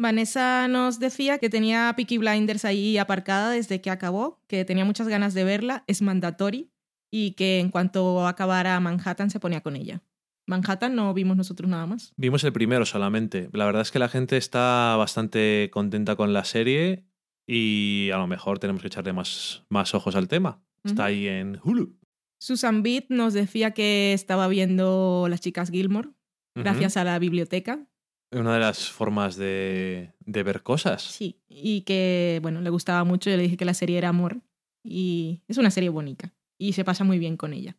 Vanessa 0.00 0.66
nos 0.66 0.98
decía 0.98 1.36
que 1.36 1.50
tenía 1.50 1.92
Peaky 1.94 2.16
Blinders 2.16 2.64
ahí 2.64 2.96
aparcada 2.96 3.50
desde 3.50 3.82
que 3.82 3.90
acabó, 3.90 4.40
que 4.46 4.64
tenía 4.64 4.86
muchas 4.86 5.08
ganas 5.08 5.34
de 5.34 5.44
verla, 5.44 5.84
es 5.88 6.00
mandatory 6.00 6.70
y 7.12 7.32
que 7.32 7.60
en 7.60 7.70
cuanto 7.70 8.26
acabara 8.26 8.80
Manhattan 8.80 9.28
se 9.28 9.40
ponía 9.40 9.60
con 9.60 9.76
ella. 9.76 10.02
Manhattan 10.46 10.94
no 10.94 11.12
vimos 11.12 11.36
nosotros 11.36 11.68
nada 11.68 11.86
más. 11.86 12.14
Vimos 12.16 12.42
el 12.44 12.52
primero 12.54 12.86
solamente. 12.86 13.50
La 13.52 13.66
verdad 13.66 13.82
es 13.82 13.90
que 13.90 13.98
la 13.98 14.08
gente 14.08 14.38
está 14.38 14.96
bastante 14.96 15.68
contenta 15.70 16.16
con 16.16 16.32
la 16.32 16.44
serie 16.44 17.04
y 17.46 18.08
a 18.10 18.16
lo 18.16 18.26
mejor 18.26 18.58
tenemos 18.58 18.80
que 18.80 18.88
echarle 18.88 19.12
más, 19.12 19.64
más 19.68 19.94
ojos 19.94 20.16
al 20.16 20.28
tema. 20.28 20.62
Está 20.82 21.04
ahí 21.04 21.28
en 21.28 21.60
Hulu. 21.62 21.94
Susan 22.40 22.82
Beat 22.82 23.10
nos 23.10 23.34
decía 23.34 23.72
que 23.72 24.14
estaba 24.14 24.48
viendo 24.48 25.26
Las 25.28 25.42
chicas 25.42 25.70
Gilmore 25.70 26.08
gracias 26.54 26.96
a 26.96 27.04
la 27.04 27.18
biblioteca. 27.18 27.86
Una 28.32 28.54
de 28.54 28.60
las 28.60 28.90
formas 28.90 29.36
de, 29.36 30.12
de 30.20 30.42
ver 30.42 30.62
cosas. 30.62 31.02
Sí, 31.02 31.40
y 31.48 31.80
que, 31.82 32.38
bueno, 32.42 32.60
le 32.60 32.70
gustaba 32.70 33.02
mucho. 33.04 33.28
Yo 33.30 33.36
le 33.36 33.42
dije 33.42 33.56
que 33.56 33.64
la 33.64 33.74
serie 33.74 33.98
era 33.98 34.08
amor 34.08 34.40
y 34.84 35.42
es 35.48 35.58
una 35.58 35.70
serie 35.70 35.88
bonita 35.88 36.32
y 36.58 36.74
se 36.74 36.84
pasa 36.84 37.04
muy 37.04 37.18
bien 37.18 37.36
con 37.36 37.52
ella. 37.52 37.76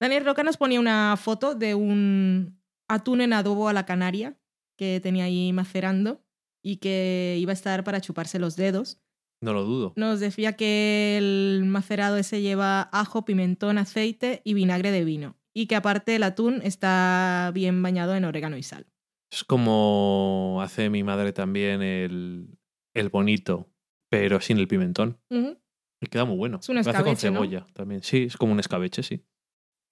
Daniel 0.00 0.24
Roca 0.24 0.42
nos 0.42 0.56
ponía 0.56 0.78
una 0.80 1.16
foto 1.16 1.54
de 1.54 1.74
un 1.74 2.60
atún 2.88 3.22
en 3.22 3.32
adobo 3.32 3.68
a 3.68 3.72
la 3.72 3.86
canaria 3.86 4.38
que 4.76 5.00
tenía 5.00 5.24
ahí 5.24 5.52
macerando 5.52 6.22
y 6.62 6.76
que 6.76 7.36
iba 7.38 7.52
a 7.52 7.54
estar 7.54 7.84
para 7.84 8.00
chuparse 8.00 8.38
los 8.38 8.56
dedos. 8.56 9.00
No 9.42 9.54
lo 9.54 9.64
dudo. 9.64 9.94
Nos 9.96 10.20
decía 10.20 10.54
que 10.56 11.16
el 11.16 11.64
macerado 11.64 12.18
ese 12.18 12.42
lleva 12.42 12.82
ajo, 12.92 13.24
pimentón, 13.24 13.78
aceite 13.78 14.42
y 14.44 14.52
vinagre 14.52 14.90
de 14.90 15.04
vino. 15.04 15.36
Y 15.54 15.66
que 15.66 15.76
aparte 15.76 16.16
el 16.16 16.22
atún 16.22 16.60
está 16.62 17.50
bien 17.54 17.82
bañado 17.82 18.14
en 18.14 18.24
orégano 18.24 18.56
y 18.56 18.62
sal. 18.62 18.86
Es 19.32 19.44
como 19.44 20.60
hace 20.62 20.90
mi 20.90 21.02
madre 21.02 21.32
también 21.32 21.82
el, 21.82 22.58
el 22.94 23.08
bonito, 23.08 23.68
pero 24.10 24.40
sin 24.40 24.58
el 24.58 24.68
pimentón. 24.68 25.18
Y 25.30 26.06
queda 26.06 26.24
muy 26.24 26.36
bueno. 26.36 26.58
Es 26.60 26.68
un 26.68 26.76
Lo 26.76 26.80
hace 26.80 26.90
con 26.90 26.96
escabeche, 26.98 27.30
¿no? 27.30 27.40
cebolla 27.40 27.66
también. 27.74 28.02
Sí, 28.02 28.24
es 28.24 28.36
como 28.36 28.52
un 28.52 28.60
escabeche, 28.60 29.02
sí. 29.02 29.24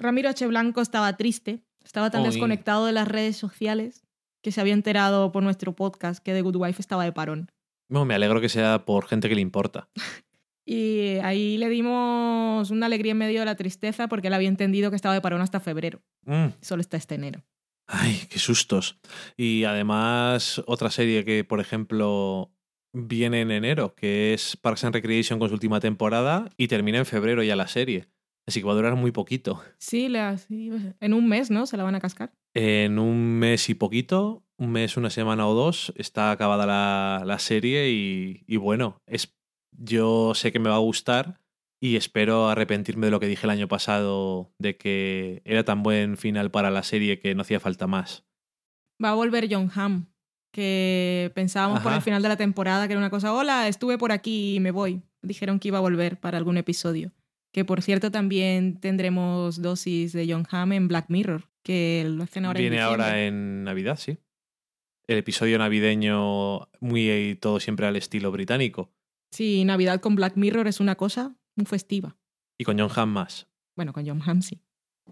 Ramiro 0.01 0.29
H. 0.29 0.47
Blanco 0.47 0.81
estaba 0.81 1.17
triste, 1.17 1.65
estaba 1.85 2.11
tan 2.11 2.23
Oy. 2.23 2.29
desconectado 2.29 2.87
de 2.87 2.93
las 2.93 3.09
redes 3.09 3.37
sociales 3.37 4.07
que 4.43 4.53
se 4.53 4.61
había 4.61 4.75
enterado 4.75 5.33
por 5.33 5.43
nuestro 5.43 5.75
podcast 5.75 6.23
que 6.23 6.33
The 6.33 6.43
Good 6.43 6.57
Wife 6.57 6.81
estaba 6.81 7.05
de 7.05 7.13
parón. 7.13 7.51
No, 7.91 8.05
me 8.05 8.15
alegro 8.15 8.41
que 8.41 8.49
sea 8.49 8.85
por 8.85 9.07
gente 9.07 9.29
que 9.29 9.35
le 9.35 9.41
importa. 9.41 9.89
Y 10.71 11.17
ahí 11.23 11.57
le 11.57 11.71
dimos 11.71 12.71
una 12.71 12.87
alegría 12.87 13.13
en 13.13 13.19
medio 13.19 13.41
de 13.41 13.47
la 13.47 13.57
tristeza 13.57 14.07
porque 14.07 14.27
él 14.29 14.35
había 14.35 14.49
entendido 14.49 14.91
que 14.91 14.97
estaba 14.97 15.15
de 15.15 15.23
parón 15.23 15.41
hasta 15.41 15.61
febrero. 15.61 16.03
Mm. 16.27 16.49
Solo 16.61 16.83
está 16.83 16.99
este 16.99 17.15
enero. 17.15 17.43
Ay, 17.87 18.21
qué 18.29 18.39
sustos. 18.39 18.99
Y 19.35 19.65
además, 19.65 20.63
otra 20.67 20.91
serie 20.91 21.25
que, 21.25 21.43
por 21.43 21.61
ejemplo, 21.61 22.53
viene 22.93 23.41
en 23.41 23.51
enero, 23.51 23.95
que 23.95 24.35
es 24.35 24.59
Parks 24.59 24.85
and 24.85 24.95
Recreation 24.95 25.39
con 25.39 25.49
su 25.49 25.55
última 25.55 25.81
temporada 25.81 26.51
y 26.59 26.69
termina 26.69 26.99
en 26.99 27.07
febrero 27.07 27.43
ya 27.43 27.57
la 27.57 27.67
serie. 27.67 28.09
Así 28.47 28.61
que 28.61 28.67
va 28.67 28.73
a 28.73 28.77
durar 28.77 28.95
muy 28.95 29.11
poquito. 29.11 29.63
Sí, 29.79 30.09
la- 30.09 30.37
sí, 30.37 30.71
en 31.01 31.15
un 31.15 31.29
mes, 31.29 31.51
¿no? 31.51 31.65
Se 31.67 31.79
la 31.79 31.85
van 31.85 31.95
a 31.95 32.01
cascar. 32.01 32.33
En 32.55 32.99
un 32.99 33.39
mes 33.39 33.71
y 33.71 33.75
poquito, 33.75 34.45
un 34.59 34.71
mes, 34.73 34.99
una 34.99 35.09
semana 35.09 35.47
o 35.49 35.55
dos, 35.55 35.95
está 35.97 36.31
acabada 36.31 36.67
la, 36.67 37.23
la 37.25 37.39
serie 37.39 37.91
y, 37.91 38.43
y 38.47 38.57
bueno, 38.59 39.01
es, 39.07 39.35
yo 39.79 40.35
sé 40.35 40.53
que 40.53 40.59
me 40.59 40.71
va 40.71 40.77
a 40.77 40.81
gustar 40.81 41.41
y 41.81 41.97
espero 41.97 42.49
arrepentirme 42.49 43.07
de 43.07 43.13
lo 43.13 43.21
que 43.21 43.27
dije 43.29 43.47
el 43.47 43.51
año 43.51 43.69
pasado, 43.69 44.53
de 44.59 44.77
que 44.77 45.43
era 45.45 45.65
tan 45.65 45.83
buen 45.83 46.17
final 46.17 46.51
para 46.51 46.71
la 46.71 46.83
serie 46.83 47.21
que 47.21 47.35
no 47.35 47.43
hacía 47.43 47.61
falta 47.61 47.87
más. 47.87 48.25
Va 49.03 49.11
a 49.11 49.15
volver 49.15 49.49
John 49.51 49.71
Hamm, 49.75 50.07
que 50.53 51.31
pensábamos 51.35 51.81
por 51.81 51.93
el 51.93 52.03
final 52.03 52.23
de 52.23 52.29
la 52.29 52.37
temporada 52.37 52.87
que 52.87 52.95
era 52.95 53.01
una 53.01 53.11
cosa, 53.11 53.33
hola, 53.33 53.69
estuve 53.69 53.97
por 53.97 54.11
aquí 54.11 54.57
y 54.57 54.61
me 54.61 54.73
voy. 54.73 55.03
Dijeron 55.23 55.61
que 55.61 55.69
iba 55.69 55.79
a 55.79 55.83
volver 55.83 56.19
para 56.19 56.37
algún 56.37 56.57
episodio. 56.57 57.13
Que 57.53 57.65
por 57.65 57.81
cierto 57.83 58.11
también 58.11 58.79
tendremos 58.81 59.63
dosis 59.63 60.13
de 60.13 60.27
John 60.31 60.47
Hamm 60.51 60.73
en 60.73 60.89
Black 60.89 61.07
Mirror, 61.09 61.49
que 61.63 62.05
lo 62.09 62.25
hacen 62.25 62.45
ahora 62.45 62.61
Viene 62.61 62.77
en 62.77 62.83
ahora 62.83 63.25
en 63.25 63.65
Navidad, 63.65 63.97
sí. 63.97 64.19
El 65.09 65.19
episodio 65.19 65.59
navideño 65.59 66.69
muy 66.81 67.39
todo 67.41 67.61
siempre 67.61 67.87
al 67.87 67.97
estilo 67.97 68.31
británico. 68.31 68.91
Sí, 69.31 69.65
Navidad 69.65 70.01
con 70.01 70.15
Black 70.15 70.37
Mirror 70.37 70.69
es 70.69 70.81
una 70.81 70.95
cosa 70.97 71.37
muy 71.55 71.67
festiva. 71.67 72.17
Y 72.59 72.65
con 72.65 72.79
John 72.79 72.91
Hamm 72.95 73.11
más. 73.11 73.49
Bueno, 73.77 73.93
con 73.93 74.07
John 74.07 74.23
Hamm 74.25 74.43
sí. 74.43 74.61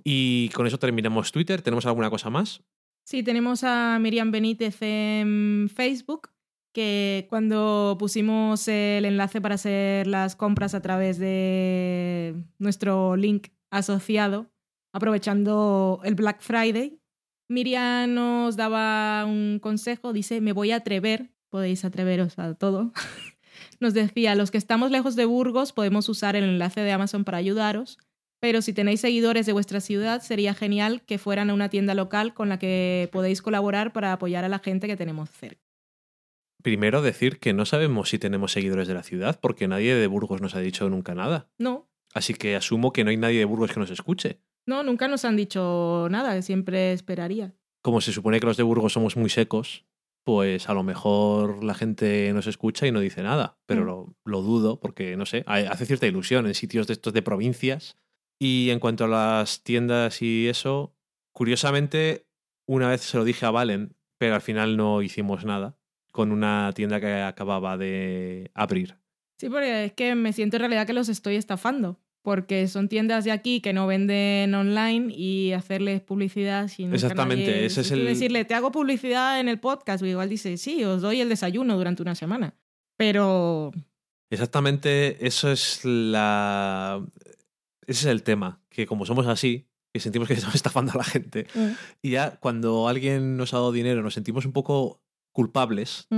Y 0.05 0.51
con 0.51 0.67
eso 0.67 0.79
terminamos 0.79 1.33
Twitter. 1.33 1.63
¿Tenemos 1.63 1.87
alguna 1.87 2.11
cosa 2.11 2.31
más? 2.31 2.63
Sí, 3.05 3.23
tenemos 3.23 3.63
a 3.63 3.99
Miriam 4.01 4.33
Benítez 4.33 4.79
en 4.81 5.71
Facebook, 5.73 6.31
que 6.73 7.27
cuando 7.31 7.97
pusimos 7.99 8.67
el 8.67 9.05
enlace 9.05 9.41
para 9.41 9.55
hacer 9.55 10.09
las 10.09 10.35
compras 10.35 10.75
a 10.75 10.83
través 10.83 11.19
de 11.19 12.35
nuestro 12.59 13.17
link 13.17 13.49
asociado, 13.71 14.51
aprovechando 14.93 16.01
el 16.03 16.17
Black 16.17 16.41
Friday, 16.41 17.01
Miriam 17.49 18.13
nos 18.13 18.57
daba 18.57 19.25
un 19.25 19.61
consejo, 19.63 20.13
dice, 20.13 20.41
me 20.41 20.53
voy 20.53 20.73
a 20.73 20.77
atrever, 20.77 21.31
podéis 21.49 21.85
atreveros 21.85 22.39
a 22.39 22.55
todo. 22.55 22.93
Nos 23.81 23.95
decía, 23.95 24.35
los 24.35 24.51
que 24.51 24.59
estamos 24.59 24.91
lejos 24.91 25.17
de 25.17 25.25
Burgos 25.25 25.73
podemos 25.73 26.09
usar 26.09 26.37
el 26.37 26.45
enlace 26.45 26.81
de 26.81 26.93
Amazon 26.93 27.25
para 27.25 27.39
ayudaros, 27.39 27.99
pero 28.41 28.63
si 28.63 28.73
tenéis 28.73 29.01
seguidores 29.01 29.47
de 29.47 29.53
vuestra 29.53 29.81
ciudad, 29.81 30.23
sería 30.23 30.55
genial 30.55 31.03
que 31.03 31.19
fueran 31.19 31.51
a 31.51 31.55
una 31.55 31.69
tienda 31.69 31.95
local 31.95 32.35
con 32.35 32.49
la 32.49 32.59
que 32.59 33.09
podéis 33.13 33.43
colaborar 33.43 33.93
para 33.93 34.13
apoyar 34.13 34.45
a 34.45 34.49
la 34.49 34.59
gente 34.59 34.87
que 34.87 34.97
tenemos 34.97 35.31
cerca. 35.31 35.61
Primero 36.63 37.01
decir 37.03 37.39
que 37.39 37.53
no 37.53 37.65
sabemos 37.65 38.09
si 38.09 38.19
tenemos 38.19 38.53
seguidores 38.53 38.89
de 38.89 38.95
la 38.95 39.03
ciudad, 39.03 39.39
porque 39.41 39.69
nadie 39.69 39.95
de 39.95 40.07
Burgos 40.07 40.41
nos 40.41 40.55
ha 40.55 40.61
dicho 40.61 40.89
nunca 40.91 41.15
nada. 41.15 41.49
No, 41.59 41.89
Así 42.15 42.33
que 42.33 42.57
asumo 42.57 42.95
que 42.95 43.05
no 43.05 43.11
hay 43.11 43.19
nadie 43.19 43.39
de 43.41 43.45
Burgos 43.45 43.73
que 43.73 43.81
nos 43.81 43.91
escuche. 43.91 44.41
no, 44.65 44.83
nunca 44.83 45.07
nos 45.07 45.27
han 45.27 45.37
dicho 45.37 46.09
nada, 46.11 46.41
siempre 46.41 46.93
esperaría. 46.93 47.55
Como 47.83 48.01
se 48.01 48.11
supone 48.11 48.41
que 48.41 48.47
los 48.47 48.57
de 48.57 48.63
Burgos 48.63 48.95
somos 48.95 49.19
muy 49.19 49.29
secos, 49.29 49.85
pues 50.27 50.69
a 50.69 50.75
lo 50.75 50.83
mejor 50.83 51.63
la 51.63 51.73
gente 51.73 52.33
nos 52.33 52.49
escucha 52.49 52.85
y 52.85 52.91
no 52.91 52.99
dice 52.99 53.23
nada. 53.23 53.61
Pero 53.65 53.83
Mm. 53.83 53.87
lo, 53.87 54.17
lo 54.25 54.43
dudo, 54.43 54.81
porque 54.81 55.17
no 55.17 55.25
sé, 55.25 55.45
hace 55.47 55.87
cierta 55.87 56.09
ilusión 56.09 56.49
en 56.49 56.55
sitios 56.55 56.89
de 56.89 56.95
estos 56.95 57.13
de 57.13 57.23
provincias. 57.23 57.97
Y 58.41 58.71
en 58.71 58.81
cuanto 58.81 59.05
a 59.05 59.09
las 59.09 59.63
tiendas 59.63 60.21
y 60.23 60.49
eso, 60.49 60.97
curiosamente, 61.33 62.27
una 62.67 62.89
vez 62.89 63.03
se 63.03 63.17
lo 63.17 63.25
dije 63.25 63.47
a 63.47 63.53
Valen, 63.53 63.95
pero 64.19 64.35
al 64.35 64.41
final 64.41 64.77
no 64.77 65.01
hicimos 65.01 65.45
nada 65.45 65.79
con 66.11 66.33
una 66.33 66.73
tienda 66.75 66.99
que 67.01 67.21
acababa 67.23 67.77
de 67.79 68.51
abrir. 68.55 68.97
Sí, 69.39 69.49
porque 69.49 69.85
es 69.85 69.93
que 69.93 70.15
me 70.17 70.33
siento 70.33 70.57
en 70.57 70.61
realidad 70.61 70.87
que 70.89 70.93
los 70.93 71.09
estoy 71.09 71.37
estafando, 71.37 72.01
porque 72.27 72.67
son 72.67 72.89
tiendas 72.89 73.25
de 73.25 73.31
aquí 73.31 73.61
que 73.61 73.73
no 73.73 73.87
venden 73.87 74.53
online 74.53 75.15
y 75.17 75.53
hacerles 75.53 76.01
publicidad 76.01 76.67
sin 76.67 76.93
Exactamente, 76.93 77.47
nadie- 77.53 77.67
ese 77.67 77.83
es 77.83 77.93
el- 77.93 78.05
decirle, 78.05 78.45
te 78.45 78.55
hago 78.55 78.73
publicidad 78.73 79.39
en 79.39 79.49
el 79.49 79.61
podcast, 79.61 80.03
o 80.03 80.07
igual 80.07 80.29
dice, 80.29 80.57
sí, 80.57 80.83
os 80.83 81.03
doy 81.03 81.21
el 81.21 81.29
desayuno 81.29 81.77
durante 81.77 82.03
una 82.03 82.17
semana. 82.17 82.57
Pero 82.97 83.71
Exactamente, 84.29 85.25
eso 85.25 85.53
es 85.53 85.85
la. 85.85 87.01
Ese 87.87 88.01
es 88.01 88.07
el 88.07 88.25
tema, 88.25 88.61
que 88.71 88.87
como 88.87 89.07
somos 89.07 89.29
así, 89.29 89.69
que 89.95 90.01
sentimos 90.01 90.27
que 90.27 90.35
estamos 90.51 90.57
estafando 90.57 90.91
a 90.95 90.97
la 90.97 91.05
gente, 91.05 91.47
y 92.03 92.11
ya 92.11 92.33
cuando 92.41 92.89
alguien 92.89 93.37
nos 93.37 93.55
ha 93.55 93.59
dado 93.59 93.71
dinero 93.71 94.03
nos 94.03 94.15
sentimos 94.15 94.45
un 94.47 94.53
poco 94.53 95.01
culpables, 95.31 96.09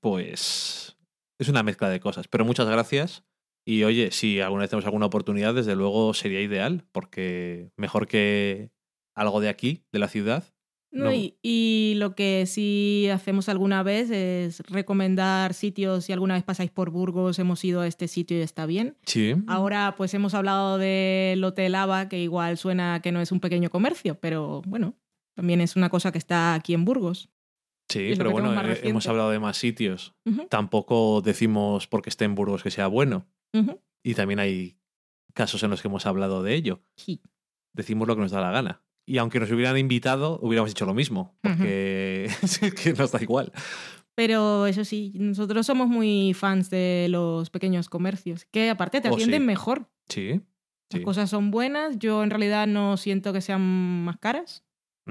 pues 0.00 0.96
es 1.38 1.48
una 1.48 1.62
mezcla 1.62 1.88
de 1.90 2.00
cosas. 2.00 2.26
Pero 2.26 2.44
muchas 2.44 2.68
gracias. 2.68 3.22
Y 3.66 3.84
oye, 3.84 4.10
si 4.10 4.40
alguna 4.40 4.62
vez 4.62 4.70
tenemos 4.70 4.84
alguna 4.84 5.06
oportunidad, 5.06 5.54
desde 5.54 5.74
luego 5.74 6.12
sería 6.14 6.40
ideal, 6.40 6.84
porque 6.92 7.70
mejor 7.76 8.06
que 8.06 8.70
algo 9.14 9.40
de 9.40 9.48
aquí, 9.48 9.84
de 9.92 9.98
la 9.98 10.08
ciudad. 10.08 10.44
No, 10.90 11.06
No. 11.06 11.12
Y, 11.12 11.38
y 11.42 11.94
lo 11.96 12.14
que 12.14 12.46
sí 12.46 13.08
hacemos 13.12 13.48
alguna 13.48 13.82
vez 13.82 14.10
es 14.10 14.60
recomendar 14.68 15.54
sitios. 15.54 16.04
Si 16.04 16.12
alguna 16.12 16.34
vez 16.34 16.44
pasáis 16.44 16.70
por 16.70 16.90
Burgos, 16.90 17.38
hemos 17.38 17.64
ido 17.64 17.80
a 17.80 17.86
este 17.88 18.06
sitio 18.06 18.38
y 18.38 18.42
está 18.42 18.66
bien. 18.66 18.96
Sí. 19.06 19.34
Ahora 19.48 19.94
pues 19.96 20.14
hemos 20.14 20.34
hablado 20.34 20.78
del 20.78 21.42
Hotel 21.42 21.74
Ava, 21.74 22.08
que 22.08 22.20
igual 22.20 22.58
suena 22.58 23.00
que 23.02 23.12
no 23.12 23.20
es 23.20 23.32
un 23.32 23.40
pequeño 23.40 23.70
comercio, 23.70 24.20
pero 24.20 24.62
bueno, 24.66 24.94
también 25.34 25.60
es 25.60 25.74
una 25.74 25.88
cosa 25.88 26.12
que 26.12 26.18
está 26.18 26.54
aquí 26.54 26.74
en 26.74 26.84
Burgos. 26.84 27.28
Sí, 27.88 28.14
pero 28.16 28.30
bueno, 28.30 28.52
eh, 28.66 28.80
hemos 28.84 29.06
hablado 29.08 29.30
de 29.30 29.40
más 29.40 29.56
sitios. 29.56 30.14
Tampoco 30.48 31.20
decimos 31.22 31.86
porque 31.86 32.08
esté 32.08 32.24
en 32.24 32.34
Burgos 32.34 32.62
que 32.62 32.70
sea 32.70 32.86
bueno. 32.86 33.26
Y 34.02 34.14
también 34.14 34.38
hay 34.40 34.78
casos 35.32 35.62
en 35.62 35.70
los 35.70 35.80
que 35.82 35.88
hemos 35.88 36.06
hablado 36.06 36.42
de 36.42 36.54
ello. 36.54 36.82
Sí. 36.96 37.22
Decimos 37.72 38.06
lo 38.08 38.14
que 38.14 38.22
nos 38.22 38.30
da 38.30 38.40
la 38.40 38.50
gana. 38.50 38.82
Y 39.06 39.18
aunque 39.18 39.38
nos 39.40 39.50
hubieran 39.50 39.76
invitado, 39.76 40.38
hubiéramos 40.42 40.70
hecho 40.70 40.86
lo 40.86 40.94
mismo, 40.94 41.36
porque 41.42 42.24
es 42.42 42.60
que 42.82 42.92
nos 42.94 43.12
da 43.12 43.22
igual. 43.22 43.52
Pero 44.14 44.66
eso 44.66 44.84
sí, 44.84 45.12
nosotros 45.16 45.66
somos 45.66 45.88
muy 45.88 46.32
fans 46.34 46.70
de 46.70 47.08
los 47.10 47.50
pequeños 47.50 47.88
comercios, 47.88 48.44
que 48.46 48.70
aparte 48.70 49.00
te 49.00 49.08
Oh, 49.10 49.14
atienden 49.14 49.42
sí. 49.42 49.46
mejor. 49.46 49.90
Sí. 50.08 50.28
Las 50.90 51.00
sí. 51.00 51.02
cosas 51.02 51.28
son 51.30 51.50
buenas, 51.50 51.98
yo 51.98 52.22
en 52.22 52.30
realidad 52.30 52.66
no 52.68 52.96
siento 52.96 53.32
que 53.32 53.40
sean 53.40 53.60
más 54.04 54.18
caras 54.18 54.64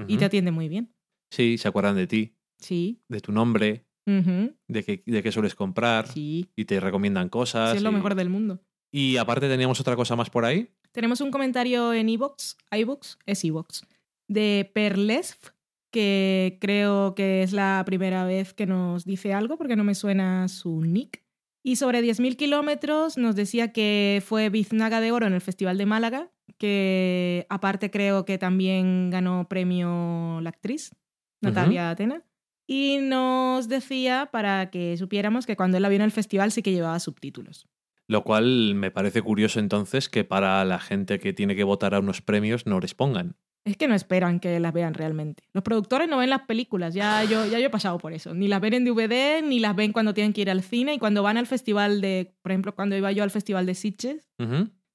y 0.08 0.16
te 0.16 0.24
atienden 0.24 0.54
muy 0.54 0.68
bien. 0.68 0.92
Sí, 1.30 1.58
se 1.58 1.68
acuerdan 1.68 1.94
de 1.96 2.06
ti, 2.06 2.34
Sí. 2.58 3.02
de 3.08 3.20
tu 3.20 3.30
nombre, 3.32 3.84
de 4.06 4.84
qué, 4.84 5.02
de 5.06 5.22
qué 5.22 5.32
sueles 5.32 5.54
comprar 5.54 6.06
Sí. 6.08 6.50
y 6.56 6.64
te 6.66 6.78
recomiendan 6.80 7.28
cosas. 7.28 7.70
Sí, 7.72 7.76
es 7.78 7.82
lo 7.82 7.90
y- 7.90 7.94
mejor 7.94 8.14
del 8.14 8.28
mundo. 8.30 8.60
Y 8.92 9.16
aparte 9.16 9.48
teníamos 9.48 9.80
otra 9.80 9.96
cosa 9.96 10.14
más 10.14 10.30
por 10.30 10.44
ahí. 10.44 10.68
Tenemos 10.92 11.20
un 11.20 11.30
comentario 11.32 11.92
en 11.92 12.08
iVoox, 12.08 12.54
iVoox, 12.70 13.16
es 13.26 13.44
iVoox, 13.44 13.82
de 14.28 14.70
Perlesf, 14.72 15.50
que 15.90 16.58
creo 16.60 17.14
que 17.14 17.42
es 17.42 17.52
la 17.52 17.82
primera 17.86 18.24
vez 18.24 18.52
que 18.54 18.66
nos 18.66 19.04
dice 19.04 19.32
algo 19.32 19.56
porque 19.58 19.74
no 19.76 19.82
me 19.84 19.94
suena 19.96 20.46
su 20.48 20.82
nick. 20.84 21.22
Y 21.64 21.76
sobre 21.76 22.02
10.000 22.02 22.36
kilómetros 22.36 23.16
nos 23.16 23.34
decía 23.36 23.72
que 23.72 24.22
fue 24.24 24.50
biznaga 24.50 25.00
de 25.00 25.12
oro 25.12 25.26
en 25.26 25.32
el 25.32 25.40
Festival 25.40 25.78
de 25.78 25.86
Málaga, 25.86 26.30
que 26.58 27.46
aparte 27.48 27.90
creo 27.90 28.24
que 28.24 28.38
también 28.38 29.08
ganó 29.10 29.48
premio 29.48 30.40
la 30.42 30.50
actriz, 30.50 30.94
Natalia 31.40 31.90
Atena. 31.90 32.22
Y 32.66 32.98
nos 33.02 33.68
decía 33.68 34.28
para 34.32 34.70
que 34.70 34.96
supiéramos 34.96 35.46
que 35.46 35.56
cuando 35.56 35.76
él 35.76 35.82
la 35.82 35.88
vio 35.88 35.96
en 35.96 36.02
el 36.02 36.10
festival 36.10 36.50
sí 36.52 36.62
que 36.62 36.72
llevaba 36.72 36.98
subtítulos. 37.00 37.66
Lo 38.06 38.22
cual 38.24 38.74
me 38.74 38.90
parece 38.90 39.22
curioso 39.22 39.60
entonces 39.60 40.08
que 40.08 40.24
para 40.24 40.64
la 40.64 40.78
gente 40.78 41.18
que 41.18 41.32
tiene 41.32 41.56
que 41.56 41.64
votar 41.64 41.94
a 41.94 42.00
unos 42.00 42.20
premios 42.22 42.66
no 42.66 42.80
les 42.80 42.94
pongan. 42.94 43.36
Es 43.66 43.78
que 43.78 43.88
no 43.88 43.94
esperan 43.94 44.40
que 44.40 44.60
las 44.60 44.74
vean 44.74 44.92
realmente. 44.92 45.42
Los 45.54 45.64
productores 45.64 46.06
no 46.06 46.18
ven 46.18 46.28
las 46.28 46.42
películas, 46.42 46.92
ya 46.92 47.24
yo, 47.24 47.46
ya 47.46 47.58
yo 47.58 47.66
he 47.66 47.70
pasado 47.70 47.96
por 47.96 48.12
eso. 48.12 48.34
Ni 48.34 48.46
las 48.46 48.60
ven 48.60 48.74
en 48.74 48.84
DVD, 48.84 49.40
ni 49.42 49.58
las 49.58 49.74
ven 49.74 49.92
cuando 49.92 50.12
tienen 50.12 50.34
que 50.34 50.42
ir 50.42 50.50
al 50.50 50.62
cine. 50.62 50.92
Y 50.92 50.98
cuando 50.98 51.22
van 51.22 51.38
al 51.38 51.46
festival 51.46 52.02
de, 52.02 52.34
por 52.42 52.52
ejemplo, 52.52 52.74
cuando 52.74 52.94
iba 52.94 53.10
yo 53.12 53.22
al 53.22 53.30
festival 53.30 53.64
de 53.64 53.74
Sitges, 53.74 54.28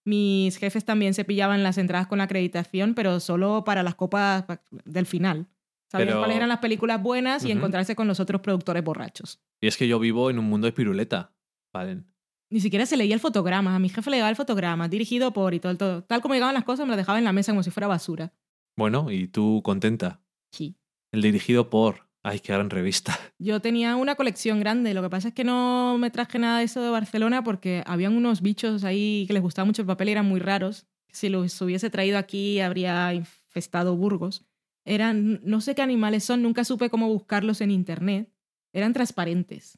mis 0.06 0.58
jefes 0.58 0.86
también 0.86 1.16
se 1.16 1.26
pillaban 1.26 1.64
las 1.64 1.78
entradas 1.80 2.06
con 2.06 2.20
la 2.20 2.26
acreditación, 2.26 2.94
pero 2.94 3.20
solo 3.20 3.64
para 3.64 3.82
las 3.84 3.96
copas 3.96 4.44
pa- 4.44 4.62
del 4.86 5.08
final. 5.08 5.48
Sabían 5.92 6.10
Pero- 6.10 6.20
cuáles 6.20 6.38
eran 6.38 6.50
las 6.50 6.60
películas 6.60 7.02
buenas 7.02 7.44
y 7.44 7.52
encontrarse 7.52 7.96
con 7.96 8.08
los 8.08 8.20
otros 8.20 8.42
productores 8.42 8.84
borrachos. 8.84 9.40
Y 9.60 9.68
es 9.68 9.76
que 9.76 9.88
yo 9.88 10.00
vivo 10.00 10.30
en 10.30 10.38
un 10.38 10.46
mundo 10.46 10.66
de 10.68 10.72
piruleta. 10.72 11.34
Valen. 11.74 12.06
Ni 12.52 12.60
siquiera 12.60 12.86
se 12.86 12.98
leía 12.98 13.14
el 13.14 13.20
fotograma. 13.20 13.76
A 13.76 13.80
mi 13.80 13.90
jefe 13.90 14.10
le 14.10 14.18
llegaba 14.18 14.30
el 14.30 14.36
fotograma, 14.36 14.88
dirigido 14.88 15.34
por 15.34 15.54
y 15.54 15.60
todo, 15.60 15.76
todo. 15.78 16.04
Tal 16.04 16.22
como 16.22 16.34
llegaban 16.36 16.54
las 16.56 16.64
cosas, 16.64 16.86
me 16.86 16.92
lo 16.92 16.98
dejaba 16.98 17.18
en 17.18 17.24
la 17.24 17.34
mesa 17.34 17.52
como 17.52 17.64
si 17.64 17.72
fuera 17.72 17.88
basura. 17.88 18.34
Bueno, 18.78 19.12
y 19.12 19.28
tú 19.28 19.62
contenta. 19.64 20.22
Sí. 20.52 20.76
El 21.12 21.22
dirigido 21.22 21.70
por. 21.70 22.08
Ay, 22.24 22.40
qué 22.40 22.54
gran 22.54 22.70
revista. 22.70 23.18
Yo 23.40 23.60
tenía 23.62 23.96
una 23.96 24.16
colección 24.16 24.60
grande, 24.60 24.94
lo 24.94 25.02
que 25.02 25.10
pasa 25.10 25.30
es 25.30 25.34
que 25.34 25.44
no 25.44 25.98
me 26.00 26.12
traje 26.12 26.38
nada 26.38 26.60
de 26.60 26.66
eso 26.66 26.82
de 26.82 26.90
Barcelona 26.90 27.44
porque 27.44 27.84
habían 27.86 28.16
unos 28.16 28.42
bichos 28.42 28.84
ahí 28.84 29.26
que 29.28 29.34
les 29.34 29.42
gustaba 29.42 29.66
mucho 29.66 29.82
el 29.82 29.88
papel 29.88 30.10
y 30.10 30.12
eran 30.12 30.26
muy 30.26 30.40
raros. 30.40 30.86
Si 31.12 31.30
los 31.30 31.60
hubiese 31.62 31.90
traído 31.90 32.18
aquí 32.18 32.60
habría 32.60 33.14
infestado 33.14 33.96
Burgos. 33.96 34.46
Eran, 34.86 35.42
no 35.44 35.62
sé 35.62 35.76
qué 35.76 35.82
animales 35.82 36.24
son, 36.24 36.42
nunca 36.42 36.64
supe 36.64 36.90
cómo 36.90 37.08
buscarlos 37.08 37.62
en 37.62 37.72
internet. 37.72 38.32
Eran 38.74 38.94
transparentes. 38.94 39.78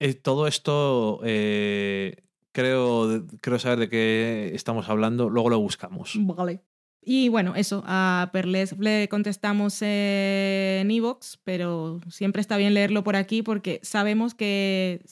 Eh, 0.00 0.14
todo 0.14 0.46
esto 0.46 1.20
eh, 1.24 2.24
creo, 2.52 3.26
creo 3.40 3.58
saber 3.58 3.78
de 3.78 3.88
qué 3.88 4.50
estamos 4.54 4.88
hablando. 4.88 5.28
Luego 5.28 5.50
lo 5.50 5.58
buscamos. 5.58 6.12
Vale. 6.18 6.62
Y 7.08 7.28
bueno, 7.28 7.54
eso, 7.54 7.84
a 7.86 8.30
Perles 8.32 8.76
le 8.78 9.08
contestamos 9.08 9.80
en 9.80 10.90
Evox, 10.90 11.38
pero 11.44 12.00
siempre 12.08 12.40
está 12.40 12.56
bien 12.56 12.74
leerlo 12.74 13.04
por 13.04 13.14
aquí 13.14 13.42
porque 13.42 13.78
sabemos 13.84 14.34
que 14.34 15.04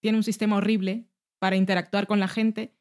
tiene 0.00 0.18
un 0.18 0.22
sistema 0.22 0.56
horrible 0.56 1.08
para 1.40 1.56
interactuar 1.56 2.06
con 2.06 2.20
la 2.20 2.28
gente 2.28 2.76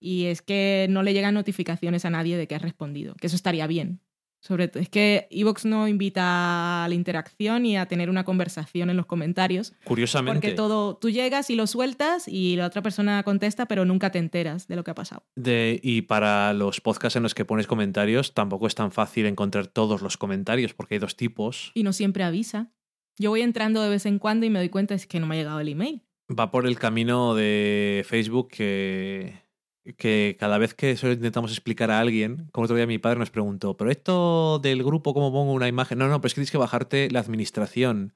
y 0.00 0.24
es 0.24 0.40
que 0.40 0.86
no 0.88 1.02
le 1.02 1.12
llegan 1.12 1.34
notificaciones 1.34 2.06
a 2.06 2.10
nadie 2.10 2.38
de 2.38 2.48
que 2.48 2.54
has 2.54 2.62
respondido, 2.62 3.14
que 3.16 3.26
eso 3.26 3.36
estaría 3.36 3.66
bien. 3.66 4.00
Sobre 4.40 4.68
todo, 4.68 4.82
es 4.82 4.88
que 4.88 5.26
Evox 5.30 5.64
no 5.64 5.88
invita 5.88 6.84
a 6.84 6.88
la 6.88 6.94
interacción 6.94 7.66
y 7.66 7.76
a 7.76 7.86
tener 7.86 8.08
una 8.08 8.24
conversación 8.24 8.88
en 8.88 8.96
los 8.96 9.06
comentarios, 9.06 9.72
Curiosamente, 9.84 10.40
porque 10.40 10.54
todo 10.54 10.96
tú 10.96 11.10
llegas 11.10 11.50
y 11.50 11.56
lo 11.56 11.66
sueltas 11.66 12.28
y 12.28 12.56
la 12.56 12.66
otra 12.66 12.82
persona 12.82 13.22
contesta, 13.24 13.66
pero 13.66 13.84
nunca 13.84 14.10
te 14.10 14.18
enteras 14.18 14.68
de 14.68 14.76
lo 14.76 14.84
que 14.84 14.92
ha 14.92 14.94
pasado. 14.94 15.24
de, 15.34 15.80
y 15.82 16.02
para 16.02 16.52
los 16.54 16.80
podcasts 16.80 17.16
en 17.16 17.24
los 17.24 17.34
que 17.34 17.44
pones 17.44 17.66
comentarios, 17.66 18.34
tampoco 18.34 18.66
es 18.66 18.74
tan 18.74 18.92
fácil 18.92 19.26
encontrar 19.26 19.66
todos 19.66 20.02
los 20.02 20.16
comentarios, 20.16 20.74
porque 20.74 20.94
hay 20.94 21.00
dos 21.00 21.16
tipos. 21.16 21.72
y 21.74 21.82
no 21.82 21.92
siempre 21.92 22.24
avisa. 22.24 22.70
Yo 23.18 23.30
voy 23.30 23.42
entrando 23.42 23.82
de 23.82 23.90
vez 23.90 24.06
en 24.06 24.18
cuando 24.20 24.46
y 24.46 24.50
me 24.50 24.60
doy 24.60 24.68
cuenta 24.68 24.94
es 24.94 25.06
que 25.06 25.18
no 25.18 25.26
me 25.26 25.34
ha 25.34 25.38
llegado 25.38 25.58
el 25.58 25.68
email. 25.68 26.02
Va 26.30 26.50
por 26.50 26.66
el 26.66 26.78
camino 26.78 27.34
de 27.34 28.04
Facebook 28.06 28.48
que, 28.48 29.47
que 29.96 30.36
cada 30.38 30.58
vez 30.58 30.74
que 30.74 30.90
eso 30.92 31.10
intentamos 31.10 31.50
explicar 31.52 31.90
a 31.90 32.00
alguien, 32.00 32.48
como 32.52 32.64
otro 32.64 32.76
día 32.76 32.86
mi 32.86 32.98
padre 32.98 33.18
nos 33.18 33.30
preguntó, 33.30 33.76
pero 33.76 33.90
esto 33.90 34.58
del 34.58 34.82
grupo, 34.84 35.14
¿cómo 35.14 35.32
pongo 35.32 35.52
una 35.52 35.68
imagen? 35.68 35.98
No, 35.98 36.08
no, 36.08 36.20
pero 36.20 36.26
es 36.28 36.34
que 36.34 36.40
tienes 36.40 36.50
que 36.50 36.58
bajarte 36.58 37.10
la 37.10 37.20
administración. 37.20 38.12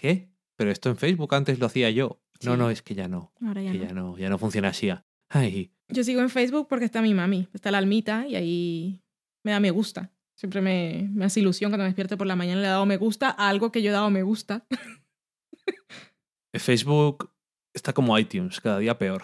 ¿Qué? 0.00 0.28
Pero 0.56 0.70
esto 0.70 0.88
en 0.90 0.96
Facebook 0.96 1.34
antes 1.34 1.58
lo 1.58 1.66
hacía 1.66 1.90
yo. 1.90 2.20
No, 2.44 2.52
Sí. 2.52 2.58
no, 2.58 2.70
es 2.70 2.82
que 2.82 2.94
ya 2.94 3.08
no. 3.08 3.32
Ahora 3.40 3.62
ya 3.62 3.72
que 3.72 3.78
no. 3.78 3.84
ya 3.86 3.92
no, 3.94 4.18
ya 4.18 4.28
no 4.28 4.38
funciona 4.38 4.68
así. 4.68 4.90
Ay, 5.30 5.72
Yo 5.88 6.04
sigo 6.04 6.20
en 6.20 6.28
Facebook 6.30 6.66
porque 6.68 6.84
está 6.84 7.00
mi 7.02 7.14
mami, 7.14 7.48
está 7.54 7.70
la 7.70 7.78
almita 7.78 8.26
y 8.26 8.36
ahí 8.36 9.02
me 9.44 9.52
da 9.52 9.60
me 9.60 9.70
gusta. 9.70 10.12
Siempre 10.38 10.60
me, 10.60 11.08
me 11.12 11.24
hace 11.24 11.40
ilusión 11.40 11.70
cuando 11.70 11.84
me 11.84 11.88
despierto 11.88 12.18
por 12.18 12.26
la 12.26 12.36
mañana 12.36 12.58
y 12.60 12.62
le 12.62 12.66
he 12.68 12.70
dado 12.70 12.84
me 12.84 12.98
gusta 12.98 13.30
a 13.30 13.48
algo 13.48 13.72
que 13.72 13.80
yo 13.82 13.90
he 13.90 13.92
dado 13.94 14.10
me 14.10 14.22
gusta. 14.22 14.66
Facebook 16.54 17.30
está 17.74 17.92
como 17.92 18.18
iTunes, 18.18 18.60
cada 18.60 18.78
día 18.78 18.98
peor. 18.98 19.22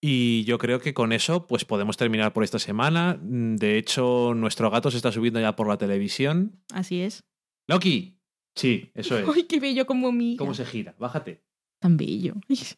Y 0.00 0.44
yo 0.44 0.58
creo 0.58 0.80
que 0.80 0.94
con 0.94 1.12
eso 1.12 1.46
pues 1.46 1.64
podemos 1.64 1.96
terminar 1.96 2.32
por 2.32 2.44
esta 2.44 2.58
semana. 2.58 3.18
Mm, 3.22 3.56
De 3.56 3.78
hecho, 3.78 4.34
nuestro 4.34 4.70
gato 4.70 4.90
se 4.90 4.96
está 4.98 5.10
subiendo 5.12 5.40
ya 5.40 5.56
por 5.56 5.68
la 5.68 5.78
televisión. 5.78 6.60
Así 6.72 7.00
es. 7.00 7.24
Loki. 7.66 8.18
Sí, 8.54 8.90
eso 8.94 9.18
es. 9.18 9.26
Ay, 9.34 9.44
qué 9.44 9.60
bello 9.60 9.86
como 9.86 10.12
mi. 10.12 10.36
¿Cómo 10.36 10.54
se 10.54 10.64
gira? 10.64 10.94
Bájate. 10.98 11.42
Tan 11.80 11.96
bello. 11.96 12.34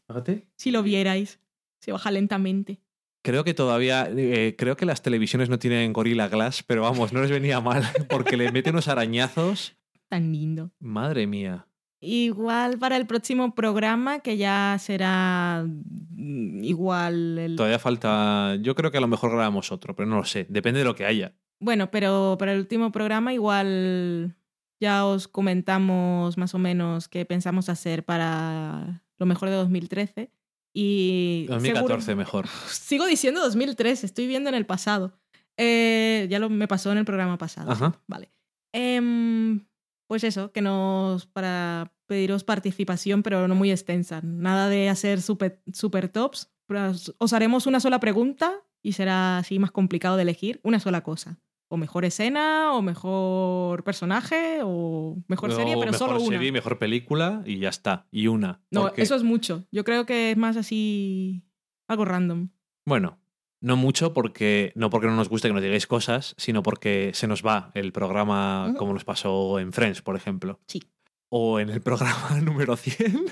Bájate. 0.08 0.48
Si 0.56 0.70
lo 0.70 0.82
vierais. 0.82 1.40
Se 1.80 1.92
baja 1.92 2.10
lentamente. 2.10 2.80
Creo 3.22 3.44
que 3.44 3.54
todavía, 3.54 4.08
eh, 4.16 4.56
creo 4.56 4.76
que 4.76 4.86
las 4.86 5.02
televisiones 5.02 5.48
no 5.48 5.58
tienen 5.58 5.92
Gorilla 5.92 6.28
Glass, 6.28 6.62
pero 6.62 6.82
vamos, 6.82 7.12
no 7.12 7.20
les 7.20 7.30
venía 7.30 7.60
mal 7.60 7.82
porque 8.08 8.36
le 8.36 8.50
mete 8.52 8.70
unos 8.70 8.88
arañazos. 8.88 9.76
Tan 10.08 10.32
lindo. 10.32 10.70
Madre 10.80 11.26
mía. 11.26 11.68
Igual 12.00 12.78
para 12.78 12.96
el 12.96 13.06
próximo 13.06 13.54
programa, 13.54 14.20
que 14.20 14.36
ya 14.36 14.76
será 14.78 15.64
mm, 15.66 16.62
igual 16.62 17.38
el... 17.38 17.56
Todavía 17.56 17.78
falta, 17.78 18.54
yo 18.60 18.74
creo 18.74 18.90
que 18.92 18.98
a 18.98 19.00
lo 19.00 19.08
mejor 19.08 19.30
grabamos 19.30 19.72
otro, 19.72 19.96
pero 19.96 20.08
no 20.08 20.16
lo 20.16 20.24
sé, 20.24 20.46
depende 20.48 20.78
de 20.80 20.84
lo 20.84 20.94
que 20.94 21.04
haya. 21.06 21.34
Bueno, 21.60 21.90
pero 21.90 22.36
para 22.38 22.52
el 22.52 22.60
último 22.60 22.92
programa 22.92 23.32
igual 23.32 24.36
ya 24.80 25.04
os 25.06 25.26
comentamos 25.26 26.38
más 26.38 26.54
o 26.54 26.58
menos 26.58 27.08
qué 27.08 27.24
pensamos 27.24 27.68
hacer 27.68 28.04
para 28.04 29.02
lo 29.16 29.26
mejor 29.26 29.48
de 29.48 29.56
2013. 29.56 30.30
Y 30.72 31.46
2014 31.48 32.00
seguro- 32.04 32.16
mejor. 32.16 32.46
Sigo 32.68 33.06
diciendo 33.06 33.40
2013, 33.40 34.06
estoy 34.06 34.28
viendo 34.28 34.48
en 34.48 34.54
el 34.54 34.66
pasado. 34.66 35.18
Eh, 35.56 36.28
ya 36.30 36.38
lo 36.38 36.48
me 36.48 36.68
pasó 36.68 36.92
en 36.92 36.98
el 36.98 37.04
programa 37.04 37.38
pasado. 37.38 37.72
Ajá. 37.72 38.00
Vale. 38.06 38.30
Em, 38.72 39.66
pues 40.08 40.24
eso, 40.24 40.50
que 40.50 40.60
nos. 40.62 41.26
para 41.26 41.92
pediros 42.06 42.42
participación, 42.42 43.22
pero 43.22 43.46
no 43.46 43.54
muy 43.54 43.70
extensa. 43.70 44.20
Nada 44.24 44.68
de 44.68 44.88
hacer 44.88 45.20
super, 45.22 45.62
super 45.72 46.08
tops. 46.08 46.50
os- 46.68 47.14
Os 47.18 47.32
haremos 47.32 47.66
una 47.66 47.78
sola 47.80 48.00
pregunta 48.00 48.52
y 48.82 48.92
será 48.92 49.38
así 49.38 49.58
más 49.58 49.70
complicado 49.70 50.16
de 50.16 50.22
elegir 50.22 50.60
una 50.64 50.80
sola 50.80 51.02
cosa. 51.02 51.38
O 51.70 51.76
mejor 51.76 52.06
escena, 52.06 52.72
o 52.72 52.80
mejor 52.80 53.84
personaje, 53.84 54.60
o 54.64 55.22
mejor 55.28 55.52
serie, 55.52 55.74
pero 55.78 55.92
mejor 55.92 56.08
solo 56.08 56.20
una. 56.22 56.36
serie, 56.38 56.50
mejor 56.50 56.78
película 56.78 57.42
y 57.44 57.58
ya 57.58 57.68
está. 57.68 58.06
Y 58.10 58.26
una. 58.28 58.62
No, 58.70 58.82
Porque- 58.84 59.02
eso 59.02 59.14
es 59.14 59.22
mucho. 59.22 59.66
Yo 59.70 59.84
creo 59.84 60.06
que 60.06 60.30
es 60.30 60.36
más 60.38 60.56
así. 60.56 61.44
algo 61.86 62.06
random. 62.06 62.48
Bueno, 62.86 63.17
no 63.60 63.76
mucho 63.76 64.12
porque 64.12 64.72
no 64.74 64.90
porque 64.90 65.06
no 65.06 65.16
nos 65.16 65.28
guste 65.28 65.48
que 65.48 65.54
nos 65.54 65.62
digáis 65.62 65.86
cosas, 65.86 66.34
sino 66.38 66.62
porque 66.62 67.12
se 67.14 67.26
nos 67.26 67.44
va 67.44 67.70
el 67.74 67.92
programa 67.92 68.74
como 68.78 68.92
nos 68.92 69.04
pasó 69.04 69.58
en 69.58 69.72
Friends, 69.72 70.02
por 70.02 70.16
ejemplo. 70.16 70.60
Sí. 70.66 70.82
O 71.28 71.60
en 71.60 71.70
el 71.70 71.80
programa 71.80 72.40
número 72.42 72.76
100. 72.76 73.24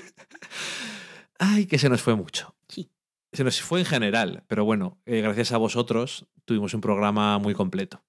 Ay, 1.39 1.65
que 1.65 1.77
se 1.77 1.89
nos 1.89 2.01
fue 2.01 2.15
mucho. 2.15 2.55
Sí. 2.67 2.91
Se 3.31 3.43
nos 3.43 3.61
fue 3.61 3.79
en 3.79 3.85
general, 3.85 4.43
pero 4.47 4.65
bueno, 4.65 4.99
eh, 5.05 5.21
gracias 5.21 5.51
a 5.51 5.57
vosotros 5.57 6.27
tuvimos 6.45 6.73
un 6.73 6.81
programa 6.81 7.37
muy 7.37 7.53
completo. 7.53 8.03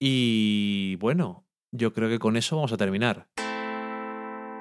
Y 0.00 0.96
bueno, 0.96 1.44
yo 1.72 1.92
creo 1.92 2.08
que 2.08 2.20
con 2.20 2.36
eso 2.36 2.56
vamos 2.56 2.72
a 2.72 2.76
terminar. 2.76 3.28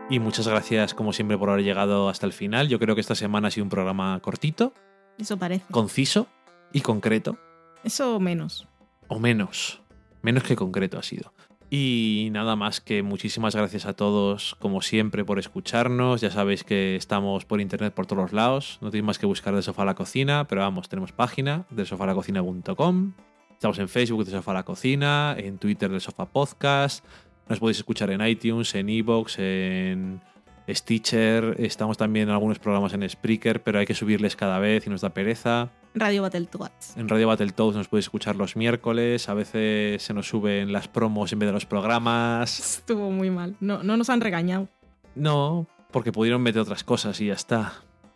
Y 0.10 0.20
muchas 0.20 0.48
gracias, 0.48 0.94
como 0.94 1.14
siempre, 1.14 1.38
por 1.38 1.50
haber 1.50 1.64
llegado 1.64 2.10
hasta 2.10 2.26
el 2.26 2.34
final. 2.34 2.70
Yo 2.70 2.80
creo 2.80 2.96
que 2.96 3.02
esta 3.02 3.14
semana 3.14 3.50
ha 3.50 3.52
sido 3.52 3.66
un 3.66 3.70
programa 3.70 4.20
cortito, 4.22 4.74
Eso 5.18 5.38
parece. 5.38 5.66
conciso, 5.72 6.28
y 6.74 6.82
concreto, 6.82 7.38
Eso 7.84 8.20
menos. 8.20 8.68
o 9.08 9.20
menos, 9.20 9.82
menos 10.22 10.44
que 10.44 10.56
concreto 10.56 10.98
ha 11.00 11.04
sido. 11.04 11.34
Y 11.70 12.30
nada 12.32 12.56
más 12.56 12.80
que 12.80 13.04
muchísimas 13.04 13.54
gracias 13.54 13.86
a 13.86 13.94
todos, 13.94 14.56
como 14.60 14.82
siempre, 14.82 15.26
por 15.26 15.38
escucharnos. 15.38 16.22
Ya 16.22 16.32
sabéis 16.32 16.64
que 16.64 16.96
estamos 16.96 17.44
por 17.44 17.60
internet 17.60 17.94
por 17.94 18.06
todos 18.06 18.22
los 18.22 18.32
lados. 18.34 18.78
No 18.80 18.90
tenéis 18.90 19.06
más 19.06 19.20
que 19.20 19.26
buscar 19.26 19.54
de 19.54 19.62
sofá 19.62 19.82
a 19.82 19.86
la 19.86 19.96
cocina, 19.96 20.46
pero 20.48 20.62
vamos, 20.62 20.88
tenemos 20.88 21.12
página 21.12 21.66
de 21.70 21.86
sofalacocina.com. 21.86 23.14
Estamos 23.52 23.80
en 23.80 23.90
Facebook 23.90 24.24
de 24.24 24.32
Sofá 24.32 24.52
a 24.52 24.54
la 24.54 24.64
Cocina, 24.64 25.36
en 25.36 25.58
Twitter 25.58 25.90
de 25.90 26.00
Sofá 26.00 26.26
Podcast. 26.28 27.04
Nos 27.50 27.60
podéis 27.60 27.78
escuchar 27.80 28.12
en 28.12 28.22
iTunes, 28.22 28.76
en 28.76 28.88
Evox, 28.88 29.40
en 29.40 30.22
Stitcher. 30.70 31.56
Estamos 31.60 31.98
también 31.98 32.30
en 32.30 32.34
algunos 32.34 32.60
programas 32.60 32.94
en 32.94 33.08
Spreaker, 33.08 33.64
pero 33.64 33.80
hay 33.80 33.86
que 33.86 33.94
subirles 33.94 34.36
cada 34.36 34.60
vez 34.60 34.86
y 34.88 34.90
nos 34.90 35.02
da 35.02 35.10
pereza. 35.10 35.70
Radio 35.96 36.22
Battletoads. 36.22 36.98
En 36.98 37.10
Radio 37.10 37.28
Battletoads 37.28 37.76
nos 37.76 37.88
podéis 37.88 38.06
escuchar 38.06 38.36
los 38.36 38.56
miércoles. 38.56 39.30
A 39.30 39.34
veces 39.34 40.04
se 40.04 40.14
nos 40.14 40.28
suben 40.28 40.72
las 40.72 40.88
promos 40.88 41.34
en 41.34 41.40
vez 41.40 41.48
de 41.48 41.54
los 41.54 41.66
programas. 41.66 42.60
Estuvo 42.78 43.10
muy 43.10 43.30
mal. 43.30 43.56
No, 43.60 43.82
no 43.84 43.98
nos 43.98 44.10
han 44.10 44.22
regañado. 44.22 44.68
No, 45.16 45.68
porque 45.92 46.12
pudieron 46.12 46.42
meter 46.42 46.62
otras 46.62 46.84
cosas 46.84 47.20
y 47.22 47.28
ya 47.28 47.34
está. 47.34 47.74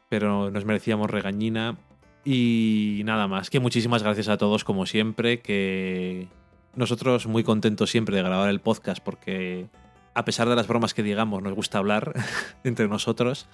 Pero 0.10 0.52
nos 0.52 0.66
merecíamos 0.66 1.10
regañina. 1.10 1.78
Y 2.24 3.02
nada 3.06 3.28
más. 3.28 3.50
Que 3.50 3.60
muchísimas 3.60 4.04
gracias 4.04 4.28
a 4.28 4.38
todos, 4.38 4.64
como 4.64 4.86
siempre. 4.86 5.42
Que 5.42 6.28
nosotros 6.76 7.26
muy 7.26 7.44
contentos 7.44 7.90
siempre 7.90 8.16
de 8.16 8.22
grabar 8.22 8.50
el 8.50 8.60
podcast 8.60 9.04
porque 9.04 9.68
a 10.14 10.26
pesar 10.26 10.48
de 10.50 10.56
las 10.56 10.68
bromas 10.68 10.94
que 10.94 11.04
digamos, 11.04 11.42
nos 11.42 11.54
gusta 11.54 11.78
hablar 11.78 12.14
entre 12.64 12.88
nosotros. 12.88 13.48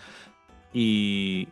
Y 0.73 1.47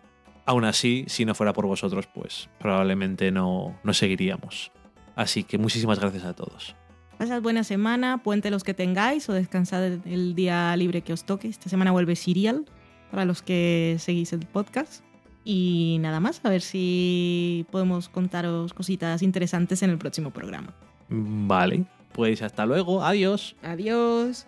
aún 0.46 0.66
así, 0.66 1.06
si 1.08 1.26
no 1.26 1.36
fuera 1.36 1.54
por 1.54 1.66
vosotros, 1.66 2.08
pues 2.14 2.50
probablemente 2.60 3.32
no, 3.32 3.78
no 3.84 3.94
seguiríamos. 3.94 4.72
Así 5.16 5.44
que 5.44 5.58
muchísimas 5.58 6.00
gracias 6.00 6.24
a 6.26 6.34
todos. 6.34 6.76
Pasad 7.18 7.42
buena 7.42 7.64
semana, 7.64 8.22
puente 8.24 8.52
los 8.52 8.64
que 8.66 8.74
tengáis 8.74 9.30
o 9.30 9.34
descansad 9.34 9.86
el- 9.86 10.02
el 10.06 10.36
día 10.36 10.76
libre 10.76 11.02
que 11.02 11.14
os 11.14 11.24
toque. 11.24 11.48
Esta 11.48 11.70
semana 11.70 11.92
vuelve 11.92 12.16
Serial 12.18 12.66
para 13.12 13.24
los 13.24 13.42
que 13.42 13.96
seguís 14.00 14.34
el 14.34 14.46
podcast. 14.46 15.04
Y 15.46 15.98
nada 16.02 16.20
más, 16.20 16.42
a 16.44 16.50
ver 16.50 16.62
si 16.62 17.66
podemos 17.72 18.10
contaros 18.10 18.74
cositas 18.74 19.22
interesantes 19.22 19.82
en 19.84 19.92
el 19.92 19.98
próximo 19.98 20.32
programa. 20.32 20.74
Vale, 21.08 21.86
pues 22.14 22.42
hasta 22.42 22.66
luego, 22.66 23.04
adiós. 23.04 23.56
Adiós. 23.64 24.48